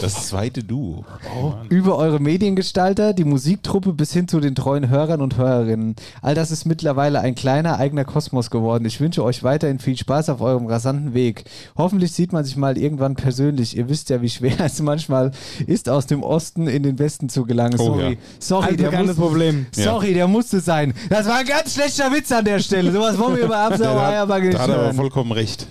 Das 0.00 0.28
zweite 0.28 0.62
Duo. 0.62 1.04
Oh. 1.36 1.54
Über 1.68 1.96
eure 1.96 2.20
Mediengestalter, 2.20 3.12
die 3.12 3.24
Musiktruppe 3.24 3.92
bis 3.92 4.12
hin 4.12 4.28
zu 4.28 4.40
den 4.40 4.54
treuen 4.54 4.88
Hörern 4.88 5.20
und 5.20 5.36
Hörerinnen. 5.36 5.96
All 6.22 6.34
das 6.34 6.50
ist 6.50 6.64
mittlerweile 6.64 7.20
ein 7.20 7.34
kleiner 7.34 7.78
eigener 7.78 8.04
Kosmos 8.04 8.50
geworden. 8.50 8.84
Ich 8.86 9.00
wünsche 9.00 9.22
euch 9.22 9.42
weiterhin 9.42 9.78
viel 9.78 9.96
Spaß 9.96 10.30
auf 10.30 10.40
eurem 10.40 10.66
rasanten 10.66 11.12
Weg. 11.12 11.44
Hoffentlich 11.76 12.12
sieht 12.12 12.32
man 12.32 12.44
sich 12.44 12.56
mal 12.56 12.78
irgendwann 12.78 13.14
persönlich. 13.14 13.76
Ihr 13.76 13.88
wisst 13.88 14.10
ja, 14.10 14.22
wie 14.22 14.30
schwer 14.30 14.60
es 14.60 14.80
manchmal 14.80 15.32
ist, 15.66 15.88
aus 15.88 16.06
dem 16.06 16.22
Osten 16.22 16.66
in 16.66 16.82
den 16.82 16.98
Westen 16.98 17.28
zu 17.28 17.44
gelangen. 17.44 17.78
Oh, 17.78 17.84
Sorry, 17.84 18.12
ja. 18.12 18.18
sorry, 18.38 18.76
der 18.76 18.86
Altbekanntes 18.86 19.16
muss, 19.16 19.26
Problem. 19.26 19.66
Sorry, 19.72 20.14
der 20.14 20.28
musste 20.28 20.60
sein. 20.60 20.94
Das 21.10 21.26
war 21.26 21.38
ein 21.38 21.46
ganz 21.46 21.74
schlechter 21.74 22.10
Witz 22.12 22.32
an 22.32 22.44
der 22.44 22.60
Stelle. 22.60 22.92
Sowas 22.92 23.18
wollen 23.18 23.36
wir 23.36 23.44
über 23.44 23.58
Absauer 23.66 24.00
hat, 24.00 24.12
Eierbagge 24.12 24.46
nicht 24.48 24.58
da 24.58 24.62
hat 24.62 24.70
er 24.70 24.78
aber 24.80 24.94
vollkommen 24.94 25.32
recht. 25.32 25.66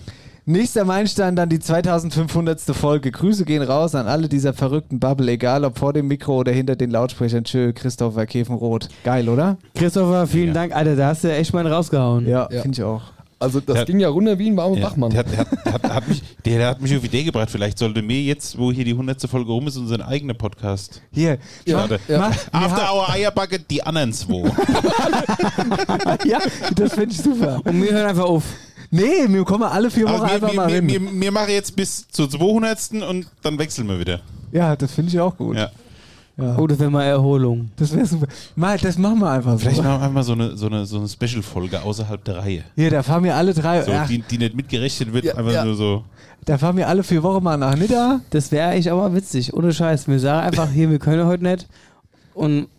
Nächster 0.49 0.83
Meilenstein 0.83 1.35
dann 1.35 1.47
die 1.47 1.59
2500. 1.59 2.59
Folge. 2.75 3.11
Grüße 3.11 3.45
gehen 3.45 3.61
raus 3.61 3.93
an 3.93 4.07
alle 4.07 4.27
dieser 4.27 4.51
verrückten 4.55 4.99
Bubble, 4.99 5.29
egal 5.31 5.63
ob 5.63 5.77
vor 5.77 5.93
dem 5.93 6.07
Mikro 6.07 6.37
oder 6.39 6.51
hinter 6.51 6.75
den 6.75 6.89
Lautsprechern. 6.89 7.43
Tschö, 7.43 7.71
Christopher 7.71 8.25
Käfenroth. 8.25 8.89
Geil, 9.03 9.29
oder? 9.29 9.57
Christopher, 9.75 10.25
vielen 10.25 10.55
Dank. 10.55 10.75
Alter, 10.75 10.95
da 10.95 11.09
hast 11.09 11.23
du 11.23 11.31
echt 11.31 11.53
mal 11.53 11.59
einen 11.59 11.71
rausgehauen. 11.71 12.27
Ja, 12.27 12.47
Ja. 12.51 12.63
finde 12.63 12.77
ich 12.79 12.83
auch. 12.83 13.03
Also 13.37 13.59
das 13.59 13.75
Der- 13.75 13.85
ging 13.85 13.99
ja 13.99 14.09
runter 14.09 14.39
wie 14.39 14.49
ein 14.49 14.57
warmer 14.57 14.75
Ja, 14.77 14.89
Bachmann. 14.89 15.11
Der, 15.11 15.19
hat, 15.19 15.31
der, 15.31 15.37
hat, 15.37 15.83
der, 15.83 15.93
hat, 15.95 16.07
mich, 16.07 16.23
der, 16.43 16.57
der 16.57 16.67
hat 16.67 16.81
mich 16.81 16.95
auf 16.95 17.01
die 17.01 17.07
Idee 17.07 17.23
gebracht. 17.25 17.49
Vielleicht 17.51 17.77
sollte 17.77 18.01
mir 18.01 18.19
jetzt, 18.19 18.57
wo 18.57 18.71
hier 18.71 18.83
die 18.85 18.91
100. 18.93 19.21
Folge 19.29 19.51
rum 19.51 19.67
ist, 19.67 19.77
unseren 19.77 20.01
eigenen 20.01 20.35
Podcast. 20.35 21.03
Hier, 21.11 21.37
Ja, 21.65 21.81
Schade. 21.81 21.99
ja. 22.07 22.17
mach- 22.17 22.35
After 22.63 22.91
Hour 22.91 23.07
Eierbacke, 23.11 23.59
die 23.59 23.83
anderen 23.83 24.11
zwei. 24.13 24.49
ja, 26.25 26.39
das 26.75 26.93
finde 26.95 27.11
ich 27.11 27.21
super. 27.21 27.61
Und 27.63 27.81
wir 27.83 27.91
hören 27.91 28.07
einfach 28.07 28.25
auf. 28.25 28.43
Nee, 28.91 29.27
wir 29.27 29.43
kommen 29.45 29.63
alle 29.63 29.91
vier 29.91 30.05
Wochen 30.05 30.15
Aber 30.15 30.27
wir, 30.27 30.33
einfach 30.33 30.53
mal 30.53 30.67
wir, 30.67 30.75
hin. 30.75 30.87
wir, 30.87 31.21
wir, 31.21 31.31
machen 31.31 31.51
jetzt 31.51 31.75
bis 31.75 32.07
zur 32.07 32.29
200. 32.29 32.91
und 33.07 33.27
dann 33.43 33.57
wechseln 33.59 33.87
wir 33.87 33.99
wieder. 33.99 34.19
ja, 34.51 34.75
das 34.75 34.91
finde 34.93 35.11
ich 35.11 35.19
auch 35.19 35.35
gut. 35.37 35.57
Ja. 35.57 35.69
Ja. 36.37 36.57
Oh, 36.57 36.65
das 36.67 36.79
wäre 36.79 36.89
mal 36.89 37.03
Erholung. 37.03 37.69
Das 37.75 37.93
wäre 37.93 38.05
super. 38.05 38.27
Mal, 38.55 38.77
das 38.77 38.97
machen 38.97 39.19
wir 39.19 39.29
einfach 39.29 39.59
Vielleicht 39.59 39.75
so. 39.75 39.83
machen 39.83 39.99
wir 40.01 40.05
einfach 40.07 40.23
so 40.23 40.31
eine, 40.31 40.55
so 40.55 40.67
eine, 40.67 40.85
so 40.85 40.97
eine 40.97 41.09
Special-Folge 41.09 41.81
außerhalb 41.81 42.23
der 42.23 42.37
Reihe. 42.37 42.63
Hier, 42.75 42.89
da 42.89 43.03
fahren 43.03 43.25
wir 43.25 43.35
alle 43.35 43.53
drei, 43.53 43.81
So, 43.83 43.91
die, 44.07 44.19
die 44.21 44.37
nicht 44.37 44.55
mitgerechnet 44.55 45.11
wird, 45.11 45.25
Ja, 45.25 45.35
einfach 45.35 45.51
ja. 45.51 45.65
nur 45.65 45.75
so. 45.75 46.05
da 46.45 46.57
fahren 46.57 46.77
wir 46.77 46.87
alle 46.87 47.03
vier 47.03 47.21
Wochen 47.23 47.43
mal 47.43 47.57
nach 47.57 47.75
Nidda. 47.75 48.21
Das 48.29 48.53
wäre 48.53 48.69
eigentlich 48.69 48.89
auch 48.89 48.97
mal 48.97 49.13
witzig. 49.13 49.53
Ohne 49.53 49.73
Scheiß. 49.73 50.07
Wir 50.07 50.17
sagen 50.19 50.47
einfach 50.47 50.71
hier, 50.71 50.89
wir 50.89 50.99
können 50.99 51.25
heute 51.25 51.43
nicht. 51.43 51.67
Und 52.33 52.69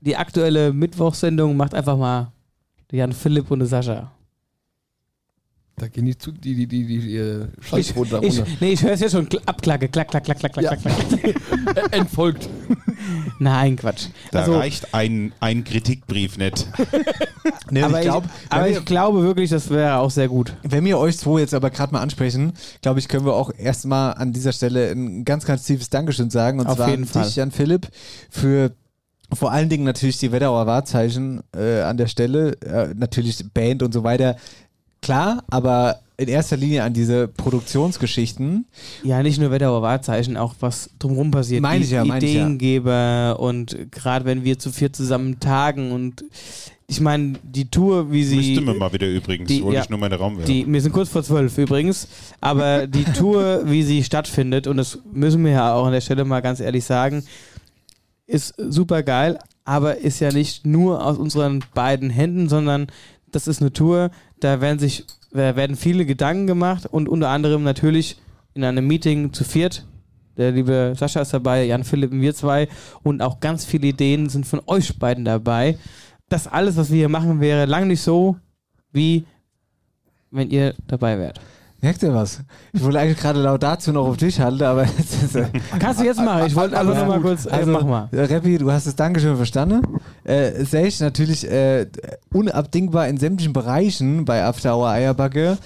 die 0.00 0.16
aktuelle 0.16 0.74
Mittwochssendung 0.74 1.56
macht 1.56 1.74
einfach 1.74 1.96
mal 1.96 2.30
Jan 2.90 3.12
Philipp 3.14 3.50
und 3.50 3.60
der 3.60 3.68
Sascha. 3.68 4.12
Da 5.76 5.88
gehen 5.88 6.04
die, 6.04 6.16
zu, 6.16 6.30
die, 6.32 6.54
die, 6.54 6.66
die, 6.66 6.84
die 6.86 7.16
äh, 7.16 7.46
Ich, 7.60 7.66
Schaltquote 7.66 8.20
ich, 8.22 8.38
runter. 8.38 8.50
nee, 8.60 8.72
ich 8.72 8.82
höre 8.82 8.92
es 8.92 9.00
jetzt 9.00 9.12
schon 9.12 9.26
kl- 9.28 9.40
abklacke. 9.46 9.88
Klack, 9.88 10.08
klack, 10.08 10.24
klack, 10.24 10.38
klack, 10.38 10.52
klack, 10.52 10.64
Ja. 10.64 10.76
klack, 10.76 10.94
klack. 11.08 11.34
Äh, 11.92 11.96
Entfolgt. 11.96 12.48
Nein, 13.38 13.76
Quatsch. 13.76 14.06
Da 14.30 14.40
Also, 14.40 14.56
reicht 14.58 14.94
ein, 14.94 15.32
ein 15.40 15.64
Kritikbrief 15.64 16.36
nicht. 16.38 16.66
Nee, 17.70 17.82
aber 17.82 18.00
ich 18.00 18.04
ich, 18.04 18.10
glaub, 18.10 18.24
aber 18.50 18.64
wenn, 18.66 18.72
ich 18.74 18.84
glaube 18.84 19.22
wirklich, 19.22 19.48
das 19.48 19.70
wäre 19.70 19.96
auch 19.96 20.10
sehr 20.10 20.28
gut. 20.28 20.54
wir, 20.62 20.72
wenn 20.72 20.84
wir 20.84 20.98
euch 20.98 21.16
zwei 21.16 21.40
jetzt 21.40 21.54
aber 21.54 21.70
gerade 21.70 21.90
mal 21.92 22.00
ansprechen, 22.02 22.52
glaube 22.82 23.00
ich, 23.00 23.08
können 23.08 23.24
wir 23.24 23.32
auch 23.32 23.50
erstmal 23.56 24.12
an 24.14 24.32
dieser 24.34 24.52
Stelle 24.52 24.90
ein 24.90 25.24
ganz, 25.24 25.46
ganz 25.46 25.64
tiefes 25.64 25.88
Dankeschön 25.88 26.28
sagen. 26.28 26.60
Und 26.60 26.66
Auf 26.66 26.76
zwar 26.76 26.90
jeden 26.90 27.04
an 27.04 27.08
Fall. 27.08 27.24
dich, 27.24 27.36
Jan 27.36 27.50
Philipp, 27.50 27.88
für 28.28 28.72
vor 29.32 29.50
allen 29.52 29.70
Dingen 29.70 29.84
natürlich 29.84 30.18
die 30.18 30.30
Wetterauer 30.32 30.66
Wahrzeichen 30.66 31.40
äh, 31.56 31.80
an 31.80 31.96
der 31.96 32.08
Stelle, 32.08 32.52
äh, 32.60 32.92
natürlich 32.94 33.42
Band 33.54 33.82
und 33.82 33.92
so 33.94 34.04
weiter. 34.04 34.36
Klar, 35.02 35.42
aber 35.50 35.98
in 36.16 36.28
erster 36.28 36.56
Linie 36.56 36.84
an 36.84 36.92
diese 36.92 37.26
Produktionsgeschichten. 37.26 38.66
Ja, 39.02 39.22
nicht 39.22 39.40
nur 39.40 39.50
Wetterauer 39.50 39.82
Wahrzeichen, 39.82 40.36
auch 40.36 40.54
was 40.60 40.90
drumherum 40.98 41.30
passiert. 41.32 41.60
Meine 41.62 41.80
Die 41.80 41.84
ich 41.86 41.90
ja, 41.90 42.04
meine 42.04 42.24
ich 42.24 42.34
ja. 42.34 42.42
Ideengeber 42.42 43.36
und 43.40 43.90
gerade 43.90 44.24
wenn 44.24 44.44
wir 44.44 44.58
zu 44.58 44.70
viert 44.70 44.94
zusammen 44.94 45.40
tagen 45.40 45.90
und 45.90 46.24
ich 46.86 47.00
meine, 47.00 47.34
die 47.42 47.70
Tour, 47.70 48.12
wie 48.12 48.22
sie. 48.22 48.36
Müsste 48.36 48.60
man 48.60 48.76
mal 48.78 48.92
wieder 48.92 49.08
übrigens. 49.08 49.48
die- 49.48 49.62
Wollte 49.62 49.76
ja, 49.76 49.82
ich 49.82 49.88
nur 49.90 49.98
mal 49.98 50.06
in 50.06 50.12
den 50.12 50.20
Raum. 50.20 50.38
Die, 50.46 50.66
wir 50.70 50.80
sind 50.80 50.92
kurz 50.92 51.08
vor 51.08 51.22
zwölf 51.22 51.56
übrigens, 51.56 52.06
aber 52.40 52.86
die 52.86 53.04
Tour, 53.04 53.62
wie 53.66 53.82
sie 53.82 54.04
stattfindet, 54.04 54.66
und 54.66 54.76
das 54.76 54.98
müssen 55.12 55.42
wir 55.44 55.52
ja 55.52 55.74
auch 55.74 55.86
an 55.86 55.92
der 55.92 56.02
Stelle 56.02 56.24
mal 56.24 56.40
ganz 56.40 56.60
ehrlich 56.60 56.84
sagen, 56.84 57.24
ist 58.26 58.54
super 58.58 59.02
geil. 59.02 59.38
aber 59.64 59.98
ist 59.98 60.20
ja 60.20 60.32
nicht 60.32 60.66
nur 60.66 61.04
aus 61.04 61.16
unseren 61.18 61.64
beiden 61.74 62.10
Händen, 62.10 62.48
sondern 62.48 62.88
das 63.30 63.46
ist 63.48 63.60
eine 63.62 63.72
Tour, 63.72 64.10
da 64.44 64.60
werden 64.60 64.78
sich 64.78 65.04
da 65.32 65.56
werden 65.56 65.76
viele 65.76 66.04
Gedanken 66.04 66.46
gemacht 66.46 66.86
und 66.86 67.08
unter 67.08 67.30
anderem 67.30 67.62
natürlich 67.62 68.18
in 68.54 68.64
einem 68.64 68.86
Meeting 68.86 69.32
zu 69.32 69.44
viert. 69.44 69.86
Der 70.36 70.52
liebe 70.52 70.94
Sascha 70.96 71.22
ist 71.22 71.32
dabei, 71.32 71.64
Jan 71.64 71.84
Philipp 71.84 72.12
und 72.12 72.20
wir 72.20 72.34
zwei 72.34 72.68
und 73.02 73.22
auch 73.22 73.40
ganz 73.40 73.64
viele 73.64 73.88
Ideen 73.88 74.28
sind 74.28 74.46
von 74.46 74.60
euch 74.66 74.98
beiden 74.98 75.24
dabei. 75.24 75.78
Das 76.28 76.46
alles, 76.46 76.76
was 76.76 76.90
wir 76.90 76.98
hier 76.98 77.08
machen, 77.08 77.40
wäre 77.40 77.66
lang 77.66 77.88
nicht 77.88 78.02
so, 78.02 78.36
wie 78.92 79.24
wenn 80.30 80.50
ihr 80.50 80.74
dabei 80.86 81.18
wärt. 81.18 81.40
Merkt 81.84 82.00
ihr 82.04 82.14
was? 82.14 82.38
Ich 82.72 82.80
wollte 82.80 83.00
eigentlich 83.00 83.18
gerade 83.18 83.42
laut 83.42 83.60
dazu 83.60 83.90
noch 83.90 84.06
auf 84.06 84.16
dich 84.16 84.38
halten, 84.38 84.62
aber 84.62 84.84
jetzt 84.98 85.34
er. 85.34 85.50
Kannst 85.80 86.00
du 86.00 86.04
jetzt 86.04 86.20
machen? 86.20 86.46
Ich 86.46 86.54
wollte 86.54 86.78
einfach 86.78 86.94
nur 86.94 87.06
mal 87.06 87.20
kurz. 87.20 87.44
Äh, 87.44 87.66
mach 87.66 87.84
mal. 87.84 88.08
äh, 88.12 88.20
Reppi, 88.20 88.56
du 88.56 88.70
hast 88.70 88.86
das 88.86 88.94
Dankeschön 88.94 89.34
verstanden. 89.34 89.82
Äh, 90.22 90.64
sehe 90.64 90.86
ich 90.86 91.00
natürlich 91.00 91.44
äh, 91.50 91.88
unabdingbar 92.32 93.08
in 93.08 93.16
sämtlichen 93.16 93.52
Bereichen 93.52 94.24
bei 94.24 94.44
After 94.44 94.76
Hour 94.76 94.90
Eierbacke. 94.90 95.58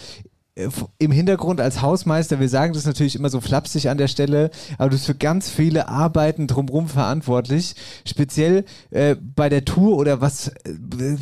Äh, 0.54 0.68
Im 0.96 1.12
Hintergrund 1.12 1.60
als 1.60 1.82
Hausmeister, 1.82 2.40
wir 2.40 2.48
sagen 2.48 2.72
das 2.72 2.86
natürlich 2.86 3.14
immer 3.14 3.28
so 3.28 3.42
flapsig 3.42 3.90
an 3.90 3.98
der 3.98 4.08
Stelle, 4.08 4.50
aber 4.78 4.88
du 4.88 4.96
bist 4.96 5.04
für 5.04 5.14
ganz 5.14 5.50
viele 5.50 5.88
Arbeiten 5.88 6.46
drumherum 6.46 6.88
verantwortlich. 6.88 7.74
Speziell 8.06 8.64
äh, 8.90 9.16
bei 9.16 9.50
der 9.50 9.66
Tour 9.66 9.98
oder 9.98 10.22
was 10.22 10.48
äh, 10.48 10.52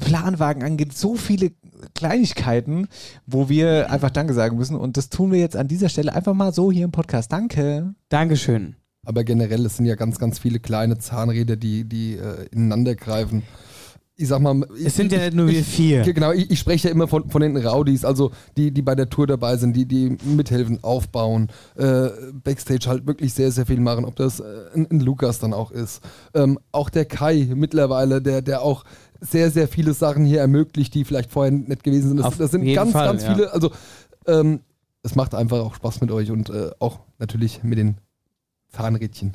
Planwagen 0.01 0.63
angeht, 0.63 0.97
so 0.97 1.17
viele 1.17 1.51
Kleinigkeiten, 1.95 2.89
wo 3.27 3.49
wir 3.49 3.91
einfach 3.91 4.11
Danke 4.11 4.35
sagen 4.35 4.57
müssen. 4.57 4.77
Und 4.77 4.97
das 4.97 5.09
tun 5.11 5.33
wir 5.33 5.39
jetzt 5.39 5.57
an 5.57 5.69
dieser 5.69 5.89
Stelle 5.89 6.15
einfach 6.15 6.35
mal 6.35 6.53
so 6.53 6.71
hier 6.73 6.85
im 6.85 6.93
Podcast. 6.93 7.33
Danke. 7.33 7.95
Dankeschön. 8.09 8.77
Aber 9.05 9.25
generell, 9.25 9.67
es 9.67 9.77
sind 9.77 9.87
ja 9.87 9.97
ganz, 9.97 10.19
ganz 10.19 10.39
viele 10.39 10.61
kleine 10.61 10.99
Zahnräder, 10.99 11.57
die, 11.57 11.85
die 11.85 12.15
äh, 12.15 12.47
ineinander 12.51 12.95
greifen. 12.95 13.43
Ich 14.17 14.29
sag 14.29 14.41
mal, 14.41 14.65
Es 14.85 14.95
sind 14.95 15.11
ja 15.11 15.19
nicht 15.19 15.35
nur 15.35 15.49
wir 15.49 15.65
vier. 15.65 16.03
Genau, 16.03 16.31
ich, 16.31 16.49
ich 16.49 16.61
spreche 16.61 16.87
ja 16.87 16.95
immer 16.95 17.09
von, 17.09 17.29
von 17.31 17.43
den 17.43 17.57
Rowdies, 17.57 18.05
also 18.05 18.31
die, 18.57 18.71
die 18.71 18.81
bei 18.81 18.95
der 18.95 19.09
Tour 19.11 19.27
dabei 19.27 19.57
sind, 19.57 19.75
die, 19.75 19.87
die 19.87 20.17
mithelfen, 20.25 20.85
aufbauen, 20.85 21.49
äh, 21.75 22.11
Backstage 22.33 22.89
halt 22.89 23.09
wirklich 23.09 23.35
sehr, 23.35 23.51
sehr 23.51 23.67
viel 23.67 23.81
machen, 23.81 24.05
ob 24.05 24.15
das 24.15 24.39
äh, 24.39 24.45
ein, 24.73 24.87
ein 24.89 25.01
Lukas 25.01 25.41
dann 25.41 25.53
auch 25.53 25.73
ist. 25.73 26.01
Ähm, 26.33 26.61
auch 26.71 26.91
der 26.91 27.07
Kai 27.07 27.49
mittlerweile, 27.57 28.23
der, 28.23 28.41
der 28.41 28.63
auch 28.63 28.85
sehr, 29.25 29.51
sehr 29.51 29.69
viele 29.69 29.95
Sachen 29.95 30.25
hier 30.25 30.41
ermöglicht, 30.41 30.95
die 30.95 31.05
vielleicht 31.05 31.31
vorher 31.31 31.53
nicht 31.53 31.83
gewesen 31.83 32.09
sind. 32.09 32.17
Das, 32.19 32.27
Auf 32.27 32.37
das 32.37 32.51
sind 32.51 32.63
jeden 32.63 32.77
ganz, 32.77 32.93
Fall, 32.93 33.07
ganz 33.07 33.23
ja. 33.25 33.35
viele, 33.35 33.53
also 33.53 33.71
ähm, 34.27 34.61
es 35.03 35.15
macht 35.15 35.35
einfach 35.35 35.59
auch 35.59 35.75
Spaß 35.75 36.01
mit 36.01 36.11
euch 36.11 36.31
und 36.31 36.51
äh, 36.51 36.71
auch 36.79 37.01
natürlich 37.19 37.63
mit 37.63 37.79
den 37.79 37.97
Zahnrädchen. 38.71 39.35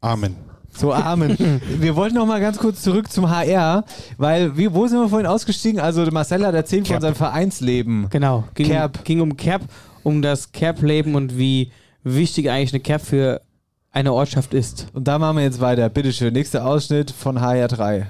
Amen. 0.00 0.36
So, 0.74 0.92
Amen. 0.92 1.36
wir 1.78 1.96
wollten 1.96 2.16
noch 2.16 2.26
mal 2.26 2.40
ganz 2.40 2.58
kurz 2.58 2.82
zurück 2.82 3.10
zum 3.10 3.28
HR, 3.28 3.84
weil, 4.16 4.56
wie, 4.56 4.72
wo 4.72 4.86
sind 4.86 4.98
wir 4.98 5.08
vorhin 5.08 5.26
ausgestiegen? 5.26 5.80
Also, 5.80 6.02
der 6.02 6.12
Marcel 6.12 6.46
hat 6.46 6.54
erzählt 6.54 6.86
von 6.86 6.94
Cap. 6.94 7.02
seinem 7.02 7.14
Vereinsleben. 7.14 8.06
Genau. 8.10 8.44
Ging, 8.54 8.68
Cap. 8.68 9.04
ging 9.04 9.20
um 9.20 9.36
Cap, 9.36 9.62
um 10.02 10.22
das 10.22 10.52
Cap-Leben 10.52 11.14
und 11.14 11.36
wie 11.36 11.70
wichtig 12.02 12.50
eigentlich 12.50 12.72
eine 12.72 12.80
Cap 12.80 13.02
für 13.02 13.42
eine 13.90 14.12
Ortschaft 14.14 14.54
ist. 14.54 14.86
Und 14.94 15.06
da 15.06 15.18
machen 15.18 15.36
wir 15.36 15.44
jetzt 15.44 15.60
weiter. 15.60 15.88
Bitteschön. 15.90 16.32
Nächster 16.32 16.64
Ausschnitt 16.64 17.10
von 17.10 17.38
HR3. 17.38 18.06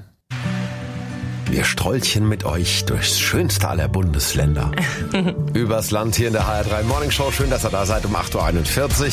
Wir 1.53 1.65
strollchen 1.65 2.27
mit 2.27 2.45
euch 2.45 2.87
durchs 2.87 3.21
schönste 3.21 3.69
aller 3.69 3.87
Bundesländer. 3.87 4.73
Übers 5.53 5.91
Land 5.91 6.17
hier 6.17 6.29
in 6.29 6.33
der 6.33 6.47
HR3 6.47 6.85
Morning 6.85 7.11
Show. 7.11 7.31
Schön, 7.31 7.51
dass 7.51 7.67
ihr 7.67 7.69
da 7.69 7.85
seid 7.85 8.07
um 8.07 8.17
8.41 8.17 8.81
Uhr. 8.81 9.11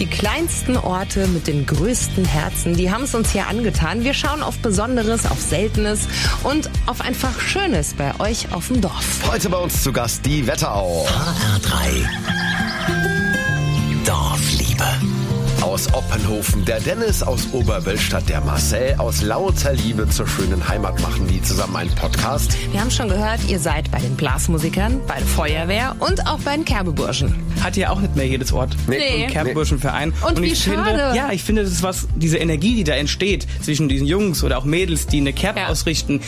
Die 0.00 0.06
kleinsten 0.06 0.76
Orte 0.76 1.28
mit 1.28 1.46
den 1.46 1.64
größten 1.64 2.24
Herzen, 2.24 2.74
die 2.74 2.90
haben 2.90 3.04
es 3.04 3.14
uns 3.14 3.30
hier 3.30 3.46
angetan. 3.46 4.02
Wir 4.02 4.14
schauen 4.14 4.42
auf 4.42 4.58
Besonderes, 4.58 5.26
auf 5.26 5.40
Seltenes 5.40 6.08
und 6.42 6.68
auf 6.86 7.00
einfach 7.00 7.38
Schönes 7.38 7.94
bei 7.94 8.18
euch 8.18 8.52
auf 8.52 8.66
dem 8.66 8.80
Dorf. 8.80 9.20
Heute 9.30 9.48
bei 9.48 9.58
uns 9.58 9.84
zu 9.84 9.92
Gast 9.92 10.26
die 10.26 10.44
Wetterau. 10.44 11.06
HR3. 11.06 13.05
Aus 15.76 15.92
Oppenhofen 15.92 16.64
der 16.64 16.80
Dennis, 16.80 17.22
aus 17.22 17.52
Oberwölstadt 17.52 18.26
der 18.30 18.40
Marcel, 18.40 18.94
aus 18.96 19.20
lauter 19.20 19.74
Liebe 19.74 20.08
zur 20.08 20.26
schönen 20.26 20.66
Heimat 20.66 20.98
machen 21.02 21.28
die 21.28 21.42
zusammen 21.42 21.76
einen 21.76 21.94
Podcast. 21.94 22.56
Wir 22.72 22.80
haben 22.80 22.90
schon 22.90 23.10
gehört, 23.10 23.40
ihr 23.46 23.58
seid 23.58 23.90
bei 23.90 23.98
den 23.98 24.16
Blasmusikern, 24.16 25.02
bei 25.06 25.18
der 25.18 25.26
Feuerwehr 25.26 25.94
und 25.98 26.26
auch 26.26 26.38
bei 26.38 26.56
den 26.56 26.64
Kerbeburschen. 26.64 27.34
Hat 27.62 27.76
ja 27.76 27.90
auch 27.90 28.00
nicht 28.00 28.16
mehr 28.16 28.26
jedes 28.26 28.54
Ort. 28.54 28.74
Nee. 28.86 28.96
Nee. 28.96 29.24
Ein 29.24 29.30
Kerbburschenverein. 29.30 30.14
Und 30.26 30.40
wie 30.40 30.46
ich 30.46 30.64
schade. 30.64 30.82
Finde, 30.82 31.12
ja, 31.14 31.30
ich 31.30 31.42
finde, 31.44 31.62
das 31.62 31.72
ist 31.72 31.82
was, 31.82 32.08
diese 32.16 32.38
Energie, 32.38 32.74
die 32.74 32.84
da 32.84 32.94
entsteht 32.94 33.46
zwischen 33.60 33.90
diesen 33.90 34.06
Jungs 34.06 34.42
oder 34.42 34.56
auch 34.56 34.64
Mädels, 34.64 35.06
die 35.08 35.18
eine 35.18 35.34
Kerb 35.34 35.58
ausrichten, 35.68 36.22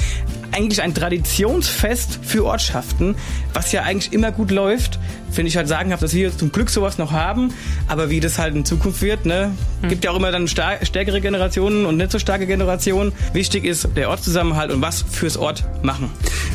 eigentlich 0.53 0.83
ein 0.83 0.95
Traditionsfest 0.95 2.21
für 2.23 2.45
Ortschaften, 2.45 3.15
was 3.53 3.73
ja 3.73 3.83
eigentlich 3.83 4.13
immer 4.13 4.33
gut 4.33 4.51
läuft. 4.51 4.99
Finde 5.31 5.51
ich 5.51 5.57
halt 5.59 5.69
sagenhaft, 5.69 6.03
dass 6.03 6.15
wir 6.15 6.23
jetzt 6.23 6.39
zum 6.39 6.53
Glück 6.53 6.71
sowas 6.71 6.97
noch 6.97 7.13
haben, 7.13 7.53
aber 7.87 8.09
wie 8.09 8.19
das 8.19 8.39
halt 8.39 8.55
in 8.55 8.65
Zukunft 8.65 9.03
wird, 9.03 9.27
ne? 9.27 9.51
Gibt 9.87 10.05
ja 10.05 10.11
auch 10.11 10.17
immer 10.17 10.33
dann 10.33 10.49
stärkere 10.49 11.21
Generationen 11.21 11.85
und 11.85 11.99
nicht 11.99 12.11
so 12.11 12.19
starke 12.19 12.47
Generationen. 12.47 13.13
Wichtig 13.35 13.67
ist 13.67 13.89
der 13.95 14.09
Ortszusammenhalt 14.09 14.73
und 14.73 14.81
was 14.81 15.03
fürs 15.03 15.37
Ort 15.37 15.65
machen. 15.83 16.11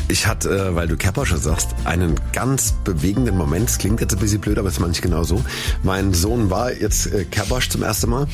Ich 0.08 0.26
hatte, 0.26 0.50
äh, 0.50 0.74
weil 0.74 0.88
du 0.88 0.96
Kerpersche 0.96 1.36
sagst, 1.36 1.68
einen 1.84 2.16
ganz 2.32 2.74
bewegenden 2.84 3.36
Moment. 3.38 3.70
Es 3.70 3.78
klingt 3.78 4.00
jetzt 4.00 4.12
ein 4.12 4.18
bisschen 4.18 4.40
blöd, 4.40 4.58
aber 4.58 4.68
es 4.68 4.74
ist 4.74 4.80
manchmal 4.80 5.08
genau 5.08 5.22
so. 5.22 5.42
Mein 5.84 6.12
Sohn 6.12 6.50
war 6.50 6.72
jetzt 6.72 7.06
äh, 7.06 7.24
Kerpersch 7.24 7.68
zum 7.68 7.84
ersten 7.84 8.10
Mal 8.10 8.26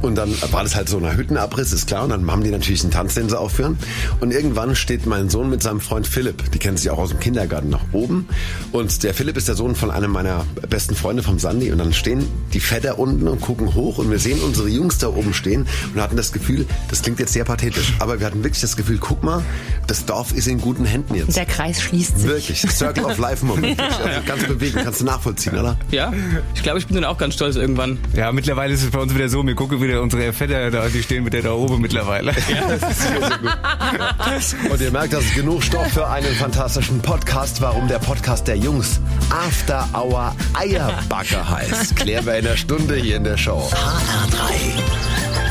und 0.00 0.14
dann 0.14 0.32
war 0.52 0.62
das 0.62 0.76
halt 0.76 0.88
so 0.88 0.98
ein 0.98 1.16
Hüttenabriss, 1.16 1.72
ist 1.72 1.88
klar. 1.88 2.04
Und 2.04 2.10
dann 2.10 2.30
haben 2.30 2.44
die 2.44 2.50
natürlich 2.50 2.82
einen 2.82 2.92
Tanz, 2.92 3.14
den 3.14 3.28
sie 3.28 3.38
aufführen. 3.38 3.76
Und 4.20 4.32
irgendwann 4.32 4.76
steht 4.76 5.06
mein 5.08 5.28
Sohn 5.28 5.50
mit 5.50 5.62
seinem 5.62 5.80
Freund 5.80 6.06
Philipp, 6.06 6.50
die 6.52 6.58
kennen 6.58 6.76
sich 6.76 6.90
auch 6.90 6.98
aus 6.98 7.10
dem 7.10 7.20
Kindergarten, 7.20 7.68
nach 7.70 7.84
oben. 7.92 8.28
Und 8.72 9.02
der 9.02 9.14
Philipp 9.14 9.36
ist 9.36 9.48
der 9.48 9.54
Sohn 9.54 9.74
von 9.74 9.90
einem 9.90 10.10
meiner 10.10 10.44
besten 10.68 10.94
Freunde 10.94 11.22
vom 11.22 11.38
Sandy. 11.38 11.72
Und 11.72 11.78
dann 11.78 11.92
stehen 11.92 12.26
die 12.52 12.60
Vetter 12.60 12.98
unten 12.98 13.28
und 13.28 13.40
gucken 13.40 13.74
hoch 13.74 13.98
und 13.98 14.10
wir 14.10 14.18
sehen 14.18 14.40
unsere 14.40 14.68
Jungs 14.68 14.98
da 14.98 15.08
oben 15.08 15.34
stehen 15.34 15.66
und 15.94 16.00
hatten 16.00 16.16
das 16.16 16.32
Gefühl, 16.32 16.66
das 16.88 17.02
klingt 17.02 17.18
jetzt 17.18 17.32
sehr 17.32 17.44
pathetisch, 17.44 17.94
aber 17.98 18.20
wir 18.20 18.26
hatten 18.26 18.44
wirklich 18.44 18.60
das 18.60 18.76
Gefühl, 18.76 18.98
guck 18.98 19.22
mal, 19.22 19.42
das 19.86 20.04
Dorf 20.04 20.32
ist 20.32 20.46
in 20.46 20.60
guten 20.60 20.84
Händen 20.84 21.14
jetzt. 21.14 21.36
Der 21.36 21.46
Kreis 21.46 21.80
schließt 21.80 22.20
sich. 22.20 22.28
Wirklich, 22.28 22.60
Circle 22.60 23.04
of 23.04 23.18
Life 23.18 23.44
Moment. 23.44 23.80
Also 23.98 24.20
ganz 24.26 24.44
bewegend, 24.44 24.84
kannst 24.84 25.00
du 25.00 25.04
nachvollziehen, 25.04 25.58
oder? 25.58 25.76
Ja, 25.90 26.12
ich 26.54 26.62
glaube, 26.62 26.78
ich 26.78 26.86
bin 26.86 26.94
dann 26.94 27.04
auch 27.04 27.18
ganz 27.18 27.34
stolz 27.34 27.56
irgendwann. 27.56 27.98
Ja, 28.14 28.30
mittlerweile 28.32 28.72
ist 28.72 28.82
es 28.82 28.90
bei 28.90 29.00
uns 29.00 29.14
wieder 29.14 29.28
so, 29.28 29.44
wir 29.44 29.54
gucken 29.54 29.80
wieder 29.82 30.02
unsere 30.02 30.32
Vetter 30.32 30.70
da, 30.70 30.88
die 30.88 31.02
stehen 31.02 31.24
mit 31.24 31.32
der 31.32 31.42
da 31.42 31.52
oben 31.52 31.80
mittlerweile. 31.80 32.32
Ja, 32.32 32.68
das 32.78 32.90
ist 32.90 33.02
sehr, 33.02 33.18
sehr 33.18 33.38
gut. 33.38 34.70
Und 34.70 34.80
ihr 34.80 34.92
merkt, 34.98 35.12
das 35.12 35.24
ist 35.26 35.34
genug 35.36 35.62
Stoff 35.62 35.92
für 35.92 36.08
einen 36.08 36.34
fantastischen 36.34 37.00
Podcast. 37.00 37.60
Warum 37.60 37.86
der 37.86 38.00
Podcast 38.00 38.48
der 38.48 38.56
Jungs 38.56 38.98
After 39.30 39.88
Hour 39.94 40.34
Eierbacke 40.54 41.48
heißt, 41.48 41.94
klären 41.94 42.26
wir 42.26 42.38
in 42.38 42.44
der 42.44 42.56
Stunde 42.56 42.96
hier 42.96 43.16
in 43.16 43.22
der 43.22 43.36
Show. 43.36 43.70
HR3. 43.70 44.74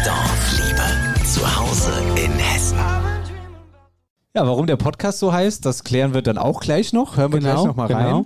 Dorfliebe. 0.04 1.26
Zu 1.26 1.60
Hause 1.60 1.94
in 2.18 2.34
Hessen. 2.34 3.17
Ja, 4.38 4.46
warum 4.46 4.68
der 4.68 4.76
Podcast 4.76 5.18
so 5.18 5.34
heißt, 5.34 5.66
das 5.66 5.84
klären 5.84 6.14
wir 6.14 6.22
dann 6.22 6.38
auch 6.38 6.60
gleich 6.60 6.94
noch. 6.94 7.18
Hören 7.18 7.34
wir 7.34 7.40
Genau, 7.40 7.54
gleich 7.56 7.66
noch 7.66 7.76
mal 7.76 7.88
genau. 7.88 8.18
rein. 8.18 8.26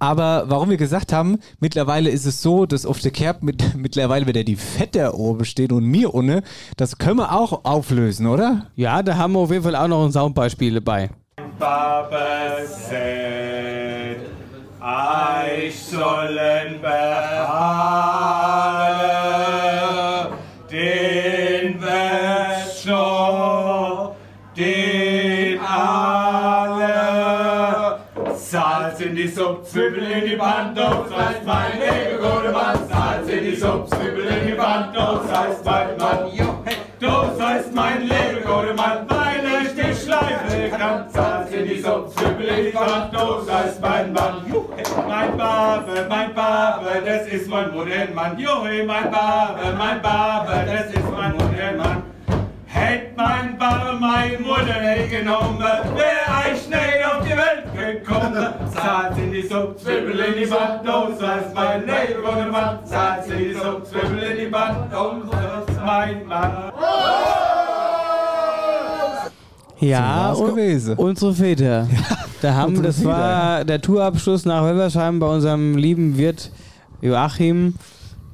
Aber 0.00 0.46
warum 0.48 0.70
wir 0.70 0.76
gesagt 0.76 1.12
haben, 1.12 1.38
mittlerweile 1.60 2.10
ist 2.10 2.26
es 2.26 2.42
so, 2.42 2.66
dass 2.66 2.84
auf 2.84 2.98
der 2.98 3.12
Kerb 3.12 3.44
mit, 3.44 3.76
mittlerweile 3.76 4.26
wieder 4.26 4.42
die 4.42 4.56
Vetter 4.56 5.14
oben 5.14 5.44
steht 5.44 5.70
und 5.70 5.84
mir 5.84 6.12
ohne, 6.16 6.42
das 6.76 6.98
können 6.98 7.18
wir 7.18 7.30
auch 7.30 7.64
auflösen, 7.64 8.26
oder? 8.26 8.66
Ja, 8.74 9.04
da 9.04 9.14
haben 9.14 9.34
wir 9.34 9.38
auf 9.38 9.52
jeden 9.52 9.62
Fall 9.62 9.76
auch 9.76 9.86
noch 9.86 10.04
ein 10.04 10.10
Soundbeispiel 10.10 10.74
dabei. 10.74 11.10
Papa 11.60 12.18
said, 12.66 14.18
sollen 15.78 16.80
beharren, 16.80 18.02
in 29.12 29.16
die 29.16 29.28
Suppe, 29.28 29.62
Zwiebel 29.64 30.10
in 30.10 30.24
die 30.24 30.36
das 30.38 31.14
heißt 31.14 31.44
mein 31.44 31.72
Leben, 31.78 32.16
gute 32.18 32.50
Mann. 32.50 32.78
Salz 32.88 33.28
in 33.28 33.44
die 33.44 33.54
Suppe, 33.54 33.86
Zwiebel 33.90 34.24
in 34.24 34.46
die 34.46 34.56
das 34.56 35.38
heißt 35.38 35.64
mein 35.66 35.96
Mann. 35.98 36.30
Das 36.98 37.46
heißt 37.46 37.74
mein 37.74 38.00
Leben, 38.02 38.42
gute 38.42 38.72
Mann, 38.74 39.06
weil 39.08 39.44
ich 39.62 39.74
die 39.74 39.94
Schleife 39.94 40.70
kann. 40.78 41.10
Salz 41.10 41.52
in 41.52 41.68
die 41.68 41.80
Suppe, 41.80 42.10
Zwiebel 42.14 42.46
in 42.46 42.64
die 42.64 42.72
das 42.72 43.54
heißt 43.54 43.82
mein 43.82 44.12
Mann. 44.14 44.46
Mein 45.06 45.36
Babe, 45.36 46.06
mein 46.08 46.34
Babe, 46.34 47.02
das 47.04 47.26
ist 47.28 47.48
mein 47.48 47.70
Modellmann. 47.70 48.38
Jo, 48.38 48.64
hey, 48.64 48.82
mein 48.86 49.10
Babe, 49.10 49.74
mein 49.76 50.00
Babe, 50.00 50.64
das 50.66 50.86
ist 50.86 51.10
mein 51.10 51.32
Modellmann. 51.32 52.11
Hätt 52.82 53.16
mein 53.16 53.56
Babe 53.58 53.96
meine 54.00 54.38
Mutter 54.38 54.80
nicht 54.82 55.10
genommen, 55.10 55.58
wär 55.60 56.52
ich 56.52 56.68
nicht 56.68 57.06
auf 57.06 57.24
die 57.24 57.36
Welt 57.36 58.02
gekommen. 58.04 58.46
Salz 58.74 59.16
in 59.18 59.30
die 59.32 59.42
Suppe, 59.42 59.76
Zwiebel 59.76 60.18
in 60.18 60.34
die 60.40 60.46
Band, 60.46 60.80
das 60.84 61.22
heißt 61.28 61.54
mein 61.54 61.80
Leben, 61.82 62.50
Mann. 62.50 62.78
Salz 62.84 63.28
in 63.28 63.38
die 63.38 63.54
Suppe, 63.54 63.84
Zwiebel 63.84 64.18
in 64.22 64.36
die 64.38 64.46
Band, 64.50 64.76
das 64.92 65.74
ist 65.74 65.80
mein 65.84 66.26
Mann. 66.26 66.72
Ja, 69.78 70.32
So 70.34 70.44
gewesen. 70.46 70.96
unsere 70.96 71.34
Väter. 71.34 71.88
da 72.42 72.54
haben, 72.54 72.82
das 72.82 72.96
Väter. 72.98 73.08
war 73.10 73.64
der 73.64 73.80
Tourabschluss 73.80 74.44
nach 74.44 74.62
Wölversheim 74.62 75.18
bei 75.18 75.26
unserem 75.26 75.76
lieben 75.76 76.18
Wirt 76.18 76.50
Joachim, 77.00 77.74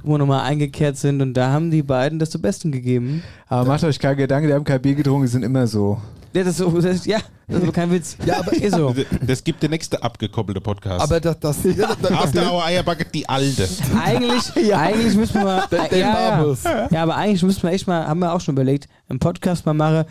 wo 0.02 0.12
wir 0.12 0.18
nochmal 0.18 0.42
eingekehrt 0.44 0.96
sind 0.96 1.20
und 1.22 1.34
da 1.34 1.50
haben 1.50 1.70
die 1.70 1.82
beiden 1.82 2.18
das 2.18 2.30
zu 2.30 2.40
Besten 2.40 2.72
gegeben. 2.72 3.22
Aber 3.48 3.64
macht 3.68 3.84
euch 3.84 3.98
keine 3.98 4.16
Gedanken, 4.16 4.48
die 4.48 4.54
haben 4.54 4.64
kein 4.64 4.80
Bier 4.80 4.94
getrunken, 4.94 5.22
die 5.22 5.28
sind 5.28 5.42
immer 5.42 5.66
so. 5.66 6.00
Ja, 6.34 6.44
das 6.44 6.52
ist, 6.52 6.58
so, 6.58 6.70
das 6.70 6.84
ist, 6.84 7.06
ja, 7.06 7.18
das 7.46 7.56
ist 7.56 7.62
aber 7.62 7.72
kein 7.72 7.90
Witz. 7.90 8.16
Ja, 8.26 8.38
aber 8.40 8.52
ist 8.52 8.74
so. 8.74 8.94
Das 9.26 9.42
gibt 9.42 9.62
der 9.62 9.70
nächste 9.70 10.02
abgekoppelte 10.02 10.60
Podcast. 10.60 11.02
Aber 11.02 11.20
das, 11.20 11.40
das, 11.40 11.64
ja, 11.64 11.96
das, 12.00 12.12
After 12.12 12.52
Hour 12.52 12.64
Eierbacke, 12.64 13.06
die 13.06 13.26
alte. 13.28 13.66
Eigentlich, 14.04 14.74
eigentlich 14.74 15.16
müssen 15.16 15.42
wir. 15.42 15.66
Der- 15.70 15.88
der 15.88 15.98
ja, 15.98 16.44
ja. 16.44 16.88
ja, 16.90 17.02
aber 17.02 17.16
eigentlich 17.16 17.42
müssen 17.42 17.62
wir 17.62 17.70
echt 17.70 17.86
mal, 17.86 18.06
haben 18.06 18.20
wir 18.20 18.32
auch 18.34 18.40
schon 18.42 18.54
überlegt, 18.54 18.88
einen 19.08 19.18
Podcast 19.18 19.64
mal 19.64 19.72
machen. 19.74 20.04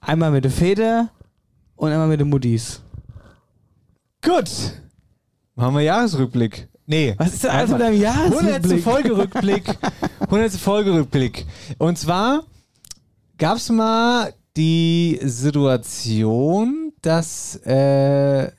Einmal 0.00 0.30
mit 0.30 0.44
der 0.44 0.50
Feder 0.52 1.08
und 1.74 1.90
einmal 1.90 2.08
mit 2.08 2.20
den 2.20 2.28
Muttis. 2.28 2.82
Gut. 4.22 4.50
Machen 5.54 5.74
wir 5.74 5.82
Jahresrückblick. 5.82 6.68
Nee. 6.86 7.14
Was 7.18 7.34
ist 7.34 7.44
denn 7.44 7.50
alles 7.50 7.70
mit 7.70 7.80
deinem 7.80 8.00
100. 8.00 8.00
Jahresrückblick? 8.02 8.82
Folgerückblick. 8.82 9.64
100. 10.20 10.52
Folgerückblick. 10.52 11.46
Und 11.78 11.98
zwar 11.98 12.44
gab 13.38 13.56
es 13.56 13.68
mal 13.70 14.32
die 14.56 15.18
Situation, 15.22 16.92
dass 17.02 17.56
äh, 17.64 18.50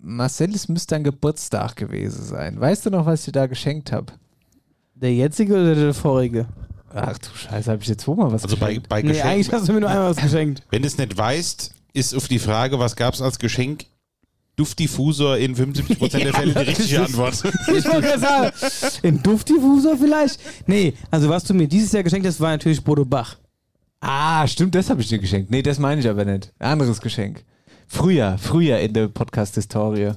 Marcel, 0.00 0.54
es 0.54 0.68
müsste 0.68 0.96
ein 0.96 1.04
Geburtstag 1.04 1.76
gewesen 1.76 2.24
sein. 2.24 2.60
Weißt 2.60 2.86
du 2.86 2.90
noch, 2.90 3.06
was 3.06 3.20
ich 3.20 3.24
dir 3.26 3.32
da 3.32 3.46
geschenkt 3.46 3.92
habe? 3.92 4.12
Der 4.94 5.12
jetzige 5.14 5.54
oder 5.54 5.74
der 5.74 5.94
vorige? 5.94 6.46
Ach 6.94 7.16
du 7.18 7.28
Scheiße, 7.34 7.70
habe 7.70 7.82
ich 7.82 7.88
jetzt 7.88 8.02
zweimal 8.04 8.30
was 8.32 8.44
Also 8.44 8.56
bei, 8.56 8.66
geschenkt? 8.68 8.88
bei 8.88 9.02
Nee, 9.02 9.08
Geschenken. 9.08 9.30
eigentlich 9.30 9.52
hast 9.52 9.68
du 9.68 9.72
mir 9.72 9.80
nur 9.80 9.90
einmal 9.90 10.10
was 10.10 10.16
geschenkt. 10.22 10.62
Wenn 10.70 10.82
du 10.82 10.88
es 10.88 10.98
nicht 10.98 11.16
weißt, 11.16 11.74
ist 11.94 12.14
auf 12.14 12.28
die 12.28 12.38
Frage, 12.38 12.78
was 12.78 12.96
gab 12.96 13.14
es 13.14 13.22
als 13.22 13.38
Geschenk, 13.38 13.86
Duftdiffusor 14.62 15.38
in 15.38 15.56
75% 15.56 16.18
der 16.22 16.32
Fälle 16.34 16.52
die 16.52 16.58
richtige 16.60 17.02
Antwort. 17.02 17.34
Ich 17.34 17.84
wollte 17.84 18.02
gerade 18.02 18.20
sagen, 18.20 18.52
ein 19.02 19.20
Duftdiffuser 19.20 19.96
vielleicht? 19.96 20.38
Nee, 20.68 20.94
also 21.10 21.28
was 21.28 21.42
du 21.42 21.52
mir 21.52 21.66
dieses 21.66 21.90
Jahr 21.90 22.04
geschenkt 22.04 22.26
hast, 22.28 22.40
war 22.40 22.50
natürlich 22.50 22.82
Bodo 22.82 23.04
Bach. 23.04 23.38
Ah, 24.00 24.46
stimmt, 24.46 24.76
das 24.76 24.88
habe 24.88 25.00
ich 25.00 25.08
dir 25.08 25.18
geschenkt. 25.18 25.50
Nee, 25.50 25.62
das 25.62 25.80
meine 25.80 26.00
ich 26.00 26.08
aber 26.08 26.24
nicht. 26.24 26.52
Ein 26.60 26.72
anderes 26.72 27.00
Geschenk. 27.00 27.44
Früher, 27.88 28.38
früher 28.38 28.78
in 28.78 28.92
der 28.92 29.08
Podcast-Historie. 29.08 30.12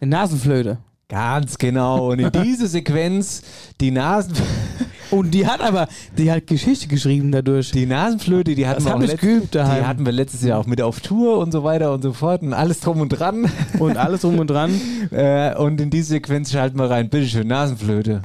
Eine 0.00 0.10
Nasenflöte. 0.10 0.78
Ganz 1.08 1.56
genau. 1.56 2.10
Und 2.12 2.18
in 2.18 2.30
diese 2.44 2.66
Sequenz, 2.66 3.42
die 3.80 3.90
Nasen... 3.90 4.34
Und 5.10 5.32
die 5.32 5.46
hat 5.46 5.60
aber, 5.60 5.88
die 6.16 6.30
hat 6.30 6.46
Geschichte 6.46 6.86
geschrieben 6.86 7.32
dadurch. 7.32 7.72
Die 7.72 7.86
Nasenflöte, 7.86 8.54
die 8.54 8.66
hatten, 8.66 8.84
Das 8.84 8.92
wir 8.92 8.96
auch 8.96 9.00
letzt- 9.00 9.20
geübt 9.20 9.54
daheim. 9.54 9.80
die 9.82 9.86
hatten 9.86 10.06
wir 10.06 10.12
letztes 10.12 10.42
Jahr 10.42 10.58
auch 10.60 10.66
mit 10.66 10.80
auf 10.80 11.00
Tour 11.00 11.38
und 11.38 11.50
so 11.52 11.64
weiter 11.64 11.92
und 11.92 12.02
so 12.02 12.12
fort 12.12 12.42
und 12.42 12.52
alles 12.54 12.80
drum 12.80 13.00
und 13.00 13.08
dran. 13.08 13.50
Und 13.78 13.96
alles 13.96 14.20
drum 14.20 14.38
und 14.38 14.48
dran. 14.48 14.80
äh, 15.10 15.54
und 15.56 15.80
in 15.80 15.90
diese 15.90 16.10
Sequenz 16.10 16.52
schalten 16.52 16.78
wir 16.78 16.88
rein. 16.90 17.08
Bitteschön, 17.10 17.48
Nasenflöte. 17.48 18.22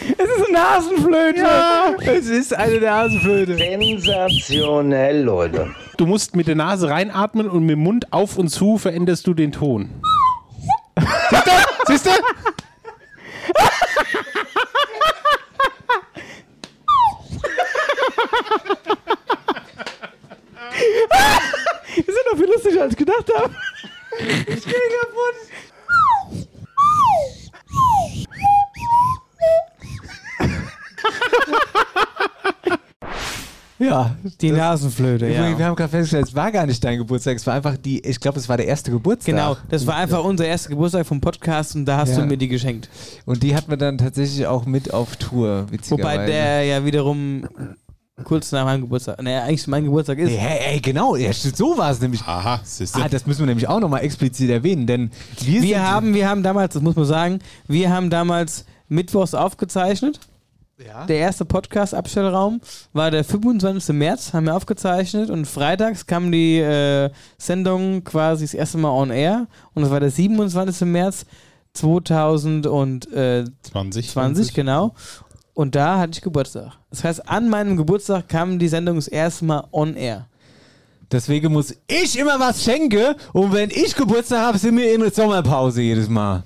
Es 0.00 0.24
ist 0.24 0.46
eine 0.46 0.52
Nasenflöte. 0.52 1.40
Ja, 1.40 1.90
es 2.12 2.26
ist 2.28 2.54
eine 2.54 2.80
Nasenflöte. 2.80 3.56
Sensationell, 3.56 5.22
Leute. 5.22 5.70
Du 5.96 6.06
musst 6.06 6.36
mit 6.36 6.46
der 6.46 6.54
Nase 6.54 6.88
reinatmen 6.88 7.48
und 7.48 7.62
mit 7.62 7.70
dem 7.72 7.82
Mund 7.82 8.12
auf 8.12 8.38
und 8.38 8.48
zu 8.48 8.78
veränderst 8.78 9.26
du 9.26 9.34
den 9.34 9.50
Ton. 9.52 9.90
Siehst 11.00 11.46
du? 11.46 11.50
Siehst 11.88 12.06
du? 12.06 12.10
Das 21.96 22.06
ist 22.14 22.24
doch 22.30 22.38
viel 22.38 22.46
lustiger, 22.46 22.82
als 22.82 22.92
ich 22.92 22.98
gedacht 22.98 23.28
habe. 23.34 23.52
Ich 24.46 24.64
gehe 24.64 24.74
kaputt. 25.00 26.38
Ja. 33.80 34.16
Die 34.40 34.50
Nasenflöte, 34.50 35.26
Übrigens, 35.26 35.50
ja. 35.52 35.58
Wir 35.58 35.66
haben 35.66 35.76
gerade 35.76 35.90
festgestellt, 35.90 36.26
es 36.26 36.34
war 36.34 36.50
gar 36.50 36.66
nicht 36.66 36.82
dein 36.82 36.98
Geburtstag, 36.98 37.36
es 37.36 37.46
war 37.46 37.54
einfach 37.54 37.76
die, 37.76 38.00
ich 38.04 38.18
glaube, 38.18 38.38
es 38.40 38.48
war 38.48 38.56
der 38.56 38.66
erste 38.66 38.90
Geburtstag. 38.90 39.34
Genau, 39.36 39.56
das 39.70 39.86
war 39.86 39.94
einfach 39.94 40.24
unser 40.24 40.46
erster 40.46 40.70
Geburtstag 40.70 41.06
vom 41.06 41.20
Podcast 41.20 41.76
und 41.76 41.84
da 41.84 41.98
hast 41.98 42.10
Ja. 42.10 42.16
du 42.20 42.26
mir 42.26 42.36
die 42.36 42.48
geschenkt. 42.48 42.88
Und 43.24 43.44
die 43.44 43.54
hatten 43.54 43.70
wir 43.70 43.76
dann 43.76 43.96
tatsächlich 43.96 44.46
auch 44.48 44.66
mit 44.66 44.92
auf 44.92 45.14
Tour, 45.16 45.66
witzigerweise. 45.70 46.02
Wobei 46.22 46.26
der 46.26 46.64
ja 46.64 46.84
wiederum 46.84 47.46
kurz 48.24 48.52
nach 48.52 48.64
meinem 48.64 48.82
Geburtstag, 48.82 49.22
naja, 49.22 49.44
eigentlich 49.44 49.66
mein 49.66 49.84
Geburtstag 49.84 50.18
ist. 50.18 50.30
Nee, 50.30 50.36
hey, 50.36 50.74
ey, 50.74 50.80
genau, 50.80 51.16
ja, 51.16 51.32
so 51.32 51.78
war 51.78 51.90
es 51.90 52.00
nämlich. 52.00 52.22
Aha, 52.22 52.60
siehste. 52.64 53.02
Ah, 53.02 53.08
das 53.08 53.26
müssen 53.26 53.40
wir 53.40 53.46
nämlich 53.46 53.68
auch 53.68 53.80
nochmal 53.80 54.02
explizit 54.02 54.50
erwähnen, 54.50 54.86
denn 54.86 55.10
wir, 55.40 55.62
Wir 55.62 55.76
sind, 55.76 55.86
haben, 55.86 56.14
wir 56.14 56.28
haben 56.28 56.42
damals, 56.42 56.74
das 56.74 56.82
muss 56.82 56.96
man 56.96 57.04
sagen, 57.04 57.38
wir 57.66 57.90
haben 57.90 58.10
damals 58.10 58.64
mittwochs 58.88 59.34
aufgezeichnet. 59.34 60.20
Der 61.08 61.16
erste 61.16 61.44
Podcast-Abstellraum 61.44 62.60
war 62.92 63.10
der 63.10 63.24
25. 63.24 63.92
März, 63.96 64.32
haben 64.32 64.46
wir 64.46 64.54
aufgezeichnet 64.54 65.28
und 65.28 65.46
freitags 65.46 66.06
kam 66.06 66.30
die 66.30 66.58
äh, 66.58 67.10
Sendung 67.36 68.04
quasi 68.04 68.44
das 68.44 68.54
erste 68.54 68.78
Mal 68.78 68.90
on 68.90 69.10
air 69.10 69.48
und 69.74 69.82
das 69.82 69.90
war 69.90 69.98
der 69.98 70.12
27. 70.12 70.86
März 70.86 71.26
2020, 71.72 74.10
20. 74.12 74.54
genau. 74.54 74.94
Und 75.58 75.74
da 75.74 75.98
hatte 75.98 76.12
ich 76.12 76.20
Geburtstag. 76.20 76.74
Das 76.88 77.02
heißt, 77.02 77.28
an 77.28 77.48
meinem 77.48 77.76
Geburtstag 77.76 78.28
kam 78.28 78.60
die 78.60 78.68
Sendung 78.68 78.94
das 78.94 79.08
erste 79.08 79.44
Mal 79.44 79.66
on 79.72 79.96
air. 79.96 80.28
Deswegen 81.10 81.52
muss 81.52 81.74
ich 81.88 82.16
immer 82.16 82.38
was 82.38 82.62
schenken 82.62 83.16
und 83.32 83.52
wenn 83.52 83.68
ich 83.70 83.92
Geburtstag 83.96 84.38
habe, 84.38 84.58
sind 84.58 84.76
wir 84.76 84.94
in 84.94 85.00
der 85.00 85.10
Sommerpause 85.10 85.82
jedes 85.82 86.08
Mal. 86.08 86.44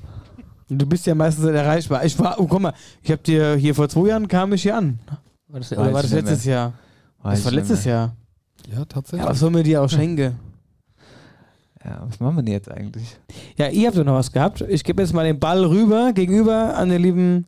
Du 0.66 0.86
bist 0.86 1.05
ja 1.05 1.14
meistens 1.14 1.44
nicht 1.44 1.55
erreichbar. 1.55 2.02
Ich 2.06 2.18
war, 2.18 2.40
oh, 2.40 2.47
guck 2.47 2.62
mal, 2.62 2.72
ich 3.02 3.12
hab 3.12 3.22
dir 3.22 3.55
hier 3.56 3.74
vor 3.74 3.86
zwei 3.86 4.09
Jahren 4.09 4.26
kam 4.26 4.55
ich 4.55 4.62
hier 4.62 4.78
an. 4.78 4.98
War 5.47 5.60
das, 5.60 5.72
oder 5.72 5.93
war 5.93 6.01
das 6.01 6.12
letztes 6.12 6.47
mehr. 6.47 6.55
Jahr? 6.55 6.72
Weiß 7.22 7.39
das 7.39 7.44
war 7.44 7.52
letztes 7.52 7.84
mehr. 7.84 7.94
Jahr. 7.94 8.16
Ja, 8.72 8.84
tatsächlich. 8.86 9.26
Ja, 9.26 9.30
was 9.30 9.40
soll 9.40 9.51
mir 9.51 9.62
dir 9.62 9.82
auch 9.82 9.90
schenken? 9.90 10.39
Ja, 11.84 12.01
was 12.06 12.20
machen 12.20 12.36
wir 12.36 12.43
denn 12.44 12.52
jetzt 12.52 12.70
eigentlich? 12.70 13.18
Ja, 13.56 13.66
ihr 13.66 13.89
habt 13.89 13.98
doch 13.98 14.05
noch 14.05 14.14
was 14.14 14.30
gehabt. 14.30 14.60
Ich 14.68 14.84
gebe 14.84 15.02
jetzt 15.02 15.12
mal 15.12 15.24
den 15.24 15.40
Ball 15.40 15.64
rüber, 15.64 16.12
gegenüber 16.12 16.76
an 16.76 16.90
den 16.90 17.02
lieben 17.02 17.47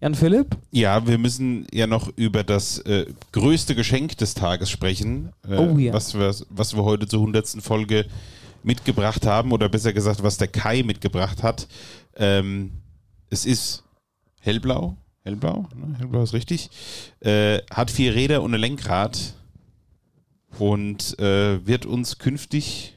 Jan 0.00 0.14
Philipp. 0.14 0.56
Ja, 0.70 1.06
wir 1.06 1.18
müssen 1.18 1.66
ja 1.72 1.86
noch 1.86 2.10
über 2.16 2.42
das 2.42 2.78
äh, 2.78 3.06
größte 3.32 3.74
Geschenk 3.74 4.16
des 4.16 4.32
Tages 4.34 4.70
sprechen, 4.70 5.30
äh, 5.48 5.56
Oh 5.56 5.76
ja. 5.76 5.92
was, 5.92 6.14
wir, 6.14 6.34
was 6.48 6.74
wir 6.74 6.84
heute 6.84 7.06
zur 7.06 7.20
100. 7.20 7.62
Folge 7.62 8.06
mitgebracht 8.62 9.26
haben, 9.26 9.52
oder 9.52 9.68
besser 9.68 9.92
gesagt, 9.92 10.22
was 10.22 10.38
der 10.38 10.48
Kai 10.48 10.82
mitgebracht 10.82 11.42
hat. 11.42 11.68
Ähm, 12.16 12.72
es 13.28 13.44
ist 13.44 13.84
hellblau, 14.40 14.96
hellblau, 15.22 15.68
ne? 15.76 15.96
hellblau 15.98 16.22
ist 16.22 16.32
richtig, 16.32 16.70
äh, 17.20 17.58
hat 17.70 17.90
vier 17.90 18.14
Räder 18.14 18.42
und 18.42 18.54
ein 18.54 18.60
Lenkrad 18.60 19.34
und 20.58 21.18
äh, 21.18 21.64
wird 21.66 21.84
uns 21.84 22.18
künftig 22.18 22.94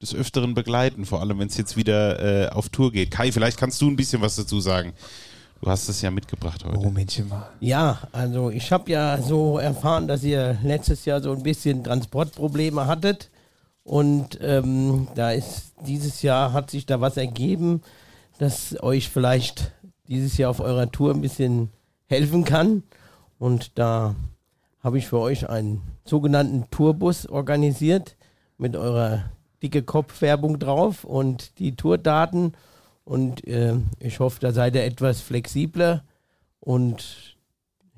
des 0.00 0.14
Öfteren 0.14 0.54
begleiten, 0.54 1.04
vor 1.04 1.20
allem 1.20 1.38
wenn 1.38 1.48
es 1.48 1.56
jetzt 1.56 1.76
wieder 1.76 2.46
äh, 2.46 2.48
auf 2.50 2.68
Tour 2.68 2.92
geht. 2.92 3.10
Kai, 3.10 3.32
vielleicht 3.32 3.58
kannst 3.58 3.80
du 3.82 3.88
ein 3.90 3.96
bisschen 3.96 4.20
was 4.20 4.36
dazu 4.36 4.60
sagen. 4.60 4.92
Du 5.64 5.70
hast 5.70 5.88
es 5.88 6.02
ja 6.02 6.10
mitgebracht 6.10 6.62
heute. 6.62 6.78
Oh, 6.78 6.90
Männchen 6.90 7.26
mal. 7.26 7.48
Ja, 7.58 8.00
also 8.12 8.50
ich 8.50 8.70
habe 8.70 8.90
ja 8.90 9.16
so 9.16 9.56
erfahren, 9.56 10.06
dass 10.06 10.22
ihr 10.22 10.58
letztes 10.62 11.06
Jahr 11.06 11.22
so 11.22 11.32
ein 11.32 11.42
bisschen 11.42 11.82
Transportprobleme 11.82 12.86
hattet. 12.86 13.30
Und 13.82 14.38
ähm, 14.42 15.08
da 15.14 15.30
ist 15.30 15.72
dieses 15.86 16.20
Jahr 16.20 16.52
hat 16.52 16.70
sich 16.70 16.84
da 16.84 17.00
was 17.00 17.16
ergeben, 17.16 17.80
das 18.36 18.76
euch 18.82 19.08
vielleicht 19.08 19.72
dieses 20.06 20.36
Jahr 20.36 20.50
auf 20.50 20.60
eurer 20.60 20.92
Tour 20.92 21.14
ein 21.14 21.22
bisschen 21.22 21.70
helfen 22.08 22.44
kann. 22.44 22.82
Und 23.38 23.78
da 23.78 24.14
habe 24.80 24.98
ich 24.98 25.06
für 25.06 25.18
euch 25.18 25.48
einen 25.48 25.80
sogenannten 26.04 26.68
Tourbus 26.70 27.26
organisiert 27.26 28.18
mit 28.58 28.76
eurer 28.76 29.30
dicke 29.62 29.82
Kopfwerbung 29.82 30.58
drauf 30.58 31.04
und 31.04 31.58
die 31.58 31.74
Tourdaten. 31.74 32.52
Und 33.04 33.46
äh, 33.46 33.74
ich 34.00 34.18
hoffe, 34.20 34.38
da 34.40 34.52
seid 34.52 34.74
ihr 34.74 34.84
etwas 34.84 35.20
flexibler 35.20 36.04
und 36.60 37.36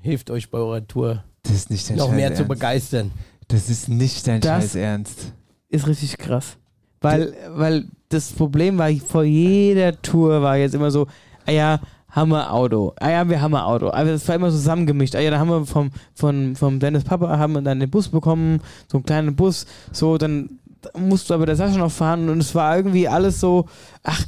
hilft 0.01 0.31
euch 0.31 0.51
bei 0.51 0.59
eurer 0.59 0.87
Tour 0.87 1.23
Das 1.45 1.53
ist 1.53 1.71
nicht 1.71 1.89
dein 1.89 1.97
noch 1.97 2.11
mehr 2.11 2.29
zu 2.35 2.43
Ernst. 2.43 2.49
begeistern. 2.49 3.11
Das 3.49 3.71
ist 3.71 3.89
nicht 3.89 4.27
dein 4.27 4.41
Das- 4.41 4.63
Scheiß 4.65 4.75
Ernst. 4.75 5.33
Ist 5.69 5.87
richtig 5.87 6.19
krass. 6.19 6.57
Weil, 7.01 7.35
weil 7.51 7.85
das 8.09 8.33
Problem 8.33 8.79
war, 8.79 8.91
vor 8.95 9.23
jeder 9.25 10.01
Tour 10.03 10.43
war 10.43 10.57
jetzt 10.57 10.75
immer 10.75 10.91
so, 10.91 11.07
ah 11.45 11.51
ja, 11.53 11.81
haben 12.09 12.31
wir 12.31 12.53
Auto. 12.53 12.95
Ah 12.99 13.11
ja, 13.11 13.29
wir 13.29 13.41
haben 13.41 13.55
Auto. 13.55 13.89
Aber 13.91 14.05
das 14.07 14.27
war 14.27 14.35
immer 14.37 14.51
so 14.51 14.57
zusammengemischt. 14.57 15.15
Ah 15.15 15.21
ja, 15.21 15.31
da 15.31 15.39
haben 15.39 15.51
wir 15.51 15.67
vom, 15.67 15.91
von, 16.15 16.57
vom 16.57 16.81
Dennis 16.81 17.05
Papa 17.05 17.37
haben 17.39 17.53
wir 17.53 17.63
dann 17.63 17.79
den 17.79 17.91
Bus 17.91 18.09
bekommen, 18.09 18.61
so 18.91 18.99
einen 18.99 19.05
kleinen 19.05 19.37
Bus. 19.37 19.67
So, 19.93 20.17
dann 20.19 20.59
musst 20.99 21.29
du 21.31 21.35
aber 21.35 21.47
der 21.47 21.57
Sascha 21.57 21.77
noch 21.79 21.91
fahren 21.93 22.29
und 22.29 22.39
es 22.39 22.55
war 22.55 22.77
irgendwie 22.77 23.07
alles 23.07 23.39
so, 23.41 23.67
ach, 24.03 24.25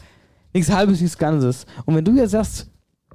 nichts 0.52 0.70
halbes, 0.72 1.00
nichts 1.00 1.18
Ganzes. 1.18 1.66
Und 1.84 1.94
wenn 1.94 2.04
du 2.04 2.12
jetzt 2.12 2.30
sagst, 2.32 2.70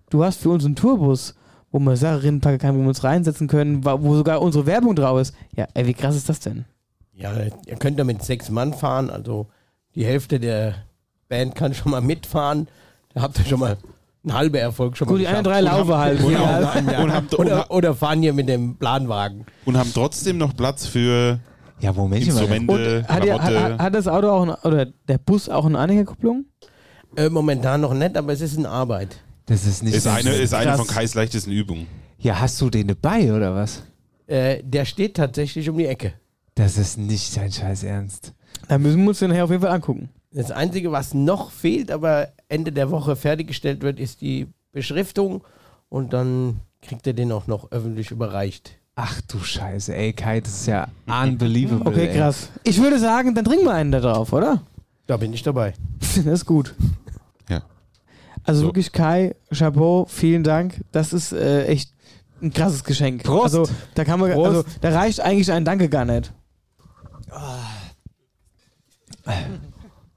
du 0.10 0.24
hast 0.24 0.40
für 0.40 0.50
uns 0.50 0.66
einen 0.66 0.76
Tourbus, 0.76 1.36
wo 1.72 1.80
wir 1.80 1.98
Sachen 1.98 2.22
reinpacken 2.22 2.60
können, 2.60 2.78
wo 2.78 2.82
wir 2.82 2.88
uns 2.90 3.04
reinsetzen 3.04 3.48
können, 3.48 3.84
wo 3.84 4.16
sogar 4.16 4.42
unsere 4.42 4.66
Werbung 4.66 4.96
drauf 4.96 5.20
ist, 5.20 5.36
ja, 5.56 5.68
ey, 5.74 5.88
wie 5.88 5.94
krass 5.94 6.16
ist 6.16 6.30
das 6.30 6.40
denn? 6.40 6.66
Ja, 7.14 7.32
ihr 7.66 7.76
könnt 7.78 7.98
ja 7.98 8.04
mit 8.04 8.24
sechs 8.24 8.50
Mann 8.50 8.74
fahren, 8.74 9.10
also 9.10 9.48
die 9.96 10.06
Hälfte 10.06 10.40
der 10.40 10.76
Band 11.30 11.56
kann 11.56 11.74
schon 11.74 11.92
mal 11.92 12.02
mitfahren. 12.02 12.68
Da 13.14 13.22
habt 13.22 13.38
ihr 13.40 13.46
schon 13.46 13.60
mal 13.60 13.78
einen 14.24 14.34
halben 14.34 14.56
Erfolg 14.56 14.98
schon 14.98 15.08
Gut, 15.08 15.18
mal 15.18 15.20
die 15.22 15.28
anderen 15.28 15.44
drei 15.44 15.60
Und 15.60 15.66
laufen 15.66 15.96
halt. 15.96 16.24
Und, 16.24 16.32
Ja. 16.32 16.72
und, 16.74 16.90
Und 17.04 17.14
habt- 17.14 17.36
und 17.36 17.46
oder, 17.46 17.72
oder 17.72 17.94
fahren 17.94 18.22
hier 18.22 18.34
mit 18.34 18.50
dem 18.50 18.76
Planwagen. 18.78 19.46
Und 19.66 19.78
haben 19.78 19.92
trotzdem 19.94 20.38
noch 20.38 20.56
Platz 20.56 20.88
für 20.88 21.40
ja, 21.80 21.92
Moment 21.92 22.26
Instrumente, 22.26 23.06
Hat, 23.08 23.26
ihr, 23.26 23.42
hat, 23.42 23.80
hat 23.80 23.96
das 23.96 24.08
Auto 24.08 24.30
auch, 24.30 24.44
ein, 24.44 24.54
oder 24.64 24.86
der 24.86 25.18
Bus 25.18 25.50
auch 25.50 25.66
eine 25.66 25.78
Anhängerkupplung? 25.78 26.46
Äh, 27.16 27.30
momentan 27.30 27.82
noch 27.82 27.94
nicht, 27.94 28.18
aber 28.18 28.34
es 28.34 28.42
ist 28.42 28.58
in 28.58 28.66
Arbeit. 28.66 29.18
Das 29.46 29.66
ist 29.66 29.84
nicht 29.84 29.96
ist 29.96 30.04
so 30.04 30.10
eine, 30.10 30.32
ist 30.32 30.54
eine 30.54 30.78
von 30.78 30.88
Kais 30.88 31.14
leichtesten 31.14 31.52
Übungen. 31.52 31.88
Ja, 32.18 32.40
hast 32.40 32.60
du 32.62 32.70
den 32.70 32.88
dabei 32.88 33.34
oder 33.34 33.54
was? 33.54 33.84
Äh, 34.28 34.64
der 34.64 34.86
steht 34.86 35.16
tatsächlich 35.16 35.70
um 35.70 35.78
die 35.78 35.86
Ecke. 35.86 36.14
Das 36.56 36.78
ist 36.78 36.98
nicht 36.98 37.36
dein 37.36 37.52
Scheiß 37.52 37.84
Ernst. 37.84 38.34
Da 38.68 38.78
müssen 38.78 39.02
wir 39.02 39.10
uns 39.10 39.20
den 39.20 39.30
nachher 39.30 39.44
auf 39.44 39.50
jeden 39.50 39.62
Fall 39.62 39.72
angucken. 39.72 40.10
Das 40.32 40.52
Einzige, 40.52 40.92
was 40.92 41.14
noch 41.14 41.52
fehlt, 41.52 41.92
aber 41.92 42.30
Ende 42.48 42.72
der 42.72 42.90
Woche 42.90 43.16
fertiggestellt 43.16 43.82
wird, 43.82 44.00
ist 44.00 44.22
die 44.22 44.48
Beschriftung 44.72 45.44
und 45.90 46.14
dann 46.14 46.62
kriegt 46.82 47.06
er 47.06 47.14
den 47.14 47.32
auch 47.32 47.48
noch 47.48 47.72
öffentlich 47.72 48.12
überreicht. 48.12 48.78
Ach 48.96 49.22
du 49.22 49.40
Scheiße, 49.40 49.96
ey 49.96 50.14
Kai, 50.14 50.42
das 50.42 50.62
ist 50.62 50.68
ja 50.68 50.88
unbelievable. 51.08 51.86
Okay, 51.86 52.08
ey. 52.08 52.18
krass. 52.18 52.50
Ich 52.64 52.82
würde 52.82 53.00
sagen, 53.00 53.36
dann 53.36 53.44
trinken 53.46 53.66
wir 53.66 53.74
einen 53.74 53.92
da 53.92 54.00
drauf, 54.00 54.34
oder? 54.34 54.62
Da 55.08 55.18
bin 55.18 55.34
ich 55.34 55.44
dabei. 55.44 55.74
Das 56.16 56.26
ist 56.26 56.46
gut. 56.46 56.76
Also 58.44 58.62
So. 58.62 58.68
wirklich 58.68 58.92
Kai, 58.92 59.36
Chapeau, 59.54 60.06
vielen 60.10 60.44
Dank. 60.44 60.84
Das 60.92 61.14
ist 61.14 61.32
äh, 61.32 61.66
echt 61.66 61.94
ein 62.42 62.52
krasses 62.54 62.84
Geschenk. 62.84 63.24
Prost. 63.24 63.56
Also 63.56 63.74
da 63.96 64.04
kann 64.04 64.20
man, 64.20 64.32
Prost. 64.32 64.48
also 64.48 64.64
da 64.82 64.90
reicht 64.90 65.22
eigentlich 65.22 65.52
ein 65.52 65.66
Danke 65.66 65.88
gar 65.90 66.06
nicht. 66.06 66.34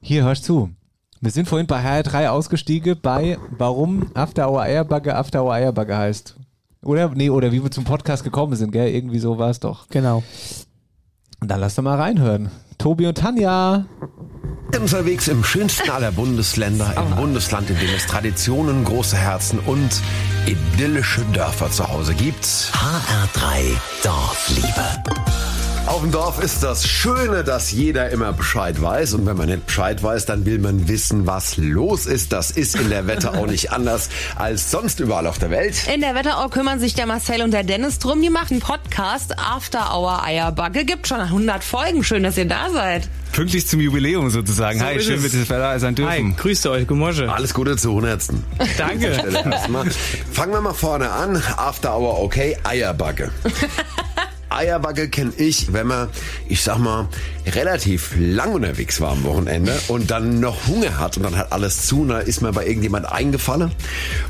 Hier, 0.00 0.24
hörst 0.24 0.44
zu. 0.44 0.70
Wir 1.20 1.30
sind 1.30 1.48
vorhin 1.48 1.66
bei 1.66 1.80
HR3 1.82 2.28
ausgestiegen 2.28 2.98
bei 3.00 3.38
warum 3.56 4.10
After 4.14 4.50
Hour 4.50 4.62
Eierbagger 4.62 5.16
After 5.16 5.42
Hour 5.44 5.54
Eierbagger 5.54 5.96
heißt. 5.98 6.36
Oder? 6.82 7.08
Nee, 7.08 7.30
oder 7.30 7.52
wie 7.52 7.62
wir 7.62 7.70
zum 7.70 7.84
Podcast 7.84 8.22
gekommen 8.22 8.54
sind, 8.54 8.70
gell? 8.70 8.88
Irgendwie 8.88 9.18
so 9.18 9.38
war 9.38 9.50
es 9.50 9.58
doch. 9.60 9.88
Genau. 9.88 10.22
Und 11.40 11.50
dann 11.50 11.60
lass 11.60 11.74
doch 11.74 11.82
mal 11.82 11.96
reinhören. 11.96 12.50
Tobi 12.78 13.06
und 13.06 13.18
Tanja. 13.18 13.86
Unterwegs 14.80 15.28
im 15.28 15.42
schönsten 15.42 15.90
aller 15.90 16.12
Bundesländer, 16.12 16.94
im 16.96 17.16
Bundesland, 17.16 17.70
in 17.70 17.78
dem 17.78 17.94
es 17.94 18.06
Traditionen, 18.06 18.84
große 18.84 19.16
Herzen 19.16 19.58
und 19.60 20.02
idyllische 20.46 21.22
Dörfer 21.32 21.70
zu 21.70 21.88
Hause 21.88 22.14
gibt. 22.14 22.44
HR3 22.44 23.76
Dorfliebe. 24.02 25.65
Auf 25.86 26.00
dem 26.00 26.10
Dorf 26.10 26.42
ist 26.42 26.64
das 26.64 26.86
Schöne, 26.86 27.44
dass 27.44 27.70
jeder 27.70 28.10
immer 28.10 28.32
Bescheid 28.32 28.82
weiß. 28.82 29.14
Und 29.14 29.24
wenn 29.24 29.36
man 29.36 29.48
nicht 29.48 29.66
Bescheid 29.66 30.02
weiß, 30.02 30.26
dann 30.26 30.44
will 30.44 30.58
man 30.58 30.88
wissen, 30.88 31.26
was 31.28 31.56
los 31.58 32.06
ist. 32.06 32.32
Das 32.32 32.50
ist 32.50 32.74
in 32.74 32.90
der 32.90 33.06
Wetterau 33.06 33.46
nicht 33.46 33.70
anders 33.70 34.08
als 34.34 34.72
sonst 34.72 34.98
überall 34.98 35.28
auf 35.28 35.38
der 35.38 35.50
Welt. 35.50 35.76
In 35.94 36.00
der 36.00 36.16
Wetterau 36.16 36.48
kümmern 36.48 36.80
sich 36.80 36.94
der 36.94 37.06
Marcel 37.06 37.40
und 37.40 37.52
der 37.52 37.62
Dennis 37.62 38.00
drum. 38.00 38.20
Die 38.20 38.30
machen 38.30 38.58
Podcast 38.58 39.38
After 39.38 39.94
Hour 39.94 40.24
Eierbacke. 40.24 40.84
Gibt 40.84 41.06
schon 41.06 41.20
100 41.20 41.62
Folgen. 41.62 42.02
Schön, 42.02 42.24
dass 42.24 42.36
ihr 42.36 42.46
da 42.46 42.68
seid. 42.72 43.08
Pünktlich 43.32 43.68
zum 43.68 43.78
Jubiläum 43.80 44.28
sozusagen. 44.28 44.80
So 44.80 44.84
Hi, 44.84 45.00
schön, 45.00 45.18
es. 45.18 45.22
mit 45.22 45.32
dir 45.34 45.44
da 45.44 45.78
sein 45.78 45.94
dürfen. 45.94 46.10
Hi, 46.10 46.34
grüßt 46.36 46.66
euch, 46.66 46.88
Gemosche. 46.88 47.32
Alles 47.32 47.54
Gute 47.54 47.76
zu 47.76 47.90
100. 47.90 48.22
Danke. 48.76 49.12
Fangen 50.32 50.52
wir 50.52 50.60
mal 50.60 50.74
vorne 50.74 51.10
an. 51.10 51.40
After 51.56 51.96
Hour, 51.96 52.20
okay, 52.22 52.56
Eierbacke. 52.64 53.30
Eierbacke 54.56 55.08
kenne 55.08 55.32
ich, 55.36 55.72
wenn 55.72 55.86
man, 55.86 56.08
ich 56.48 56.62
sag 56.62 56.78
mal, 56.78 57.08
relativ 57.54 58.14
lang 58.18 58.54
unterwegs 58.54 59.00
war 59.00 59.12
am 59.12 59.24
Wochenende 59.24 59.72
und 59.88 60.10
dann 60.10 60.40
noch 60.40 60.66
Hunger 60.66 60.98
hat 60.98 61.16
und 61.16 61.22
dann 61.22 61.36
hat 61.36 61.52
alles 61.52 61.86
zu 61.86 62.02
und 62.02 62.08
dann 62.08 62.26
ist 62.26 62.40
mir 62.42 62.52
bei 62.52 62.66
irgendjemand 62.66 63.10
eingefallen 63.10 63.70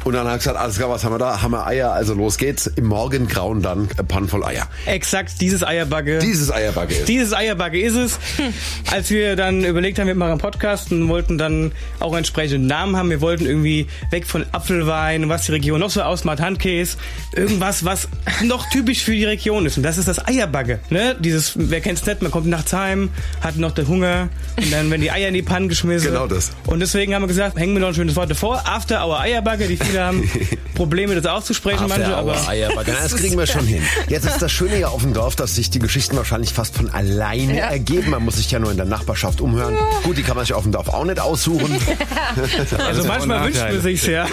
und 0.05 0.13
dann 0.13 0.27
hat 0.29 0.39
gesagt, 0.39 0.59
alles 0.59 0.77
klar, 0.77 0.91
was 0.91 1.05
haben 1.05 1.15
wir 1.15 1.19
da? 1.19 1.43
Haben 1.43 1.53
wir 1.53 1.67
Eier, 1.67 1.93
also 1.93 2.15
los 2.15 2.37
geht's. 2.39 2.67
Im 2.67 2.87
Morgengrauen 2.87 3.63
dann 3.63 3.89
ein 3.97 4.07
Pan 4.07 4.29
voll 4.29 4.45
Eier. 4.45 4.69
Exakt 4.87 5.41
dieses 5.41 5.63
Eierbacke. 5.63 6.19
Dieses 6.19 6.51
Eierbacke 6.51 6.95
ist. 6.95 7.09
Dieses 7.09 7.33
Eierbacke 7.33 7.81
ist 7.81 7.95
es. 7.95 8.19
Als 8.91 9.11
wir 9.11 9.37
dann 9.37 9.65
überlegt 9.65 9.99
haben, 9.99 10.07
wir 10.07 10.15
machen 10.15 10.33
einen 10.33 10.41
Podcast 10.41 10.93
und 10.93 11.09
wollten 11.09 11.39
dann 11.39 11.73
auch 12.01 12.15
entsprechenden 12.17 12.67
Namen 12.67 12.97
haben. 12.97 13.11
Wir 13.11 13.21
wollten 13.21 13.47
irgendwie 13.47 13.87
weg 14.11 14.27
von 14.27 14.45
Apfelwein, 14.53 15.29
was 15.29 15.47
die 15.47 15.53
Region 15.53 15.81
noch 15.81 15.91
so 15.91 16.03
ausmacht, 16.03 16.41
Handkäse, 16.41 16.97
irgendwas, 17.35 17.85
was 17.85 18.09
noch 18.45 18.69
typisch 18.71 19.03
für 19.03 19.13
die 19.13 19.25
Region 19.25 19.67
ist. 19.67 19.77
Und 19.77 19.83
das 19.83 19.99
ist 19.99 20.09
das 20.09 20.27
Eierbacke. 20.27 20.81
Ne? 20.91 21.17
Dieses, 21.19 21.53
wer 21.57 21.81
kennt's 21.81 22.05
nicht, 22.07 22.23
man 22.23 22.31
kommt 22.31 22.47
nachts 22.47 22.73
heim, 22.73 23.06
hat 23.41 23.57
noch 23.57 23.73
den 23.73 23.89
Hunger 23.89 24.29
und 24.57 24.73
dann 24.73 24.91
werden 24.91 25.01
die 25.03 25.11
Eier 25.11 25.29
in 25.29 25.35
die 25.35 25.43
Pfanne 25.43 25.69
geschmissen. 25.69 26.09
Genau 26.13 26.27
das. 26.27 26.53
Und 26.67 26.81
deswegen 26.81 27.15
haben 27.15 27.23
wir 27.23 27.29
gesagt, 27.29 27.59
hängen 27.59 27.75
wir 27.75 27.81
noch 27.81 27.89
ein 27.89 27.95
schönes 27.95 28.17
Wort 28.17 28.31
davor. 28.31 28.63
After 28.67 29.07
our 29.07 29.21
Eierbacke. 29.21 29.67
Die 29.69 29.77
viele 29.77 30.03
haben 30.05 30.29
Probleme, 30.75 31.15
das 31.15 31.27
auszusprechen, 31.27 31.85
After 31.85 31.99
manche, 31.99 32.13
Hour 32.13 32.19
aber. 32.37 32.49
Eierbacke. 32.49 32.93
Na, 32.95 33.03
das 33.03 33.17
kriegen 33.17 33.39
wir 33.39 33.47
schon 33.47 33.67
hin. 33.67 33.83
Jetzt 34.09 34.27
ist 34.27 34.41
das 34.43 34.53
Schöne 34.53 34.79
ja 34.79 34.89
auf 34.89 35.03
dem 35.03 35.13
Dorf, 35.15 35.37
dass 35.37 35.55
sich 35.55 35.71
die 35.71 35.79
Geschichten 35.79 36.17
wahrscheinlich 36.17 36.53
fast 36.53 36.75
von 36.77 36.91
alleine 36.91 37.57
Ja. 37.59 37.67
ergeben. 37.67 38.11
Man 38.11 38.25
muss 38.25 38.37
sich 38.37 38.51
ja 38.51 38.59
nur 38.59 38.71
in 38.71 38.77
der 38.77 38.87
Nachbarschaft 38.87 39.41
umhören. 39.41 39.77
Gut, 40.03 40.17
die 40.19 40.23
kann 40.23 40.37
man 40.37 40.45
sich 40.45 40.55
auf 40.55 40.63
dem 40.65 40.73
Dorf 40.73 40.89
auch 40.89 41.05
nicht 41.05 41.21
aussuchen. 41.21 41.77
Also 42.87 43.05
manchmal 43.05 43.45
wünscht 43.45 43.61
man 43.61 43.81
sich's 43.81 44.07
ja. 44.07 44.27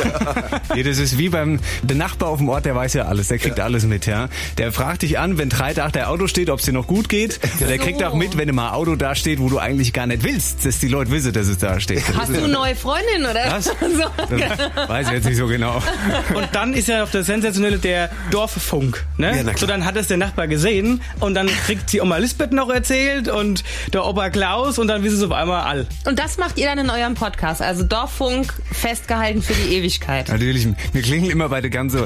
Ja, 0.76 0.84
das 0.84 0.98
ist 0.98 1.18
wie 1.18 1.30
beim 1.30 1.60
der 1.82 1.96
Nachbar 1.96 2.30
auf 2.30 2.38
dem 2.40 2.50
Ort, 2.50 2.66
der 2.66 2.76
weiß 2.76 2.94
ja 2.94 3.04
alles, 3.06 3.28
der 3.30 3.38
kriegt 3.40 3.60
alles 3.60 3.84
mit, 3.86 4.06
ja. 4.06 4.30
Der 4.58 4.72
fragt 4.72 5.02
dich 5.02 5.20
an, 5.20 5.38
wenn 5.38 5.52
Freitag 5.52 5.94
der 5.94 6.10
Auto 6.10 6.28
steht, 6.28 6.50
ob 6.50 6.60
es 6.60 6.66
dir 6.66 6.74
noch 6.74 6.88
gut 6.88 7.10
geht. 7.10 7.40
Der 7.60 7.78
kriegt 7.78 8.04
auch 8.04 8.14
mit, 8.14 8.38
wenn 8.38 8.50
immer 8.50 8.63
ein 8.70 8.74
Auto 8.74 8.96
da 8.96 9.16
steht, 9.16 9.40
wo 9.40 9.50
du 9.50 9.60
eigentlich 9.60 9.94
gar 9.94 10.08
nicht 10.08 10.24
willst, 10.24 10.66
dass 10.66 10.80
die 10.80 10.88
Leute 10.88 11.12
wissen, 11.12 11.34
dass 11.34 11.48
es 11.48 11.58
da 11.58 11.80
steht. 11.80 12.04
Hast 12.18 12.30
du 12.30 12.38
eine 12.38 12.48
neue 12.48 12.76
Freundin, 12.76 13.26
oder? 13.30 13.46
Was? 13.52 13.72
So. 13.94 14.06
Das 14.18 14.90
weiß 14.90 15.08
ich 15.08 15.14
jetzt 15.14 15.26
nicht 15.26 15.38
so 15.38 15.46
genau. 15.46 15.82
Und 16.34 16.50
dann 16.54 16.74
ist 16.74 16.88
ja 16.88 17.02
noch 17.02 17.12
der 17.12 17.24
sensationelle 17.24 17.78
der 17.78 18.10
Dorffunk. 18.32 19.06
Ne? 19.18 19.44
Ja, 19.46 19.58
so 19.58 19.68
dann 19.68 19.86
hat 19.86 19.96
es 19.98 20.08
der 20.08 20.18
Nachbar 20.18 20.48
gesehen 20.48 21.02
und 21.20 21.36
dann 21.36 21.48
kriegt 21.48 21.92
die 21.94 22.02
Oma 22.02 22.18
Lisbeth 22.18 22.54
noch 22.54 22.70
erzählt 22.70 23.28
und 23.28 23.64
der 23.94 24.06
Opa 24.06 24.30
Klaus 24.30 24.80
und 24.80 24.88
dann 24.88 25.04
wissen 25.04 25.18
sie 25.18 25.26
auf 25.26 25.32
einmal 25.32 25.62
all. 25.64 25.88
Und 26.06 26.18
das 26.18 26.38
macht 26.38 26.58
ihr 26.58 26.66
dann 26.66 26.80
in 26.80 26.90
eurem 26.90 27.14
Podcast. 27.14 27.62
Also 27.62 27.84
Dorffunk 27.84 28.54
festgehalten 28.72 29.42
für 29.44 29.54
die 29.54 29.76
Ewigkeit. 29.76 30.30
Natürlich, 30.30 30.68
wir 30.92 31.02
klingeln 31.02 31.32
immer 31.32 31.50
bei 31.50 31.62
der 31.62 31.70
ganzen 31.70 32.04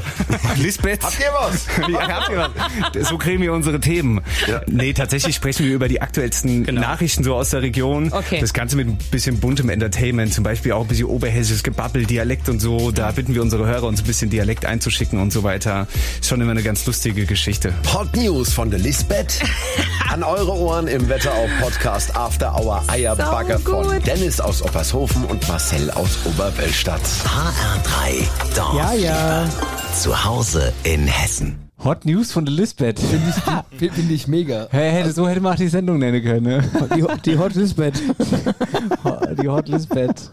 Lisbeth. 0.57 1.03
Habt 1.03 1.19
ihr 1.19 1.31
was? 1.39 1.67
Ja, 1.87 2.07
habt 2.07 2.29
ihr 2.29 2.49
was? 2.93 3.09
So 3.09 3.17
kriegen 3.17 3.41
wir 3.41 3.53
unsere 3.53 3.79
Themen. 3.79 4.21
Nee, 4.67 4.93
tatsächlich 4.93 5.35
sprechen 5.35 5.65
wir 5.65 5.73
über 5.73 5.87
die 5.87 6.01
aktuellsten 6.01 6.46
Nachrichten 6.47 7.23
so 7.23 7.35
aus 7.35 7.51
der 7.51 7.61
Region. 7.61 8.11
Okay. 8.11 8.39
Das 8.39 8.53
Ganze 8.53 8.75
mit 8.75 8.87
ein 8.87 8.97
bisschen 9.11 9.39
buntem 9.39 9.69
Entertainment, 9.69 10.33
zum 10.33 10.43
Beispiel 10.43 10.71
auch 10.71 10.81
ein 10.81 10.87
bisschen 10.87 11.05
oberhessisches 11.05 11.63
Gebabbel, 11.63 12.05
Dialekt 12.05 12.49
und 12.49 12.59
so. 12.59 12.91
Da 12.91 13.11
bitten 13.11 13.35
wir 13.35 13.41
unsere 13.41 13.65
Hörer, 13.65 13.83
uns 13.83 14.01
ein 14.01 14.05
bisschen 14.07 14.29
Dialekt 14.29 14.65
einzuschicken 14.65 15.19
und 15.19 15.31
so 15.31 15.43
weiter. 15.43 15.87
Ist 16.19 16.29
schon 16.29 16.41
immer 16.41 16.51
eine 16.51 16.63
ganz 16.63 16.85
lustige 16.85 17.25
Geschichte. 17.25 17.73
Hot 17.93 18.15
News 18.15 18.53
von 18.53 18.69
der 18.69 18.79
Lisbeth. 18.79 19.39
An 20.09 20.23
eure 20.23 20.53
Ohren 20.53 20.87
im 20.87 21.09
Wetterau 21.09 21.47
Podcast 21.59 22.15
After 22.15 22.55
Hour 22.55 22.83
Eierbagger 22.87 23.59
So 23.59 23.83
von 23.83 24.01
Dennis 24.03 24.39
aus 24.39 24.61
Oppershofen 24.61 25.25
und 25.25 25.47
Marcel 25.47 25.91
aus 25.91 26.19
Oberwölstadt. 26.25 27.01
HR3 27.01 28.55
Dorf. 28.55 28.75
Ja, 28.75 28.93
ja. 28.93 29.49
Zu 29.93 30.23
Hause 30.23 30.73
in 30.83 31.07
Hessen. 31.07 31.66
Hot 31.83 32.05
News 32.05 32.31
von 32.31 32.43
der 32.45 32.53
Lisbeth. 32.53 32.99
Finde 32.99 33.29
ich, 33.29 33.91
find 33.93 34.11
ich 34.11 34.27
mega. 34.27 34.67
Hey, 34.71 34.91
hätte, 34.91 35.11
so 35.13 35.27
hätte 35.27 35.41
man 35.41 35.53
auch 35.53 35.57
die 35.57 35.67
Sendung 35.67 35.99
nennen 35.99 36.23
können. 36.23 36.43
Ne? 36.45 36.63
Die, 36.95 37.05
die 37.31 37.37
Hot 37.37 37.53
Lisbeth. 37.53 38.01
die 39.41 39.47
Hot 39.47 39.67
Lisbeth. 39.69 40.31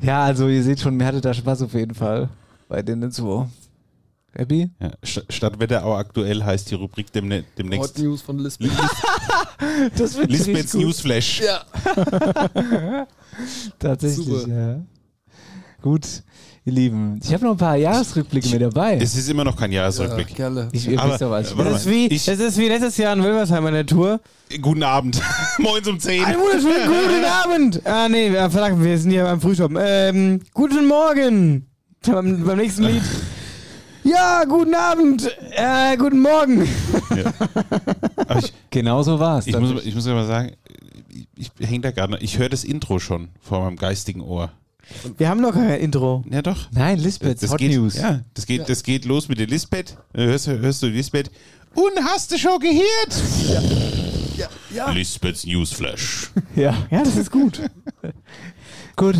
Ja, 0.00 0.24
also 0.24 0.48
ihr 0.48 0.62
seht 0.62 0.80
schon, 0.80 0.96
mir 0.96 1.06
hatte 1.06 1.20
da 1.20 1.32
Spaß 1.32 1.62
auf 1.62 1.72
jeden 1.74 1.94
Fall 1.94 2.28
bei 2.68 2.82
denen 2.82 3.10
so. 3.10 3.48
Abby? 4.36 4.70
Ja, 4.80 4.90
St- 5.04 5.30
Stadt 5.30 5.58
Wetterau 5.60 5.94
aktuell 5.96 6.42
heißt 6.42 6.70
die 6.70 6.74
Rubrik 6.74 7.12
demne 7.12 7.38
Hot 7.38 7.44
demnächst 7.58 7.98
News 7.98 8.22
von 8.22 8.38
Lisbeth. 8.38 8.70
Das 9.96 10.16
wird 10.16 10.30
Lisbeths 10.30 10.74
Newsflash. 10.74 11.40
Ja. 11.40 11.64
Tatsächlich, 13.78 14.26
Super. 14.26 14.48
ja. 14.48 14.80
Gut, 15.80 16.22
ihr 16.64 16.72
Lieben. 16.72 17.20
Ich 17.22 17.32
habe 17.32 17.44
noch 17.44 17.52
ein 17.52 17.56
paar 17.56 17.76
Jahresrückblicke 17.76 18.48
mit 18.50 18.62
dabei. 18.62 18.96
Es 18.96 19.16
ist 19.16 19.28
immer 19.28 19.44
noch 19.44 19.56
kein 19.56 19.72
Jahresrückblick. 19.72 20.38
Ja. 20.38 20.68
Ich, 20.72 20.88
ihr 20.88 20.98
Aber- 21.00 21.10
wisst 21.12 21.22
doch, 21.22 21.30
was. 21.30 21.54
Das 21.56 21.80
ist, 21.82 21.90
wie, 21.90 22.06
Ich- 22.06 22.24
das 22.24 22.38
ist 22.38 22.58
wie 22.58 22.68
letztes 22.68 22.96
Jahr 22.96 23.12
in 23.14 23.22
Wilmersheim 23.22 23.64
an 23.66 23.74
der 23.74 23.86
Tour. 23.86 24.20
Guten 24.60 24.82
Abend. 24.82 25.20
Moins 25.58 25.86
um 25.88 25.98
10. 25.98 26.24
Einen 26.24 26.38
wunderschönen 26.40 26.86
guten 26.86 27.24
Abend. 27.44 27.86
Ah, 27.86 28.08
nee, 28.08 28.30
verdammt, 28.30 28.82
wir 28.84 28.98
sind 28.98 29.10
hier 29.10 29.24
beim 29.24 29.40
Frühstop. 29.40 29.72
Ähm, 29.78 30.40
guten 30.54 30.86
Morgen. 30.86 31.66
Beim, 32.06 32.44
beim 32.44 32.58
nächsten 32.58 32.84
Lied. 32.84 33.02
Ja, 34.04 34.42
guten 34.48 34.74
Abend. 34.74 35.30
Äh, 35.52 35.96
guten 35.96 36.18
Morgen. 36.22 36.68
Aber 38.26 38.40
ich, 38.40 38.52
Genau 38.70 39.00
so 39.04 39.20
war 39.20 39.38
es. 39.38 39.46
ich, 39.46 39.56
muss, 39.56 39.84
ich 39.84 39.94
muss 39.94 40.08
aber 40.08 40.26
sagen, 40.26 40.52
ich, 41.36 41.52
ich 41.56 41.68
hänge 41.70 41.82
da 41.82 41.90
gerade 41.92 42.12
noch. 42.12 42.20
Ich 42.20 42.36
höre 42.36 42.48
das 42.48 42.64
Intro 42.64 42.98
schon 42.98 43.28
vor 43.40 43.60
meinem 43.64 43.76
geistigen 43.76 44.20
Ohr. 44.20 44.50
Wir 45.18 45.28
haben 45.28 45.40
noch 45.40 45.52
kein 45.52 45.80
Intro. 45.80 46.24
Ja, 46.30 46.42
doch. 46.42 46.68
Nein, 46.72 46.98
Lisbeth, 46.98 47.42
Das 47.42 47.50
Hot 47.50 47.58
geht, 47.58 47.72
News. 47.76 47.94
Ja, 47.96 48.20
das 48.34 48.46
geht, 48.46 48.68
das 48.68 48.82
geht 48.82 49.04
los 49.04 49.28
mit 49.28 49.38
der 49.38 49.46
Lisbeth. 49.46 49.96
Äh, 50.12 50.24
Hörst, 50.26 50.46
du- 50.46 50.58
hörst 50.58 50.82
du 50.82 50.86
Lisbeth? 50.88 51.30
Und 51.74 51.92
hast 52.04 52.30
du 52.32 52.38
schon 52.38 52.58
gehört? 52.58 53.22
ja. 54.74 54.90
Lisbeths 54.90 55.44
Newsflash. 55.46 56.30
Ja. 56.56 56.86
Ja, 56.90 57.02
das 57.04 57.16
ist 57.16 57.30
gut. 57.30 57.60
Gut. 58.96 59.16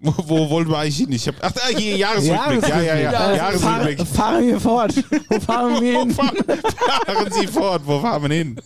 Wo, 0.00 0.14
wo 0.28 0.50
wollten 0.50 0.70
wir 0.70 0.78
eigentlich 0.78 0.96
hin? 0.96 1.10
Ich 1.10 1.26
hab, 1.26 1.34
ach, 1.40 1.50
da, 1.50 1.76
hier, 1.76 1.96
Jahresrückblick. 1.96 2.68
Ja, 2.68 2.80
ja, 2.80 2.96
ja. 2.96 3.34
Jahresrückblick. 3.34 3.98
Fahren, 4.06 4.06
fahren 4.06 4.46
wir 4.46 4.60
fort. 4.60 4.94
Wo 5.28 5.40
fahren 5.40 5.82
wir 5.82 5.98
hin? 5.98 6.10
Fahren 6.12 7.32
Sie 7.32 7.46
fort. 7.48 7.82
Wo 7.84 7.98
fahren 8.00 8.22
wir 8.30 8.36
hin? 8.36 8.60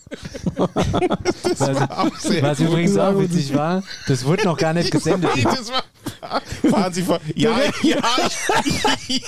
Das 1.43 1.61
war 1.61 2.01
auch 2.01 2.19
sehr 2.19 2.43
Was 2.43 2.61
übrigens 2.61 2.99
auch 2.99 3.19
witzig 3.19 3.55
war, 3.55 3.83
das 4.09 4.23
wurde 4.27 4.45
noch 4.45 4.59
gar 4.59 4.75
nicht 4.75 4.91
gesendet. 4.91 5.31
War, 5.43 6.43
fahren 6.71 6.93
Sie 6.93 7.03
fort. 7.03 7.23
Ja, 7.35 7.59
ja, 7.83 7.97
ich, 9.09 9.27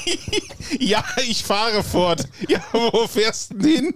ja, 0.81 1.03
ich 1.27 1.43
fahre 1.43 1.83
fort. 1.83 2.29
Ja, 2.47 2.61
wo 2.73 3.07
fährst 3.07 3.53
du 3.55 3.59
denn 3.59 3.71
hin? 3.71 3.95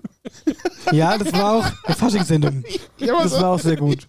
Ja, 0.92 1.18
das 1.18 1.30
war 1.34 1.56
auch 1.56 1.66
eine 1.84 1.94
Faschingssendung. 1.94 2.64
Ja, 2.96 3.14
was 3.14 3.32
Das 3.32 3.42
war 3.42 3.50
auch 3.50 3.60
sehr 3.60 3.76
gut. 3.76 4.08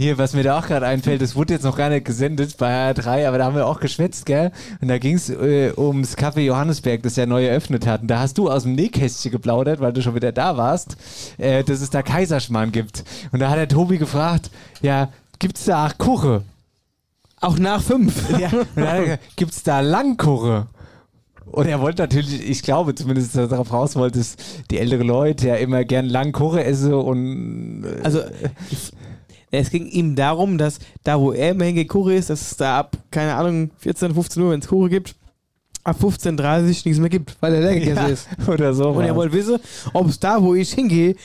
Hier, 0.00 0.16
was 0.16 0.32
mir 0.32 0.42
da 0.42 0.58
auch 0.58 0.66
gerade 0.66 0.86
einfällt, 0.86 1.20
das 1.20 1.36
wurde 1.36 1.52
jetzt 1.52 1.62
noch 1.62 1.76
gar 1.76 1.90
nicht 1.90 2.06
gesendet 2.06 2.56
bei 2.56 2.90
HR3, 2.90 3.28
aber 3.28 3.36
da 3.36 3.44
haben 3.44 3.54
wir 3.54 3.66
auch 3.66 3.80
geschwätzt, 3.80 4.24
gell? 4.24 4.50
Und 4.80 4.88
da 4.88 4.96
ging 4.96 5.16
es 5.16 5.28
äh, 5.28 5.74
ums 5.76 6.16
Café 6.16 6.40
Johannesberg, 6.40 7.02
das 7.02 7.16
ja 7.16 7.26
neu 7.26 7.44
eröffnet 7.44 7.86
hat. 7.86 8.00
Und 8.00 8.08
da 8.08 8.20
hast 8.20 8.38
du 8.38 8.48
aus 8.50 8.62
dem 8.62 8.72
Nähkästchen 8.72 9.30
geplaudert, 9.30 9.78
weil 9.80 9.92
du 9.92 10.00
schon 10.00 10.14
wieder 10.14 10.32
da 10.32 10.56
warst, 10.56 10.96
äh, 11.36 11.62
dass 11.64 11.82
es 11.82 11.90
da 11.90 12.00
Kaiserschmarrn 12.00 12.72
gibt. 12.72 13.04
Und 13.30 13.40
da 13.40 13.50
hat 13.50 13.58
der 13.58 13.68
Tobi 13.68 13.98
gefragt, 13.98 14.50
ja, 14.80 15.10
gibt's 15.38 15.66
da 15.66 15.88
auch 15.88 15.98
Kuche? 15.98 16.44
Auch 17.42 17.58
nach 17.58 17.82
fünf. 17.82 18.14
Ja, 18.38 18.48
und 18.48 18.68
dann 18.76 18.86
hat 18.88 18.94
er 18.94 19.02
gesagt, 19.02 19.36
gibt's 19.36 19.62
da 19.64 19.80
Langkuche? 19.80 20.66
Und 21.44 21.66
er 21.66 21.78
wollte 21.78 22.00
natürlich, 22.00 22.48
ich 22.48 22.62
glaube 22.62 22.94
zumindest, 22.94 23.34
dass 23.34 23.42
er 23.42 23.48
darauf 23.48 23.70
raus 23.70 23.96
wollte, 23.96 24.18
dass 24.18 24.36
die 24.70 24.78
ältere 24.78 25.02
Leute 25.02 25.48
ja 25.48 25.56
immer 25.56 25.84
gern 25.84 26.06
Langkuche 26.06 26.64
essen 26.64 26.94
und 26.94 27.84
äh, 27.84 28.02
Also, 28.02 28.20
es 29.50 29.70
ging 29.70 29.86
ihm 29.86 30.14
darum, 30.14 30.58
dass 30.58 30.78
da, 31.04 31.18
wo 31.20 31.32
er 31.32 31.50
immer 31.50 31.64
hingekocht 31.64 32.12
ist, 32.12 32.30
dass 32.30 32.52
es 32.52 32.56
da 32.56 32.78
ab, 32.78 32.96
keine 33.10 33.34
Ahnung, 33.34 33.70
14, 33.78 34.14
15 34.14 34.42
Uhr, 34.42 34.50
wenn 34.52 34.60
es 34.60 34.68
Kuchen 34.68 34.88
gibt, 34.90 35.14
ab 35.82 35.96
15.30 36.00 36.38
Uhr 36.58 36.62
nichts 36.66 36.98
mehr 36.98 37.08
gibt, 37.08 37.36
weil 37.40 37.54
er 37.54 37.60
leer 37.60 37.74
gegessen 37.74 38.02
Ja, 38.02 38.08
ist. 38.08 38.28
oder 38.48 38.74
so 38.74 38.90
Und 38.90 39.04
er 39.04 39.16
wollte 39.16 39.34
wissen, 39.34 39.58
ob 39.92 40.08
es 40.08 40.20
da, 40.20 40.42
wo 40.42 40.54
ich 40.54 40.72
hingehe, 40.72 41.16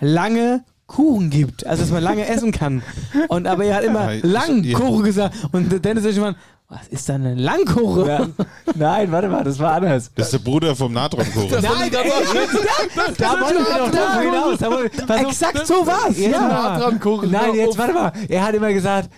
lange 0.00 0.64
Kuchen 0.86 1.28
gibt, 1.28 1.66
also 1.66 1.82
dass 1.82 1.90
man 1.90 2.02
lange 2.02 2.26
essen 2.26 2.50
kann. 2.52 2.82
Und 3.28 3.46
aber 3.46 3.64
er 3.64 3.76
hat 3.76 3.84
immer 3.84 4.14
Ja, 4.14 4.20
Langkuchen 4.22 5.04
gesagt. 5.04 5.36
Und 5.52 5.84
Dennis 5.84 6.04
ist 6.04 6.16
irgendwann, 6.16 6.36
was 6.70 6.86
ist 6.88 7.08
denn 7.08 7.24
ein 7.24 7.38
Langkuchen? 7.38 8.06
Ja. 8.06 8.26
Nein, 8.74 9.10
warte 9.10 9.28
mal, 9.28 9.42
das 9.42 9.58
war 9.58 9.72
anders. 9.72 10.10
Das 10.14 10.26
ist 10.26 10.32
der 10.34 10.50
Bruder 10.50 10.76
vom 10.76 10.92
Natronkuchen. 10.92 11.62
Nein, 11.62 11.84
ey, 11.84 11.90
Da 11.90 13.40
wollte 13.40 13.58
wir 13.64 13.78
doch 13.78 13.90
drauf 13.90 14.20
hinaus. 14.20 14.58
Da 14.58 15.06
pass. 15.06 15.22
Exakt 15.22 15.66
so 15.66 15.86
war's. 15.86 16.18
Ja. 16.18 16.90
Nein, 17.26 17.54
jetzt 17.54 17.78
warte 17.78 17.94
mal. 17.94 18.12
Er 18.28 18.44
hat 18.44 18.54
immer 18.54 18.70
gesagt, 18.74 19.08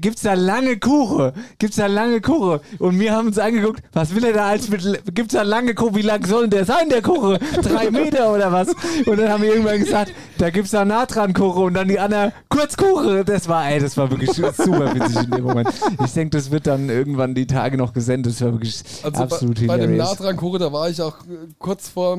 gibt's 0.00 0.22
da 0.22 0.34
lange 0.34 0.78
Kuchen? 0.80 1.30
Gibt's 1.60 1.76
da 1.76 1.86
lange 1.86 2.20
Kuchen? 2.20 2.58
Und 2.80 2.98
wir 2.98 3.12
haben 3.12 3.28
uns 3.28 3.38
angeguckt, 3.38 3.84
was 3.92 4.12
will 4.12 4.24
er 4.24 4.32
da 4.32 4.48
als 4.48 4.68
mit, 4.68 5.14
gibt's 5.14 5.34
da 5.34 5.42
lange 5.42 5.74
Kuchen? 5.74 5.94
Wie 5.94 6.02
lang 6.02 6.26
soll 6.26 6.42
denn 6.42 6.50
der 6.50 6.64
sein, 6.64 6.88
der 6.88 7.02
Kuchen? 7.02 7.38
Drei 7.62 7.88
Meter 7.92 8.32
oder 8.34 8.50
was? 8.50 8.68
Und 9.06 9.16
dann 9.16 9.28
haben 9.30 9.44
wir 9.44 9.50
irgendwann 9.50 9.78
gesagt, 9.78 10.12
da 10.38 10.50
gibt's 10.50 10.72
da 10.72 10.84
Natran-Kuchen 10.84 11.62
und 11.62 11.74
dann 11.74 11.86
die 11.86 12.00
anderen 12.00 12.32
Kurzkuchen. 12.48 13.24
Das 13.24 13.48
war, 13.48 13.68
ey, 13.70 13.78
das 13.78 13.96
war 13.96 14.10
wirklich 14.10 14.32
super 14.32 14.92
witzig 14.92 15.22
in 15.22 15.30
dem 15.30 15.44
Moment. 15.44 15.68
Ich 16.04 16.12
denke, 16.12 16.36
das 16.36 16.50
wird 16.50 16.66
dann 16.66 16.95
irgendwann 16.96 17.34
die 17.34 17.46
Tage 17.46 17.76
noch 17.76 17.92
gesendet. 17.92 18.32
Das 18.32 18.40
war 18.42 18.52
wirklich 18.52 18.82
Also 19.02 19.22
absolut 19.22 19.60
bei, 19.60 19.66
bei 19.66 19.78
dem. 19.78 19.96
Natran-Kuchen, 19.96 20.58
da 20.60 20.72
war 20.72 20.88
ich 20.90 21.00
auch 21.00 21.16
äh, 21.20 21.48
kurz 21.58 21.88
vor. 21.88 22.18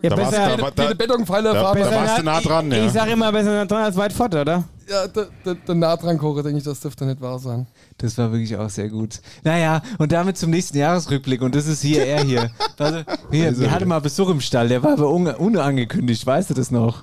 Ja, 0.00 0.10
Da 0.10 0.16
besser- 0.16 0.30
warst- 0.36 0.58
da 0.58 0.62
war- 0.62 0.70
da- 0.70 0.82
jede 0.84 0.94
Betonpfeiler 0.94 1.52
da- 1.54 1.74
da 1.74 1.90
warst 1.90 2.18
du 2.18 2.22
nah 2.22 2.40
dran, 2.40 2.70
ja. 2.70 2.86
Ich 2.86 2.92
sage 2.92 3.10
immer, 3.12 3.32
besser 3.32 3.50
nah 3.52 3.64
dran 3.64 3.82
als 3.82 3.96
weit 3.96 4.12
fort, 4.12 4.32
oder? 4.34 4.62
Ja, 4.88 5.06
der, 5.08 5.26
der, 5.44 5.54
der 5.54 5.74
Natran-Kuchen, 5.74 6.42
denke 6.44 6.58
ich, 6.58 6.64
das 6.64 6.78
dürfte 6.80 7.04
nicht 7.04 7.20
wahr 7.20 7.38
sein. 7.40 7.66
Das 7.98 8.16
war 8.16 8.30
wirklich 8.30 8.56
auch 8.56 8.70
sehr 8.70 8.88
gut. 8.88 9.20
Naja, 9.42 9.82
und 9.98 10.12
damit 10.12 10.38
zum 10.38 10.50
nächsten 10.50 10.78
Jahresrückblick. 10.78 11.42
Und 11.42 11.54
das 11.56 11.66
ist 11.66 11.82
hier 11.82 12.06
er 12.06 12.22
hier. 12.22 12.50
Also, 12.78 13.00
hier 13.32 13.46
Also, 13.48 13.60
wir 13.62 13.70
hatten 13.72 13.88
mal 13.88 14.00
Besuch 14.00 14.30
im 14.30 14.40
Stall, 14.40 14.68
der 14.68 14.82
war 14.84 14.92
aber 14.92 15.10
un 15.12 15.26
unangekündigt, 15.26 16.24
weißt 16.24 16.50
du 16.50 16.54
das 16.54 16.70
noch? 16.70 17.02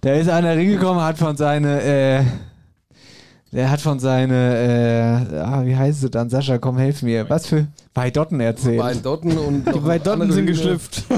Da 0.00 0.12
ist 0.14 0.28
einer 0.28 0.50
reingekommen, 0.50 1.02
hat 1.02 1.16
von 1.18 1.36
seine, 1.36 1.80
äh, 1.82 2.22
der 3.54 3.70
hat 3.70 3.80
von 3.80 4.00
seine, 4.00 5.30
äh, 5.32 5.38
ah, 5.38 5.64
wie 5.64 5.76
heißt 5.76 6.02
es 6.02 6.10
dann? 6.10 6.28
Sascha, 6.28 6.58
komm, 6.58 6.76
helf 6.76 7.02
mir. 7.02 7.30
Was 7.30 7.46
für 7.46 7.68
Weidotten 7.94 8.40
erzählt? 8.40 8.80
Weidotten 8.80 9.38
und 9.38 9.64
Die 9.66 9.84
Weidotten 9.84 10.30
sind 10.32 10.46
geschlüpft. 10.46 11.04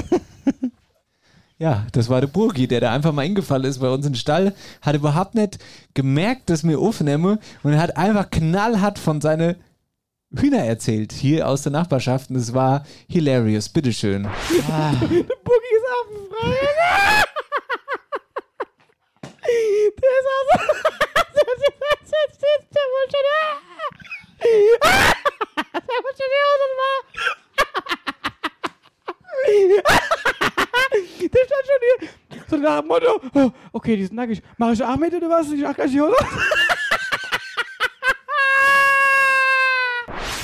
Ja, 1.59 1.87
das 1.91 2.07
war 2.07 2.21
der 2.21 2.27
Burgi, 2.27 2.67
der 2.67 2.81
da 2.81 2.93
einfach 2.93 3.11
mal 3.11 3.23
eingefallen 3.23 3.63
ist 3.63 3.79
bei 3.79 3.89
uns 3.89 4.05
im 4.05 4.13
Stall, 4.13 4.53
hat 4.79 4.95
überhaupt 4.95 5.33
nicht 5.33 5.57
gemerkt, 5.95 6.51
dass 6.51 6.63
wir 6.63 6.77
aufnehmen 6.77 7.39
und 7.63 7.73
er 7.73 7.79
hat 7.79 7.97
einfach 7.97 8.29
knallhart 8.29 8.99
von 8.99 9.21
seinen 9.21 9.55
Hühner 10.35 10.59
erzählt, 10.59 11.13
hier 11.13 11.47
aus 11.47 11.63
der 11.63 11.71
Nachbarschaft 11.71 12.29
und 12.29 12.35
es 12.35 12.53
war 12.53 12.85
hilarious, 13.09 13.69
bitteschön. 13.69 14.27
Ah. 14.69 14.91
Der 15.01 15.07
Boogie 15.07 15.73
ist 15.73 15.87
affenfrei. 15.97 16.53
Der 19.41 20.09
ist 20.19 20.27
also. 20.53 20.87
Der 22.09 22.85
wollte 22.93 23.17
schon. 23.17 23.57
Der 25.73 25.99
wollte 26.03 26.17
schon 26.17 26.31
die 26.31 26.41
Hose. 26.47 26.67
Der 31.33 31.43
stand 31.45 31.65
schon 31.65 31.81
hier. 31.99 32.09
So 32.49 32.55
nach 32.57 32.79
dem 32.79 32.87
Motto: 32.87 33.21
oh, 33.33 33.51
Okay, 33.73 33.95
die 33.97 34.03
ist 34.03 34.13
nackig. 34.13 34.41
Mach 34.57 34.71
ich 34.71 34.83
auch 34.83 34.95
mit 34.95 35.13
oder 35.13 35.29
was? 35.29 35.51
Ich 35.51 35.61
mach 35.61 35.75
gleich 35.75 35.91
die 35.91 36.01
Hose. 36.01 36.15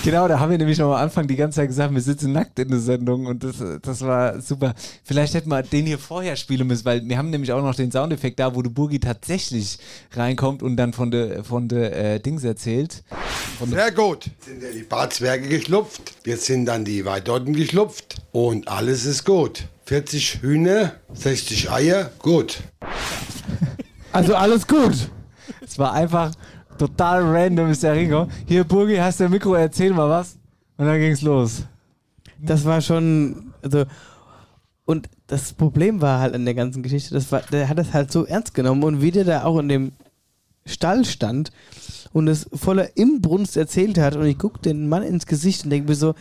Genau, 0.04 0.28
da 0.28 0.38
haben 0.38 0.52
wir 0.52 0.58
nämlich 0.58 0.78
noch 0.80 0.88
am 0.94 1.02
Anfang 1.02 1.28
die 1.28 1.38
ganze 1.38 1.58
Zeit 1.58 1.70
gesagt, 1.70 1.94
wir 1.94 2.02
sitzen 2.02 2.34
nackt 2.34 2.60
in 2.60 2.68
der 2.68 2.80
Sendung 2.80 3.26
und 3.26 3.42
das, 3.42 3.64
das 3.82 4.02
war 4.02 4.42
super. 4.42 4.74
Vielleicht 5.06 5.34
hätten 5.34 5.48
wir 5.48 5.64
den 5.64 5.86
hier 5.86 5.98
vorher 5.98 6.36
spielen 6.36 6.68
müssen, 6.68 6.84
weil 6.84 7.08
wir 7.08 7.18
haben 7.18 7.30
nämlich 7.30 7.54
auch 7.54 7.62
noch 7.62 7.74
den 7.74 7.90
Soundeffekt 7.90 8.38
da, 8.38 8.54
wo 8.54 8.62
der 8.62 8.70
Burgi 8.70 9.00
tatsächlich 9.00 9.80
reinkommt 10.12 10.62
und 10.62 10.76
dann 10.76 10.92
von 10.92 11.10
der 11.10 11.46
von 11.46 11.70
der 11.70 12.16
äh, 12.16 12.20
Dings 12.20 12.44
erzählt. 12.44 13.02
Sehr 13.66 13.92
gut. 13.94 14.30
Sind 14.46 14.62
ja 14.62 14.72
die 14.72 14.84
Barzwerge 14.84 15.48
geschlupft. 15.48 16.16
Jetzt 16.26 16.48
sind 16.48 16.66
dann 16.66 16.84
die 16.84 17.06
Weidotten 17.06 17.54
geschlupft. 17.54 18.18
Und 18.34 18.68
alles 18.68 19.06
ist 19.06 19.24
gut. 19.24 19.70
40 19.86 20.42
Hühner, 20.42 20.96
60 21.14 21.72
Eier, 21.72 22.12
gut. 22.20 22.60
Also 24.12 24.36
alles 24.36 24.68
gut. 24.68 25.10
Es 25.62 25.80
war 25.80 25.94
einfach 25.94 26.34
total 26.78 27.24
random, 27.24 27.70
ist 27.70 27.84
der 27.84 27.94
Ringo. 27.94 28.28
Hier, 28.46 28.64
Burgi, 28.64 28.98
hast 28.98 29.20
du 29.20 29.26
ein 29.26 29.32
Mikro, 29.32 29.54
erzähl 29.56 29.94
mal 29.94 30.10
was. 30.10 30.38
Und 30.78 30.86
dann 30.86 31.00
ging's 31.00 31.22
los. 31.22 31.66
Das 32.40 32.66
war 32.66 32.82
schon, 32.82 33.54
also, 33.62 33.86
und 34.86 35.10
das 35.28 35.54
Problem 35.54 36.02
war 36.02 36.20
halt 36.20 36.36
an 36.36 36.46
der 36.46 36.54
ganzen 36.54 36.84
Geschichte, 36.84 37.14
das 37.14 37.32
war, 37.32 37.42
der 37.42 37.70
hat 37.70 37.78
das 37.78 37.94
halt 37.94 38.12
so 38.12 38.26
ernst 38.26 38.54
genommen 38.54 38.84
und 38.84 39.02
wie 39.02 39.12
der 39.12 39.24
da 39.24 39.44
auch 39.44 39.60
in 39.60 39.70
dem 39.70 39.92
Stall 40.66 41.06
stand 41.06 41.52
und 42.12 42.28
es 42.28 42.50
voller 42.54 42.96
Imbrunst 42.98 43.58
erzählt 43.58 43.98
hat 43.98 44.16
und 44.16 44.26
ich 44.26 44.38
guck 44.38 44.62
den 44.62 44.90
Mann 44.90 45.04
ins 45.04 45.26
Gesicht 45.26 45.64
und 45.64 45.70
denke 45.70 45.90
mir 45.90 45.96
so, 45.96 46.16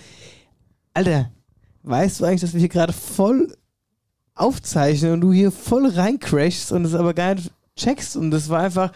Alter, 0.95 1.31
weißt 1.83 2.20
du 2.20 2.24
eigentlich, 2.24 2.41
dass 2.41 2.53
wir 2.53 2.61
hier 2.61 2.69
gerade 2.69 2.93
voll 2.93 3.55
aufzeichnen 4.35 5.12
und 5.12 5.20
du 5.20 5.33
hier 5.33 5.51
voll 5.51 5.87
reincrashst 5.87 6.73
und 6.73 6.85
es 6.85 6.95
aber 6.95 7.15
gar 7.15 7.35
nicht 7.35 7.51
checkst 7.77 8.16
und 8.16 8.31
das 8.31 8.49
war 8.49 8.61
einfach 8.61 8.93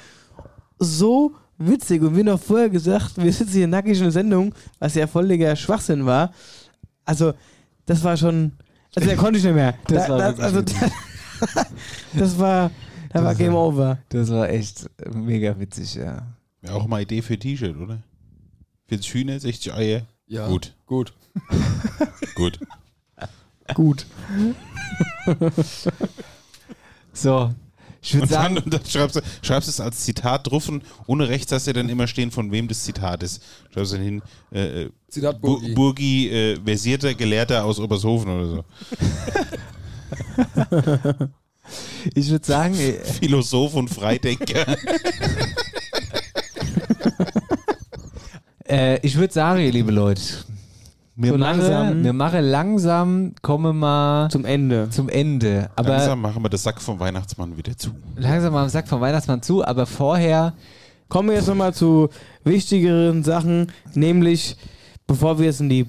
so 0.79 1.35
witzig 1.59 2.03
und 2.03 2.17
wie 2.17 2.23
noch 2.23 2.41
vorher 2.41 2.69
gesagt, 2.71 3.17
wir 3.23 3.33
sitzen 3.33 3.53
hier 3.53 3.67
nackig 3.69 3.97
in 3.99 4.05
der 4.05 4.13
Sendung, 4.13 4.55
was 4.79 4.95
ja 4.95 5.07
völliger 5.07 5.55
Schwachsinn 5.57 6.05
war. 6.07 6.33
Also, 7.05 7.33
das 7.87 8.03
war 8.05 8.17
schon, 8.17 8.53
also 8.95 9.09
da 9.09 9.17
konnte 9.17 9.39
ich 9.39 9.45
nicht 9.45 9.55
mehr. 9.55 9.75
Das 9.87 10.07
da, 10.07 10.11
war 10.11 10.19
da, 10.19 10.27
wirklich 10.29 10.45
also, 10.45 10.63
da, 11.55 11.67
das 12.19 12.39
war, 12.39 12.71
da 13.11 13.23
war 13.23 13.31
Das 13.31 13.39
Game 13.39 13.53
war- 13.53 13.67
Over. 13.67 13.99
Das 14.09 14.31
war 14.31 14.49
echt 14.49 14.89
mega 15.15 15.59
witzig, 15.59 15.95
ja. 15.95 16.27
Ja, 16.63 16.73
auch 16.73 16.87
mal 16.87 17.03
Idee 17.03 17.23
für 17.23 17.39
T-Shirt, 17.39 17.77
oder? 17.77 18.03
40 18.89 19.15
Hühner, 19.15 19.39
60 19.41 19.73
Eier. 19.75 20.03
Ja, 20.27 20.49
Gut. 20.49 20.75
Gut. 20.87 21.13
Gut. 22.35 22.59
Gut. 23.75 24.07
So, 27.13 27.55
ich 28.07 28.15
würde 28.15 28.29
dann, 28.29 28.55
sagen, 28.55 28.59
und 28.59 28.73
dann 28.73 28.87
schreibst 28.87 29.17
du 29.17 29.21
schreibst 29.43 29.69
es 29.69 29.81
als 29.81 30.05
Zitat 30.05 30.49
drauf 30.49 30.69
und 30.69 30.85
ohne 31.07 31.29
rechts 31.29 31.51
hast 31.51 31.67
du 31.67 31.73
dann 31.73 31.89
immer 31.89 32.07
stehen, 32.07 32.31
von 32.31 32.53
wem 32.53 32.69
das 32.69 32.85
Zitat 32.85 33.23
ist. 33.25 33.43
Schreibst 33.75 33.93
du 33.93 33.97
dann 33.97 34.05
hin, 34.05 34.23
äh, 34.53 34.83
äh, 34.85 34.91
Zitat 35.09 35.41
Bu- 35.41 35.59
Burgi. 35.59 35.75
Burgi, 35.75 36.29
äh, 36.31 36.57
versierter 36.65 37.15
Gelehrter 37.15 37.65
aus 37.65 37.81
Obershofen 37.81 38.31
oder 38.31 38.47
so. 38.47 38.65
ich 42.15 42.31
würde 42.31 42.47
sagen, 42.47 42.75
äh, 42.79 42.93
Philosoph 43.05 43.75
und 43.75 43.89
Freidenker. 43.89 44.65
äh, 48.69 49.01
ich 49.05 49.17
würde 49.17 49.35
sagen, 49.35 49.61
ihr 49.61 49.73
liebe 49.73 49.91
Leute, 49.91 50.23
Wir, 51.17 51.33
So 51.33 51.39
machen, 51.39 51.59
langsam. 51.61 52.05
wir 52.05 52.13
machen 52.13 52.45
langsam, 52.45 53.35
kommen 53.43 53.79
wir 53.79 54.29
zum 54.31 54.45
Ende. 54.45 54.89
Zum 54.91 55.09
Ende. 55.09 55.71
Aber 55.75 55.89
Langsam 55.91 56.21
machen 56.21 56.43
wir 56.43 56.51
das 56.51 56.63
Sack 56.63 56.81
vom 56.81 57.01
Weihnachtsmann 57.01 57.57
wieder 57.57 57.77
zu. 57.77 57.91
langsam 58.17 58.55
am 58.55 58.69
Sack 58.69 58.87
vom 58.87 59.01
Weihnachtsmann 59.01 59.43
zu, 59.43 59.65
aber 59.65 59.87
vorher 59.87 60.53
Kommen 61.09 61.29
wir 61.29 61.37
jetzt 61.37 61.47
nochmal 61.47 61.73
zu 61.73 62.09
wichtigeren 62.43 63.23
Sachen, 63.23 63.71
nämlich 63.95 64.57
bevor 65.07 65.39
wir 65.39 65.47
jetzt 65.47 65.61
in 65.61 65.69
die 65.69 65.87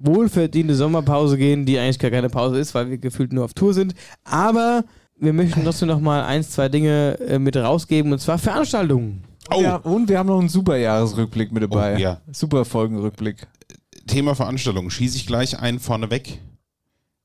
wohlverdiente 0.00 0.74
Sommerpause 0.74 1.38
gehen, 1.38 1.64
die 1.64 1.78
eigentlich 1.78 2.00
gar 2.00 2.10
keine 2.10 2.28
Pause 2.28 2.58
ist, 2.58 2.74
weil 2.74 2.90
wir 2.90 2.98
gefühlt 2.98 3.32
nur 3.32 3.44
auf 3.44 3.54
Tour 3.54 3.72
sind. 3.72 3.94
Aber 4.24 4.82
wir 5.16 5.32
möchten 5.32 5.62
trotzdem 5.62 5.88
nochmal 5.88 6.24
eins, 6.24 6.50
zwei 6.50 6.68
Dinge 6.68 7.16
äh, 7.20 7.38
mit 7.38 7.56
rausgeben, 7.56 8.12
und 8.12 8.18
zwar 8.18 8.38
Veranstaltungen. 8.38 9.22
Oh. 9.54 9.60
Ja, 9.62 9.76
und 9.76 10.08
wir 10.08 10.18
haben 10.18 10.26
noch 10.26 10.40
einen 10.40 10.48
super 10.48 10.76
Jahresrückblick 10.76 11.52
mit 11.52 11.62
dabei. 11.62 11.94
Oh, 11.94 11.98
ja. 11.98 12.20
Super 12.32 12.64
Folgenrückblick. 12.64 13.46
Thema 14.06 14.34
Veranstaltung. 14.34 14.90
Schieße 14.90 15.16
ich 15.16 15.26
gleich 15.26 15.58
einen 15.58 15.80
vorneweg. 15.80 16.38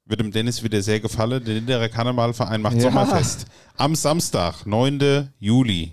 Wird 0.06 0.22
dem 0.22 0.31
Dennis 0.31 0.64
wieder 0.64 0.81
sehr 0.81 0.99
gefallen. 0.99 1.43
Der 1.43 1.53
Linderer 1.56 1.88
Karnevalverein 1.89 2.61
macht 2.61 2.76
Ja. 2.77 2.81
Sommerfest. 2.84 3.45
Am 3.77 3.95
Samstag, 3.95 4.65
9. 4.65 5.30
Juli. 5.39 5.91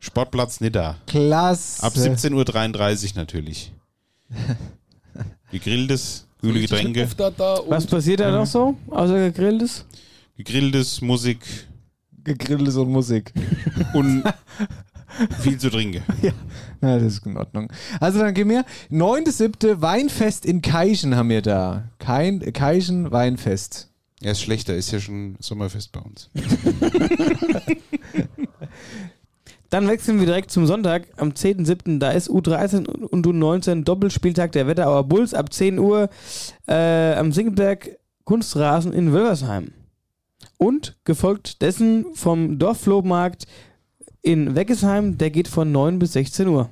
Sportplatz 0.00 0.60
Nidda. 0.60 0.96
Klasse. 1.06 1.82
Ab 1.82 1.94
17.33 1.94 3.10
Uhr 3.12 3.16
natürlich. 3.16 3.72
Gegrilltes, 5.50 6.26
kühle 6.40 6.60
Getränke. 6.60 7.08
Was 7.66 7.86
passiert 7.86 8.20
da 8.20 8.30
noch 8.30 8.46
so, 8.46 8.76
außer 8.90 9.18
gegrilltes? 9.30 9.84
Gegrilltes, 10.36 11.00
Musik. 11.00 11.38
Gegrilltes 12.22 12.76
und 12.76 12.90
Musik. 12.90 13.32
Und 13.94 14.22
viel 15.40 15.58
zu 15.58 15.70
trinken. 15.70 16.02
Ja, 16.22 16.32
na, 16.80 16.98
das 16.98 17.14
ist 17.14 17.26
in 17.26 17.36
Ordnung. 17.36 17.72
Also 18.00 18.18
dann 18.18 18.34
gehen 18.34 18.48
wir. 18.48 18.64
9.7. 18.90 19.80
Weinfest 19.80 20.44
in 20.44 20.62
Keichen 20.62 21.16
haben 21.16 21.28
wir 21.28 21.42
da. 21.42 21.90
Kein, 21.98 22.40
Keichen 22.52 23.10
Weinfest. 23.10 23.88
Ja, 24.20 24.32
ist 24.32 24.40
schlechter, 24.40 24.74
ist 24.74 24.90
ja 24.90 24.98
schon 24.98 25.36
Sommerfest 25.38 25.92
bei 25.92 26.00
uns. 26.00 26.28
Dann 29.70 29.86
wechseln 29.86 30.18
wir 30.18 30.26
direkt 30.26 30.50
zum 30.50 30.66
Sonntag 30.66 31.08
am 31.16 31.30
10.7. 31.30 31.98
Da 31.98 32.10
ist 32.12 32.30
U13 32.30 32.88
und 32.88 33.26
U19 33.26 33.84
Doppelspieltag 33.84 34.52
der 34.52 34.66
Wetterauer 34.66 35.04
Bulls 35.04 35.34
ab 35.34 35.52
10 35.52 35.78
Uhr 35.78 36.08
äh, 36.66 37.14
am 37.14 37.32
Singelberg 37.32 37.98
Kunstrasen 38.24 38.92
in 38.92 39.12
Wölversheim. 39.12 39.72
Und 40.56 40.96
gefolgt 41.04 41.62
dessen 41.62 42.06
vom 42.14 42.58
Dorfflohmarkt 42.58 43.46
in 44.28 44.54
Weggesheim, 44.54 45.16
der 45.16 45.30
geht 45.30 45.48
von 45.48 45.72
9 45.72 45.98
bis 45.98 46.12
16 46.12 46.48
Uhr. 46.48 46.68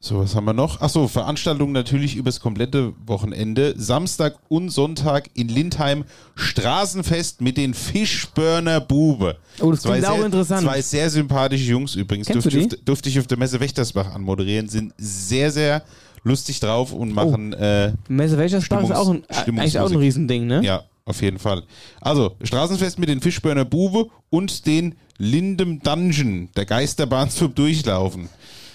So, 0.00 0.18
was 0.18 0.36
haben 0.36 0.44
wir 0.44 0.52
noch? 0.52 0.80
Achso, 0.80 1.08
Veranstaltungen 1.08 1.72
natürlich 1.72 2.14
übers 2.16 2.38
komplette 2.38 2.92
Wochenende. 3.06 3.74
Samstag 3.76 4.38
und 4.48 4.68
Sonntag 4.68 5.30
in 5.34 5.48
Lindheim 5.48 6.04
Straßenfest 6.36 7.40
mit 7.40 7.56
den 7.56 7.72
Fischburner 7.74 8.80
Bube. 8.80 9.38
Oh, 9.60 9.70
das 9.72 9.82
klingt 9.82 10.06
auch 10.06 10.22
interessant. 10.22 10.62
Zwei 10.62 10.82
sehr 10.82 11.08
sympathische 11.10 11.64
Jungs 11.70 11.96
übrigens. 11.96 12.28
Kennst 12.28 12.46
du 12.46 12.50
Durfte, 12.50 12.78
durfte 12.84 13.08
ich 13.08 13.18
auf 13.18 13.26
der 13.26 13.38
Messe 13.38 13.58
Wächtersbach 13.58 14.14
anmoderieren. 14.14 14.68
Sind 14.68 14.92
sehr, 14.98 15.50
sehr 15.50 15.82
lustig 16.22 16.60
drauf 16.60 16.92
und 16.92 17.12
machen. 17.12 17.54
Äh, 17.54 17.94
Messe 18.08 18.36
Wächtersbach 18.38 18.84
ist 18.84 18.92
auch 18.92 19.08
ein, 19.08 19.24
Stimmungs- 19.24 19.60
eigentlich 19.60 19.78
auch 19.80 19.90
ein. 19.90 19.96
Riesending, 19.96 20.46
ne? 20.46 20.62
Ja, 20.62 20.84
auf 21.06 21.22
jeden 21.22 21.38
Fall. 21.40 21.64
Also, 22.00 22.36
Straßenfest 22.42 22.98
mit 23.00 23.08
den 23.08 23.20
Fischburner 23.20 23.64
Bube 23.64 24.06
und 24.30 24.66
den 24.66 24.94
Lindem 25.18 25.82
Dungeon, 25.82 26.48
der 26.56 26.64
Geisterbahn 26.64 27.28
zum 27.28 27.52
Durchlaufen. 27.52 28.28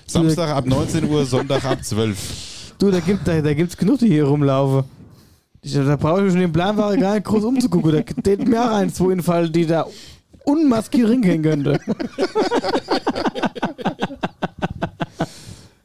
Samstag 0.06 0.50
ab 0.50 0.66
19 0.66 1.10
Uhr, 1.10 1.26
Sonntag 1.26 1.64
ab 1.64 1.84
12. 1.84 2.74
Du, 2.78 2.92
da 2.92 3.00
gibt 3.00 3.26
da, 3.26 3.42
da 3.42 3.54
gibt's 3.54 3.78
genug, 3.78 4.00
die 4.00 4.10
hier 4.10 4.26
rumlaufen. 4.26 4.84
Ich, 5.62 5.74
da 5.74 5.96
brauche 5.96 6.26
ich 6.26 6.32
schon 6.32 6.42
den 6.42 6.52
Planware 6.52 6.98
gar 6.98 7.14
nicht 7.14 7.26
groß 7.26 7.46
umzugucken. 7.46 7.94
Da 7.94 8.02
steht 8.20 8.46
mir 8.46 8.62
auch 8.62 8.76
eins, 8.76 9.00
wo 9.00 9.10
in 9.10 9.24
Fall, 9.24 9.50
die 9.50 9.66
da 9.66 9.86
unmaskiert 10.44 11.10
hingehen 11.10 11.42
könnte. 11.42 11.80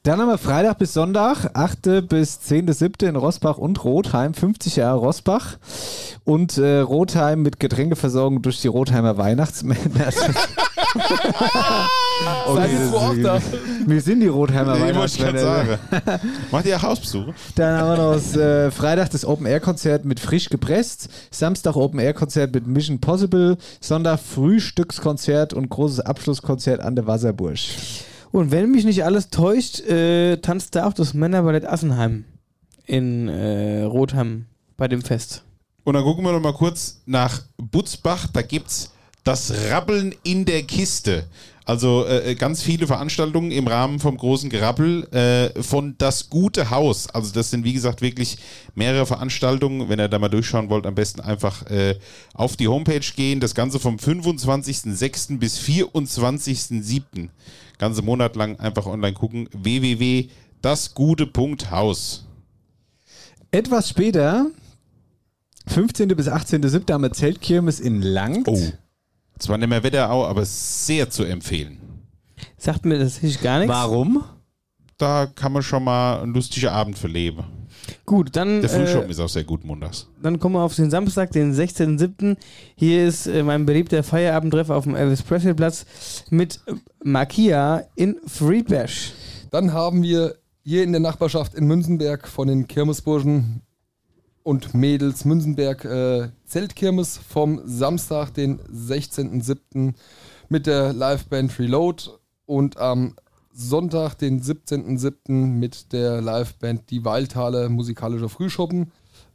Dann 0.05 0.21
haben 0.21 0.29
wir 0.29 0.39
Freitag 0.39 0.79
bis 0.79 0.95
Sonntag, 0.95 1.51
8. 1.55 2.09
bis 2.09 2.39
10.7. 2.41 3.09
in 3.09 3.17
Rossbach 3.17 3.59
und 3.59 3.83
Rotheim, 3.85 4.33
50 4.33 4.77
Jahre 4.77 4.99
Rossbach. 4.99 5.59
Und 6.25 6.57
äh, 6.57 6.79
Rotheim 6.81 7.43
mit 7.43 7.61
Getränkeversorgung 7.61 8.41
durch 8.41 8.61
die 8.63 8.69
Rotheimer 8.69 9.19
Weihnachtsmänner. 9.19 9.81
Seid 12.55 12.73
ihr 12.73 12.87
so 12.89 12.97
oft 12.97 13.25
da? 13.25 13.41
Wir 13.87 14.01
sind 14.01 14.21
die 14.21 14.27
Rotheimer 14.29 14.77
Nee, 14.77 14.81
Weihnachtsmänner. 14.83 15.39
sagen. 15.39 15.79
Macht 16.51 16.67
ihr 16.67 16.81
Hausbesuche? 16.81 17.35
Dann 17.57 17.79
haben 17.79 17.91
wir 17.91 17.97
noch 18.05 18.15
das, 18.15 18.37
äh, 18.37 18.71
Freitag 18.71 19.11
das 19.11 19.25
Open-Air-Konzert 19.25 20.05
mit 20.05 20.21
Frisch 20.21 20.49
gepresst, 20.49 21.09
Samstag 21.31 21.77
Open-Air-Konzert 21.77 22.55
mit 22.55 22.67
Mission 22.67 23.01
Possible, 23.01 23.57
Sonntag 23.81 24.21
Frühstückskonzert 24.21 25.53
und 25.55 25.69
großes 25.69 26.01
Abschlusskonzert 26.01 26.81
an 26.81 26.95
der 26.97 27.07
Wasserburg. 27.07 27.59
Und 28.31 28.51
wenn 28.51 28.71
mich 28.71 28.85
nicht 28.85 29.05
alles 29.05 29.31
täuscht, 29.31 29.81
äh, 29.81 30.37
tanzt 30.39 30.75
da 30.75 30.87
auch 30.87 30.93
das 30.93 31.15
Männerballett 31.15 31.67
Assenheim 31.67 32.25
in 32.87 33.29
äh, 33.29 33.83
Rotham 33.83 34.47
bei 34.77 34.89
dem 34.89 35.03
Fest. 35.03 35.45
Und 35.85 35.95
dann 35.95 36.05
gucken 36.05 36.25
wir 36.25 36.33
noch 36.33 36.41
mal 36.41 36.53
kurz 36.53 37.01
nach 37.07 37.43
Butzbach. 37.57 38.27
Da 38.33 38.43
gibt's 38.43 38.93
das 39.25 39.53
Rappeln 39.71 40.15
in 40.23 40.45
der 40.45 40.63
Kiste. 40.63 41.25
Also 41.69 42.05
äh, 42.07 42.35
ganz 42.35 42.63
viele 42.63 42.87
Veranstaltungen 42.87 43.51
im 43.51 43.67
Rahmen 43.67 43.99
vom 43.99 44.17
großen 44.17 44.49
Gerappel 44.49 45.07
äh, 45.13 45.51
von 45.63 45.97
Das 45.99 46.31
Gute 46.31 46.71
Haus. 46.71 47.11
Also 47.11 47.31
das 47.35 47.51
sind 47.51 47.63
wie 47.63 47.75
gesagt 47.75 48.01
wirklich 48.01 48.39
mehrere 48.75 49.05
Veranstaltungen. 49.05 49.91
Wenn 49.91 50.01
ihr 50.01 50.09
da 50.09 50.19
mal 50.19 50.31
durchschauen 50.31 50.71
wollt, 50.71 50.87
am 50.87 50.95
besten 50.95 51.21
einfach 51.21 51.67
äh, 51.67 51.97
auf 52.33 52.57
die 52.57 52.69
Homepage 52.69 53.05
gehen. 53.15 53.41
Das 53.41 53.55
Ganze 53.55 53.79
vom 53.79 53.97
25.06. 53.97 55.37
bis 55.37 55.59
24.07. 55.59 57.29
Ganze 57.77 58.01
Monat 58.01 58.35
lang 58.35 58.59
einfach 58.59 58.87
online 58.87 59.13
gucken. 59.13 59.51
www.dasgute.haus. 59.53 62.25
Etwas 63.51 63.91
später, 63.91 64.47
15. 65.67 66.09
bis 66.09 66.29
18.7. 66.29 66.91
haben 66.91 67.03
wir 67.03 67.13
Zeltkirmes 67.13 67.79
in 67.79 68.01
Langt. 68.01 68.49
Oh. 68.49 68.73
Zwar 69.39 69.59
nicht 69.59 69.69
mehr 69.69 69.83
Wetterau, 69.83 70.27
aber 70.27 70.45
sehr 70.45 71.11
zu 71.11 71.25
empfehlen. 71.25 71.79
Sagt 72.57 72.85
mir 72.85 72.99
das 72.99 73.23
nicht 73.23 73.43
gar 73.43 73.59
nichts. 73.61 73.73
Warum? 73.75 74.25
Da 74.97 75.27
kann 75.27 75.53
man 75.53 75.63
schon 75.63 75.85
mal 75.85 76.21
einen 76.23 76.35
lustigen 76.35 76.69
Abend 76.69 76.99
verleben. 76.99 77.45
Gut, 78.05 78.35
dann, 78.35 78.61
Der 78.61 78.71
Frühschoppen 78.71 79.09
äh, 79.09 79.13
ist 79.13 79.21
auch 79.21 79.29
sehr 79.29 79.45
gut 79.45 79.65
montags. 79.65 80.09
dann 80.21 80.39
kommen 80.41 80.57
wir 80.57 80.63
auf 80.63 80.75
den 80.75 80.91
Samstag, 80.91 81.31
den 81.31 81.55
16.07. 81.55 82.37
Hier 82.75 83.07
ist 83.07 83.27
äh, 83.27 83.43
mein 83.43 83.65
beliebter 83.65 84.03
Feierabendtreffer 84.03 84.75
auf 84.75 84.85
dem 84.85 84.97
Elvis 84.97 85.23
Presley 85.23 85.55
Platz 85.55 85.87
mit 86.31 86.61
Makia 87.05 87.85
in 87.95 88.17
Friedberg. 88.27 88.91
Dann 89.51 89.73
haben 89.73 90.03
wir 90.03 90.35
hier 90.65 90.83
in 90.83 90.93
der 90.93 91.01
Nachbarschaft 91.01 91.55
in 91.55 91.67
Münzenberg 91.67 92.29
von 92.29 92.49
den 92.49 92.67
Kirmesburschen 92.67 93.63
und 94.49 94.73
Mädels 94.73 95.27
Münzenberg 95.27 95.85
äh, 95.85 96.31
Zeltkirmes 96.47 97.19
vom 97.19 97.61
Samstag, 97.67 98.33
den 98.33 98.59
16.07. 98.61 99.93
mit 100.49 100.67
der 100.67 100.95
Liveband 100.95 101.59
Reload 101.59 102.05
und 102.47 102.79
am 102.79 103.15
Sonntag, 103.53 104.15
den 104.15 104.41
17.07. 104.41 105.33
mit 105.33 105.93
der 105.93 106.23
Liveband 106.23 106.89
Die 106.89 107.05
Waldhalle 107.05 107.69
musikalischer 107.69 108.31
Frühschoppen. 108.31 108.91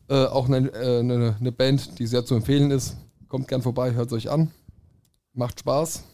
Äh, 0.09 0.25
auch 0.25 0.47
eine, 0.47 0.73
äh, 0.73 1.01
eine, 1.01 1.35
eine 1.39 1.51
Band, 1.51 1.99
die 1.99 2.07
sehr 2.07 2.25
zu 2.25 2.33
empfehlen 2.33 2.71
ist. 2.71 2.97
Kommt 3.27 3.47
gern 3.47 3.61
vorbei, 3.61 3.93
hört 3.93 4.07
es 4.07 4.13
euch 4.13 4.31
an. 4.31 4.49
Macht 5.33 5.59
Spaß. 5.59 6.05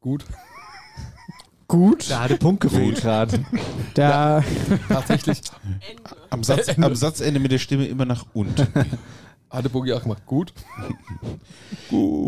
Gut. 0.00 0.24
Gut. 1.68 2.10
Da 2.10 2.20
hatte 2.20 2.38
Punkt 2.38 2.62
gefehlt 2.62 3.02
gerade. 3.02 3.40
Da. 3.92 4.42
Tatsächlich. 4.88 5.42
Am, 6.30 6.42
Satz, 6.42 6.68
am 6.78 6.94
Satzende 6.94 7.40
mit 7.40 7.52
der 7.52 7.58
Stimme 7.58 7.86
immer 7.86 8.06
nach 8.06 8.24
unten. 8.32 8.66
Hatte 9.50 9.70
Bogi 9.70 9.94
auch 9.94 10.02
gemacht. 10.02 10.22
Gut. 10.26 10.52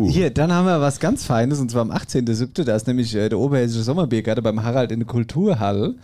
Hier, 0.09 0.31
dann 0.31 0.53
haben 0.53 0.65
wir 0.65 0.81
was 0.81 1.01
ganz 1.01 1.25
Feines 1.25 1.61
und 1.61 1.71
zwar 1.71 1.83
am 1.83 1.91
18.07. 1.91 2.65
Da 2.65 2.75
ist 2.75 2.87
nämlich 2.87 3.15
äh, 3.15 3.29
der 3.29 3.39
Oberhessische 3.39 3.83
Sommerbiergarten 3.83 4.43
beim 4.43 4.63
Harald 4.63 4.91
in 4.91 5.01
der 5.01 5.07
Kulturhalle. 5.07 5.97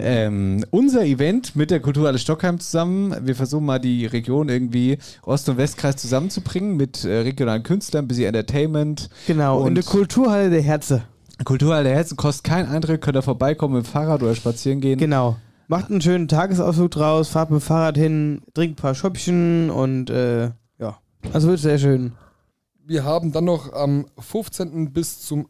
Ähm, 0.00 0.64
unser 0.70 1.04
Event 1.04 1.56
mit 1.56 1.70
der 1.70 1.80
Kulturhalle 1.80 2.18
Stockheim 2.18 2.58
zusammen. 2.58 3.14
Wir 3.22 3.36
versuchen 3.36 3.66
mal 3.66 3.78
die 3.78 4.06
Region 4.06 4.48
irgendwie 4.48 4.96
Ost- 5.22 5.48
und 5.50 5.58
Westkreis 5.58 5.96
zusammenzubringen 5.96 6.76
mit 6.76 7.04
äh, 7.04 7.18
regionalen 7.18 7.62
Künstlern, 7.62 8.08
bisschen 8.08 8.28
Entertainment. 8.28 9.10
Genau, 9.26 9.60
in 9.60 9.66
und 9.66 9.74
der 9.74 9.84
Kulturhalle 9.84 10.48
der 10.48 10.62
Herze. 10.62 11.02
Kulturhalle 11.44 11.84
der 11.84 11.94
Herzen 11.94 12.16
kostet 12.16 12.44
keinen 12.44 12.68
Eintritt, 12.68 13.00
könnt 13.00 13.16
ihr 13.16 13.22
vorbeikommen 13.22 13.74
mit 13.76 13.84
dem 13.86 13.90
Fahrrad 13.90 14.22
oder 14.22 14.34
spazieren 14.34 14.80
gehen. 14.80 14.98
Genau. 14.98 15.36
Macht 15.68 15.90
einen 15.90 16.00
schönen 16.00 16.28
Tagesausflug 16.28 16.90
draus, 16.92 17.28
fahrt 17.28 17.50
mit 17.50 17.60
dem 17.60 17.64
Fahrrad 17.64 17.96
hin, 17.96 18.42
trinkt 18.54 18.78
ein 18.78 18.82
paar 18.82 18.94
Schöppchen 18.94 19.68
und 19.70 20.10
äh, 20.10 20.50
ja. 20.78 20.98
Also 21.32 21.48
wird 21.48 21.60
sehr 21.60 21.78
schön. 21.78 22.12
Wir 22.84 23.04
haben 23.04 23.32
dann 23.32 23.44
noch 23.44 23.72
am 23.72 24.06
15. 24.18 24.92
bis 24.92 25.20
zum 25.22 25.48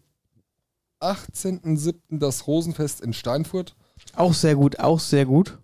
18.07. 1.00 1.94
das 2.18 2.46
Rosenfest 2.46 3.02
in 3.02 3.12
Steinfurt. 3.12 3.76
Auch 4.14 4.32
sehr 4.32 4.54
gut, 4.54 4.80
auch 4.80 5.00
sehr 5.00 5.26
gut. 5.26 5.58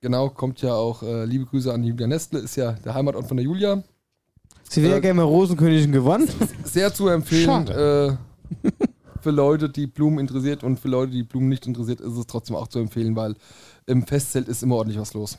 Genau, 0.00 0.28
kommt 0.28 0.62
ja 0.62 0.74
auch, 0.74 1.02
äh, 1.02 1.24
liebe 1.24 1.46
Grüße 1.46 1.72
an 1.72 1.82
Julia 1.82 2.06
Nestle, 2.06 2.38
ist 2.38 2.56
ja 2.56 2.72
der 2.72 2.94
Heimatort 2.94 3.26
von 3.26 3.36
der 3.36 3.44
Julia. 3.44 3.82
Sie 4.68 4.82
wäre 4.82 4.98
Äh, 4.98 5.00
gerne 5.00 5.14
mal 5.14 5.22
Rosenkönigin 5.24 5.92
gewonnen. 5.92 6.28
Sehr 6.62 6.92
zu 6.94 7.08
empfehlen. 7.08 7.66
Äh, 7.68 8.16
für 9.24 9.30
Leute, 9.30 9.70
die 9.70 9.86
Blumen 9.86 10.18
interessiert 10.18 10.62
und 10.62 10.78
für 10.78 10.88
Leute, 10.88 11.10
die 11.12 11.22
Blumen 11.22 11.48
nicht 11.48 11.66
interessiert, 11.66 12.00
ist 12.00 12.16
es 12.16 12.26
trotzdem 12.26 12.54
auch 12.54 12.68
zu 12.68 12.78
empfehlen, 12.78 13.16
weil 13.16 13.34
im 13.86 14.06
Festzelt 14.06 14.48
ist 14.48 14.62
immer 14.62 14.76
ordentlich 14.76 15.00
was 15.00 15.14
los. 15.14 15.38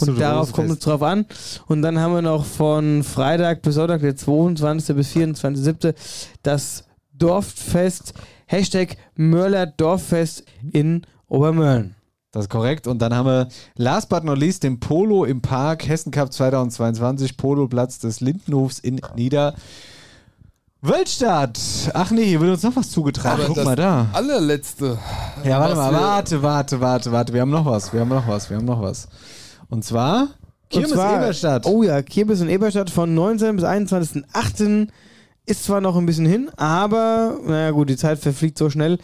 und 0.00 0.18
darauf 0.18 0.52
kommt 0.52 0.70
es 0.70 0.78
drauf 0.78 1.02
an. 1.02 1.26
Und 1.66 1.82
dann 1.82 2.00
haben 2.00 2.14
wir 2.14 2.22
noch 2.22 2.46
von 2.46 3.04
Freitag 3.04 3.62
bis 3.62 3.74
Sonntag, 3.74 4.00
der 4.00 4.16
22. 4.16 4.96
bis 4.96 5.12
24.7. 5.12 5.94
das 6.42 6.84
Dorffest, 7.12 8.14
Hashtag 8.46 8.96
Mörler 9.14 9.66
Dorffest 9.66 10.44
in 10.72 11.02
Obermörlen. 11.28 11.94
Das 12.32 12.46
ist 12.46 12.50
korrekt. 12.50 12.86
Und 12.86 13.00
dann 13.00 13.14
haben 13.14 13.26
wir 13.26 13.48
last 13.76 14.08
but 14.08 14.24
not 14.24 14.38
least 14.38 14.62
den 14.64 14.80
Polo 14.80 15.24
im 15.24 15.42
Park 15.42 15.86
Hessen 15.86 16.10
Cup 16.10 16.32
2022, 16.32 17.36
Poloplatz 17.36 17.98
des 17.98 18.20
Lindenhofs 18.20 18.78
in 18.78 19.00
Nieder. 19.14 19.54
Wölstadt! 20.86 21.58
Ach 21.94 22.10
nee, 22.10 22.24
hier 22.26 22.40
wird 22.40 22.50
uns 22.52 22.62
noch 22.62 22.76
was 22.76 22.90
zugetragen. 22.90 23.36
Aber 23.40 23.46
Guck 23.46 23.56
das 23.56 23.64
mal 23.64 23.74
da. 23.76 24.06
allerletzte. 24.12 24.98
Ja, 25.42 25.58
warte 25.58 25.76
mal, 25.76 25.92
warte, 25.94 26.42
warte, 26.42 26.80
warte, 26.80 27.10
warte. 27.12 27.32
Wir 27.32 27.40
haben 27.40 27.50
noch 27.50 27.64
was, 27.64 27.92
wir 27.94 28.00
haben 28.00 28.10
noch 28.10 28.28
was, 28.28 28.50
wir 28.50 28.58
haben 28.58 28.66
noch 28.66 28.82
was. 28.82 29.08
Und 29.70 29.82
zwar 29.82 30.28
Kirmes 30.68 30.90
Und 30.90 30.96
zwar- 30.98 31.16
Eberstadt. 31.22 31.64
Oh 31.66 31.82
ja, 31.82 32.02
Kirmes 32.02 32.42
in 32.42 32.50
Eberstadt 32.50 32.90
von 32.90 33.14
19. 33.14 33.56
bis 33.56 33.64
21.08. 33.64 34.88
Ist 35.46 35.64
zwar 35.64 35.80
noch 35.80 35.96
ein 35.96 36.06
bisschen 36.06 36.24
hin, 36.26 36.50
aber 36.56 37.36
naja 37.46 37.70
gut, 37.70 37.88
die 37.90 37.96
Zeit 37.98 38.18
verfliegt 38.18 38.56
so 38.58 38.68
schnell. 38.70 38.98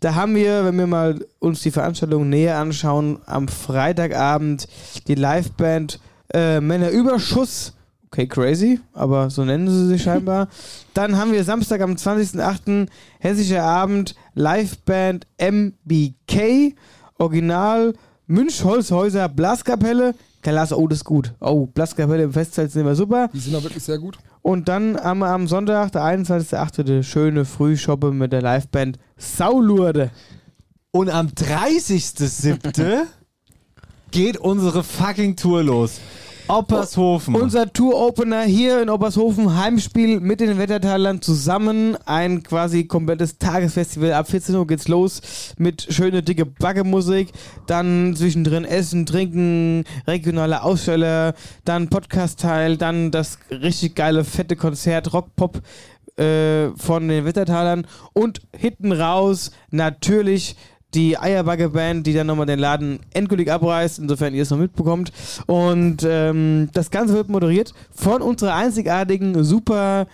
Da 0.00 0.14
haben 0.16 0.34
wir, 0.34 0.64
wenn 0.64 0.76
wir 0.76 0.86
mal 0.88 1.24
uns 1.38 1.60
die 1.62 1.70
Veranstaltung 1.70 2.28
näher 2.28 2.58
anschauen, 2.58 3.18
am 3.26 3.46
Freitagabend 3.48 4.66
die 5.06 5.14
Liveband 5.14 6.00
äh, 6.34 6.60
Männerüberschuss. 6.60 7.72
Okay, 8.06 8.26
crazy, 8.26 8.80
aber 8.92 9.30
so 9.30 9.44
nennen 9.44 9.68
sie 9.68 9.88
sich 9.88 10.02
scheinbar. 10.02 10.48
Dann 10.94 11.16
haben 11.16 11.32
wir 11.32 11.42
Samstag 11.44 11.80
am 11.80 11.92
20.08. 11.92 12.86
Hessischer 13.18 13.62
Abend 13.62 14.14
Liveband 14.34 15.26
MBK. 15.38 16.74
Original 17.18 17.94
Münchholzhäuser 18.26 19.28
Blaskapelle. 19.28 20.14
Klasse, 20.42 20.78
oh, 20.78 20.86
das 20.86 20.98
ist 20.98 21.04
gut. 21.04 21.34
Oh, 21.40 21.66
Blaskapelle 21.66 22.24
im 22.24 22.32
Festzelt 22.32 22.70
sind 22.70 22.82
immer 22.82 22.94
super. 22.94 23.28
Die 23.32 23.40
sind 23.40 23.54
auch 23.56 23.62
wirklich 23.62 23.82
sehr 23.82 23.98
gut. 23.98 24.18
Und 24.42 24.68
dann 24.68 24.96
haben 24.96 25.18
wir 25.18 25.28
am 25.28 25.48
Sonntag, 25.48 25.90
der 25.90 26.02
21.08., 26.02 26.84
die 26.84 27.02
schöne 27.02 27.44
Frühschoppe 27.44 28.12
mit 28.12 28.32
der 28.32 28.42
Liveband 28.42 28.98
Saulurde. 29.16 30.10
Und 30.92 31.10
am 31.10 31.26
30.07. 31.26 33.06
geht 34.12 34.38
unsere 34.38 34.82
fucking 34.82 35.36
Tour 35.36 35.62
los. 35.62 36.00
Oppershofen. 36.48 37.34
Unser 37.34 37.72
Tour-Opener 37.72 38.42
hier 38.42 38.80
in 38.82 38.88
Obershofen, 38.88 39.56
Heimspiel 39.56 40.20
mit 40.20 40.40
den 40.40 40.58
Wettertalern 40.58 41.20
zusammen. 41.20 41.96
Ein 42.06 42.42
quasi 42.42 42.84
komplettes 42.84 43.38
Tagesfestival. 43.38 44.12
Ab 44.12 44.28
14 44.28 44.54
Uhr 44.54 44.66
geht's 44.66 44.88
los 44.88 45.54
mit 45.58 45.86
schöne 45.90 46.22
dicke 46.22 46.46
Backe-Musik. 46.46 47.32
Dann 47.66 48.14
zwischendrin 48.16 48.64
Essen, 48.64 49.06
Trinken, 49.06 49.84
regionale 50.06 50.62
Aussteller, 50.62 51.34
dann 51.64 51.88
Podcast-Teil, 51.88 52.76
dann 52.76 53.10
das 53.10 53.38
richtig 53.50 53.96
geile, 53.96 54.24
fette 54.24 54.56
Konzert, 54.56 55.12
Rock-Pop 55.12 55.62
äh, 56.16 56.70
von 56.76 57.08
den 57.08 57.24
Wettertalern. 57.24 57.86
Und 58.12 58.40
hinten 58.56 58.92
raus 58.92 59.50
natürlich 59.70 60.56
die 60.96 61.18
Eierbagge-Band, 61.18 62.06
die 62.06 62.14
dann 62.14 62.26
nochmal 62.26 62.46
den 62.46 62.58
Laden 62.58 63.00
endgültig 63.12 63.52
abreißt, 63.52 63.98
insofern 63.98 64.34
ihr 64.34 64.42
es 64.42 64.50
noch 64.50 64.58
mitbekommt. 64.58 65.12
Und 65.46 65.98
ähm, 66.08 66.70
das 66.72 66.90
Ganze 66.90 67.14
wird 67.14 67.28
moderiert 67.28 67.74
von 67.94 68.22
unserer 68.22 68.54
einzigartigen, 68.54 69.44
super 69.44 70.06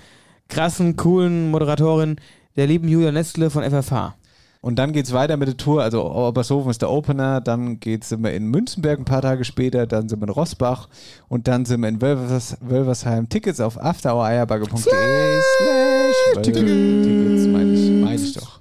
krassen, 0.49 0.97
coolen 0.97 1.51
Moderatorin, 1.51 2.17
der 2.57 2.67
lieben 2.67 2.89
Julia 2.89 3.13
Nestle 3.13 3.49
von 3.49 3.63
FFH. 3.63 4.15
Und 4.61 4.79
dann 4.79 4.93
geht's 4.93 5.13
weiter 5.13 5.37
mit 5.37 5.49
der 5.49 5.57
Tour. 5.57 5.83
Also 5.83 6.05
Obershofen 6.05 6.71
ist 6.71 6.83
der 6.83 6.91
Opener, 6.91 7.41
dann 7.41 7.81
geht's 7.81 8.11
sind 8.11 8.23
wir 8.23 8.33
in 8.33 8.47
Münzenberg 8.47 8.99
ein 8.99 9.05
paar 9.05 9.23
Tage 9.23 9.45
später, 9.45 9.87
dann 9.87 10.09
sind 10.09 10.21
wir 10.21 10.29
in 10.29 10.33
Rosbach 10.33 10.89
und 11.29 11.49
dann 11.49 11.65
sind 11.65 11.81
wir 11.81 11.89
in 11.89 12.01
Wölvers, 12.01 12.57
Wölversheim. 12.61 13.29
Tickets 13.29 13.61
auf 13.61 13.81
afterhoureierbagge.de 13.81 15.41
slash 15.59 16.43
Tickets, 16.43 17.47
meine 17.49 17.73
ich, 17.73 17.91
meine 18.05 18.15
ich 18.15 18.35
doch. 18.35 18.61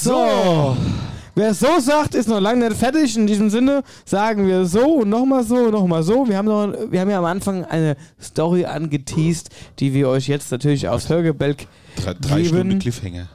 So. 0.00 0.76
Wer 1.38 1.54
so 1.54 1.78
sagt, 1.78 2.16
ist 2.16 2.28
noch 2.28 2.40
lange 2.40 2.68
nicht 2.68 2.76
fertig. 2.76 3.16
In 3.16 3.28
diesem 3.28 3.48
Sinne 3.48 3.84
sagen 4.04 4.48
wir 4.48 4.64
so 4.64 5.02
und 5.02 5.08
nochmal 5.08 5.44
so 5.44 5.54
und 5.54 5.70
nochmal 5.70 6.02
so. 6.02 6.28
Wir 6.28 6.36
haben, 6.36 6.46
noch, 6.46 6.74
wir 6.90 7.00
haben 7.00 7.10
ja 7.10 7.20
am 7.20 7.26
Anfang 7.26 7.64
eine 7.64 7.96
Story 8.20 8.64
angeteased, 8.64 9.48
die 9.78 9.94
wir 9.94 10.08
euch 10.08 10.26
jetzt 10.26 10.50
natürlich 10.50 10.88
aufs 10.88 11.08
Hörgebälk 11.08 11.68
Drei, 11.94 12.14
drei 12.14 12.36
geben. 12.42 12.48
Stunden 12.48 12.78
Cliffhanger. 12.80 13.28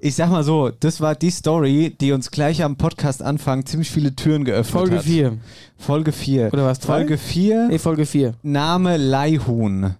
Ich 0.00 0.16
sag 0.16 0.30
mal 0.30 0.42
so, 0.42 0.70
das 0.70 1.00
war 1.00 1.14
die 1.14 1.30
Story, 1.30 1.94
die 2.00 2.10
uns 2.10 2.32
gleich 2.32 2.60
am 2.60 2.74
Podcast 2.74 3.22
Anfang 3.22 3.64
ziemlich 3.64 3.88
viele 3.88 4.16
Türen 4.16 4.44
geöffnet 4.44 4.72
Folge 4.80 4.96
hat. 4.96 5.04
4. 5.04 5.38
Folge 5.78 6.10
4. 6.10 6.52
Oder 6.52 6.66
was? 6.66 6.80
drei? 6.80 6.98
Folge 6.98 7.18
4. 7.18 7.68
Nee, 7.68 7.78
Folge 7.78 8.04
4. 8.04 8.34
Name 8.42 8.96
Leihhuhn. 8.96 9.94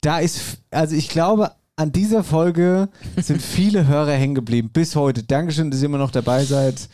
Da 0.00 0.18
ist, 0.18 0.58
also 0.72 0.96
ich 0.96 1.10
glaube, 1.10 1.52
an 1.80 1.92
dieser 1.92 2.22
Folge 2.22 2.90
sind 3.16 3.40
viele 3.40 3.86
Hörer 3.86 4.12
hängen 4.12 4.34
geblieben. 4.34 4.68
Bis 4.70 4.94
heute. 4.96 5.22
Dankeschön, 5.22 5.70
dass 5.70 5.80
ihr 5.80 5.86
immer 5.86 5.96
noch 5.96 6.10
dabei 6.10 6.44
seid. 6.44 6.88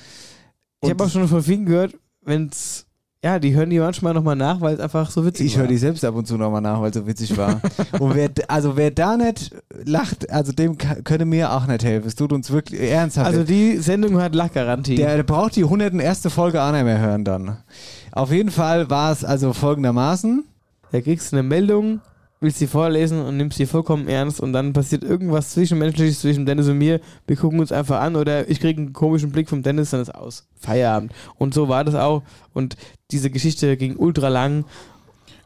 Ich 0.81 0.91
habe 0.91 1.03
auch 1.03 1.11
schon 1.11 1.27
von 1.27 1.43
vielen 1.43 1.67
gehört, 1.67 1.95
wenn's. 2.23 2.85
Ja, 3.25 3.41
die 3.41 3.53
hören 3.53 3.71
die 3.71 3.81
manchmal 3.81 4.15
nochmal 4.15 4.37
nach, 4.37 4.61
weil 4.61 4.75
es 4.75 4.81
einfach 4.81 5.11
so 5.11 5.25
witzig 5.27 5.47
Ich 5.47 5.55
war. 5.55 5.63
höre 5.63 5.69
die 5.69 5.79
selbst 5.79 6.05
ab 6.05 6.15
und 6.15 6.29
zu 6.29 6.37
nochmal 6.37 6.61
nach, 6.61 6.81
weil 6.81 6.91
es 6.91 6.97
so 6.97 7.05
witzig 7.09 7.37
war. 7.37 7.61
und 7.99 8.15
wer, 8.15 8.31
also 8.47 8.77
wer 8.77 8.93
da 8.93 9.17
nicht 9.17 9.51
lacht, 9.85 10.31
also 10.31 10.53
dem 10.53 10.79
könnte 10.79 11.25
mir 11.25 11.51
auch 11.53 11.67
nicht 11.67 11.83
helfen. 11.83 12.07
Es 12.07 12.15
tut 12.15 12.33
uns 12.33 12.53
wirklich 12.53 12.81
ernsthaft. 12.81 13.27
Also 13.27 13.43
die 13.43 13.79
Sendung 13.79 14.21
hat 14.21 14.37
Lachgarantie. 14.37 14.95
Der, 14.95 15.17
der 15.17 15.25
braucht 15.25 15.57
die 15.57 15.65
101. 15.65 16.29
Folge 16.33 16.63
auch 16.63 16.71
nicht 16.71 16.85
mehr 16.85 17.01
hören 17.01 17.25
dann. 17.25 17.57
Auf 18.13 18.31
jeden 18.31 18.53
Fall 18.53 18.89
war 18.89 19.11
es 19.11 19.25
also 19.25 19.53
folgendermaßen. 19.53 20.45
Da 20.93 21.01
kriegst 21.01 21.33
du 21.33 21.37
eine 21.37 21.43
Meldung, 21.43 22.01
willst 22.41 22.59
sie 22.59 22.67
vorlesen 22.67 23.21
und 23.21 23.37
nimmst 23.37 23.57
sie 23.57 23.67
vollkommen 23.67 24.09
ernst 24.09 24.41
und 24.41 24.53
dann 24.53 24.73
passiert 24.73 25.03
irgendwas 25.03 25.51
Zwischenmenschliches 25.51 26.21
zwischen 26.21 26.47
Dennis 26.47 26.69
und 26.69 26.79
mir. 26.79 27.01
Wir 27.27 27.37
gucken 27.37 27.61
uns 27.61 27.73
einfach 27.73 28.01
an 28.01 28.17
oder 28.17 28.49
ich 28.49 28.61
kriege 28.61 28.81
einen 28.81 28.93
komischen 28.93 29.33
Blick 29.33 29.49
vom 29.49 29.63
Dennis, 29.63 29.91
dann 29.91 30.01
ist 30.01 30.15
aus. 30.15 30.47
Feierabend. 30.61 31.13
Und 31.37 31.55
so 31.55 31.69
war 31.69 31.85
das 31.85 31.95
auch. 31.95 32.23
Und 32.53 32.77
diese 33.11 33.31
Geschichte 33.31 33.77
ging 33.77 33.97
ultra 33.97 34.29
lang. 34.29 34.65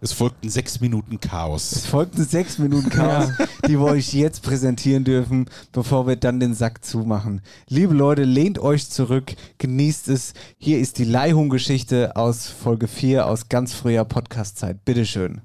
Es 0.03 0.13
folgten 0.13 0.49
sechs 0.49 0.81
Minuten 0.81 1.21
Chaos. 1.21 1.73
Es 1.73 1.85
folgten 1.85 2.25
sechs 2.25 2.59
Minuten 2.59 2.89
Chaos, 2.89 3.29
die 3.67 3.79
wir 3.79 3.85
euch 3.85 4.15
jetzt 4.15 4.43
präsentieren 4.43 5.05
dürfen, 5.05 5.45
bevor 5.73 6.07
wir 6.07 6.17
dann 6.17 6.41
den 6.41 6.55
Sack 6.55 6.83
zumachen. 6.85 7.43
Liebe 7.69 7.93
Leute, 7.93 8.25
lehnt 8.25 8.59
euch 8.59 8.89
zurück, 8.89 9.35
genießt 9.59 10.09
es. 10.09 10.33
Hier 10.57 10.79
ist 10.79 10.97
die 10.99 11.05
Leihung-Geschichte 11.05 12.17
aus 12.17 12.47
Folge 12.49 12.89
4 12.89 13.27
aus 13.27 13.51
ganz 13.51 13.75
früher 13.75 14.07
Podcast-Zeit. 14.07 14.87
Bitteschön. 14.87 15.43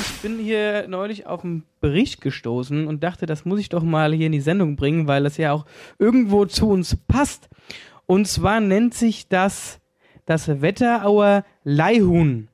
Ich 0.00 0.22
bin 0.22 0.38
hier 0.38 0.86
neulich 0.88 1.26
auf 1.26 1.44
einen 1.44 1.64
Bericht 1.80 2.20
gestoßen 2.20 2.86
und 2.86 3.02
dachte, 3.02 3.26
das 3.26 3.44
muss 3.44 3.60
ich 3.60 3.68
doch 3.68 3.82
mal 3.82 4.12
hier 4.12 4.26
in 4.26 4.32
die 4.32 4.40
Sendung 4.40 4.76
bringen, 4.76 5.06
weil 5.06 5.24
das 5.24 5.36
ja 5.36 5.52
auch 5.52 5.66
irgendwo 5.98 6.46
zu 6.46 6.68
uns 6.68 6.96
passt. 7.08 7.48
Und 8.06 8.26
zwar 8.28 8.60
nennt 8.60 8.94
sich 8.94 9.28
das 9.28 9.80
das 10.26 10.60
Wetterauer 10.62 11.44
Leihhuhn. 11.64 12.48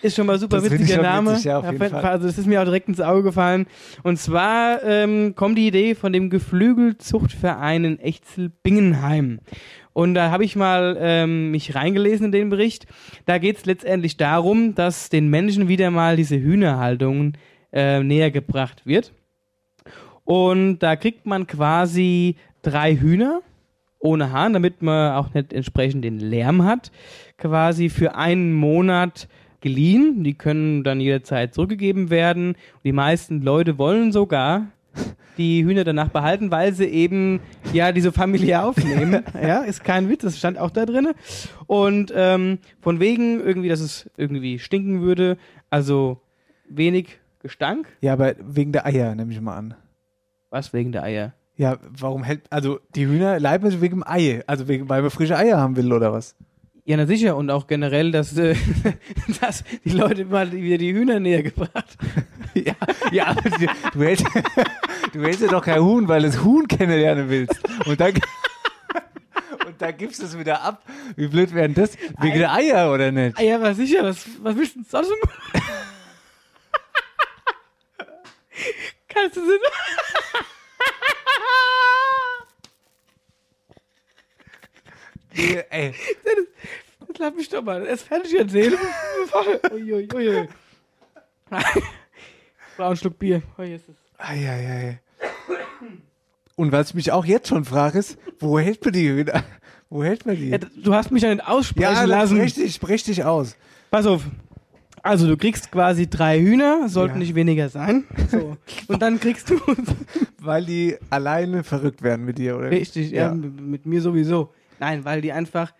Ist 0.00 0.14
schon 0.14 0.26
mal 0.26 0.38
super 0.38 0.60
Das 0.60 0.70
witziger 0.70 1.02
Name. 1.02 1.32
witzig, 1.32 1.46
ja. 1.46 1.60
Also 1.60 2.28
das 2.28 2.38
ist 2.38 2.46
mir 2.46 2.60
auch 2.60 2.64
direkt 2.64 2.88
ins 2.88 3.00
Auge 3.00 3.24
gefallen. 3.24 3.66
Und 4.04 4.16
zwar 4.18 4.82
ähm, 4.84 5.34
kommt 5.34 5.58
die 5.58 5.66
Idee 5.66 5.96
von 5.96 6.12
dem 6.12 6.30
Geflügelzuchtverein 6.30 7.84
in 7.84 7.98
Echzel-Bingenheim. 7.98 9.40
Und 9.98 10.14
da 10.14 10.30
habe 10.30 10.44
ich 10.44 10.54
mal 10.54 10.96
ähm, 11.00 11.50
mich 11.50 11.74
reingelesen 11.74 12.26
in 12.26 12.30
den 12.30 12.50
Bericht. 12.50 12.86
Da 13.26 13.38
geht 13.38 13.56
es 13.56 13.66
letztendlich 13.66 14.16
darum, 14.16 14.76
dass 14.76 15.08
den 15.08 15.26
Menschen 15.28 15.66
wieder 15.66 15.90
mal 15.90 16.14
diese 16.14 16.40
Hühnerhaltung 16.40 17.32
äh, 17.72 18.00
näher 18.04 18.30
gebracht 18.30 18.86
wird. 18.86 19.12
Und 20.22 20.78
da 20.84 20.94
kriegt 20.94 21.26
man 21.26 21.48
quasi 21.48 22.36
drei 22.62 22.94
Hühner 22.94 23.40
ohne 23.98 24.30
Hahn, 24.30 24.52
damit 24.52 24.82
man 24.82 25.14
auch 25.14 25.34
nicht 25.34 25.52
entsprechend 25.52 26.04
den 26.04 26.20
Lärm 26.20 26.62
hat, 26.62 26.92
quasi 27.36 27.88
für 27.88 28.14
einen 28.14 28.54
Monat 28.54 29.26
geliehen. 29.60 30.22
Die 30.22 30.34
können 30.34 30.84
dann 30.84 31.00
jederzeit 31.00 31.54
zurückgegeben 31.54 32.08
werden. 32.08 32.54
Die 32.84 32.92
meisten 32.92 33.42
Leute 33.42 33.78
wollen 33.78 34.12
sogar 34.12 34.68
die 35.38 35.64
Hühner 35.64 35.84
danach 35.84 36.08
behalten, 36.08 36.50
weil 36.50 36.74
sie 36.74 36.86
eben 36.86 37.40
ja 37.72 37.92
diese 37.92 38.12
familiär 38.12 38.64
aufnehmen. 38.66 39.22
ja, 39.40 39.62
ist 39.62 39.84
kein 39.84 40.08
Witz, 40.08 40.22
das 40.22 40.36
stand 40.38 40.58
auch 40.58 40.70
da 40.70 40.84
drin. 40.84 41.12
Und 41.66 42.12
ähm, 42.14 42.58
von 42.80 43.00
wegen 43.00 43.40
irgendwie, 43.40 43.68
dass 43.68 43.80
es 43.80 44.10
irgendwie 44.16 44.58
stinken 44.58 45.00
würde, 45.00 45.38
also 45.70 46.20
wenig 46.68 47.18
Gestank. 47.40 47.86
Ja, 48.00 48.14
aber 48.14 48.34
wegen 48.40 48.72
der 48.72 48.84
Eier, 48.84 49.14
nehme 49.14 49.32
ich 49.32 49.40
mal 49.40 49.56
an. 49.56 49.74
Was 50.50 50.72
wegen 50.72 50.92
der 50.92 51.04
Eier? 51.04 51.34
Ja, 51.56 51.78
warum 51.82 52.22
hält, 52.22 52.42
also 52.50 52.80
die 52.94 53.06
Hühner 53.06 53.40
leiben 53.40 53.80
wegen 53.80 53.96
dem 53.96 54.04
Ei, 54.06 54.42
also 54.46 54.68
wegen, 54.68 54.88
weil 54.88 55.02
man 55.02 55.10
frische 55.10 55.36
Eier 55.36 55.58
haben 55.58 55.76
will 55.76 55.92
oder 55.92 56.12
was? 56.12 56.36
Ja, 56.88 56.96
na 56.96 57.04
sicher. 57.04 57.36
Und 57.36 57.50
auch 57.50 57.66
generell, 57.66 58.10
dass, 58.12 58.34
äh, 58.38 58.56
dass 59.42 59.62
die 59.84 59.90
Leute 59.90 60.24
mal 60.24 60.50
wieder 60.50 60.78
die 60.78 60.94
Hühner 60.94 61.20
näher 61.20 61.42
gebracht. 61.42 61.98
ja, 62.54 62.72
ja, 63.12 63.26
aber 63.26 63.42
du, 63.42 63.66
du 63.92 64.02
hältst, 64.02 64.24
du 65.12 65.22
hältst 65.22 65.42
ja 65.42 65.48
doch 65.48 65.62
kein 65.62 65.82
Huhn, 65.82 66.08
weil 66.08 66.22
du 66.22 66.28
das 66.28 66.42
Huhn 66.42 66.66
kennenlernen 66.66 67.28
willst. 67.28 67.60
Und 67.86 68.00
dann, 68.00 68.14
und 69.66 69.82
dann 69.82 69.96
gibst 69.98 70.22
du 70.22 70.24
es 70.24 70.38
wieder 70.38 70.62
ab. 70.62 70.82
Wie 71.14 71.26
blöd 71.28 71.52
wären 71.52 71.74
das? 71.74 71.94
Wegen 72.22 72.38
der 72.38 72.54
Eier, 72.54 72.90
oder 72.90 73.12
nicht? 73.12 73.38
Ja, 73.38 73.56
aber 73.56 73.74
sicher. 73.74 74.02
Was, 74.02 74.26
was 74.40 74.56
willst 74.56 74.74
du 74.74 74.80
denn 74.80 74.88
sonst 74.88 75.10
machen? 75.10 75.62
Kannst 79.08 79.36
du 79.36 79.40
sie 79.42 79.58
Ey. 85.34 85.92
Dennis, 86.24 86.48
jetzt 87.06 87.18
lass 87.18 87.34
mich 87.34 87.48
doch 87.48 87.62
mal. 87.62 87.86
Er 87.86 87.94
ist 87.94 88.02
fertig 88.02 88.38
erzählen. 88.38 88.78
Uiuiui. 89.72 90.08
Ui, 90.14 90.28
ui. 90.28 90.48
Brauch 92.76 92.86
einen 92.88 92.96
Schluck 92.96 93.18
Bier. 93.18 93.42
Oh, 93.56 93.62
ist 93.62 93.88
es. 93.88 93.96
Eieiei. 94.18 95.00
Und 96.56 96.72
was 96.72 96.88
ich 96.90 96.94
mich 96.94 97.12
auch 97.12 97.24
jetzt 97.24 97.48
schon 97.48 97.64
frage, 97.64 97.98
ist, 97.98 98.18
wo 98.40 98.58
hält 98.58 98.84
man 98.84 98.92
die 98.94 99.08
Hühner? 99.08 99.44
Wo 99.90 100.02
hält 100.04 100.26
man 100.26 100.36
die? 100.36 100.48
Ja, 100.50 100.58
du 100.58 100.94
hast 100.94 101.10
mich 101.10 101.22
ja 101.22 101.30
nicht 101.34 101.46
aussprechen 101.46 101.92
Ja, 101.92 102.04
lassen. 102.04 102.38
dich, 102.44 102.74
sprech 102.74 103.04
dich 103.04 103.24
aus. 103.24 103.56
Pass 103.90 104.06
auf. 104.06 104.22
Also 105.02 105.26
du 105.28 105.36
kriegst 105.36 105.70
quasi 105.70 106.10
drei 106.10 106.40
Hühner, 106.40 106.88
sollten 106.88 107.14
Ja. 107.14 107.18
nicht 107.20 107.34
weniger 107.36 107.68
sein. 107.68 108.04
So. 108.30 108.56
Und 108.88 109.00
dann 109.00 109.18
kriegst 109.20 109.48
du 109.48 109.58
Weil 110.40 110.64
die 110.66 110.96
alleine 111.10 111.62
verrückt 111.64 112.02
werden 112.02 112.24
mit 112.26 112.38
dir, 112.38 112.56
oder? 112.58 112.70
richtig, 112.70 113.12
ja, 113.12 113.32
mit, 113.32 113.60
mit 113.60 113.86
mir 113.86 114.02
sowieso. 114.02 114.52
Nein, 114.80 115.04
weil 115.04 115.20
die 115.20 115.32
einfach 115.32 115.72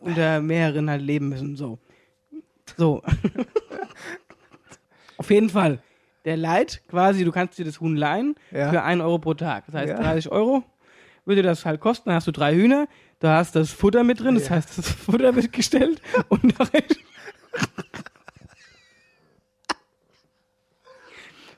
unter 0.00 0.40
mehreren 0.40 0.88
halt 0.90 1.02
leben 1.02 1.28
müssen. 1.30 1.56
So. 1.56 1.78
So. 2.76 3.02
Auf 5.16 5.30
jeden 5.30 5.50
Fall. 5.50 5.82
Der 6.24 6.36
Leid, 6.36 6.82
quasi, 6.88 7.24
du 7.24 7.32
kannst 7.32 7.58
dir 7.58 7.64
das 7.64 7.80
Huhn 7.80 7.96
leihen 7.96 8.34
Ja. 8.50 8.70
für 8.70 8.82
1 8.82 9.00
Euro 9.02 9.18
pro 9.18 9.34
Tag. 9.34 9.64
Das 9.66 9.74
heißt, 9.74 9.88
Ja. 9.90 9.96
30 10.00 10.30
Euro 10.30 10.62
würde 11.24 11.42
das 11.42 11.64
halt 11.64 11.80
kosten. 11.80 12.08
Dann 12.10 12.16
hast 12.16 12.26
du 12.26 12.32
drei 12.32 12.54
Hühner, 12.54 12.86
da 13.18 13.36
hast 13.38 13.54
das 13.56 13.70
Futter 13.70 14.04
mit 14.04 14.20
drin, 14.20 14.34
das 14.34 14.50
heißt, 14.50 14.78
das 14.78 14.90
Futter 14.90 15.34
wird 15.34 15.52
gestellt 15.52 16.00
und 16.28 16.58
nachher 16.58 16.82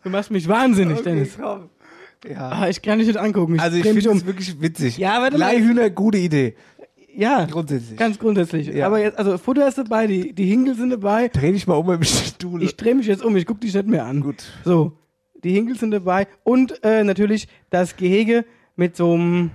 Du 0.03 0.09
machst 0.09 0.31
mich 0.31 0.49
wahnsinnig, 0.49 1.01
Okay, 1.01 1.11
Dennis. 1.11 1.37
komm. 1.39 1.69
Ja. 2.29 2.51
Ah, 2.51 2.69
ich 2.69 2.83
kann 2.83 2.99
dich 2.99 3.09
nicht 3.09 3.17
angucken. 3.19 3.59
Also 3.61 3.77
ich 3.77 3.83
dreh 3.83 3.93
mich 3.93 4.05
finde 4.05 4.11
um. 4.11 4.19
es 4.19 4.27
wirklich 4.27 4.61
witzig. 4.61 4.99
Ja, 4.99 5.21
warte 5.23 5.39
mal. 5.39 5.53
Leihhühner, 5.53 5.91
gute 5.91 6.19
Idee. 6.19 6.55
Ja, 7.15 7.45
Grundsätzlich. 7.47 7.99
ganz 7.99 8.19
grundsätzlich. 8.19 8.69
Ja. 8.69 8.87
Aber 8.87 9.01
jetzt, 9.01 9.19
also 9.19 9.37
Futter 9.37 9.67
ist 9.67 9.79
dabei, 9.79 10.07
die, 10.07 10.33
die 10.33 10.47
Hinkel 10.47 10.75
sind 10.77 10.91
dabei. 10.91 11.29
Dreh 11.29 11.51
dich 11.53 11.67
mal 11.67 11.75
um 11.75 11.91
im 11.91 12.03
Stuhl. 12.05 12.63
Ich 12.63 12.77
drehe 12.77 12.95
mich 12.95 13.07
jetzt 13.07 13.25
um, 13.25 13.35
ich 13.37 13.47
gucke 13.47 13.61
dich 13.61 13.75
nicht 13.75 13.89
mehr 13.89 14.05
an. 14.05 14.21
Gut. 14.21 14.45
So, 14.65 14.93
die 15.43 15.51
Hinkel 15.53 15.77
sind 15.77 15.91
dabei 15.91 16.29
und 16.45 16.83
äh, 16.85 17.03
natürlich 17.03 17.49
das 17.71 17.97
Gehege 17.97 18.45
mit 18.77 18.97
so 18.97 19.13
einem, 19.15 19.51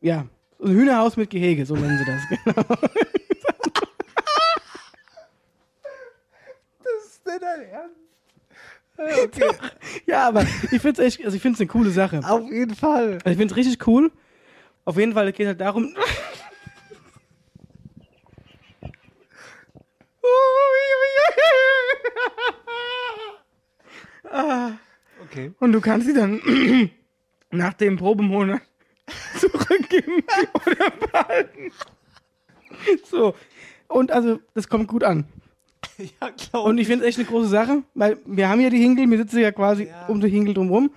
ja, 0.00 0.26
so 0.58 0.66
ein 0.66 0.72
Hühnerhaus 0.74 1.16
mit 1.16 1.30
Gehege, 1.30 1.66
so 1.66 1.76
nennen 1.76 1.98
sie 1.98 2.04
das, 2.04 2.22
genau. 2.44 2.76
Das 6.82 7.04
ist 7.06 7.26
nicht 7.26 7.42
dein 7.42 7.62
Ernst. 7.70 7.96
Okay. 9.24 9.50
ja, 10.06 10.28
aber 10.28 10.42
ich 10.42 10.80
finde 10.80 10.90
es 10.90 10.98
echt, 11.00 11.24
also 11.24 11.36
ich 11.36 11.42
finde 11.42 11.56
es 11.56 11.60
eine 11.60 11.68
coole 11.68 11.90
Sache. 11.90 12.20
Auf 12.24 12.50
jeden 12.50 12.74
Fall. 12.74 13.18
Also 13.24 13.30
ich 13.30 13.36
finde 13.36 13.52
es 13.52 13.56
richtig 13.56 13.86
cool. 13.86 14.12
Auf 14.84 14.96
jeden 14.96 15.12
Fall, 15.12 15.28
es 15.28 15.34
geht 15.34 15.46
halt 15.46 15.60
darum. 15.60 15.94
Okay. 25.32 25.52
Und 25.60 25.72
du 25.72 25.80
kannst 25.80 26.06
sie 26.06 26.12
dann 26.12 26.42
nach 27.50 27.72
dem 27.72 27.96
Probemonat 27.96 28.60
zurückgeben 29.38 30.22
oder 30.66 30.90
behalten. 30.90 31.72
So. 33.04 33.34
Und 33.88 34.10
also, 34.10 34.40
das 34.52 34.68
kommt 34.68 34.88
gut 34.88 35.04
an. 35.04 35.24
Ja, 36.20 36.30
klar. 36.30 36.64
Und 36.64 36.78
ich 36.78 36.86
finde 36.86 37.04
es 37.04 37.10
echt 37.10 37.18
eine 37.18 37.28
große 37.28 37.48
Sache, 37.48 37.82
weil 37.94 38.18
wir 38.26 38.48
haben 38.48 38.60
ja 38.60 38.70
die 38.70 38.78
Hinkel, 38.78 39.10
wir 39.10 39.18
sitzen 39.18 39.40
ja 39.40 39.52
quasi 39.52 39.88
um 40.08 40.20
die 40.20 40.28
Hinkel 40.28 40.54
drumherum. 40.54 40.90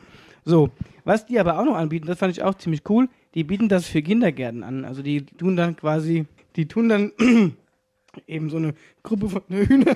So, 0.43 0.69
was 1.03 1.25
die 1.25 1.39
aber 1.39 1.59
auch 1.59 1.65
noch 1.65 1.75
anbieten, 1.75 2.07
das 2.07 2.19
fand 2.19 2.35
ich 2.35 2.43
auch 2.43 2.55
ziemlich 2.55 2.81
cool, 2.89 3.09
die 3.33 3.43
bieten 3.43 3.69
das 3.69 3.87
für 3.87 4.01
Kindergärten 4.01 4.63
an. 4.63 4.85
Also 4.85 5.01
die 5.01 5.25
tun 5.25 5.55
dann 5.55 5.75
quasi, 5.75 6.25
die 6.55 6.67
tun 6.67 6.89
dann 6.89 7.11
eben 8.27 8.49
so 8.49 8.57
eine 8.57 8.73
Gruppe 9.03 9.29
von 9.29 9.41
Hühnern 9.49 9.95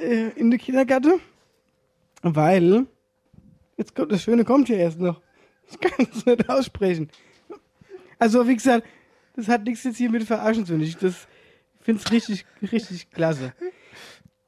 äh, 0.00 0.30
in 0.36 0.50
die 0.50 0.58
Kindergärte, 0.58 1.20
weil, 2.22 2.86
jetzt 3.76 3.94
kommt 3.94 4.12
das 4.12 4.22
Schöne 4.22 4.44
kommt 4.44 4.68
hier 4.68 4.78
erst 4.78 5.00
noch. 5.00 5.20
Ich 5.70 5.78
kann 5.78 6.06
es 6.12 6.26
nicht 6.26 6.48
aussprechen. 6.48 7.08
Also 8.18 8.46
wie 8.48 8.56
gesagt, 8.56 8.86
das 9.36 9.48
hat 9.48 9.64
nichts 9.64 9.84
jetzt 9.84 9.96
hier 9.96 10.10
mit 10.10 10.24
Verarschen 10.24 10.66
zu 10.66 10.76
tun. 10.76 10.94
Das 11.00 11.28
finde 11.80 12.02
es 12.04 12.12
richtig, 12.12 12.44
richtig 12.72 13.10
klasse. 13.10 13.52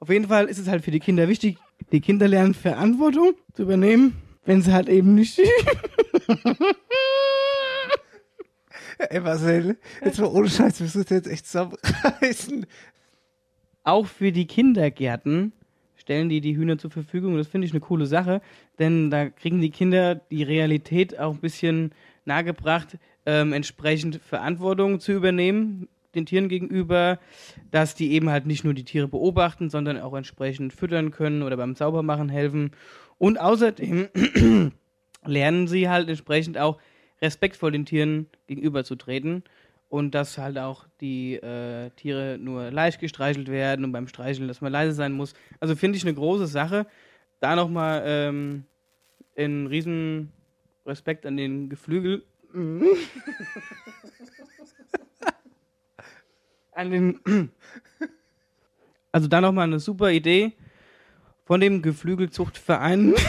Auf 0.00 0.08
jeden 0.10 0.28
Fall 0.28 0.46
ist 0.46 0.58
es 0.58 0.68
halt 0.68 0.84
für 0.84 0.90
die 0.90 1.00
Kinder 1.00 1.28
wichtig, 1.28 1.58
die 1.92 2.00
Kinder 2.00 2.28
lernen 2.28 2.54
Verantwortung 2.54 3.34
zu 3.52 3.62
übernehmen, 3.62 4.16
wenn 4.44 4.62
sie 4.62 4.72
halt 4.72 4.88
eben 4.88 5.14
nicht. 5.14 5.38
Ey, 8.98 9.20
Marcel, 9.20 9.78
jetzt 10.04 10.18
mal 10.20 10.26
ohne 10.26 10.48
Scheiß, 10.48 10.80
wir 10.80 10.84
müssen 10.84 11.04
jetzt 11.08 11.28
echt 11.28 11.46
zusammenreißen. 11.46 12.66
Auch 13.84 14.06
für 14.06 14.30
die 14.32 14.46
Kindergärten 14.46 15.52
stellen 15.96 16.28
die 16.28 16.40
die 16.40 16.56
Hühner 16.56 16.78
zur 16.78 16.90
Verfügung. 16.90 17.36
Das 17.36 17.46
finde 17.48 17.66
ich 17.66 17.72
eine 17.72 17.80
coole 17.80 18.06
Sache, 18.06 18.40
denn 18.78 19.10
da 19.10 19.28
kriegen 19.28 19.60
die 19.60 19.70
Kinder 19.70 20.16
die 20.16 20.42
Realität 20.42 21.18
auch 21.18 21.34
ein 21.34 21.40
bisschen 21.40 21.92
nahegebracht, 22.24 22.98
ähm, 23.24 23.52
entsprechend 23.52 24.16
Verantwortung 24.16 25.00
zu 25.00 25.12
übernehmen 25.12 25.88
den 26.14 26.26
Tieren 26.26 26.48
gegenüber, 26.48 27.18
dass 27.70 27.94
die 27.94 28.12
eben 28.12 28.30
halt 28.30 28.46
nicht 28.46 28.64
nur 28.64 28.74
die 28.74 28.84
Tiere 28.84 29.08
beobachten, 29.08 29.70
sondern 29.70 29.98
auch 30.00 30.14
entsprechend 30.14 30.72
füttern 30.72 31.10
können 31.10 31.42
oder 31.42 31.56
beim 31.56 31.74
Saubermachen 31.74 32.28
helfen. 32.28 32.72
Und 33.18 33.40
außerdem 33.40 34.08
lernen 35.24 35.68
sie 35.68 35.88
halt 35.88 36.08
entsprechend 36.08 36.58
auch 36.58 36.78
respektvoll 37.20 37.72
den 37.72 37.86
Tieren 37.86 38.26
gegenüberzutreten 38.46 39.44
und 39.88 40.14
dass 40.14 40.38
halt 40.38 40.58
auch 40.58 40.86
die 41.00 41.34
äh, 41.34 41.90
Tiere 41.90 42.38
nur 42.38 42.70
leicht 42.70 42.98
gestreichelt 42.98 43.48
werden 43.48 43.84
und 43.84 43.92
beim 43.92 44.08
Streicheln, 44.08 44.48
dass 44.48 44.60
man 44.60 44.72
leise 44.72 44.92
sein 44.92 45.12
muss. 45.12 45.34
Also 45.60 45.76
finde 45.76 45.98
ich 45.98 46.04
eine 46.04 46.14
große 46.14 46.46
Sache. 46.46 46.86
Da 47.40 47.56
nochmal 47.56 48.02
ähm, 48.06 48.64
einen 49.36 49.66
riesen 49.66 50.32
Respekt 50.86 51.26
an 51.26 51.36
den 51.36 51.68
Geflügel. 51.68 52.24
an 56.72 56.90
den. 56.90 57.50
Also 59.12 59.28
da 59.28 59.40
nochmal 59.40 59.64
eine 59.64 59.78
super 59.78 60.10
Idee 60.10 60.52
von 61.44 61.60
dem 61.60 61.82
Geflügelzuchtverein. 61.82 63.14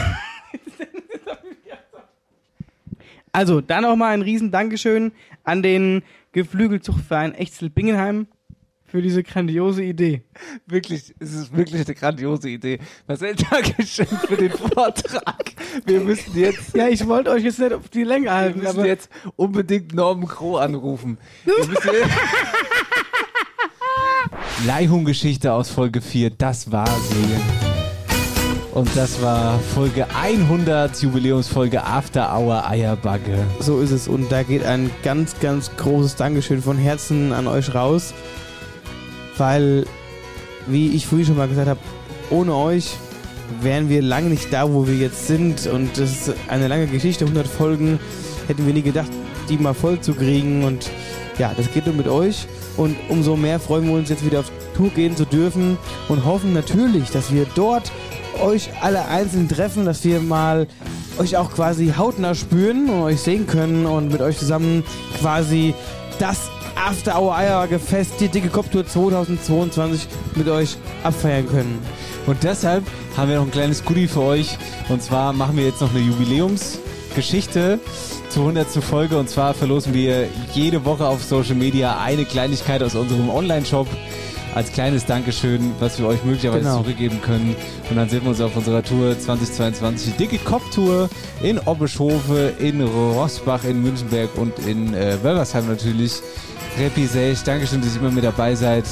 Also, 3.34 3.60
dann 3.60 3.82
nochmal 3.82 4.14
ein 4.14 4.22
riesen 4.22 4.52
Dankeschön 4.52 5.10
an 5.42 5.60
den 5.60 6.04
Geflügelzuchtverein 6.30 7.34
Echzel-Bingenheim 7.34 8.28
für 8.84 9.02
diese 9.02 9.24
grandiose 9.24 9.82
Idee. 9.82 10.22
Wirklich, 10.66 11.12
es 11.18 11.32
ist 11.32 11.56
wirklich 11.56 11.84
eine 11.84 11.96
grandiose 11.96 12.48
Idee. 12.48 12.78
Marcel, 13.08 13.34
Dankeschön 13.34 14.06
für 14.06 14.36
den 14.36 14.52
Vortrag. 14.52 15.52
Wir 15.84 15.98
müssen 15.98 16.38
jetzt. 16.38 16.76
Ja, 16.76 16.86
ich 16.86 17.04
wollte 17.08 17.30
euch 17.32 17.42
jetzt 17.42 17.58
nicht 17.58 17.72
auf 17.72 17.88
die 17.88 18.04
Länge 18.04 18.26
Wir 18.26 18.34
halten, 18.34 18.60
müssen 18.60 18.78
aber 18.78 18.86
jetzt 18.86 19.10
unbedingt 19.34 19.92
Norman 19.92 20.28
Crow 20.28 20.60
anrufen. 20.60 21.18
Wir 21.44 21.66
müssen 21.66 21.90
Leihhuhn-Geschichte 24.62 25.52
aus 25.52 25.68
Folge 25.68 26.00
4, 26.00 26.30
das 26.30 26.72
war 26.72 26.86
sie. 26.86 27.64
Und 28.72 28.88
das 28.96 29.20
war 29.20 29.58
Folge 29.58 30.06
100, 30.14 31.02
Jubiläumsfolge 31.02 31.84
After 31.84 32.34
Hour 32.34 32.66
Eierbagge. 32.66 33.44
so 33.60 33.80
ist 33.80 33.90
es. 33.90 34.08
Und 34.08 34.32
da 34.32 34.42
geht 34.42 34.64
ein 34.64 34.90
ganz, 35.02 35.38
ganz 35.38 35.70
großes 35.76 36.16
Dankeschön 36.16 36.62
von 36.62 36.78
Herzen 36.78 37.32
an 37.32 37.46
euch 37.46 37.74
raus, 37.74 38.14
weil, 39.36 39.84
wie 40.66 40.88
ich 40.88 41.06
früher 41.06 41.26
schon 41.26 41.36
mal 41.36 41.48
gesagt 41.48 41.68
habe, 41.68 41.80
ohne 42.30 42.54
euch 42.54 42.96
wären 43.60 43.88
wir 43.90 44.02
lange 44.02 44.30
nicht 44.30 44.50
da, 44.52 44.72
wo 44.72 44.86
wir 44.86 44.96
jetzt 44.96 45.26
sind. 45.26 45.66
Und 45.66 45.98
das 45.98 46.28
ist 46.28 46.34
eine 46.48 46.68
lange 46.68 46.86
Geschichte, 46.86 47.24
100 47.24 47.46
Folgen. 47.46 47.98
Hätten 48.46 48.66
wir 48.66 48.72
nie 48.72 48.82
gedacht, 48.82 49.10
die 49.48 49.58
mal 49.58 49.74
voll 49.74 50.00
zu 50.00 50.14
kriegen. 50.14 50.64
Und 50.64 50.90
ja, 51.38 51.52
das 51.56 51.72
geht 51.72 51.86
nur 51.86 51.94
mit 51.94 52.08
euch. 52.08 52.46
Und 52.76 52.96
umso 53.08 53.36
mehr 53.36 53.60
freuen 53.60 53.86
wir 53.86 53.94
uns 53.94 54.08
jetzt 54.08 54.24
wieder 54.24 54.40
auf 54.40 54.50
Tour 54.76 54.90
gehen 54.90 55.16
zu 55.16 55.24
dürfen 55.24 55.78
und 56.08 56.24
hoffen 56.24 56.52
natürlich, 56.52 57.10
dass 57.10 57.32
wir 57.32 57.46
dort 57.54 57.92
euch 58.42 58.70
alle 58.80 59.06
einzeln 59.06 59.48
treffen, 59.48 59.84
dass 59.84 60.04
wir 60.04 60.20
mal 60.20 60.66
euch 61.18 61.36
auch 61.36 61.52
quasi 61.52 61.94
hautnah 61.96 62.34
spüren 62.34 62.88
und 62.88 63.02
euch 63.02 63.20
sehen 63.20 63.46
können 63.46 63.86
und 63.86 64.10
mit 64.10 64.20
euch 64.20 64.38
zusammen 64.38 64.82
quasi 65.20 65.74
das 66.18 66.50
After 66.74 67.20
Hour 67.20 67.36
Eierbacke 67.36 67.78
Fest, 67.78 68.14
die 68.20 68.28
dicke 68.28 68.48
Kopftour 68.48 68.86
2022 68.86 70.08
mit 70.34 70.48
euch 70.48 70.76
abfeiern 71.04 71.48
können. 71.48 71.78
Und 72.26 72.42
deshalb 72.42 72.84
haben 73.16 73.30
wir 73.30 73.36
noch 73.36 73.44
ein 73.44 73.50
kleines 73.50 73.84
Goodie 73.84 74.08
für 74.08 74.22
euch. 74.22 74.58
Und 74.88 75.02
zwar 75.02 75.32
machen 75.32 75.56
wir 75.56 75.64
jetzt 75.64 75.80
noch 75.80 75.94
eine 75.94 76.04
Jubiläumsgeschichte 77.14 77.78
zur 78.28 78.42
100. 78.42 78.66
Folge. 78.82 79.16
Und 79.18 79.28
zwar 79.30 79.54
verlosen 79.54 79.94
wir 79.94 80.26
jede 80.52 80.84
Woche 80.84 81.06
auf 81.06 81.22
Social 81.22 81.54
Media 81.54 81.98
eine 82.00 82.24
Kleinigkeit 82.24 82.82
aus 82.82 82.94
unserem 82.94 83.28
Online-Shop 83.30 83.86
als 84.54 84.72
kleines 84.72 85.04
Dankeschön, 85.04 85.72
was 85.80 85.98
wir 85.98 86.06
euch 86.06 86.22
möglicherweise 86.24 86.64
Genau. 86.64 86.82
zurückgeben 86.82 87.20
können. 87.22 87.56
Und 87.90 87.96
dann 87.96 88.08
sehen 88.08 88.22
wir 88.22 88.30
uns 88.30 88.40
auf 88.40 88.56
unserer 88.56 88.82
Tour 88.82 89.18
2022, 89.18 90.12
die 90.16 90.26
dicke 90.26 90.38
Kopftour 90.44 91.08
in 91.42 91.58
Obbeschofe, 91.60 92.52
in 92.58 92.80
Rossbach, 92.82 93.64
in 93.64 93.82
Münchenberg 93.82 94.30
und 94.36 94.56
in 94.60 94.94
äh, 94.94 95.16
Wölversheim 95.22 95.66
natürlich. 95.68 96.14
Reppi 96.78 97.06
Sech, 97.06 97.42
Dankeschön, 97.44 97.80
dass 97.80 97.94
ihr 97.94 98.00
immer 98.00 98.10
mit 98.10 98.24
dabei 98.24 98.54
seid. 98.54 98.84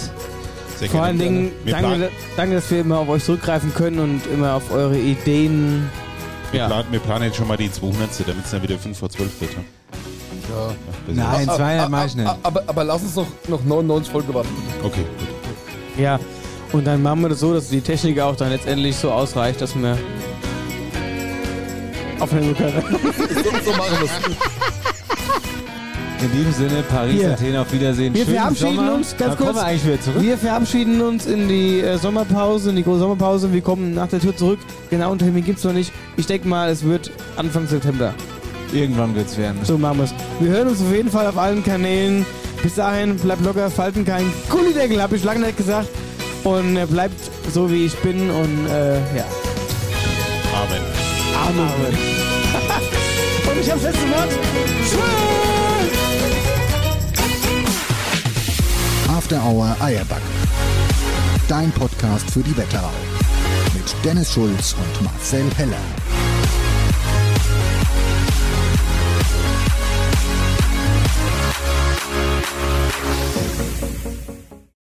Vor 0.91 1.03
allen 1.03 1.19
Dingen, 1.19 1.53
danke, 1.65 2.11
danke, 2.37 2.55
dass 2.57 2.69
wir 2.71 2.81
immer 2.81 2.99
auf 2.99 3.09
euch 3.09 3.23
zurückgreifen 3.23 3.73
können 3.73 4.01
und 4.01 4.21
immer 4.33 4.55
auf 4.55 4.73
eure 4.73 4.99
Ideen. 4.99 5.89
Wir, 6.53 6.61
Ja. 6.61 6.67
planen, 6.69 6.87
wir 6.93 7.01
planen 7.01 7.25
jetzt 7.25 7.37
schon 7.37 7.49
mal 7.49 7.57
die 7.57 7.71
200. 7.73 8.11
damit 8.29 8.45
es 8.45 8.51
dann 8.53 8.63
wieder 8.63 8.79
5 8.79 8.97
vor 8.99 9.09
12 9.11 9.41
wird. 9.41 9.57
Ne? 9.57 9.65
Ja. 10.49 11.15
Nein, 11.33 11.49
Ah, 11.49 11.57
200 11.57 11.87
ah, 11.87 11.89
mach 11.89 12.07
ich 12.07 12.13
ah, 12.13 12.17
nicht. 12.17 12.27
ah, 12.29 12.39
Aber, 12.43 12.63
aber 12.67 12.85
lass 12.85 13.03
uns 13.03 13.17
noch, 13.17 13.27
noch 13.49 13.65
99 13.65 14.13
Folge 14.13 14.35
warten. 14.35 14.49
Okay, 14.85 15.05
gut. 15.19 15.29
Ja, 16.03 16.19
und 16.73 16.87
dann 16.87 17.03
machen 17.03 17.23
wir 17.23 17.29
das 17.31 17.41
so, 17.41 17.53
dass 17.55 17.69
die 17.69 17.81
Technik 17.81 18.19
auch 18.21 18.37
dann 18.37 18.51
letztendlich 18.51 18.97
so 18.97 19.11
ausreicht, 19.13 19.61
dass 19.61 19.75
wir 19.75 19.97
aufnehmen 22.21 22.57
können. 22.57 22.83
so, 23.03 23.71
so 23.71 23.77
machen 23.77 23.97
wir 24.01 24.05
es. 24.05 24.52
In 26.23 26.31
diesem 26.31 26.53
Sinne, 26.53 26.85
Paris, 26.89 27.15
Hier. 27.15 27.33
Athen, 27.33 27.57
auf 27.57 27.73
Wiedersehen. 27.73 28.15
Wir 28.15 28.25
Schönen 28.25 28.37
verabschieden 28.37 28.77
Sommer. 28.77 28.95
uns 28.95 29.17
ganz 29.17 29.37
kurz. 29.37 29.39
kommen 29.39 29.55
wir 29.57 29.65
eigentlich 29.65 29.87
wieder 29.87 30.01
zurück. 30.01 30.23
Wir 30.23 30.39
verabschieden 30.39 31.01
uns 31.01 31.27
in 31.27 31.49
die 31.49 31.81
äh, 31.81 31.99
Sommerpause, 31.99 32.71
in 32.71 32.77
die 32.77 32.85
große 32.85 33.01
Sommerpause. 33.01 33.53
Wir 33.53 33.61
kommen 33.61 33.93
nach 33.95 34.07
der 34.07 34.21
Tour 34.21 34.37
zurück. 34.37 34.61
Genauen 34.89 35.19
Termin 35.19 35.45
gibt 35.45 35.59
es 35.59 35.65
noch 35.65 35.73
nicht. 35.73 35.93
Ich 36.17 36.27
denke 36.27 36.47
mal, 36.47 36.71
es 36.71 36.85
wird 36.85 37.11
Anfang 37.35 37.67
September. 37.67 38.15
Irgendwann 38.73 39.17
wird 39.17 39.27
es 39.27 39.37
werden. 39.37 39.59
So 39.65 39.77
machen 39.77 39.99
wir 39.99 40.05
es. 40.05 40.15
Wir 40.39 40.51
hören 40.51 40.69
uns 40.69 40.81
auf 40.81 40.93
jeden 40.93 41.11
Fall 41.11 41.27
auf 41.27 41.37
allen 41.37 41.65
Kanälen. 41.65 42.25
Bis 42.63 42.77
dahin, 42.77 43.17
bleibt 43.17 43.45
locker, 43.45 43.69
falten 43.69 44.05
keinen 44.05 44.33
Gullideckel, 44.49 45.03
habe 45.03 45.17
ich 45.17 45.25
lange 45.25 45.41
nicht 45.41 45.57
gesagt. 45.57 45.89
Und 46.45 46.77
äh, 46.77 46.87
bleibt 46.87 47.19
so, 47.53 47.69
wie 47.69 47.87
ich 47.87 47.97
bin. 47.97 48.31
Und 48.31 48.69
äh, 48.69 48.95
ja. 49.17 49.27
Amen. 50.55 50.83
Amen. 51.49 51.69
und 53.51 53.61
ich 53.61 53.69
habe 53.69 53.81
das 53.81 53.93
letzte 53.93 54.09
Wort. 54.11 54.29
Tschüss. 54.85 55.32
Hour 59.41 59.77
Eierback. 59.81 60.23
Dein 61.49 61.71
Podcast 61.73 62.31
für 62.31 62.41
die 62.41 62.57
Wetterau. 62.57 62.91
Mit 63.75 63.95
Dennis 64.05 64.33
Schulz 64.33 64.75
und 64.75 65.05
Marcel 65.05 65.45
Heller. 65.57 66.02